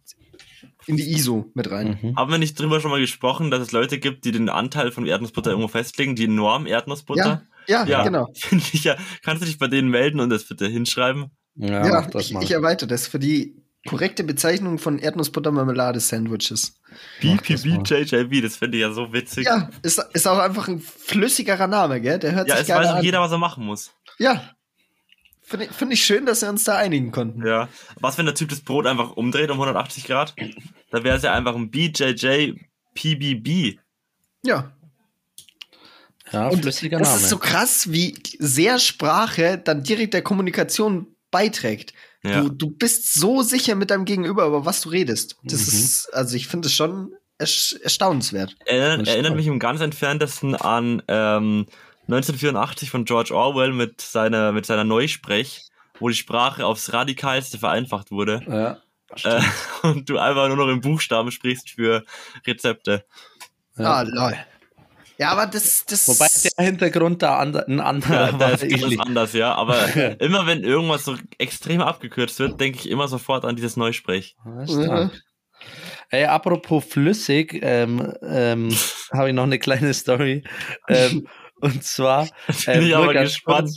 in 0.87 0.95
die 0.95 1.11
ISO 1.11 1.51
mit 1.53 1.69
rein. 1.69 1.99
Mhm. 2.01 2.15
Haben 2.15 2.31
wir 2.31 2.39
nicht 2.39 2.57
drüber 2.59 2.79
schon 2.81 2.91
mal 2.91 2.99
gesprochen, 3.01 3.51
dass 3.51 3.61
es 3.61 3.71
Leute 3.71 3.99
gibt, 3.99 4.25
die 4.25 4.31
den 4.31 4.49
Anteil 4.49 4.91
von 4.91 5.05
Erdnussbutter 5.05 5.51
irgendwo 5.51 5.67
festlegen, 5.67 6.15
die 6.15 6.27
Norm 6.27 6.65
Erdnussbutter? 6.65 7.43
Ja, 7.67 7.85
Ja. 7.85 8.03
genau. 8.03 8.27
Finde 8.35 8.63
ich 8.71 8.85
ja. 8.85 8.95
Kannst 9.21 9.43
du 9.43 9.45
dich 9.45 9.59
bei 9.59 9.67
denen 9.67 9.89
melden 9.89 10.19
und 10.19 10.29
das 10.29 10.45
bitte 10.45 10.67
hinschreiben? 10.67 11.29
Ja, 11.55 11.85
Ja, 11.85 12.01
das 12.07 12.25
ich, 12.25 12.33
mal. 12.33 12.43
ich 12.43 12.51
erweitere 12.51 12.87
das 12.87 13.07
für 13.07 13.19
die 13.19 13.55
korrekte 13.87 14.23
Bezeichnung 14.23 14.77
von 14.77 14.99
Erdnussbutter-Marmelade-Sandwiches. 14.99 16.73
Das. 16.89 17.21
BPBJJB, 17.21 18.41
das 18.41 18.57
finde 18.57 18.77
ich 18.77 18.81
ja 18.81 18.91
so 18.91 19.13
witzig. 19.13 19.45
Ja, 19.45 19.69
ist, 19.81 19.99
ist 20.13 20.27
auch 20.27 20.37
einfach 20.39 20.67
ein 20.67 20.79
flüssigerer 20.79 21.67
Name, 21.67 22.01
gell? 22.01 22.19
Der 22.19 22.33
hört 22.33 22.47
Ja, 22.49 22.55
sich 22.55 22.63
es 22.63 22.67
geil 22.67 22.79
weiß 22.81 22.87
auch 22.87 22.95
an. 22.97 23.03
jeder, 23.03 23.21
was 23.21 23.31
er 23.31 23.37
machen 23.37 23.65
muss. 23.65 23.91
Ja. 24.17 24.41
Finde 25.41 25.65
ich- 25.65 25.71
finde 25.71 25.93
ich 25.95 26.03
schön, 26.05 26.25
dass 26.25 26.41
wir 26.41 26.49
uns 26.49 26.63
da 26.65 26.77
einigen 26.77 27.11
konnten. 27.11 27.45
Ja. 27.45 27.69
Was, 27.99 28.17
wenn 28.17 28.25
der 28.25 28.35
Typ 28.35 28.49
das 28.49 28.61
Brot 28.61 28.85
einfach 28.85 29.11
umdreht 29.11 29.49
um 29.49 29.57
180 29.57 30.05
Grad? 30.05 30.35
Da 30.91 31.03
wäre 31.03 31.17
es 31.17 31.23
ja 31.23 31.33
einfach 31.33 31.55
ein 31.55 31.71
BJJ-PBB. 31.71 33.79
Ja. 34.43 34.71
Ja, 36.31 36.47
Und 36.49 36.61
flüssiger 36.61 36.99
das 36.99 37.09
Name. 37.09 37.21
ist 37.21 37.29
so 37.29 37.37
krass, 37.39 37.91
wie 37.91 38.15
sehr 38.37 38.77
Sprache 38.77 39.57
dann 39.57 39.81
direkt 39.83 40.13
der 40.13 40.21
Kommunikation 40.21 41.07
beiträgt. 41.31 41.93
Ja. 42.23 42.41
Du, 42.41 42.49
du 42.49 42.69
bist 42.71 43.13
so 43.13 43.41
sicher 43.41 43.75
mit 43.75 43.91
deinem 43.91 44.05
Gegenüber, 44.05 44.45
über 44.45 44.65
was 44.65 44.81
du 44.81 44.89
redest. 44.89 45.37
Das 45.43 45.61
Mhm. 45.67 45.79
ist, 45.79 46.13
also 46.13 46.35
ich 46.35 46.47
finde 46.47 46.67
es 46.67 46.73
schon 46.73 47.13
erstaunenswert. 47.37 48.55
Erinnert, 48.65 49.01
Das 49.07 49.13
erinnert 49.13 49.35
mich 49.35 49.47
im 49.47 49.59
ganz 49.59 49.79
entferntesten 49.81 50.55
an 50.55 51.01
ähm, 51.07 51.65
1984 52.07 52.89
von 52.89 53.05
George 53.05 53.33
Orwell 53.33 53.71
mit 53.71 54.01
seiner, 54.01 54.51
mit 54.51 54.65
seiner 54.65 54.83
Neusprech, 54.83 55.61
wo 55.99 56.09
die 56.09 56.15
Sprache 56.15 56.65
aufs 56.65 56.91
Radikalste 56.91 57.57
vereinfacht 57.57 58.11
wurde 58.11 58.41
ja, 58.47 59.37
äh, 59.37 59.41
und 59.87 60.09
du 60.09 60.17
einfach 60.17 60.47
nur 60.47 60.57
noch 60.57 60.67
in 60.67 60.81
Buchstaben 60.81 61.31
sprichst 61.31 61.69
für 61.69 62.03
Rezepte. 62.45 63.05
ja. 63.77 63.85
Ah, 63.93 64.01
lol. 64.01 64.35
Ja, 65.19 65.31
aber 65.31 65.47
das, 65.47 65.85
das. 65.85 66.07
Wobei 66.07 66.27
der 66.57 66.65
Hintergrund 66.65 67.21
da 67.21 67.37
ander, 67.39 67.67
ein 67.67 67.77
Ja, 67.79 67.83
anderer 67.83 68.31
da 68.33 68.39
war. 68.39 68.53
ist 68.53 68.63
ähnlich. 68.63 68.99
anders, 69.01 69.33
ja. 69.33 69.53
Aber 69.53 69.75
immer 70.21 70.47
wenn 70.47 70.63
irgendwas 70.63 71.03
so 71.05 71.15
extrem 71.37 71.81
abgekürzt 71.81 72.39
wird, 72.39 72.59
denke 72.61 72.79
ich 72.79 72.89
immer 72.89 73.07
sofort 73.07 73.43
an 73.45 73.55
dieses 73.57 73.75
Neusprech. 73.75 74.35
Ja, 74.45 74.65
stark. 74.67 75.21
Ey, 76.09 76.23
apropos 76.25 76.85
flüssig, 76.85 77.59
ähm, 77.61 78.13
ähm, 78.23 78.69
habe 79.11 79.27
ich 79.29 79.35
noch 79.35 79.43
eine 79.43 79.59
kleine 79.59 79.93
Story. 79.93 80.43
Ähm, 80.87 81.27
und 81.59 81.83
zwar, 81.83 82.25
Bin 82.65 82.75
ähm, 82.75 82.83
ich 82.87 82.95
aber 82.95 83.13
ganz 83.13 83.33
gespannt. 83.33 83.69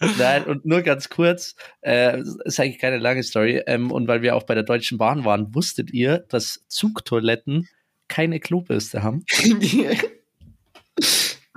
kurz. 0.00 0.18
Nein, 0.18 0.44
und 0.44 0.64
nur 0.66 0.82
ganz 0.82 1.08
kurz, 1.10 1.54
äh, 1.82 2.20
ist 2.44 2.58
eigentlich 2.60 2.78
keine 2.78 2.98
lange 2.98 3.22
Story. 3.22 3.62
Ähm, 3.66 3.90
und 3.90 4.08
weil 4.08 4.22
wir 4.22 4.34
auch 4.34 4.42
bei 4.44 4.54
der 4.54 4.62
Deutschen 4.64 4.96
Bahn 4.98 5.24
waren, 5.26 5.54
wusstet 5.54 5.90
ihr, 5.90 6.24
dass 6.28 6.64
Zugtoiletten 6.68 7.68
keine 8.08 8.40
Klobürste 8.40 9.02
haben? 9.02 9.24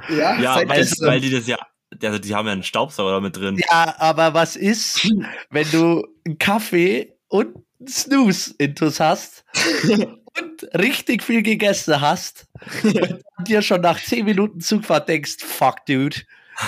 Ja, 0.09 0.39
Ja, 0.39 0.55
weil, 0.67 0.85
weil 1.01 1.21
die 1.21 1.31
das 1.31 1.47
ja, 1.47 1.57
also 2.03 2.19
die 2.19 2.35
haben 2.35 2.45
ja 2.47 2.53
einen 2.53 2.63
Staubsauger 2.63 3.21
mit 3.21 3.35
drin. 3.37 3.59
Ja, 3.69 3.95
aber 3.99 4.33
was 4.33 4.55
ist, 4.55 5.09
wenn 5.49 5.69
du 5.71 6.07
einen 6.25 6.37
Kaffee 6.37 7.13
und 7.27 7.55
einen 7.79 7.87
Snooze 7.87 8.53
intus 8.57 8.99
hast 8.99 9.43
und 9.83 10.75
richtig 10.75 11.23
viel 11.23 11.43
gegessen 11.43 11.99
hast 12.01 12.47
und 12.83 13.47
dir 13.47 13.61
schon 13.61 13.81
nach 13.81 14.01
10 14.01 14.25
Minuten 14.25 14.59
Zugfahrt 14.59 15.09
denkst, 15.09 15.37
fuck, 15.39 15.85
dude, 15.85 16.17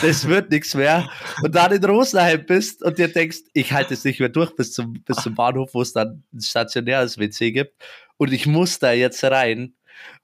das 0.02 0.28
wird 0.28 0.52
nichts 0.52 0.74
mehr. 0.74 1.10
Und 1.44 1.56
dann 1.56 1.72
in 1.72 1.84
Rosenheim 1.84 2.46
bist 2.46 2.82
und 2.82 2.98
dir 2.98 3.10
denkst, 3.10 3.40
ich 3.54 3.74
halte 3.74 3.94
es 3.94 4.04
nicht 4.04 4.20
mehr 4.20 4.30
durch 4.30 4.56
bis 4.56 4.72
zum, 4.72 4.94
bis 5.04 5.18
zum 5.18 5.36
Bahnhof, 5.36 5.74
wo 5.74 5.82
es 5.82 5.94
dann 5.94 6.24
ein 6.34 6.42
stationäres 6.42 7.18
WC 7.18 7.52
gibt. 7.52 7.74
Und 8.18 8.32
ich 8.32 8.48
muss 8.48 8.80
da 8.80 8.92
jetzt 8.94 9.24
rein. 9.24 9.74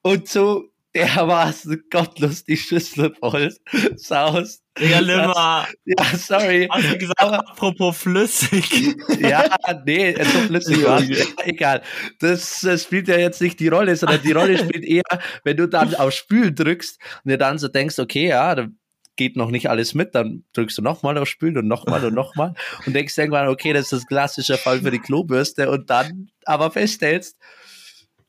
Und 0.01 0.29
so 0.29 0.69
dermaßen 0.95 1.83
gottlos 1.91 2.43
die 2.43 2.57
Schüssel 2.57 3.13
voll 3.19 3.53
saust. 3.95 4.63
Digga, 4.79 4.99
Limmer. 4.99 5.67
Ja, 5.85 6.05
sorry. 6.17 6.67
Hast 6.71 6.91
du 6.91 6.97
gesagt, 6.97 7.21
Aber- 7.21 7.49
apropos 7.49 7.97
flüssig? 7.97 8.95
Ja, 9.19 9.45
nee, 9.85 10.13
so 10.15 10.39
flüssig 10.41 10.83
war 10.83 11.01
Ja, 11.01 11.25
egal. 11.43 11.81
Das, 12.19 12.59
das 12.61 12.83
spielt 12.83 13.07
ja 13.07 13.17
jetzt 13.17 13.41
nicht 13.41 13.59
die 13.59 13.67
Rolle, 13.67 13.95
sondern 13.95 14.21
die 14.21 14.31
Rolle 14.31 14.57
spielt 14.57 14.83
eher, 14.85 15.03
wenn 15.43 15.57
du 15.57 15.67
dann 15.67 15.95
auf 15.95 16.13
Spülen 16.13 16.53
drückst 16.55 16.99
und 17.23 17.29
dir 17.31 17.37
dann 17.37 17.57
so 17.57 17.67
denkst, 17.67 17.97
okay, 17.99 18.27
ja, 18.27 18.53
da 18.55 18.67
geht 19.15 19.35
noch 19.35 19.49
nicht 19.49 19.67
alles 19.69 19.95
mit, 19.95 20.13
dann 20.13 20.43
drückst 20.53 20.77
du 20.77 20.83
nochmal 20.83 21.17
auf 21.17 21.27
Spülen 21.27 21.57
und 21.57 21.67
nochmal 21.67 22.05
und 22.05 22.13
nochmal 22.13 22.53
und 22.85 22.93
denkst 22.93 23.17
irgendwann, 23.17 23.47
okay, 23.47 23.73
das 23.73 23.85
ist 23.85 23.93
das 23.93 24.05
klassische 24.07 24.57
Fall 24.57 24.81
für 24.81 24.91
die 24.91 24.99
Klobürste 24.99 25.71
und 25.71 25.89
dann 25.89 26.29
aber 26.45 26.69
feststellst, 26.69 27.35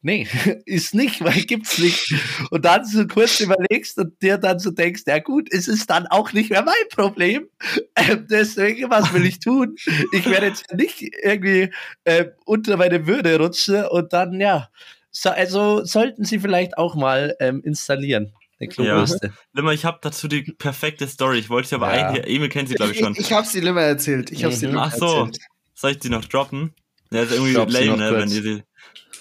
nee, 0.02 0.26
ist 0.66 0.94
nicht, 0.94 1.22
weil 1.22 1.42
gibt's 1.42 1.78
nicht. 1.78 2.14
Und 2.50 2.64
dann 2.64 2.84
so 2.84 3.06
kurz 3.06 3.40
überlegst 3.40 3.98
und 3.98 4.20
dir 4.22 4.38
dann 4.38 4.58
so 4.58 4.70
denkst, 4.70 5.02
ja 5.06 5.18
gut, 5.18 5.48
es 5.52 5.68
ist 5.68 5.90
dann 5.90 6.06
auch 6.06 6.32
nicht 6.32 6.50
mehr 6.50 6.62
mein 6.62 6.74
Problem. 6.90 7.48
Ähm, 7.96 8.26
deswegen, 8.30 8.90
was 8.90 9.12
will 9.12 9.26
ich 9.26 9.40
tun? 9.40 9.76
Ich 10.12 10.26
werde 10.30 10.46
jetzt 10.46 10.72
nicht 10.74 11.02
irgendwie 11.22 11.70
äh, 12.04 12.26
unter 12.44 12.76
meine 12.76 13.06
Würde 13.06 13.38
rutschen 13.38 13.84
und 13.86 14.12
dann, 14.12 14.40
ja, 14.40 14.68
so, 15.10 15.30
also 15.30 15.84
sollten 15.84 16.24
Sie 16.24 16.38
vielleicht 16.38 16.78
auch 16.78 16.94
mal 16.94 17.34
ähm, 17.40 17.62
installieren, 17.64 18.32
eine 18.60 18.68
Klobürste. 18.68 19.32
Limmer, 19.52 19.72
ich 19.72 19.84
habe 19.84 19.98
dazu 20.02 20.28
die 20.28 20.42
perfekte 20.42 21.08
Story. 21.08 21.38
Ich 21.38 21.48
wollte 21.50 21.68
sie 21.70 21.74
aber 21.74 21.92
Ja. 21.94 22.08
eigentlich, 22.08 22.26
Emil 22.26 22.48
kennt 22.48 22.68
sie, 22.68 22.74
glaube 22.74 22.92
ich, 22.92 22.98
schon. 22.98 23.12
ich, 23.12 23.20
ich 23.20 23.32
hab's 23.32 23.52
dir 23.52 23.62
immer 23.62 23.82
erzählt. 23.82 24.30
Ich 24.30 24.44
hab's 24.44 24.60
dir 24.60 24.68
Mhm. 24.68 24.74
immer 24.74 24.82
Ach 24.84 24.94
so. 24.94 25.06
erzählt. 25.06 25.38
Soll 25.74 25.90
ich 25.92 25.98
die 25.98 26.10
noch 26.10 26.24
droppen? 26.24 26.74
Ja, 27.10 27.22
ist 27.22 27.32
irgendwie 27.32 27.54
Drop 27.54 27.70
sie 27.70 27.84
lame, 27.84 27.96
ne, 27.96 28.12
wenn 28.18 28.30
ihr 28.30 28.42
sie. 28.42 28.62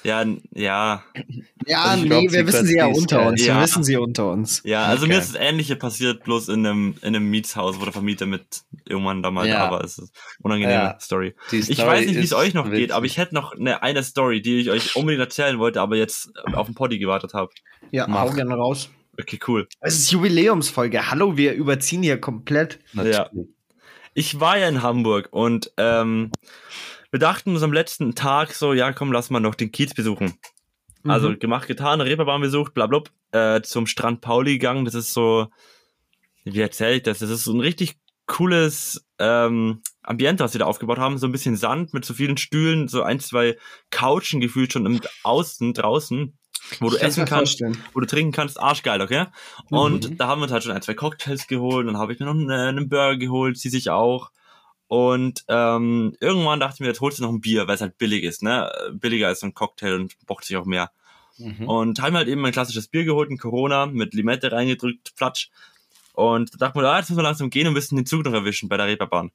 Ja, 0.07 0.23
ja. 0.53 1.03
Ja, 1.65 1.81
Also 1.83 2.03
nee, 2.03 2.07
glaub, 2.09 2.31
wir 2.31 2.47
wissen 2.47 2.65
sie 2.65 2.77
ja 2.77 2.85
unter 2.85 3.23
äh, 3.23 3.27
uns. 3.27 3.45
ja. 3.45 3.55
Wir 3.57 3.63
wissen 3.63 3.83
sie 3.83 3.97
unter 3.97 4.31
uns. 4.31 4.61
Ja, 4.63 4.85
also 4.85 5.03
Okay. 5.03 5.13
mir 5.13 5.19
ist 5.19 5.35
das 5.35 5.41
Ähnliche 5.41 5.75
passiert, 5.75 6.23
bloß 6.23 6.47
in 6.47 6.65
einem, 6.65 6.95
in 7.01 7.07
einem 7.15 7.29
Mietshaus, 7.29 7.79
wo 7.79 7.83
der 7.83 7.91
Vermieter 7.91 8.25
mit 8.25 8.61
irgendwann 8.85 9.21
da 9.21 9.31
mal 9.31 9.45
Ja. 9.45 9.65
da 9.65 9.71
war. 9.71 9.83
Es 9.83 9.97
ist 9.97 9.99
eine 9.99 10.09
unangenehme 10.43 10.73
Ja. 10.73 10.99
Story. 11.01 11.35
Die 11.51 11.57
Ich 11.57 11.65
Story 11.65 11.87
weiß 11.87 12.05
nicht, 12.07 12.15
wie 12.17 12.23
es 12.23 12.33
euch 12.33 12.53
noch 12.53 12.63
geht, 12.65 12.73
witzig. 12.73 12.93
aber 12.95 13.05
ich 13.05 13.17
hätte 13.17 13.35
noch 13.35 13.51
eine, 13.53 13.83
eine 13.83 14.01
Story, 14.03 14.41
die 14.41 14.59
ich 14.61 14.69
euch 14.69 14.95
unbedingt 14.95 15.19
erzählen 15.21 15.59
wollte, 15.59 15.81
aber 15.81 15.97
jetzt 15.97 16.31
auf 16.53 16.67
den 16.67 16.75
Poddy 16.75 16.99
gewartet 16.99 17.33
habe. 17.33 17.51
Ja, 17.91 18.07
Mach. 18.07 18.21
hau 18.21 18.29
gerne 18.31 18.55
raus. 18.55 18.89
Okay, 19.19 19.39
cool. 19.47 19.67
Es 19.81 19.97
ist 19.97 20.11
Jubiläumsfolge. 20.11 21.11
Hallo, 21.11 21.35
wir 21.35 21.53
überziehen 21.53 22.01
hier 22.03 22.21
komplett. 22.21 22.79
Natürlich. 22.93 23.47
Ich 24.13 24.39
war 24.39 24.57
ja 24.57 24.67
in 24.69 24.81
Hamburg 24.83 25.27
und 25.31 25.71
ähm, 25.77 26.31
wir 27.17 27.19
dachten 27.19 27.49
uns 27.55 27.63
am 27.63 27.73
letzten 27.73 28.13
Tag 28.13 28.53
so, 28.53 28.73
ja 28.73 28.93
komm, 28.93 29.11
lass 29.11 29.31
mal 29.31 29.39
noch 29.39 29.55
den 29.55 29.71
Kiez 29.71 29.95
besuchen. 29.95 30.37
Also 31.03 31.29
Mhm. 31.29 31.39
gemacht, 31.39 31.67
getan, 31.67 31.99
Reeperbahn 31.99 32.41
besucht, 32.41 32.75
bla 32.75 32.85
bla, 32.85 33.01
äh, 33.31 33.61
zum 33.63 33.87
Strand 33.87 34.21
Pauli 34.21 34.53
gegangen. 34.53 34.85
Das 34.85 34.93
ist 34.93 35.13
so, 35.13 35.47
wie 36.43 36.61
erzähle 36.61 36.97
ich 36.97 37.03
das? 37.03 37.17
Das 37.17 37.31
ist 37.31 37.43
so 37.43 37.53
ein 37.53 37.59
richtig 37.59 37.97
cooles 38.27 39.03
ähm, 39.17 39.81
Ambiente, 40.03 40.43
was 40.43 40.51
sie 40.51 40.59
da 40.59 40.65
aufgebaut 40.65 40.99
haben. 40.99 41.17
So 41.17 41.25
ein 41.25 41.31
bisschen 41.31 41.55
Sand 41.55 41.91
mit 41.91 42.05
so 42.05 42.13
vielen 42.13 42.37
Stühlen, 42.37 42.87
so 42.87 43.01
ein, 43.01 43.19
zwei 43.19 43.57
Couchen 43.89 44.39
gefühlt 44.39 44.71
schon 44.71 44.85
im 44.85 45.01
Außen, 45.23 45.73
draußen, 45.73 46.37
wo 46.79 46.91
du 46.91 46.97
essen 46.97 47.25
kannst, 47.25 47.57
vorstellen. 47.59 47.83
wo 47.95 47.99
du 47.99 48.05
trinken 48.05 48.31
kannst. 48.31 48.59
Arschgeil, 48.59 49.01
okay? 49.01 49.25
Und 49.71 50.11
Mhm. 50.11 50.17
da 50.17 50.27
haben 50.27 50.39
wir 50.39 50.43
uns 50.43 50.51
halt 50.51 50.61
schon 50.61 50.71
ein, 50.73 50.83
zwei 50.83 50.93
Cocktails 50.93 51.47
geholt. 51.47 51.87
Dann 51.87 51.97
habe 51.97 52.13
ich 52.13 52.19
mir 52.19 52.27
noch 52.27 52.35
einen, 52.35 52.51
einen 52.51 52.89
Burger 52.89 53.17
geholt, 53.17 53.57
sie 53.57 53.69
sich 53.69 53.89
auch. 53.89 54.29
Und 54.87 55.43
ähm, 55.49 56.15
irgendwann 56.21 56.59
dachte 56.59 56.75
ich 56.75 56.79
mir, 56.79 56.87
jetzt 56.87 57.01
holst 57.01 57.19
du 57.19 57.23
noch 57.23 57.31
ein 57.31 57.41
Bier, 57.41 57.67
weil 57.67 57.75
es 57.75 57.81
halt 57.81 57.97
billig 57.97 58.23
ist, 58.23 58.41
ne? 58.41 58.71
Billiger 58.93 59.27
als 59.27 59.41
so 59.41 59.47
ein 59.47 59.53
Cocktail 59.53 59.95
und 59.95 60.13
bockt 60.25 60.45
sich 60.45 60.55
auch 60.55 60.65
mehr. 60.65 60.91
Mhm. 61.37 61.67
Und 61.67 62.01
haben 62.01 62.15
halt 62.15 62.27
eben 62.27 62.45
ein 62.45 62.53
klassisches 62.53 62.87
Bier 62.87 63.03
geholt, 63.03 63.29
ein 63.29 63.37
Corona, 63.37 63.85
mit 63.85 64.13
Limette 64.13 64.51
reingedrückt, 64.51 65.15
Platsch. 65.15 65.49
Und 66.13 66.53
da 66.53 66.57
dachten 66.57 66.79
wir, 66.79 66.89
ah, 66.89 66.97
jetzt 66.97 67.09
müssen 67.09 67.19
wir 67.19 67.23
langsam 67.23 67.49
gehen 67.49 67.67
und 67.67 67.73
müssen 67.73 67.95
den 67.95 68.05
Zug 68.05 68.25
noch 68.25 68.33
erwischen 68.33 68.69
bei 68.69 68.77
der 68.77 68.87
Reeperbahn. 68.87 69.31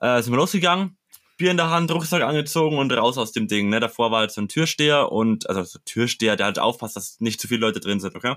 Äh, 0.00 0.20
sind 0.20 0.32
wir 0.32 0.36
losgegangen, 0.36 0.98
Bier 1.38 1.50
in 1.50 1.56
der 1.56 1.70
Hand, 1.70 1.90
Rucksack 1.90 2.22
angezogen 2.22 2.78
und 2.78 2.92
raus 2.92 3.16
aus 3.18 3.32
dem 3.32 3.48
Ding. 3.48 3.68
Ne? 3.68 3.80
Davor 3.80 4.10
war 4.10 4.20
halt 4.20 4.32
so 4.32 4.40
ein 4.40 4.48
Türsteher 4.48 5.12
und, 5.12 5.48
also 5.48 5.62
so 5.62 5.78
ein 5.78 5.84
Türsteher, 5.84 6.36
der 6.36 6.46
halt 6.46 6.58
aufpasst, 6.58 6.96
dass 6.96 7.20
nicht 7.20 7.40
zu 7.40 7.48
viele 7.48 7.60
Leute 7.60 7.80
drin 7.80 8.00
sind, 8.00 8.14
okay? 8.14 8.34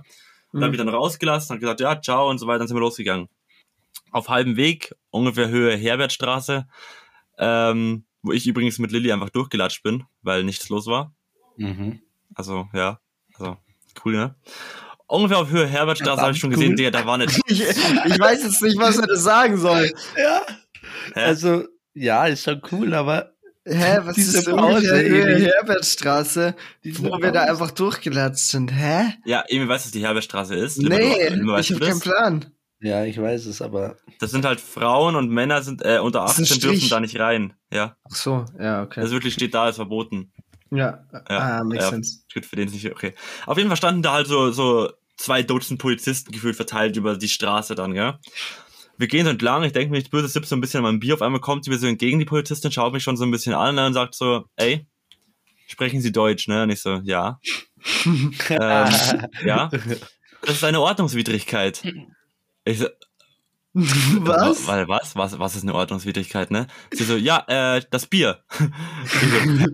Und 0.52 0.62
dann 0.62 0.64
hab 0.64 0.72
ich 0.72 0.78
dann 0.78 0.90
rausgelassen, 0.90 1.54
hab 1.54 1.60
gesagt, 1.60 1.80
ja, 1.80 2.02
ciao 2.02 2.30
und 2.30 2.40
so 2.40 2.48
weiter, 2.48 2.60
dann 2.60 2.68
sind 2.68 2.78
wir 2.78 2.82
losgegangen. 2.82 3.30
Auf 4.12 4.30
halbem 4.30 4.56
Weg, 4.56 4.95
ungefähr 5.12 5.50
Höhe 5.50 5.76
Herbertstraße, 5.76 6.68
ähm, 7.38 8.06
wo 8.22 8.32
ich 8.32 8.47
übrigens 8.47 8.80
mit 8.80 8.91
Lilly 8.91 9.12
einfach 9.12 9.30
durchgelatscht 9.30 9.84
bin, 9.84 10.04
weil 10.22 10.43
nichts 10.43 10.70
los 10.70 10.88
war. 10.88 11.14
Mhm. 11.58 12.02
Also, 12.36 12.68
ja, 12.74 13.00
also, 13.38 13.58
cool, 14.04 14.14
ne? 14.14 14.36
Ungefähr 15.08 15.39
auf 15.39 15.50
Höhe 15.50 15.66
Herbertstraße 15.68 16.22
habe 16.22 16.34
ich 16.34 16.39
schon 16.39 16.52
gesehen, 16.52 16.70
Cool. 16.72 16.76
Digga, 16.76 16.91
da 16.91 17.06
war 17.06 17.18
nicht. 17.18 17.39
Ich, 17.47 17.62
ich 17.62 18.20
weiß 18.20 18.43
jetzt 18.43 18.62
nicht, 18.62 18.78
was 18.78 18.97
er 18.97 19.08
das 19.08 19.24
sagen 19.24 19.58
soll. 19.58 19.91
Ja, 20.18 20.41
Hä? 21.14 21.22
also, 21.22 21.64
ja, 21.93 22.26
ist 22.28 22.43
schon 22.43 22.62
cool, 22.72 22.93
aber 22.93 23.34
Hä, 23.66 23.97
was 24.04 24.16
Diese 24.16 24.39
ist 24.39 24.45
so 24.45 24.56
Pause, 24.56 25.00
Höhe. 25.00 25.52
Herbertstraße, 25.52 26.56
wo 26.84 27.22
wir 27.22 27.32
da 27.32 27.43
einfach 27.43 27.72
durchgelatscht 27.72 28.45
sind? 28.45 28.72
Hä? 28.72 29.14
Ja, 29.26 29.43
Emil, 29.47 29.68
weißt 29.68 29.86
du, 29.86 29.88
was 29.88 29.91
die 29.91 30.02
Herberstraße 30.06 30.56
ist? 30.56 30.78
Nee, 30.82 31.28
ich 31.60 31.68
du 31.68 31.76
hab 31.76 31.80
keinen? 31.82 32.00
Plan. 32.00 32.45
Ja, 32.82 33.04
ich 33.04 33.20
weiß 33.20 33.46
es, 33.48 33.62
aber 33.62 33.98
Das 34.20 34.32
sind 34.32 34.46
halt 34.46 34.62
Frauen 34.62 35.16
und 35.16 35.30
Männer 35.30 35.62
sind 35.62 35.84
äh, 35.84 36.00
unter 36.00 36.22
Das 36.22 36.40
ist 36.40 36.52
ein 36.52 36.58
18 36.58 36.60
dürfen 36.62 36.90
da 36.90 37.00
nicht 37.00 37.20
rein. 37.20 37.54
Ja, 37.74 37.98
Ach 38.10 38.16
so, 38.16 38.46
ja, 38.60 38.84
okay. 38.84 39.02
das 39.02 39.12
wirklich 39.12 39.34
steht 39.34 39.54
da, 39.54 39.68
ist 39.68 39.76
verboten. 39.76 40.32
ja, 40.72 41.06
Ja, 41.12 41.24
ah, 41.28 41.64
makes 41.64 41.84
ja. 41.84 41.90
sense. 41.90 42.22
Gut, 42.34 42.46
für 42.46 42.56
den 42.56 42.68
ist 42.68 42.74
nicht 42.74 42.90
okay. 42.90 43.14
Auf 43.46 43.58
jeden 43.58 43.70
Fall 43.70 43.78
standen 43.78 44.02
da 44.02 44.14
halt 44.14 44.28
so, 44.28 44.52
so 44.52 44.90
zwei 45.18 45.44
Dutzend 45.44 45.80
Polizisten 45.82 46.32
gefühlt 46.32 46.56
verteilt 46.56 46.96
über 46.96 47.18
die 47.18 47.28
Straße 47.28 47.76
dann, 47.76 47.94
gell? 47.94 48.18
Wir 48.98 49.08
gehen 49.08 49.26
so 49.26 49.32
entlang, 49.32 49.64
ich 49.64 49.72
denke 49.72 49.92
mir, 49.92 49.98
ich 49.98 50.10
böse 50.10 50.28
sipp 50.28 50.46
so 50.46 50.56
ein 50.56 50.62
bisschen 50.62 50.80
an 50.80 50.84
meinem 50.84 51.00
Bier, 51.00 51.14
auf 51.14 51.22
einmal 51.22 51.40
kommt 51.42 51.64
sie 51.64 51.72
mir 51.72 51.78
so 51.78 51.88
entgegen, 51.88 52.20
die 52.20 52.26
Polizistin, 52.26 52.72
schaut 52.72 52.92
mich 52.94 53.04
schon 53.04 53.16
so 53.16 53.24
ein 53.24 53.32
bisschen 53.32 53.54
an 53.54 53.76
ne, 53.76 53.86
und 53.88 53.94
sagt 53.94 54.14
so, 54.14 54.46
ey, 54.58 54.88
sprechen 55.68 56.02
Sie 56.02 56.12
Deutsch, 56.12 56.48
ne? 56.48 56.64
Und 56.64 56.70
ich 56.70 56.82
so, 56.82 57.00
ja. 57.04 57.40
ähm, 58.06 58.94
ja. 59.46 59.70
Das 60.42 60.56
ist 60.56 60.64
eine 60.64 60.82
Ordnungswidrigkeit. 60.82 61.84
Ich 62.70 62.80
so, 62.80 62.88
Was? 63.74 64.68
Wa- 64.68 64.88
Was? 64.88 65.16
Was? 65.16 65.40
Was 65.40 65.56
ist 65.56 65.64
eine 65.64 65.74
Ordnungswidrigkeit, 65.76 66.52
ne? 66.52 66.68
Sie 66.92 67.04
so, 67.04 67.16
ja, 67.16 67.44
äh, 67.48 67.82
das 67.92 68.08
Bier. 68.08 68.44
Ich 69.04 69.22
so, 69.22 69.66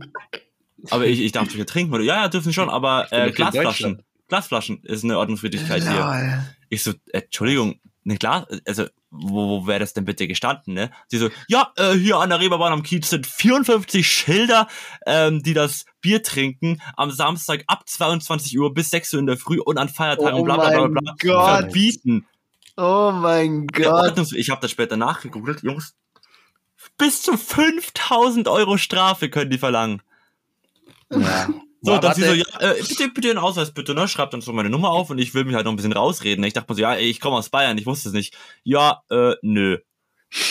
aber 0.91 1.07
ich, 1.07 1.19
ich 1.21 1.31
darf 1.31 1.45
nicht 1.45 1.55
mehr 1.57 1.65
trinken. 1.65 1.93
Oder, 1.93 2.03
ja, 2.03 2.15
ja, 2.15 2.27
dürfen 2.27 2.53
schon, 2.53 2.69
aber 2.69 3.11
äh, 3.11 3.27
doch 3.29 3.35
Glasflaschen. 3.35 4.03
Glasflaschen 4.27 4.81
ist 4.83 5.03
eine 5.03 5.17
Ordnungswidrigkeit 5.17 5.83
hier. 5.83 5.99
Lol. 5.99 6.43
Ich 6.69 6.83
so, 6.83 6.91
äh, 7.11 7.21
Entschuldigung, 7.21 7.79
ne 8.03 8.17
Glas, 8.17 8.45
also, 8.67 8.85
wo, 9.09 9.61
wo 9.61 9.67
wäre 9.67 9.79
das 9.79 9.93
denn 9.93 10.05
bitte 10.05 10.27
gestanden, 10.27 10.73
ne? 10.73 10.91
Sie 11.07 11.17
so, 11.17 11.29
ja, 11.47 11.71
äh, 11.77 11.93
hier 11.93 12.17
an 12.17 12.29
der 12.29 12.39
Reeperbahn 12.39 12.73
am 12.73 12.83
Kiez 12.83 13.09
sind 13.09 13.25
54 13.25 14.05
Schilder, 14.07 14.67
ähm, 15.07 15.41
die 15.41 15.53
das 15.53 15.85
Bier 16.01 16.21
trinken 16.21 16.81
am 16.97 17.09
Samstag 17.11 17.63
ab 17.67 17.87
22 17.87 18.59
Uhr 18.59 18.73
bis 18.73 18.89
6 18.91 19.13
Uhr 19.13 19.19
in 19.21 19.25
der 19.27 19.37
Früh 19.37 19.59
und 19.59 19.77
an 19.77 19.89
Feiertagen 19.89 20.39
Oh 20.39 20.43
bla 20.43 20.55
bla 20.57 20.69
bla 20.69 20.81
mein 20.81 20.91
bla, 20.93 21.15
Gott. 21.19 21.59
verbieten. 21.61 22.27
Oh 22.77 23.11
mein 23.13 23.67
Gott. 23.67 24.17
Ich 24.33 24.49
habe 24.49 24.61
das 24.61 24.71
später 24.71 24.97
nachgegoogelt, 24.97 25.63
Jungs. 25.63 25.95
Bis 26.97 27.21
zu 27.21 27.37
5000 27.37 28.47
Euro 28.47 28.77
Strafe 28.77 29.29
können 29.29 29.49
die 29.49 29.57
verlangen. 29.57 30.01
ja. 31.11 31.47
So, 31.81 31.91
Boah, 31.91 31.99
dann 31.99 32.15
sie 32.15 32.23
so, 32.23 32.33
ja, 32.33 32.45
äh, 32.61 32.81
bitte, 32.81 33.09
bitte 33.09 33.27
den 33.27 33.37
Ausweis, 33.37 33.71
bitte, 33.71 33.93
ne? 33.93 34.07
Schreibt 34.07 34.33
dann 34.33 34.41
so 34.41 34.51
meine 34.51 34.71
Nummer 34.71 34.89
auf 34.89 35.11
und 35.11 35.19
ich 35.19 35.35
will 35.35 35.45
mich 35.45 35.53
halt 35.53 35.65
noch 35.65 35.71
ein 35.71 35.75
bisschen 35.75 35.93
rausreden. 35.93 36.43
Ich 36.43 36.53
dachte 36.53 36.71
mir 36.71 36.75
so, 36.75 36.81
ja, 36.81 36.95
ey, 36.95 37.07
ich 37.07 37.19
komme 37.19 37.35
aus 37.35 37.49
Bayern, 37.49 37.77
ich 37.77 37.85
wusste 37.85 38.09
es 38.09 38.15
nicht. 38.15 38.35
Ja, 38.63 39.03
äh, 39.11 39.35
nö. 39.43 39.77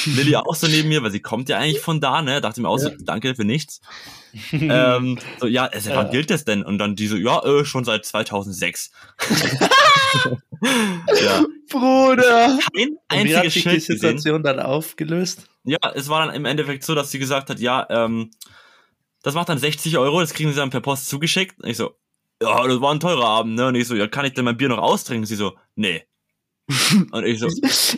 Lilly 0.06 0.36
auch 0.36 0.54
so 0.54 0.66
neben 0.66 0.88
mir, 0.88 1.02
weil 1.02 1.10
sie 1.10 1.20
kommt 1.20 1.48
ja 1.48 1.58
eigentlich 1.58 1.80
von 1.80 2.00
da, 2.00 2.22
ne? 2.22 2.40
Dachte 2.40 2.60
mir 2.60 2.68
auch 2.68 2.78
so, 2.78 2.90
danke 3.00 3.34
für 3.34 3.44
nichts. 3.44 3.80
ähm, 4.52 5.18
so, 5.38 5.46
ja, 5.46 5.66
also, 5.66 5.90
wann 5.90 6.06
Ja. 6.06 6.12
gilt 6.12 6.30
das 6.30 6.44
denn? 6.44 6.62
Und 6.64 6.78
dann 6.78 6.96
die 6.96 7.06
so, 7.06 7.16
ja, 7.16 7.42
äh, 7.44 7.64
schon 7.64 7.84
seit 7.84 8.04
2006. 8.04 8.90
ja. 11.24 11.44
Bruder. 11.70 12.58
Ein 12.76 12.88
Und 13.20 13.28
wie 13.28 13.36
hat 13.36 13.44
einziges 13.44 13.52
sich 13.52 13.52
die 13.54 13.60
Schild 13.60 13.74
gesehen. 13.86 13.98
Situation 13.98 14.42
dann 14.42 14.60
aufgelöst? 14.60 15.46
Ja, 15.64 15.78
es 15.94 16.08
war 16.08 16.26
dann 16.26 16.34
im 16.34 16.44
Endeffekt 16.44 16.84
so, 16.84 16.94
dass 16.94 17.10
sie 17.10 17.18
gesagt 17.18 17.50
hat, 17.50 17.58
ja, 17.60 17.86
ähm, 17.90 18.30
das 19.22 19.34
macht 19.34 19.48
dann 19.48 19.58
60 19.58 19.96
Euro, 19.98 20.20
das 20.20 20.34
kriegen 20.34 20.50
sie 20.50 20.56
dann 20.56 20.70
per 20.70 20.80
Post 20.80 21.08
zugeschickt. 21.08 21.62
Und 21.62 21.68
ich 21.70 21.76
so, 21.76 21.94
ja, 22.42 22.66
das 22.66 22.80
war 22.80 22.92
ein 22.92 23.00
teurer 23.00 23.26
Abend, 23.26 23.54
ne? 23.54 23.66
Und 23.68 23.74
ich 23.74 23.86
so, 23.88 23.94
ja, 23.94 24.06
kann 24.06 24.24
ich 24.26 24.34
denn 24.34 24.44
mein 24.44 24.56
Bier 24.56 24.68
noch 24.68 24.78
austrinken? 24.78 25.26
Sie 25.26 25.36
so, 25.36 25.54
nee. 25.74 26.04
Und 27.12 27.24
ich 27.24 27.40
so, 27.40 27.48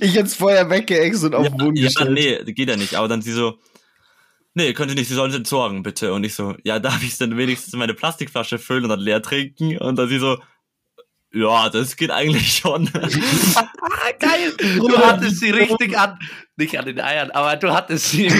Ich 0.00 0.14
jetzt 0.14 0.36
vorher 0.36 0.68
weggeext 0.68 1.24
und 1.24 1.34
auf 1.34 1.44
ja, 1.44 1.50
den 1.50 1.58
Boden 1.58 1.76
ja, 1.76 1.84
gestellt. 1.84 2.10
nee, 2.10 2.52
geht 2.52 2.68
ja 2.68 2.76
nicht. 2.76 2.94
Aber 2.96 3.06
dann 3.06 3.22
sie 3.22 3.32
so, 3.32 3.58
nee, 4.54 4.72
können 4.72 4.88
Sie 4.88 4.96
nicht, 4.96 5.08
Sie 5.08 5.14
sollen 5.14 5.30
es 5.30 5.36
entsorgen, 5.36 5.82
bitte. 5.82 6.12
Und 6.12 6.24
ich 6.24 6.34
so, 6.34 6.56
ja, 6.64 6.80
darf 6.80 7.02
ich 7.02 7.16
denn 7.18 7.36
wenigstens 7.36 7.74
meine 7.74 7.94
Plastikflasche 7.94 8.58
füllen 8.58 8.84
und 8.84 8.90
dann 8.90 9.00
leer 9.00 9.22
trinken? 9.22 9.78
Und 9.78 9.96
dann 9.96 10.08
sie 10.08 10.18
so, 10.18 10.38
ja, 11.32 11.68
das 11.68 11.96
geht 11.96 12.10
eigentlich 12.10 12.56
schon. 12.56 12.86
Geil! 14.18 14.54
Du 14.58 14.98
hattest 14.98 15.40
sie 15.40 15.50
richtig 15.50 15.96
an, 15.96 16.18
nicht 16.56 16.78
an 16.78 16.86
den 16.86 17.00
Eiern, 17.00 17.30
aber 17.30 17.56
du 17.56 17.72
hattest 17.72 18.10
sie. 18.10 18.32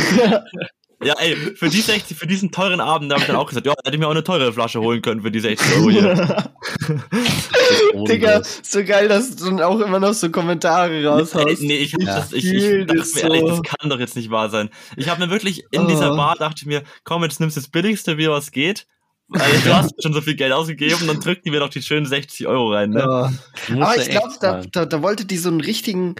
Ja, 1.04 1.14
ey, 1.18 1.36
für 1.54 1.68
die 1.68 1.80
60, 1.82 2.16
für 2.16 2.26
diesen 2.26 2.50
teuren 2.50 2.80
Abend 2.80 3.12
habe 3.12 3.20
ich 3.20 3.26
dann 3.26 3.36
auch 3.36 3.46
gesagt, 3.48 3.66
ja, 3.66 3.74
hätte 3.84 3.94
ich 3.94 3.98
mir 4.00 4.06
auch 4.06 4.12
eine 4.12 4.24
teure 4.24 4.50
Flasche 4.52 4.80
holen 4.80 5.02
können 5.02 5.20
für 5.20 5.30
die 5.30 5.40
60 5.40 5.76
Euro 5.76 5.90
hier. 5.90 6.50
Digga, 8.08 8.42
so 8.62 8.82
geil, 8.84 9.08
dass 9.08 9.36
du 9.36 9.44
dann 9.46 9.60
auch 9.62 9.80
immer 9.80 10.00
noch 10.00 10.14
so 10.14 10.30
Kommentare 10.30 10.94
Ey, 10.94 11.06
raushaust. 11.06 11.62
nee, 11.62 11.76
ich, 11.76 11.94
hab 11.94 12.00
Ja. 12.02 12.16
das, 12.20 12.32
ich, 12.32 12.44
ich 12.46 12.86
dachte 12.86 12.98
das 12.98 13.14
mir 13.14 13.22
ehrlich, 13.24 13.40
so. 13.40 13.48
das 13.48 13.62
kann 13.62 13.90
doch 13.90 13.98
jetzt 13.98 14.16
nicht 14.16 14.30
wahr 14.30 14.48
sein. 14.50 14.70
Ich 14.96 15.08
habe 15.08 15.24
mir 15.24 15.30
wirklich 15.30 15.64
in 15.70 15.86
dieser 15.86 16.12
Oh. 16.12 16.16
Bar 16.16 16.36
dachte 16.38 16.60
ich 16.62 16.66
mir, 16.66 16.82
komm, 17.04 17.22
jetzt 17.24 17.40
nimmst 17.40 17.56
du 17.56 17.60
das 17.60 17.68
billigste 17.70 18.16
Bier, 18.16 18.30
was 18.30 18.50
geht. 18.50 18.86
Also, 19.32 19.60
du 19.64 19.74
hast 19.74 20.02
schon 20.02 20.12
so 20.12 20.20
viel 20.20 20.36
Geld 20.36 20.52
ausgegeben, 20.52 21.06
dann 21.08 21.18
drückt 21.20 21.44
die 21.44 21.50
mir 21.50 21.58
doch 21.60 21.68
die 21.68 21.82
schönen 21.82 22.06
60 22.06 22.46
Euro 22.46 22.72
rein, 22.72 22.90
ne? 22.90 23.00
Ja. 23.00 23.32
Aber 23.82 23.96
ich 23.96 24.08
glaube, 24.08 24.32
da, 24.40 24.62
da, 24.70 24.86
da 24.86 25.02
wollte 25.02 25.24
die 25.24 25.36
so 25.36 25.48
einen 25.48 25.60
richtigen 25.60 26.14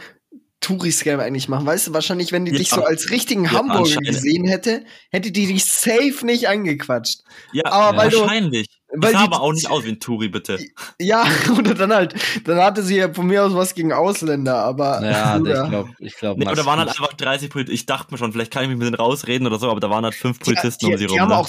Touri-Scam 0.60 1.20
eigentlich 1.20 1.48
machen. 1.48 1.66
Weißt 1.66 1.86
du, 1.88 1.92
wahrscheinlich, 1.94 2.32
wenn 2.32 2.44
die 2.44 2.52
Ja. 2.52 2.58
dich 2.58 2.70
so 2.70 2.82
als 2.82 3.10
richtigen 3.10 3.44
Ja, 3.44 3.52
Hamburger 3.52 4.00
gesehen 4.00 4.46
hätte, 4.46 4.84
hätte 5.10 5.30
die 5.30 5.46
dich 5.46 5.64
safe 5.64 6.24
nicht 6.24 6.48
angequatscht. 6.48 7.20
Ja, 7.52 7.64
Aber 7.66 7.98
weil 7.98 8.10
du- 8.10 8.20
wahrscheinlich. 8.20 8.66
Weil 9.02 9.12
ich 9.12 9.16
sah 9.18 9.26
die- 9.26 9.32
aber 9.32 9.42
auch 9.42 9.52
nicht 9.52 9.70
aus 9.70 9.84
wie 9.84 9.90
ein 9.90 10.00
Touri, 10.00 10.28
bitte. 10.28 10.58
Ja, 11.00 11.24
oder 11.58 11.74
dann 11.74 11.92
halt, 11.92 12.14
dann 12.44 12.58
hatte 12.58 12.82
sie 12.82 12.96
ja 12.96 13.12
von 13.12 13.26
mir 13.26 13.44
aus 13.44 13.54
was 13.54 13.74
gegen 13.74 13.92
Ausländer, 13.92 14.56
aber 14.56 15.02
Ja, 15.08 15.38
Bruder. 15.38 15.64
ich 15.64 15.70
glaube, 15.70 15.90
ich 15.98 16.16
glaube. 16.16 16.40
Nee, 16.44 16.50
oder 16.50 16.66
waren 16.66 16.78
halt 16.78 16.88
einfach 16.90 17.12
30 17.12 17.50
Polizisten. 17.50 17.74
Ich 17.74 17.86
dachte 17.86 18.12
mir 18.12 18.18
schon, 18.18 18.32
vielleicht 18.32 18.52
kann 18.52 18.62
ich 18.64 18.68
mich 18.68 18.78
mit 18.78 18.86
denen 18.86 18.96
rausreden 18.96 19.46
oder 19.46 19.58
so, 19.58 19.70
aber 19.70 19.80
da 19.80 19.90
waren 19.90 20.04
halt 20.04 20.14
fünf 20.14 20.38
Polizisten 20.40 20.86
die, 20.86 20.92
um 20.92 20.98
sie 20.98 21.06
die 21.06 21.12
rum. 21.12 21.20
haben 21.20 21.28
ne? 21.30 21.36
auch, 21.36 21.48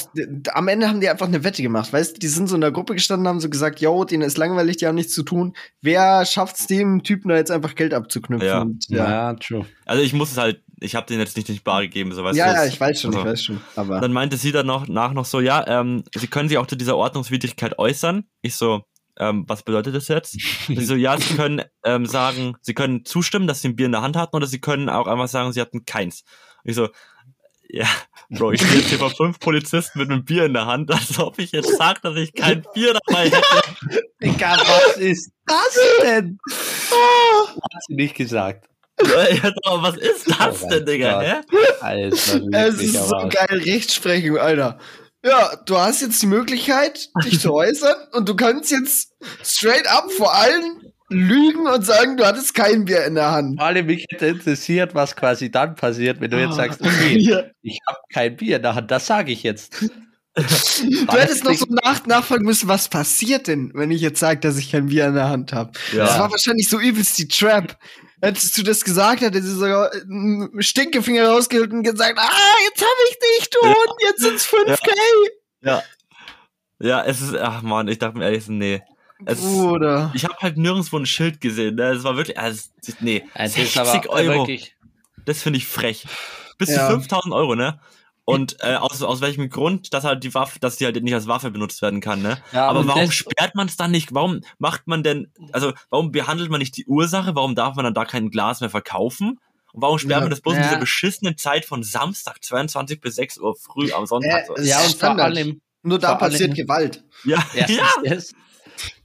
am 0.53 0.67
Ende 0.67 0.87
haben 0.89 1.01
die 1.01 1.09
einfach 1.09 1.27
eine 1.27 1.43
Wette 1.43 1.61
gemacht, 1.61 1.91
weißt 1.93 2.15
du, 2.15 2.19
die 2.19 2.27
sind 2.27 2.47
so 2.47 2.55
in 2.55 2.61
der 2.61 2.71
Gruppe 2.71 2.93
gestanden, 2.93 3.27
haben 3.27 3.39
so 3.39 3.49
gesagt, 3.49 3.79
yo, 3.81 4.03
denen 4.03 4.23
ist 4.23 4.37
langweilig, 4.37 4.77
die 4.77 4.87
haben 4.87 4.95
nichts 4.95 5.13
zu 5.13 5.23
tun. 5.23 5.53
Wer 5.81 6.25
schafft's 6.25 6.67
dem 6.67 7.03
Typen 7.03 7.29
da 7.29 7.35
jetzt 7.35 7.51
einfach 7.51 7.75
Geld 7.75 7.93
abzuknüpfen? 7.93 8.47
Ja. 8.47 8.61
Und, 8.61 8.85
ja. 8.89 9.09
Ja, 9.09 9.33
true. 9.35 9.65
Also 9.85 10.03
ich 10.03 10.13
muss 10.13 10.31
es 10.31 10.37
halt, 10.37 10.61
ich 10.79 10.95
habe 10.95 11.07
denen 11.07 11.19
jetzt 11.19 11.35
nicht 11.37 11.49
in 11.49 11.55
die 11.55 11.61
Bar 11.61 11.81
gegeben, 11.81 12.13
so 12.13 12.23
weißt 12.23 12.37
ja, 12.37 12.51
du. 12.51 12.53
ja, 12.53 12.65
ich 12.65 12.79
weiß 12.79 13.01
schon, 13.01 13.11
also. 13.11 13.19
ich 13.19 13.31
weiß 13.31 13.43
schon. 13.43 13.61
Aber 13.75 13.99
Dann 13.99 14.13
meinte 14.13 14.37
sie 14.37 14.51
dann 14.51 14.67
noch 14.67 14.87
nach 14.87 15.13
noch 15.13 15.25
so, 15.25 15.39
ja, 15.39 15.65
ähm, 15.67 16.03
sie 16.15 16.27
können 16.27 16.49
sich 16.49 16.57
auch 16.57 16.67
zu 16.67 16.75
dieser 16.75 16.97
Ordnungswidrigkeit 16.97 17.79
äußern. 17.79 18.25
Ich 18.41 18.55
so, 18.55 18.83
ähm, 19.19 19.45
was 19.47 19.63
bedeutet 19.63 19.95
das 19.95 20.07
jetzt? 20.07 20.31
sie 20.67 20.85
so, 20.85 20.95
ja, 20.95 21.17
sie 21.17 21.35
können 21.35 21.63
ähm, 21.83 22.05
sagen, 22.05 22.55
sie 22.61 22.73
können 22.73 23.05
zustimmen, 23.05 23.47
dass 23.47 23.61
sie 23.61 23.69
ein 23.69 23.75
Bier 23.75 23.87
in 23.87 23.91
der 23.91 24.01
Hand 24.01 24.15
hatten, 24.15 24.35
oder 24.35 24.47
sie 24.47 24.59
können 24.59 24.89
auch 24.89 25.07
einfach 25.07 25.27
sagen, 25.27 25.51
sie 25.51 25.61
hatten 25.61 25.85
keins. 25.85 26.23
Ich 26.63 26.75
so, 26.75 26.89
ja, 27.69 27.87
Bro, 28.29 28.53
ich 28.53 28.61
stehe 28.61 28.79
jetzt 28.79 28.89
hier 28.89 28.97
vor 28.97 29.09
fünf 29.09 29.39
Polizisten 29.39 29.99
mit 29.99 30.09
einem 30.09 30.23
Bier 30.23 30.45
in 30.45 30.53
der 30.53 30.65
Hand, 30.65 30.91
als 30.91 31.17
ob 31.19 31.39
ich 31.39 31.51
jetzt 31.51 31.77
sage, 31.77 31.99
dass 32.01 32.15
ich 32.15 32.33
kein 32.33 32.65
Bier 32.73 32.93
dabei 33.05 33.25
hätte. 33.25 33.41
Digga, 34.23 34.57
was 34.57 34.97
ist 34.97 35.31
das 35.45 35.79
denn? 36.03 36.39
Hat 36.49 37.83
sie 37.87 37.95
nicht 37.95 38.15
gesagt. 38.15 38.69
Was 38.99 39.97
ist 39.97 40.27
das 40.39 40.63
Oh 40.63 40.69
denn, 40.69 40.85
Digga? 40.85 41.21
Hä? 41.21 41.33
Alter, 41.81 42.41
es 42.51 42.81
ist 42.81 42.93
so 43.07 43.15
Arsch. 43.15 43.33
geil, 43.35 43.61
Rechtsprechung, 43.63 44.37
Alter. 44.37 44.79
Ja, 45.25 45.51
du 45.65 45.77
hast 45.77 46.01
jetzt 46.01 46.21
die 46.21 46.27
Möglichkeit, 46.27 47.09
dich 47.25 47.39
zu 47.39 47.53
äußern 47.53 47.95
und 48.13 48.27
du 48.29 48.35
kannst 48.35 48.71
jetzt 48.71 49.11
straight 49.43 49.87
up 49.87 50.11
vor 50.11 50.33
allen 50.33 50.81
lügen 51.09 51.67
und 51.67 51.85
sagen, 51.85 52.17
du 52.17 52.25
hattest 52.25 52.53
kein 52.53 52.85
Bier 52.85 53.05
in 53.05 53.15
der 53.15 53.31
Hand. 53.31 53.57
Vor 53.59 53.67
allem 53.67 53.85
mich 53.85 54.05
hätte 54.09 54.27
interessiert, 54.27 54.93
was 54.93 55.15
quasi 55.15 55.49
dann 55.51 55.75
passiert, 55.75 56.19
wenn 56.21 56.31
du 56.31 56.37
jetzt 56.39 56.55
sagst, 56.55 56.81
okay, 56.81 57.15
Ah. 57.15 57.17
Ja. 57.17 57.43
ich 57.61 57.79
habe 57.87 57.99
kein 58.13 58.35
Bier 58.35 58.57
in 58.57 58.61
der 58.61 58.75
Hand, 58.75 58.91
das 58.91 59.07
sage 59.07 59.31
ich 59.31 59.43
jetzt. 59.43 59.73
Du 60.35 61.13
hättest 61.17 61.45
noch 61.45 61.53
so 61.53 61.65
nach, 61.83 62.05
nachfragen 62.05 62.45
müssen, 62.45 62.67
was 62.67 62.89
passiert 62.89 63.47
denn, 63.47 63.71
wenn 63.73 63.89
ich 63.89 64.01
jetzt 64.01 64.19
sage, 64.19 64.39
dass 64.39 64.57
ich 64.57 64.71
kein 64.71 64.87
Bier 64.87 65.07
in 65.07 65.15
der 65.15 65.29
Hand 65.29 65.51
habe. 65.51 65.71
Ja. 65.93 66.05
Das 66.05 66.19
war 66.19 66.29
wahrscheinlich 66.29 66.69
so 66.69 66.79
übelst 66.79 67.17
die 67.17 67.27
Trap. 67.27 67.75
Hättest 68.21 68.57
du 68.57 68.63
das 68.63 68.83
gesagt, 68.83 69.21
hätte 69.21 69.41
sie 69.41 69.53
sogar 69.55 69.91
einen 69.93 70.61
Stinkefinger 70.61 71.27
rausgeholt 71.29 71.71
und 71.71 71.83
gesagt, 71.83 72.17
ah, 72.17 72.55
jetzt 72.69 72.81
habe 72.81 72.91
ich 73.09 73.17
dich, 73.19 73.49
du 73.51 73.59
Ja. 73.63 73.69
Hund, 73.69 74.01
jetzt 74.01 74.21
sind's 74.21 74.45
5K. 74.47 74.89
Ja. 75.61 75.83
Ja, 76.79 77.03
es 77.03 77.21
ist, 77.21 77.35
ach 77.35 77.61
man, 77.61 77.87
ich 77.87 77.99
dachte 77.99 78.17
mir 78.17 78.25
ehrlich, 78.25 78.47
nee. 78.47 78.81
Es, 79.25 79.39
Bruder. 79.39 80.11
ich 80.13 80.25
habe 80.25 80.35
halt 80.41 80.57
nirgendwo 80.57 80.97
ein 80.97 81.05
Schild 81.07 81.41
gesehen, 81.41 81.75
ne? 81.75 81.89
Es 81.91 82.03
war 82.03 82.17
wirklich, 82.17 82.37
also, 82.37 82.69
nee, 82.99 83.25
Also 83.33 83.55
60 83.55 83.75
ist 83.75 83.77
aber 83.77 84.09
Euro, 84.11 84.33
wirklich. 84.41 84.75
das 85.25 85.41
finde 85.41 85.57
ich 85.57 85.65
frech. 85.67 86.05
Bis 86.59 86.69
Ja. 86.69 86.87
zu 86.87 86.93
5000 86.99 87.33
Euro, 87.33 87.55
ne? 87.55 87.79
Und 88.29 88.57
äh, 88.59 88.75
aus, 88.75 89.01
aus 89.03 89.21
welchem 89.21 89.49
Grund, 89.49 89.93
dass 89.93 90.03
halt 90.03 90.21
die 90.21 90.33
Waffe, 90.33 90.59
dass 90.59 90.75
die 90.75 90.83
halt 90.83 91.01
nicht 91.01 91.13
als 91.13 91.27
Waffe 91.27 91.49
benutzt 91.49 91.81
werden 91.81 92.01
kann, 92.01 92.21
ne? 92.21 92.37
Ja, 92.51 92.67
Aber 92.67 92.85
warum 92.85 93.09
sperrt 93.09 93.55
man 93.55 93.67
es 93.69 93.77
dann 93.77 93.89
nicht? 93.89 94.13
Warum 94.13 94.41
macht 94.59 94.85
man 94.85 95.01
denn, 95.01 95.31
also 95.53 95.71
warum 95.89 96.11
behandelt 96.11 96.49
man 96.49 96.59
nicht 96.59 96.75
die 96.75 96.85
Ursache? 96.87 97.35
Warum 97.35 97.55
darf 97.55 97.75
man 97.75 97.85
dann 97.85 97.93
da 97.93 98.03
kein 98.03 98.29
Glas 98.29 98.59
mehr 98.59 98.69
verkaufen? 98.69 99.39
Und 99.71 99.81
warum 99.81 99.97
sperrt 99.97 100.17
Ja, 100.17 100.19
man 100.21 100.29
das 100.29 100.41
bloß 100.41 100.55
in 100.55 100.59
ja. 100.61 100.67
dieser 100.67 100.79
beschissenen 100.79 101.37
Zeit 101.37 101.63
von 101.63 101.83
Samstag 101.83 102.43
22 102.43 102.99
bis 102.99 103.15
6 103.15 103.37
Uhr 103.37 103.55
früh 103.55 103.93
am 103.93 104.05
Sonntag? 104.05 104.43
Äh, 104.43 104.45
so? 104.47 104.53
Das 104.55 104.67
Ja, 104.67 104.77
und 104.79 104.83
vor 104.87 104.95
Standard. 104.97 105.25
allem, 105.27 105.61
Nur 105.83 105.97
da 105.97 106.09
vor 106.17 106.23
allem- 106.23 106.31
passiert 106.33 106.55
Gewalt. 106.55 107.05
ja, 107.23 107.41
erstens, 107.55 107.77
ja. 107.77 108.13
das, 108.13 108.33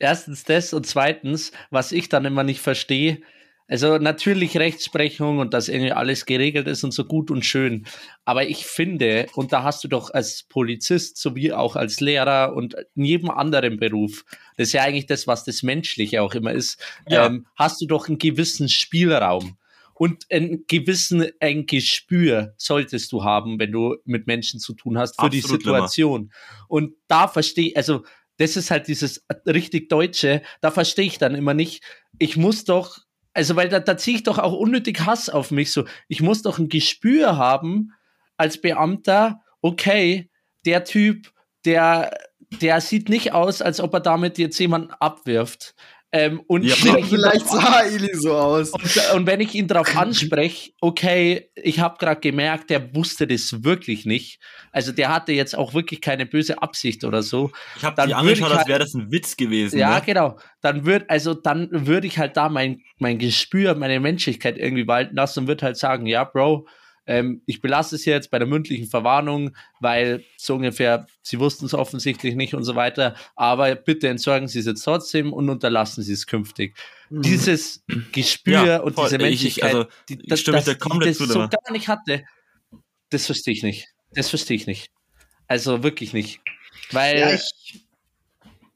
erstens 0.01 0.43
das 0.45 0.73
und 0.75 0.85
zweitens, 0.85 1.53
was 1.71 1.93
ich 1.93 2.09
dann 2.09 2.25
immer 2.25 2.43
nicht 2.43 2.61
verstehe, 2.61 3.23
Also 3.69 3.97
natürlich 3.99 4.57
Rechtsprechung 4.57 5.39
und 5.39 5.55
dass 5.55 5.69
irgendwie 5.69 5.93
alles 5.93 6.27
geregelt 6.27 6.67
ist 6.67 6.85
und 6.85 6.93
so 6.93 7.05
gut 7.05 7.31
und 7.31 7.45
schön. 7.45 7.87
Aber 8.25 8.47
ich 8.47 8.67
finde, 8.67 9.27
und 9.35 9.53
da 9.53 9.63
hast 9.63 9.83
du 9.85 9.89
doch 9.89 10.11
als 10.13 10.43
Polizist 10.43 11.17
sowie 11.17 11.53
auch 11.53 11.75
als 11.77 12.01
Lehrer 12.01 12.55
und 12.55 12.75
in 12.95 13.05
jedem 13.05 13.31
anderen 13.31 13.79
Beruf, 13.79 14.25
das 14.57 14.69
ist 14.69 14.73
ja 14.75 14.83
eigentlich 14.83 15.07
das, 15.07 15.27
was 15.27 15.45
das 15.45 15.63
Menschliche 15.63 16.23
auch 16.23 16.35
immer 16.35 16.53
ist, 16.53 16.79
Ja. 17.09 17.27
ähm, 17.27 17.47
hast 17.57 17.81
du 17.81 17.87
doch 17.87 18.09
einen 18.09 18.19
gewissen 18.19 18.69
Spielraum. 18.69 19.57
Und 19.95 20.25
einen 20.33 20.65
gewissen 20.67 21.27
ein 21.39 21.67
Gespür 21.67 22.55
solltest 22.57 23.13
du 23.13 23.23
haben, 23.25 23.61
wenn 23.61 23.71
du 23.71 23.97
mit 24.05 24.27
Menschen 24.27 24.59
zu 24.59 24.75
tun 24.75 24.99
hast, 24.99 25.21
für 25.21 25.31
die 25.31 25.39
Absolut, 25.39 25.65
Limmer. 25.65 25.77
Situation. 25.89 26.33
Und 26.67 26.95
da 27.09 27.29
verstehe, 27.29 27.77
also 27.77 28.03
das 28.39 28.57
ist 28.57 28.71
halt 28.73 28.89
dieses 28.89 29.25
richtig 29.47 29.89
Deutsche, 29.91 30.43
da 30.61 30.71
verstehe 30.73 31.05
ich 31.05 31.19
dann 31.19 31.35
immer 31.37 31.55
nicht, 31.55 31.85
ich 32.19 32.37
muss 32.37 32.65
doch, 32.65 32.99
also 33.35 33.57
weil 33.57 33.69
da, 33.69 33.81
da 33.81 33.97
ziehe 33.97 34.17
ich 34.17 34.23
doch 34.23 34.39
auch 34.39 34.53
unnötig 34.53 35.01
Hass 35.07 35.29
auf 35.29 35.51
mich, 35.51 35.73
so, 35.73 35.85
ich 36.09 36.21
muss 36.21 36.43
doch 36.43 36.59
ein 36.59 36.69
Gespür 36.69 37.37
haben 37.37 37.93
als 38.37 38.61
Beamter, 38.61 39.41
okay, 39.61 40.31
der 40.65 40.85
Typ, 40.85 41.33
der, 41.65 42.17
der 42.61 42.81
sieht 42.81 43.09
nicht 43.09 43.33
aus, 43.33 43.63
als 43.63 43.81
ob 43.81 43.95
er 43.95 44.01
damit 44.01 44.39
jetzt 44.39 44.59
jemanden 44.59 44.93
abwirft. 44.93 45.75
Ähm, 46.15 46.43
und 46.47 46.63
Ja, 46.63 46.75
wenn 46.83 46.99
ich 46.99 47.05
ihn 47.05 47.09
Vielleicht 47.19 47.47
drauf- 47.47 47.63
sah 47.63 47.83
Eli 47.85 48.11
so 48.15 48.35
aus. 48.37 48.71
und, 48.71 48.83
und 49.15 49.27
wenn 49.27 49.41
ich 49.41 49.55
ihn 49.55 49.67
darauf 49.67 49.97
anspreche, 49.97 50.73
okay, 50.81 51.49
ich 51.55 51.81
habe 51.81 51.97
gerade 51.99 52.21
gemerkt, 52.21 52.69
der 52.69 52.95
wusste 52.95 53.27
das 53.27 53.65
wirklich 53.65 54.05
nicht. 54.05 54.39
Also 54.73 54.93
der 54.93 55.09
hatte 55.09 55.33
jetzt 55.33 55.57
auch 55.57 55.73
wirklich 55.73 56.03
keine 56.03 56.27
böse 56.27 56.61
Absicht 56.61 57.05
oder 57.05 57.23
so. 57.23 57.51
Ich 57.77 57.85
habe 57.85 57.97
Dann 57.97 58.09
die 58.09 58.15
angeschaut, 58.15 58.49
ich 58.49 58.53
als 58.53 58.59
halt- 58.59 58.69
wäre 58.69 58.79
das 58.81 58.93
ein 58.95 59.11
Witz 59.11 59.37
gewesen. 59.39 59.79
Ja, 59.79 59.95
ne? 59.97 60.03
genau. 60.05 60.39
Dann 60.61 60.85
wird, 60.85 61.09
also 61.09 61.33
dann 61.33 61.69
würde 61.87 62.07
ich 62.07 62.19
halt 62.19 62.37
da 62.37 62.51
mein, 62.51 62.83
mein 62.99 63.19
Gespür, 63.19 63.75
meine 63.75 63.99
Menschlichkeit 63.99 64.59
irgendwie 64.59 64.87
walten 64.87 65.17
lassen 65.17 65.41
und 65.41 65.47
würde 65.49 65.65
halt 65.65 65.77
sagen, 65.79 66.07
ja, 66.07 66.25
Bro, 66.25 66.67
ähm, 67.07 67.43
ich 67.47 67.61
belasse 67.61 67.97
es 67.97 68.05
jetzt 68.05 68.31
bei 68.31 68.39
der 68.39 68.47
mündlichen 68.47 68.87
Verwarnung, 68.87 69.57
weil 69.81 70.25
so 70.37 70.55
ungefähr, 70.55 71.07
sie 71.23 71.39
wussten 71.41 71.67
es 71.67 71.75
offensichtlich 71.75 72.35
nicht 72.37 72.55
und 72.55 72.65
so 72.65 72.75
weiter, 72.77 73.17
aber 73.35 73.75
bitte 73.75 74.09
entsorgen 74.09 74.47
Sie 74.49 74.61
es 74.61 74.67
jetzt 74.67 74.83
trotzdem 74.85 75.33
und 75.33 75.49
unterlassen 75.51 76.03
Sie 76.05 76.13
es 76.13 76.27
künftig. 76.27 76.77
Dieses 77.11 77.83
Gespür 78.13 78.65
Ja, 78.67 78.81
und 78.81 78.95
voll. 78.95 79.07
diese 79.09 79.17
Ich- 79.17 79.23
ich- 79.23 79.29
Menschlichkeit, 79.63 79.75
also, 79.75 79.89
die, 80.09 80.19
ich 80.23 80.41
stimme 80.41 80.63
dass 80.63 80.79
komplett 80.79 81.11
ich 81.13 81.19
das 81.19 81.27
zu, 81.27 81.33
so 81.33 81.39
gar 81.41 81.73
nicht 81.73 81.89
hatte, 81.89 82.25
das 83.11 83.27
verstehe 83.27 83.53
ich 83.55 83.63
nicht. 83.63 83.89
Das 84.15 84.29
verstehe 84.29 84.57
ich 84.57 84.67
nicht. 84.67 84.91
Also 85.49 85.83
wirklich 85.83 86.13
nicht. 86.13 86.41
Weil, 86.93 87.19
Ja, 87.19 87.35
ich, 87.35 87.85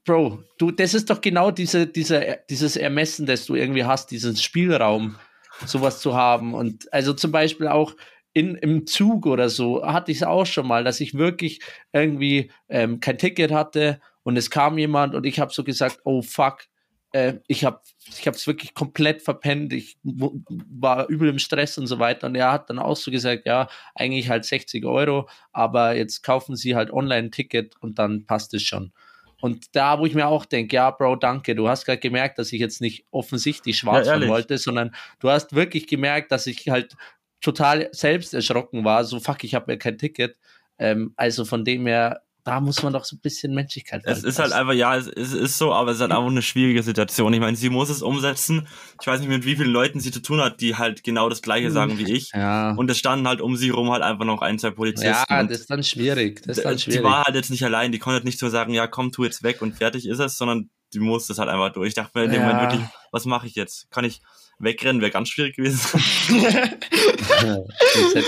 Bro, 0.05 0.43
du, 0.57 0.71
das 0.71 0.93
ist 0.93 1.09
doch 1.09 1.19
genau 1.19 1.51
diese, 1.51 1.85
diese, 1.87 2.39
dieses 2.49 2.77
Ermessen, 2.77 3.25
das 3.25 3.45
du 3.45 3.55
irgendwie 3.55 3.83
hast, 3.83 4.09
diesen 4.11 4.35
Spielraum, 4.37 5.17
sowas 5.65 5.99
zu 5.99 6.15
haben. 6.15 6.53
Und 6.53 6.91
also 6.93 7.13
zum 7.13 7.31
Beispiel 7.31 7.67
auch 7.67 7.93
in, 8.33 8.55
im 8.55 8.85
Zug 8.85 9.25
oder 9.25 9.49
so 9.49 9.85
hatte 9.85 10.11
ich 10.11 10.17
es 10.17 10.23
auch 10.23 10.45
schon 10.45 10.67
mal, 10.67 10.83
dass 10.83 10.99
ich 10.99 11.15
wirklich 11.15 11.59
irgendwie 11.91 12.51
ähm, 12.69 12.99
kein 12.99 13.17
Ticket 13.17 13.51
hatte 13.51 13.99
und 14.23 14.37
es 14.37 14.49
kam 14.49 14.77
jemand 14.77 15.15
und 15.15 15.25
ich 15.25 15.39
habe 15.39 15.53
so 15.53 15.63
gesagt, 15.63 15.99
oh 16.03 16.21
fuck, 16.21 16.67
äh, 17.13 17.35
ich 17.47 17.65
habe 17.65 17.81
ich 18.07 18.25
es 18.25 18.47
wirklich 18.47 18.73
komplett 18.73 19.21
verpennt, 19.21 19.73
ich 19.73 19.97
war 20.03 21.07
übel 21.07 21.29
im 21.29 21.39
Stress 21.39 21.77
und 21.77 21.87
so 21.87 21.99
weiter. 21.99 22.27
Und 22.27 22.35
er 22.35 22.51
hat 22.51 22.69
dann 22.69 22.79
auch 22.79 22.95
so 22.95 23.11
gesagt, 23.11 23.45
ja, 23.45 23.67
eigentlich 23.95 24.29
halt 24.29 24.45
60 24.45 24.85
Euro, 24.85 25.29
aber 25.51 25.95
jetzt 25.95 26.23
kaufen 26.23 26.55
Sie 26.55 26.75
halt 26.75 26.91
online 26.91 27.27
ein 27.27 27.31
Ticket 27.31 27.75
und 27.81 27.99
dann 27.99 28.25
passt 28.25 28.53
es 28.53 28.63
schon. 28.63 28.91
Und 29.39 29.75
da, 29.75 29.99
wo 29.99 30.05
ich 30.05 30.15
mir 30.15 30.27
auch 30.27 30.45
denke, 30.45 30.75
ja, 30.75 30.89
Bro, 30.89 31.17
danke, 31.17 31.53
du 31.53 31.69
hast 31.69 31.85
gerade 31.85 31.99
gemerkt, 31.99 32.39
dass 32.39 32.51
ich 32.51 32.59
jetzt 32.59 32.81
nicht 32.81 33.05
offensichtlich 33.11 33.77
schwarz 33.77 34.07
Ja, 34.07 34.27
wollte, 34.27 34.57
sondern 34.57 34.95
du 35.19 35.29
hast 35.29 35.53
wirklich 35.53 35.85
gemerkt, 35.87 36.31
dass 36.31 36.47
ich 36.47 36.69
halt 36.69 36.95
total 37.41 37.89
selbst 37.91 38.33
erschrocken 38.33 38.83
war, 38.83 39.03
so 39.05 39.19
fuck, 39.19 39.43
ich 39.43 39.55
habe 39.55 39.71
ja 39.73 39.77
kein 39.77 39.97
Ticket. 39.97 40.35
Ähm, 40.79 41.13
also 41.15 41.45
von 41.45 41.65
dem 41.65 41.85
her, 41.87 42.21
da 42.43 42.61
muss 42.61 42.81
man 42.81 42.93
doch 42.93 43.03
so 43.03 43.17
ein 43.17 43.19
bisschen 43.19 43.53
Menschlichkeit 43.53 44.03
Es 44.05 44.23
ist 44.23 44.39
halt 44.39 44.53
einfach, 44.53 44.71
ja, 44.73 44.95
es, 44.95 45.07
es 45.07 45.33
ist 45.33 45.57
so, 45.57 45.73
aber 45.73 45.91
es 45.91 45.97
ist 45.97 46.01
halt 46.01 46.11
einfach 46.13 46.27
eine 46.27 46.41
schwierige 46.41 46.81
Situation. 46.81 47.33
Ich 47.33 47.41
meine, 47.41 47.57
sie 47.57 47.69
muss 47.69 47.89
es 47.89 48.01
umsetzen. 48.01 48.67
Ich 49.01 49.05
weiß 49.07 49.19
nicht, 49.19 49.27
mit 49.29 49.43
wie 49.43 49.57
vielen 49.57 49.71
Leuten 49.71 49.99
sie 49.99 50.11
zu 50.11 50.21
tun 50.21 50.39
hat, 50.39 50.61
die 50.61 50.75
halt 50.75 51.03
genau 51.03 51.27
das 51.27 51.41
Gleiche 51.41 51.71
sagen 51.71 51.97
wie 51.97 52.09
ich. 52.11 52.31
Ja, 52.33 52.71
Und 52.71 52.89
es 52.89 52.99
standen 52.99 53.27
halt 53.27 53.41
um 53.41 53.57
sie 53.57 53.69
rum 53.69 53.91
halt 53.91 54.01
einfach 54.01 54.23
noch 54.23 54.41
ein, 54.41 54.59
zwei 54.59 54.69
Polizisten. 54.71 55.07
ja 55.29 55.43
das 55.43 55.59
ist 55.61 55.69
dann 55.69 55.83
schwierig. 55.83 56.41
Das 56.43 56.57
ist 56.57 56.63
dann 56.63 56.77
die 56.77 56.83
schwierig. 56.83 57.03
war 57.03 57.25
halt 57.25 57.35
jetzt 57.35 57.49
nicht 57.49 57.65
allein. 57.65 57.91
Die 57.91 57.99
konnte 57.99 58.15
halt 58.15 58.25
nicht 58.25 58.39
so 58.39 58.47
sagen, 58.47 58.73
ja, 58.73 58.87
komm, 58.87 59.11
tu 59.11 59.25
jetzt 59.25 59.43
weg 59.43 59.61
und 59.61 59.75
fertig 59.75 60.07
ist 60.07 60.19
es, 60.19 60.37
sondern 60.37 60.69
die 60.93 60.99
musste 60.99 61.33
es 61.33 61.39
halt 61.39 61.49
einfach 61.49 61.73
durch. 61.73 61.89
Ich 61.89 61.95
dachte 61.95 62.17
mir 62.17 62.25
in 62.25 62.31
dem 62.31 62.41
Ja. 62.43 62.47
Moment 62.47 62.71
wirklich, 62.71 62.87
was 63.11 63.25
mache 63.25 63.45
ich 63.47 63.55
jetzt? 63.55 63.91
Kann 63.91 64.05
ich 64.05 64.21
wegrennen? 64.59 65.01
Wäre 65.01 65.11
ganz 65.11 65.29
schwierig 65.29 65.55
gewesen. 65.55 65.79
hätte 66.29 66.77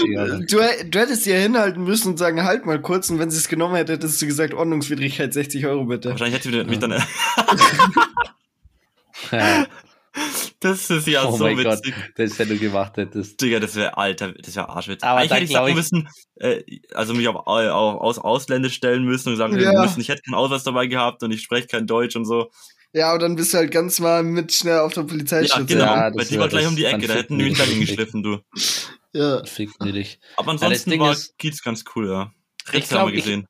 ich 0.08 0.46
du, 0.48 0.58
du 0.90 1.00
hättest 1.00 1.24
sie 1.24 1.32
ja 1.32 1.38
hinhalten 1.38 1.84
müssen 1.84 2.10
und 2.10 2.18
sagen, 2.18 2.44
halt 2.44 2.66
mal 2.66 2.82
kurz. 2.82 3.10
Und 3.10 3.20
wenn 3.20 3.32
sie 3.32 3.38
es 3.38 3.48
genommen 3.48 3.76
hätte, 3.76 3.94
hättest 3.94 4.22
du 4.22 4.26
gesagt, 4.26 4.54
Ordnungswidrigkeit 4.54 5.34
60 5.34 5.66
Euro 5.66 5.86
bitte. 5.86 6.10
Wahrscheinlich 6.12 6.36
hätte 6.44 6.52
sie 6.52 6.64
mich 6.64 6.80
dann. 6.80 7.04
Ja. 9.32 9.68
das 10.60 10.90
ist 10.90 11.08
ja 11.08 11.26
oh 11.26 11.38
so 11.38 11.44
mein 11.44 11.56
Gott, 11.58 11.80
witzig. 11.86 11.94
das, 12.16 12.40
wenn 12.40 12.50
du 12.50 12.58
gemacht 12.58 12.98
hättest. 12.98 13.40
Digga, 13.42 13.60
das 13.60 13.76
wäre 13.76 13.98
alter, 13.98 14.34
das 14.34 14.56
wäre 14.56 14.70
arschwitzig. 14.70 15.04
Aber 15.08 15.20
Eigentlich 15.20 15.32
hätte 15.32 15.44
ich 15.46 15.52
sagen 15.52 15.68
ich- 15.70 15.76
müssen, 15.76 16.10
äh, 16.36 16.64
also 16.94 17.14
mich 17.14 17.28
auf, 17.28 17.36
auf, 17.36 18.02
aus 18.02 18.18
Ausländisch 18.18 18.74
stellen 18.76 19.04
müssen 19.04 19.30
und 19.30 19.38
sagen 19.38 19.60
Ja. 19.60 19.82
müssen, 19.82 20.00
ich 20.02 20.10
hätte 20.10 20.22
keinen 20.24 20.36
Ausweis 20.36 20.64
dabei 20.64 20.88
gehabt 20.88 21.22
und 21.22 21.32
ich 21.32 21.42
spreche 21.42 21.68
kein 21.68 21.86
Deutsch 21.86 22.16
und 22.16 22.26
so. 22.26 22.50
Ja, 22.94 23.14
und 23.14 23.22
dann 23.22 23.36
bist 23.36 23.54
du 23.54 23.58
halt 23.60 23.72
ganz 23.72 24.00
mal 24.00 24.24
mit 24.24 24.52
schnell 24.52 24.80
auf 24.80 24.94
der 24.94 25.04
Ja, 25.04 25.10
Polizeistation. 25.10 25.68
genau. 25.68 25.84
Ja, 25.86 26.04
Weil 26.06 26.12
das 26.14 26.28
die 26.30 26.34
wär- 26.36 26.42
war 26.42 26.48
gleich 26.50 26.68
um 26.68 26.76
die 26.76 26.86
Ecke, 26.86 27.08
da 27.08 27.14
hätten 27.14 27.38
die 27.38 27.46
mich 27.46 27.62
hingeschliffen, 27.62 28.24
du. 28.24 28.40
Ja. 29.14 29.44
Fickt 29.44 29.82
mir 29.84 29.92
dich. 29.92 30.20
Aber 30.38 30.52
ansonsten 30.52 30.92
Ding 30.92 31.00
war 31.00 31.12
ist- 31.14 31.36
Kiez 31.40 31.64
ganz 31.64 31.84
cool, 31.96 32.08
ja. 32.10 32.32
Ich 32.68 32.74
Ritz 32.74 32.90
glaub, 32.90 33.02
haben 33.02 33.12
wir 33.12 33.18
ich- 33.18 33.24
gesehen. 33.24 33.48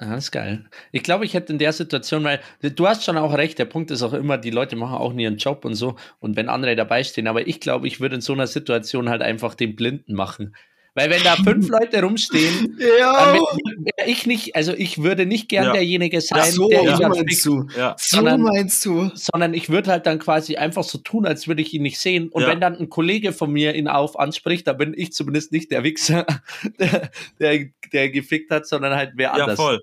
Ja, 0.00 0.10
das 0.14 0.24
ist 0.24 0.30
geil. 0.30 0.70
Ich 0.92 1.02
glaube, 1.02 1.24
ich 1.26 1.34
hätte 1.34 1.52
in 1.52 1.58
der 1.58 1.72
Situation, 1.72 2.22
weil 2.24 2.40
du 2.62 2.86
hast 2.86 3.04
schon 3.04 3.18
auch 3.18 3.34
recht, 3.36 3.58
der 3.58 3.64
Punkt 3.66 3.90
ist 3.90 4.00
auch 4.02 4.12
immer, 4.14 4.38
die 4.38 4.50
Leute 4.50 4.76
machen 4.76 4.94
auch 4.94 5.12
nie 5.12 5.24
ihren 5.24 5.36
Job 5.38 5.64
und 5.64 5.74
so 5.74 5.96
und 6.20 6.36
wenn 6.36 6.48
andere 6.48 6.76
dabei 6.76 7.02
stehen, 7.04 7.26
aber 7.26 7.46
ich 7.48 7.60
glaube, 7.60 7.88
ich 7.88 7.98
würde 8.00 8.14
in 8.14 8.20
so 8.20 8.32
einer 8.32 8.46
Situation 8.46 9.08
halt 9.08 9.22
einfach 9.22 9.54
den 9.54 9.74
Blinden 9.76 10.14
machen. 10.14 10.54
Weil 10.98 11.10
wenn 11.10 11.22
da 11.22 11.36
fünf 11.36 11.68
Leute 11.68 12.02
rumstehen, 12.02 12.76
dann 12.78 12.88
Ja. 12.98 13.34
wäre 13.34 14.08
ich 14.08 14.26
nicht, 14.26 14.56
also 14.56 14.72
ich 14.74 15.00
würde 15.02 15.26
nicht 15.26 15.48
gern 15.48 15.66
Ja. 15.66 15.72
derjenige 15.74 16.20
sein, 16.20 16.40
Ach 16.42 16.46
so, 16.46 16.68
der 16.68 16.80
so 16.96 17.02
ihn 17.04 17.08
meinst 17.08 17.46
du. 17.46 17.66
Ja. 17.76 17.94
So 17.98 18.16
sondern- 18.16 18.42
meinst 18.42 18.84
du. 18.84 19.10
sondern 19.14 19.54
ich 19.54 19.68
würde 19.70 19.90
halt 19.92 20.06
dann 20.06 20.18
quasi 20.18 20.56
einfach 20.56 20.82
so 20.82 20.98
tun, 20.98 21.24
als 21.26 21.46
würde 21.46 21.62
ich 21.62 21.72
ihn 21.72 21.82
nicht 21.82 22.00
sehen. 22.00 22.28
Und 22.30 22.42
Ja. 22.42 22.48
wenn 22.48 22.60
dann 22.60 22.76
ein 22.76 22.88
Kollege 22.88 23.32
von 23.32 23.52
mir 23.52 23.74
ihn 23.76 23.86
auf 23.86 24.18
anspricht, 24.18 24.66
dann 24.66 24.76
bin 24.76 24.92
ich 24.96 25.12
zumindest 25.12 25.52
nicht 25.52 25.70
der 25.70 25.84
Wichser, 25.84 26.26
der, 26.80 27.10
der, 27.38 27.66
der 27.92 28.10
gefickt 28.10 28.50
hat, 28.50 28.66
sondern 28.66 28.94
halt 28.96 29.12
wer 29.14 29.28
Ja, 29.28 29.44
anders. 29.44 29.56
voll. 29.56 29.80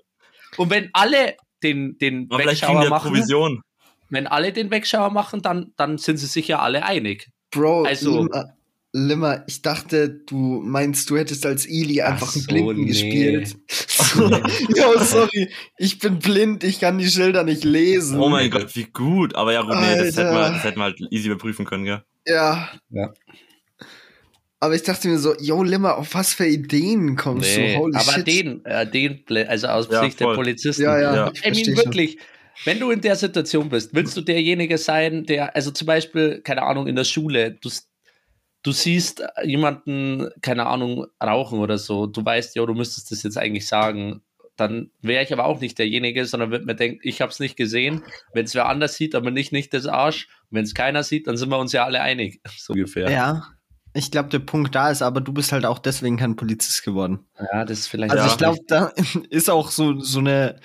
Und 0.58 0.70
wenn 0.70 0.90
alle 0.92 1.34
den, 1.62 1.96
den 1.98 2.26
Aber 2.30 2.44
Wegschauer 2.44 2.88
machen, 2.88 3.12
Provision. 3.12 3.62
wenn 4.10 4.26
alle 4.26 4.52
den 4.52 4.70
Wegschauer 4.70 5.10
machen, 5.10 5.40
dann, 5.42 5.72
dann 5.76 5.98
sind 5.98 6.18
sie 6.18 6.26
sich 6.26 6.48
ja 6.48 6.58
alle 6.60 6.84
einig. 6.84 7.28
Bro, 7.50 7.84
Also- 7.84 8.28
Limmer, 8.96 9.44
ich 9.46 9.60
dachte, 9.60 10.08
du 10.08 10.62
meinst, 10.64 11.10
du 11.10 11.18
hättest 11.18 11.44
als 11.44 11.66
Eli 11.66 12.00
Ach 12.00 12.12
einfach 12.12 12.34
einen 12.34 12.42
so, 12.42 12.48
Blinden 12.48 12.80
nee. 12.80 12.86
gespielt. 12.86 13.56
ja, 14.74 14.98
sorry, 15.04 15.50
ich 15.76 15.98
bin 15.98 16.18
blind, 16.18 16.64
ich 16.64 16.80
kann 16.80 16.96
die 16.96 17.06
Schilder 17.08 17.44
nicht 17.44 17.62
lesen. 17.64 18.18
Oh 18.18 18.30
mein 18.30 18.50
Gott, 18.50 18.74
wie 18.74 18.84
gut. 18.84 19.34
Aber 19.34 19.52
ja, 19.52 19.60
gut, 19.60 19.74
nee, 19.74 19.96
das 19.98 20.16
hätten, 20.16 20.32
wir, 20.34 20.50
das 20.50 20.64
hätten 20.64 20.78
wir 20.78 20.84
halt 20.84 20.98
easy 21.10 21.26
überprüfen 21.28 21.66
können, 21.66 21.84
gell? 21.84 22.02
Ja. 22.26 22.70
Ja. 22.88 23.12
Aber 24.60 24.74
ich 24.74 24.82
dachte 24.82 25.08
mir 25.08 25.18
so, 25.18 25.34
yo, 25.38 25.62
Limmer, 25.62 25.98
auf 25.98 26.14
was 26.14 26.32
für 26.32 26.46
Ideen 26.46 27.16
kommst 27.16 27.54
Nee, 27.56 27.74
du? 27.74 27.80
Holy 27.80 27.94
aber 27.96 28.12
shit. 28.12 28.26
den, 28.26 28.64
äh, 28.64 28.90
den, 28.90 29.22
also 29.46 29.66
aus 29.66 29.88
Ja, 29.90 30.02
Sicht 30.02 30.18
der 30.20 30.28
voll. 30.28 30.36
Polizisten. 30.36 30.82
Ja, 30.82 30.98
ja, 30.98 31.14
Ja. 31.14 31.30
ich 31.34 31.40
I 31.40 31.42
versteh 31.42 31.64
mean, 31.70 31.76
schon. 31.76 31.84
wirklich, 31.84 32.18
wenn 32.64 32.80
du 32.80 32.90
in 32.90 33.02
der 33.02 33.16
Situation 33.16 33.68
bist, 33.68 33.90
willst 33.94 34.16
du 34.16 34.22
derjenige 34.22 34.78
sein, 34.78 35.24
der, 35.26 35.54
also 35.54 35.70
zum 35.70 35.86
Beispiel, 35.86 36.40
keine 36.42 36.62
Ahnung, 36.62 36.86
in 36.86 36.96
der 36.96 37.04
Schule, 37.04 37.58
du, 37.60 37.68
du 38.66 38.72
siehst 38.72 39.22
jemanden, 39.44 40.28
keine 40.42 40.66
Ahnung, 40.66 41.06
rauchen 41.22 41.60
oder 41.60 41.78
so, 41.78 42.06
du 42.06 42.24
weißt, 42.24 42.56
ja, 42.56 42.66
du 42.66 42.74
müsstest 42.74 43.12
das 43.12 43.22
jetzt 43.22 43.38
eigentlich 43.38 43.68
sagen, 43.68 44.22
dann 44.56 44.90
wäre 45.02 45.22
ich 45.22 45.32
aber 45.32 45.44
auch 45.44 45.60
nicht 45.60 45.78
derjenige, 45.78 46.24
sondern 46.24 46.50
würde 46.50 46.64
mir 46.64 46.74
denken, 46.74 46.98
ich 47.02 47.20
habe 47.20 47.30
es 47.30 47.38
nicht 47.38 47.56
gesehen. 47.56 48.02
Wenn 48.32 48.46
es 48.46 48.54
wer 48.54 48.66
anders 48.68 48.94
sieht, 48.96 49.14
aber 49.14 49.30
nicht, 49.30 49.52
nicht 49.52 49.72
das 49.74 49.86
Arsch. 49.86 50.28
Wenn 50.50 50.64
es 50.64 50.74
keiner 50.74 51.02
sieht, 51.02 51.26
dann 51.26 51.36
sind 51.36 51.50
wir 51.50 51.58
uns 51.58 51.72
ja 51.72 51.84
alle 51.84 52.00
einig. 52.00 52.40
So 52.58 52.72
ungefähr. 52.72 53.10
Ja. 53.10 53.42
Ich 53.92 54.10
glaube, 54.10 54.30
der 54.30 54.40
Punkt 54.40 54.74
da 54.74 54.90
ist, 54.90 55.02
aber 55.02 55.20
du 55.20 55.32
bist 55.32 55.52
halt 55.52 55.64
auch 55.64 55.78
deswegen 55.78 56.16
kein 56.16 56.36
Polizist 56.36 56.84
geworden. 56.84 57.20
Ja, 57.38 57.64
das 57.64 57.80
ist 57.80 57.86
vielleicht. 57.86 58.12
Also 58.12 58.24
Ja. 58.24 58.30
ich 58.30 58.38
glaube, 58.38 58.58
da 58.66 58.92
ist 59.30 59.48
auch 59.50 59.70
so, 59.70 60.00
so 60.00 60.18
eine 60.18 60.58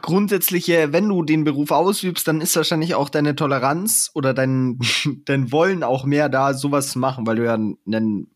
grundsätzliche, 0.00 0.92
wenn 0.92 1.08
du 1.08 1.22
den 1.22 1.44
Beruf 1.44 1.70
ausübst, 1.70 2.26
dann 2.28 2.40
ist 2.40 2.54
wahrscheinlich 2.56 2.94
auch 2.94 3.08
deine 3.08 3.34
Toleranz 3.34 4.10
oder 4.14 4.34
dein, 4.34 4.78
dein 5.24 5.52
Wollen 5.52 5.82
auch 5.82 6.04
mehr 6.04 6.28
da, 6.28 6.54
sowas 6.54 6.90
zu 6.92 6.98
machen, 6.98 7.26
weil 7.26 7.36
du 7.36 7.44
ja 7.44 7.54
einen, 7.54 8.30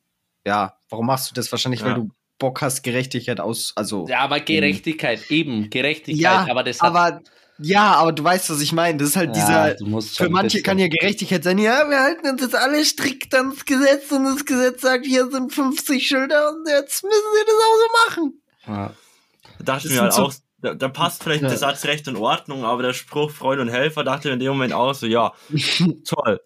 ja, 0.45 0.75
warum 0.89 1.07
machst 1.07 1.31
du 1.31 1.35
das? 1.35 1.51
Wahrscheinlich, 1.53 1.83
weil 1.83 1.91
Ja. 1.91 1.95
du 1.97 2.09
Bock 2.39 2.61
hast, 2.61 2.83
Gerechtigkeit 2.83 3.41
aus, 3.41 3.73
also. 3.77 4.07
Ja, 4.09 4.19
aber 4.21 4.41
Gerechtigkeit, 4.41 5.31
eben, 5.31 5.71
Gerechtigkeit. 5.71 6.21
Ja, 6.21 6.47
aber 6.51 6.63
das 6.63 6.81
hat, 6.83 6.89
aber 6.95 7.23
Ja, 7.59 7.95
aber 7.95 8.13
du 8.13 8.23
weißt, 8.23 8.51
was 8.51 8.61
ich 8.61 8.75
meine. 8.75 8.99
Das 8.99 9.09
ist 9.09 9.17
halt 9.17 9.35
dieser. 9.35 9.75
du 9.77 9.87
musst 9.87 10.19
Für 10.19 10.29
manche 10.29 10.61
kann 10.61 10.79
ja 10.79 10.89
Gerechtigkeit 10.89 11.43
sein, 11.43 11.57
ja, 11.57 11.89
wir 11.89 11.99
halten 11.99 12.29
uns 12.29 12.43
jetzt 12.43 12.55
alle 12.55 12.85
strikt 12.85 13.35
ans 13.35 13.65
Gesetz 13.65 14.13
und 14.13 14.25
das 14.25 14.45
Gesetz 14.45 14.83
sagt, 14.83 15.07
hier 15.07 15.31
sind 15.31 15.51
50 15.55 16.07
Schilder 16.07 16.51
und 16.51 16.69
jetzt 16.69 17.03
müssen 17.05 17.17
sie 17.35 17.47
das 17.47 17.55
auch 17.55 17.77
so 17.79 18.21
machen. 18.21 18.43
Ja. 18.67 18.93
Da 19.61 19.65
dachte 19.65 19.65
Das 19.65 19.85
ich 19.87 19.93
mir 19.93 20.03
halt 20.03 20.13
so- 20.13 20.23
auch, 20.25 20.35
da, 20.59 20.75
da 20.75 20.89
passt 20.89 21.23
vielleicht 21.23 21.43
Ja. 21.43 21.49
der 21.49 21.59
Satz 21.59 21.85
Recht 21.85 22.09
und 22.09 22.17
Ordnung, 22.17 22.65
aber 22.65 22.83
der 22.83 22.93
Spruch 22.93 23.31
Freund 23.31 23.61
und 23.61 23.69
Helfer 23.69 24.05
dachte 24.05 24.31
in 24.31 24.39
dem 24.41 24.49
Moment 24.53 24.73
auch 24.73 24.95
so, 24.95 25.07
ja, 25.07 25.33
toll. 26.07 26.41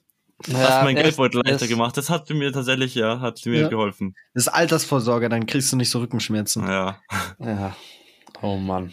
hast 0.52 0.82
mein 0.84 0.96
Geldbeutel 0.96 1.42
leichter 1.44 1.66
gemacht. 1.68 1.96
Das 1.96 2.08
hat 2.10 2.28
mir 2.30 2.52
tatsächlich, 2.52 2.94
ja, 2.94 3.20
hat 3.20 3.44
mir 3.46 3.62
Ja. 3.62 3.68
geholfen. 3.68 4.14
Das 4.34 4.44
ist 4.46 4.48
Altersvorsorge, 4.48 5.28
dann 5.28 5.46
kriegst 5.46 5.72
du 5.72 5.76
nicht 5.76 5.90
so 5.90 5.98
Rückenschmerzen. 6.00 6.66
Ja. 6.66 6.98
Ja. 7.38 7.76
Oh 8.42 8.56
Mann. 8.56 8.92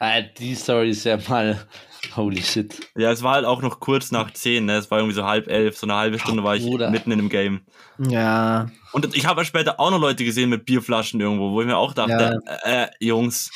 Äh, 0.00 0.24
die 0.38 0.54
Story 0.54 0.90
ist 0.90 1.04
ja 1.04 1.18
mal. 1.28 1.66
Holy 2.14 2.40
shit. 2.42 2.88
Ja, 2.96 3.10
es 3.10 3.22
war 3.22 3.34
halt 3.34 3.44
auch 3.46 3.62
noch 3.62 3.80
kurz 3.80 4.10
nach 4.12 4.30
10, 4.30 4.66
ne? 4.66 4.76
Es 4.76 4.90
war 4.90 4.98
irgendwie 4.98 5.14
so 5.16 5.24
halb 5.24 5.48
elf, 5.48 5.76
so 5.76 5.86
eine 5.86 5.94
halbe 5.96 6.18
Stunde 6.18 6.44
war 6.44 6.54
ich 6.54 6.62
Bruder. 6.64 6.90
mitten 6.90 7.10
in 7.10 7.18
dem 7.18 7.28
Game. 7.30 7.62
Ja. 7.98 8.70
Und 8.92 9.16
ich 9.16 9.26
habe 9.26 9.40
ja 9.40 9.44
später 9.44 9.80
auch 9.80 9.90
noch 9.90 9.98
Leute 10.00 10.24
gesehen 10.24 10.50
mit 10.50 10.66
Bierflaschen 10.66 11.20
irgendwo, 11.20 11.50
wo 11.50 11.60
ich 11.62 11.66
mir 11.66 11.76
auch 11.76 11.94
dachte, 11.94 12.40
äh, 12.64 12.86
Jungs, 13.00 13.50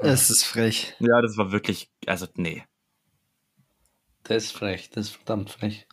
Es 0.00 0.30
ist 0.30 0.44
frech. 0.44 0.94
ja, 1.00 1.20
das 1.22 1.36
war 1.36 1.52
wirklich, 1.52 1.90
also 2.06 2.26
nee. 2.34 2.64
Das 4.24 4.44
ist 4.44 4.52
frech. 4.52 4.90
Das 4.90 5.06
ist 5.06 5.16
verdammt 5.16 5.50
frech. 5.50 5.86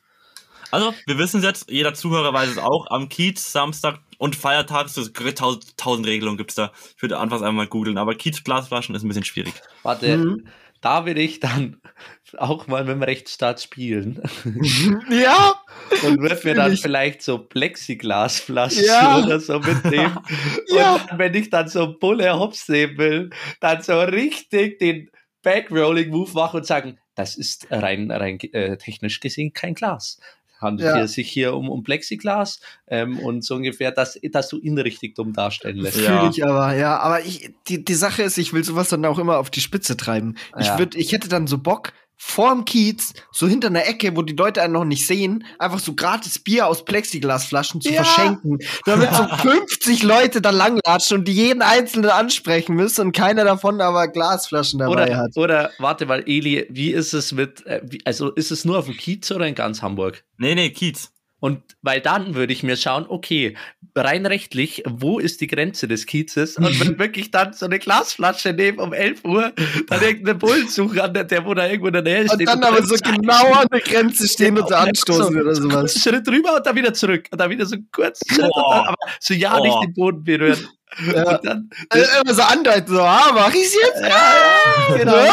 Also, 0.72 0.94
wir 1.06 1.20
wissen 1.20 1.38
es 1.38 1.44
jetzt, 1.46 1.70
jeder 1.70 1.94
Zuhörer 1.94 2.34
weiß 2.34 2.50
es 2.50 2.58
auch, 2.58 2.88
am 2.90 3.08
Kiez, 3.08 3.52
Samstag 3.52 4.00
und 4.18 4.36
Feiertag, 4.36 4.90
so 4.90 5.08
tausend, 5.08 5.78
tausend 5.78 6.08
Regelungen 6.08 6.38
gibt's 6.38 6.56
da. 6.56 6.72
Ich 6.96 7.02
würde 7.02 7.20
anfangs 7.20 7.44
einmal 7.44 7.66
mal 7.66 7.70
googeln, 7.70 8.00
aber 8.00 8.16
Kiez 8.16 8.44
Glasflaschen 8.44 8.96
ist 8.96 9.04
ein 9.04 9.08
bisschen 9.08 9.24
schwierig. 9.24 9.54
Warte, 9.84 10.18
Mhm. 10.18 10.48
Da 10.84 11.06
will 11.06 11.18
ich 11.18 11.40
dann 11.40 11.82
auch 12.38 12.68
mal 12.68 12.84
mit 12.84 12.96
dem 12.96 13.04
Rechtsstaat 13.04 13.62
spielen. 13.62 14.22
ja. 15.10 15.56
Und 16.04 16.22
wird 16.22 16.44
mir 16.44 16.52
dann 16.54 16.64
Natürlich. 16.64 16.82
vielleicht 16.82 17.22
so 17.22 17.38
Plexiglasflaschen 17.38 18.86
Ja. 18.86 19.24
oder 19.24 19.40
so 19.40 19.60
mitnehmen. 19.60 20.20
Ja. 20.68 20.96
Und 20.96 21.10
dann, 21.10 21.20
wenn 21.20 21.34
ich 21.36 21.50
dann 21.50 21.68
so 21.68 21.98
Bulle 21.98 22.38
Hops 22.38 22.68
nehmen 22.68 22.98
will, 22.98 23.30
dann 23.60 23.82
so 23.82 24.00
richtig 24.02 24.80
den 24.80 25.10
Backrolling-Move 25.44 26.32
machen 26.34 26.58
und 26.58 26.66
sagen, 26.66 27.00
das 27.16 27.36
ist 27.36 27.68
rein, 27.70 28.10
rein 28.12 28.40
äh, 28.54 28.78
technisch 28.78 29.20
gesehen 29.20 29.54
kein 29.54 29.76
Glas. 29.76 30.20
Handelt 30.64 30.90
Ja. 30.90 30.96
hier 30.96 31.08
sich 31.08 31.30
hier 31.30 31.54
um, 31.56 31.70
um 31.70 31.84
Plexiglas 31.84 32.60
ähm, 32.88 33.20
und 33.20 33.44
so 33.46 33.56
ungefähr, 33.56 33.92
dass, 33.92 34.20
dass 34.32 34.48
du 34.50 34.58
ihn 34.58 34.78
richtig 34.80 35.14
dumm 35.16 35.34
darstellen 35.34 35.78
lässt. 35.78 36.02
Ja. 36.02 36.20
Fühle 36.22 36.32
ich 36.32 36.44
aber, 36.44 36.76
ja. 36.76 36.98
Aber 36.98 37.22
ich, 37.24 37.52
die, 37.68 37.86
die 37.86 37.94
Sache 37.94 38.24
ist, 38.24 38.38
ich 38.40 38.54
will 38.54 38.64
sowas 38.64 38.90
dann 38.90 39.06
auch 39.06 39.20
immer 39.20 39.38
auf 39.38 39.50
die 39.52 39.62
Spitze 39.62 39.96
treiben. 39.96 40.36
Ich, 40.60 40.66
Ja. 40.68 40.80
würd, 40.80 40.96
ich 40.96 41.12
hätte 41.12 41.30
dann 41.30 41.46
so 41.46 41.58
Bock, 41.60 41.94
vorm 42.18 42.66
Kiez, 42.66 43.14
so 43.32 43.48
hinter 43.48 43.68
einer 43.68 43.86
Ecke, 43.86 44.16
wo 44.16 44.22
die 44.22 44.36
Leute 44.36 44.62
einen 44.62 44.74
noch 44.74 44.86
nicht 44.86 45.06
sehen, 45.06 45.46
einfach 45.60 45.80
so 45.80 45.94
gratis 45.94 46.40
Bier 46.40 46.68
aus 46.68 46.86
Plexiglasflaschen 46.86 47.82
zu 47.82 47.90
Ja. 47.90 48.04
verschenken. 48.04 48.60
Damit 48.86 49.14
so 49.14 49.28
50 49.42 50.04
Leute 50.04 50.42
da 50.42 50.50
langlatschen 50.52 51.20
und 51.20 51.28
die 51.28 51.34
jeden 51.34 51.62
Einzelnen 51.62 52.10
ansprechen 52.10 52.76
müssen 52.76 53.02
und 53.08 53.12
keiner 53.12 53.44
davon 53.44 53.82
aber 53.82 54.08
Glasflaschen 54.08 54.80
dabei 54.80 54.92
Oder, 55.06 55.18
hat. 55.18 55.32
oder 55.38 55.72
warte 55.80 56.06
mal, 56.06 56.24
Eli, 56.28 56.66
wie 56.70 56.92
ist 56.92 57.14
es 57.14 57.32
mit, 57.32 57.66
äh, 57.66 57.82
also 58.06 58.32
ist 58.32 58.52
es 58.52 58.66
nur 58.66 58.80
auf 58.80 58.86
dem 58.86 58.96
Kiez 58.98 59.30
oder 59.32 59.48
in 59.48 59.56
ganz 59.56 59.82
Hamburg? 59.82 60.24
Nee, 60.38 60.56
nee, 60.56 60.70
Kiez. 60.72 61.13
Und 61.44 61.62
weil 61.82 62.00
dann 62.00 62.36
würde 62.36 62.54
ich 62.54 62.64
mir 62.64 62.78
schauen, 62.78 63.06
okay, 63.10 63.58
rein 63.96 64.26
rechtlich, 64.26 64.82
wo 64.88 65.20
ist 65.20 65.42
die 65.42 65.48
Grenze 65.48 65.90
des 65.90 66.06
Kiezes? 66.06 66.56
Und 66.56 66.80
wenn 66.80 66.98
wirklich 67.00 67.32
dann 67.32 67.52
so 67.52 67.66
eine 67.66 67.80
Glasflasche 67.80 68.54
nehmen 68.54 68.80
um 68.80 68.94
11 68.94 69.26
Uhr, 69.26 69.52
dann 69.90 70.02
irgendeinen 70.02 70.40
Bullen 70.40 70.70
suchen, 70.70 71.02
an 71.02 71.14
der, 71.14 71.26
der 71.26 71.44
wo 71.46 71.54
da 71.54 71.68
irgendwo 71.68 71.88
in 71.88 71.94
der 71.96 72.02
Nähe 72.02 72.22
Und 72.22 72.32
steht. 72.36 72.48
dann 72.48 72.64
aber 72.64 72.82
so 72.86 72.96
genau 72.96 73.52
an 73.52 73.68
der 73.74 73.82
Grenze 73.82 74.26
stehen 74.30 74.58
und 74.58 74.70
so 74.70 74.74
anstoßen 74.76 75.38
oder 75.42 75.54
So 75.54 75.64
sowas. 75.70 76.02
Schritt 76.02 76.26
rüber 76.30 76.56
und 76.56 76.66
dann 76.66 76.78
wieder 76.78 76.94
zurück. 76.94 77.28
Und 77.30 77.42
dann 77.42 77.50
wieder 77.50 77.66
so 77.66 77.76
kurz 77.92 78.22
Schritt 78.26 78.40
und 78.46 78.52
dann, 78.72 78.86
aber 78.88 78.96
so 79.20 79.34
ja 79.34 79.60
nicht 79.60 79.74
Boah. 79.74 79.82
den 79.86 79.94
Boden 79.96 80.24
berühren. 80.24 80.70
Ja. 81.14 81.30
Und 81.36 81.46
dann, 81.46 81.70
Äh, 81.94 82.06
immer 82.24 82.34
so 82.34 82.42
andeuten, 82.42 82.88
so, 82.96 83.02
ah, 83.02 83.32
mach 83.34 83.54
ich's 83.54 83.76
jetzt? 83.76 84.00
ja, 84.02 84.08
ja, 84.92 84.96
genau. 84.98 85.26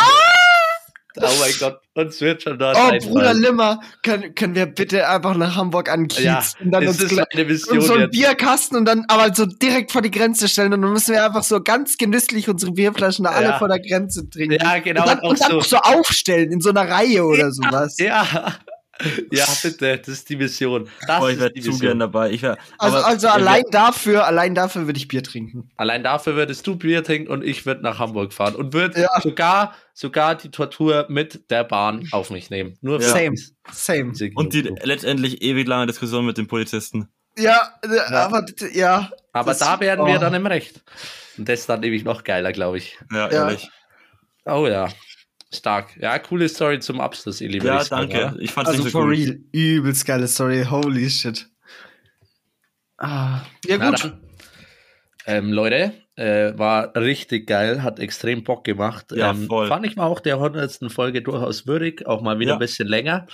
Oh 1.16 1.26
mein 1.40 1.52
Gott, 1.58 1.80
uns 1.94 2.20
wird 2.20 2.42
schon 2.42 2.58
dort 2.58 2.76
Oh, 2.76 2.80
einfallen. 2.80 3.12
Bruder 3.12 3.34
Limmer, 3.34 3.80
können, 4.02 4.34
können 4.34 4.54
wir 4.54 4.66
bitte 4.66 5.08
einfach 5.08 5.36
nach 5.36 5.56
Hamburg 5.56 5.90
an 5.90 6.04
den 6.04 6.08
Kiez 6.08 6.22
Ja, 6.24 6.42
und 6.62 6.70
dann 6.70 6.84
das 6.84 7.00
uns 7.00 7.66
und 7.68 7.80
so 7.82 7.94
einen. 7.94 8.10
Bierkasten 8.10 8.76
und 8.76 8.84
dann 8.84 9.04
aber 9.08 9.34
so 9.34 9.46
direkt 9.46 9.92
vor 9.92 10.02
die 10.02 10.10
Grenze 10.10 10.48
stellen 10.48 10.72
und 10.72 10.82
dann 10.82 10.92
müssen 10.92 11.14
wir 11.14 11.24
einfach 11.24 11.42
so 11.42 11.60
ganz 11.62 11.96
genüsslich 11.98 12.48
unsere 12.48 12.72
Bierflaschen 12.72 13.24
da 13.24 13.30
alle 13.32 13.46
Ja. 13.46 13.58
vor 13.58 13.68
der 13.68 13.80
Grenze 13.80 14.28
trinken. 14.30 14.58
Ja, 14.62 14.78
genau. 14.78 15.02
und 15.02 15.08
dann, 15.08 15.18
und 15.20 15.40
dann 15.40 15.50
so. 15.50 15.60
so 15.60 15.76
aufstellen 15.78 16.52
in 16.52 16.60
so 16.60 16.70
einer 16.70 16.88
Reihe 16.88 17.24
oder 17.24 17.50
sowas. 17.52 17.96
Ja. 17.98 18.54
Ja, 19.30 19.46
bitte, 19.62 19.98
das 19.98 20.08
ist 20.08 20.28
die 20.28 20.36
Mission. 20.36 20.88
Das 21.06 21.20
Boah, 21.20 21.30
ich 21.30 21.38
wäre 21.38 21.50
die 21.52 21.60
zu 21.60 21.78
gern 21.78 21.98
dabei. 21.98 22.30
Ich 22.30 22.42
wär, 22.42 22.58
Also, 22.78 22.96
aber- 22.98 23.06
also 23.06 23.26
ja, 23.28 23.32
allein 23.34 23.64
dafür, 23.70 24.26
allein 24.26 24.54
dafür 24.54 24.86
würde 24.86 24.98
ich 24.98 25.08
Bier 25.08 25.22
trinken. 25.22 25.70
Allein 25.76 26.02
dafür 26.02 26.36
würdest 26.36 26.66
du 26.66 26.76
Bier 26.76 27.02
trinken 27.04 27.30
und 27.30 27.42
ich 27.44 27.66
würde 27.66 27.82
nach 27.82 27.98
Hamburg 27.98 28.32
fahren 28.32 28.54
und 28.54 28.72
würde 28.72 29.00
Ja. 29.02 29.20
sogar, 29.20 29.74
sogar 29.94 30.34
die 30.34 30.50
Tortur 30.50 31.06
mit 31.08 31.50
der 31.50 31.64
Bahn 31.64 32.08
auf 32.12 32.30
mich 32.30 32.50
nehmen. 32.50 32.76
Nur 32.80 33.00
für 33.00 33.08
Same. 33.08 33.36
Same. 33.72 34.12
Und 34.34 34.52
die 34.52 34.62
letztendlich 34.82 35.42
ewig 35.42 35.66
lange 35.66 35.86
Diskussion 35.86 36.26
mit 36.26 36.36
den 36.38 36.46
Polizisten. 36.46 37.08
Ja, 37.38 37.74
äh, 37.82 37.98
aber 38.12 38.44
ja. 38.72 39.10
Aber 39.32 39.50
das- 39.52 39.60
da 39.60 39.78
werden 39.80 40.06
wir 40.06 40.16
oh. 40.16 40.18
dann 40.18 40.34
im 40.34 40.46
Recht. 40.46 40.82
Und 41.38 41.48
das 41.48 41.60
ist 41.60 41.68
dann 41.68 41.80
nämlich 41.80 42.04
noch 42.04 42.24
geiler, 42.24 42.52
glaube 42.52 42.78
ich. 42.78 42.98
Ja, 43.12 43.18
Ja. 43.18 43.28
ehrlich. 43.28 43.70
Oh 44.44 44.66
ja. 44.66 44.88
Stark. 45.52 45.96
Ja, 46.00 46.18
coole 46.18 46.48
Story 46.48 46.78
zum 46.80 47.00
Abschluss, 47.00 47.40
ihr 47.40 47.48
Lieben. 47.48 47.66
Ja, 47.66 47.82
danke. 47.84 48.36
Ich 48.40 48.52
fand's 48.52 48.70
Also 48.70 48.82
nicht 48.84 48.92
so 48.92 48.98
for 49.00 49.06
cool. 49.08 49.14
real, 49.14 49.38
übelst 49.52 50.06
geile 50.06 50.28
Story, 50.28 50.64
holy 50.68 51.10
shit. 51.10 51.48
Ah, 52.98 53.40
ja 53.66 53.78
Na 53.78 53.90
gut. 53.90 54.04
dann. 54.04 54.20
Ähm, 55.26 55.52
Leute, 55.52 55.92
äh, 56.16 56.56
war 56.58 56.94
richtig 56.96 57.46
geil, 57.46 57.82
hat 57.82 57.98
extrem 57.98 58.44
Bock 58.44 58.64
gemacht. 58.64 59.06
Ja, 59.12 59.30
ähm, 59.30 59.46
voll. 59.46 59.66
Fand 59.68 59.86
ich 59.86 59.96
mal 59.96 60.06
auch 60.06 60.20
der 60.20 60.38
100. 60.38 60.90
Folge 60.92 61.22
durchaus 61.22 61.66
würdig, 61.66 62.06
auch 62.06 62.22
mal 62.22 62.38
wieder 62.38 62.50
Ja. 62.50 62.56
ein 62.56 62.60
bisschen 62.60 62.88
länger. 62.88 63.26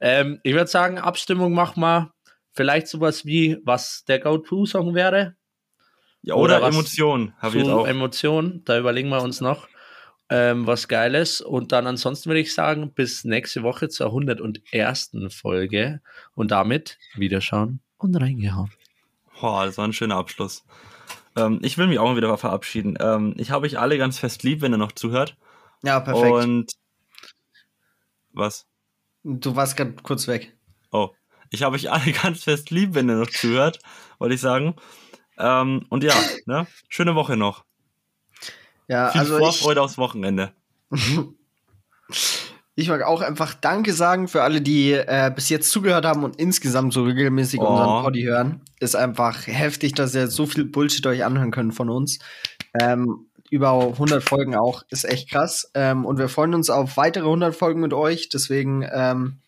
Ähm, 0.00 0.40
ich 0.42 0.54
würde 0.54 0.66
sagen, 0.68 0.98
Abstimmung 0.98 1.52
machen 1.52 1.80
wir 1.82 2.12
vielleicht 2.52 2.88
sowas 2.88 3.24
wie, 3.26 3.58
was 3.64 4.04
der 4.06 4.18
Go-To-Song 4.18 4.94
wäre. 4.94 5.34
Ja, 6.22 6.34
Oder 6.34 6.56
oder, 6.58 6.66
jetzt 6.66 6.74
zu 7.66 7.72
auch. 7.72 8.62
Da 8.66 8.78
überlegen 8.78 9.08
wir 9.08 9.22
uns 9.22 9.40
noch 9.40 9.68
ähm, 10.30 10.66
was 10.66 10.88
Geiles. 10.88 11.40
Und 11.40 11.72
dann 11.72 11.86
ansonsten 11.86 12.30
würde 12.30 12.40
ich 12.40 12.54
sagen, 12.54 12.92
bis 12.92 13.24
nächste 13.24 13.62
Woche 13.62 13.88
zur 13.88 14.06
101. 14.06 15.12
Folge. 15.28 16.00
Und 16.34 16.50
damit 16.50 16.98
wiederschauen 17.14 17.80
und 17.98 18.16
reingehauen. 18.16 18.72
Boah, 19.40 19.66
das 19.66 19.76
war 19.76 19.86
ein 19.86 19.92
schöner 19.92 20.16
Abschluss. 20.16 20.64
Ähm, 21.36 21.60
ich 21.62 21.76
will 21.76 21.86
mich 21.86 21.98
auch 21.98 22.08
mal 22.08 22.16
wieder 22.16 22.36
verabschieden. 22.38 22.96
Ähm, 23.00 23.34
ich 23.36 23.50
habe 23.50 23.66
euch 23.66 23.78
alle 23.78 23.98
ganz 23.98 24.18
fest 24.18 24.42
lieb, 24.42 24.62
wenn 24.62 24.72
ihr 24.72 24.78
noch 24.78 24.92
zuhört. 24.92 25.36
Ja, 25.82 26.00
perfekt. 26.00 26.32
Und 26.32 26.72
was? 28.32 28.66
du 29.24 29.56
warst 29.56 29.76
gerade 29.76 29.94
kurz 30.02 30.26
weg. 30.28 30.56
Oh, 30.90 31.10
ich 31.50 31.62
habe 31.62 31.76
euch 31.76 31.90
alle 31.90 32.12
ganz 32.22 32.44
fest 32.44 32.70
lieb, 32.70 32.94
wenn 32.94 33.08
ihr 33.08 33.16
noch 33.16 33.30
zuhört, 33.30 33.80
wollte 34.18 34.34
ich 34.34 34.40
sagen. 34.40 34.76
Ähm, 35.38 35.86
und 35.88 36.04
ja, 36.04 36.14
ne? 36.46 36.66
schöne 36.88 37.14
Woche 37.14 37.36
noch. 37.36 37.64
Ja, 38.90 39.10
Viel 39.10 39.20
also 39.20 39.36
ich, 39.38 39.44
Vorfreude 39.44 39.82
aufs 39.82 39.98
Wochenende. 39.98 40.50
ich 42.74 42.88
mag 42.88 43.02
auch 43.02 43.20
einfach 43.20 43.54
Danke 43.54 43.92
sagen 43.92 44.26
für 44.26 44.42
alle, 44.42 44.60
die 44.60 44.90
äh, 44.92 45.30
bis 45.32 45.48
jetzt 45.48 45.70
zugehört 45.70 46.04
haben 46.04 46.24
und 46.24 46.34
insgesamt 46.40 46.92
so 46.92 47.04
regelmäßig 47.04 47.60
Oh. 47.60 47.68
unseren 47.68 48.02
Poddy 48.02 48.22
hören. 48.22 48.62
Ist 48.80 48.96
einfach 48.96 49.46
heftig, 49.46 49.94
dass 49.94 50.12
ihr 50.16 50.26
so 50.26 50.44
viel 50.44 50.64
Bullshit 50.64 51.06
euch 51.06 51.24
anhören 51.24 51.52
könnt 51.52 51.72
von 51.76 51.88
uns. 51.88 52.18
Ähm, 52.80 53.26
über 53.48 53.70
100 53.80 54.24
Folgen 54.24 54.56
auch, 54.56 54.82
ist 54.90 55.04
echt 55.04 55.30
krass. 55.30 55.70
Ähm, 55.74 56.04
und 56.04 56.18
wir 56.18 56.28
freuen 56.28 56.52
uns 56.54 56.68
auf 56.68 56.96
weitere 56.96 57.26
100 57.26 57.54
Folgen 57.54 57.80
mit 57.80 57.92
euch. 57.92 58.28
Deswegen, 58.28 58.84
ähm, 58.92 59.38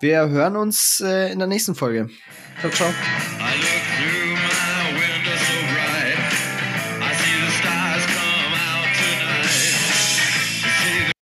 wir 0.00 0.28
hören 0.28 0.56
uns 0.56 1.00
äh, 1.00 1.30
in 1.30 1.38
der 1.38 1.46
nächsten 1.46 1.76
Folge. 1.76 2.10
Ciao, 2.60 2.72
ciao. 2.72 2.90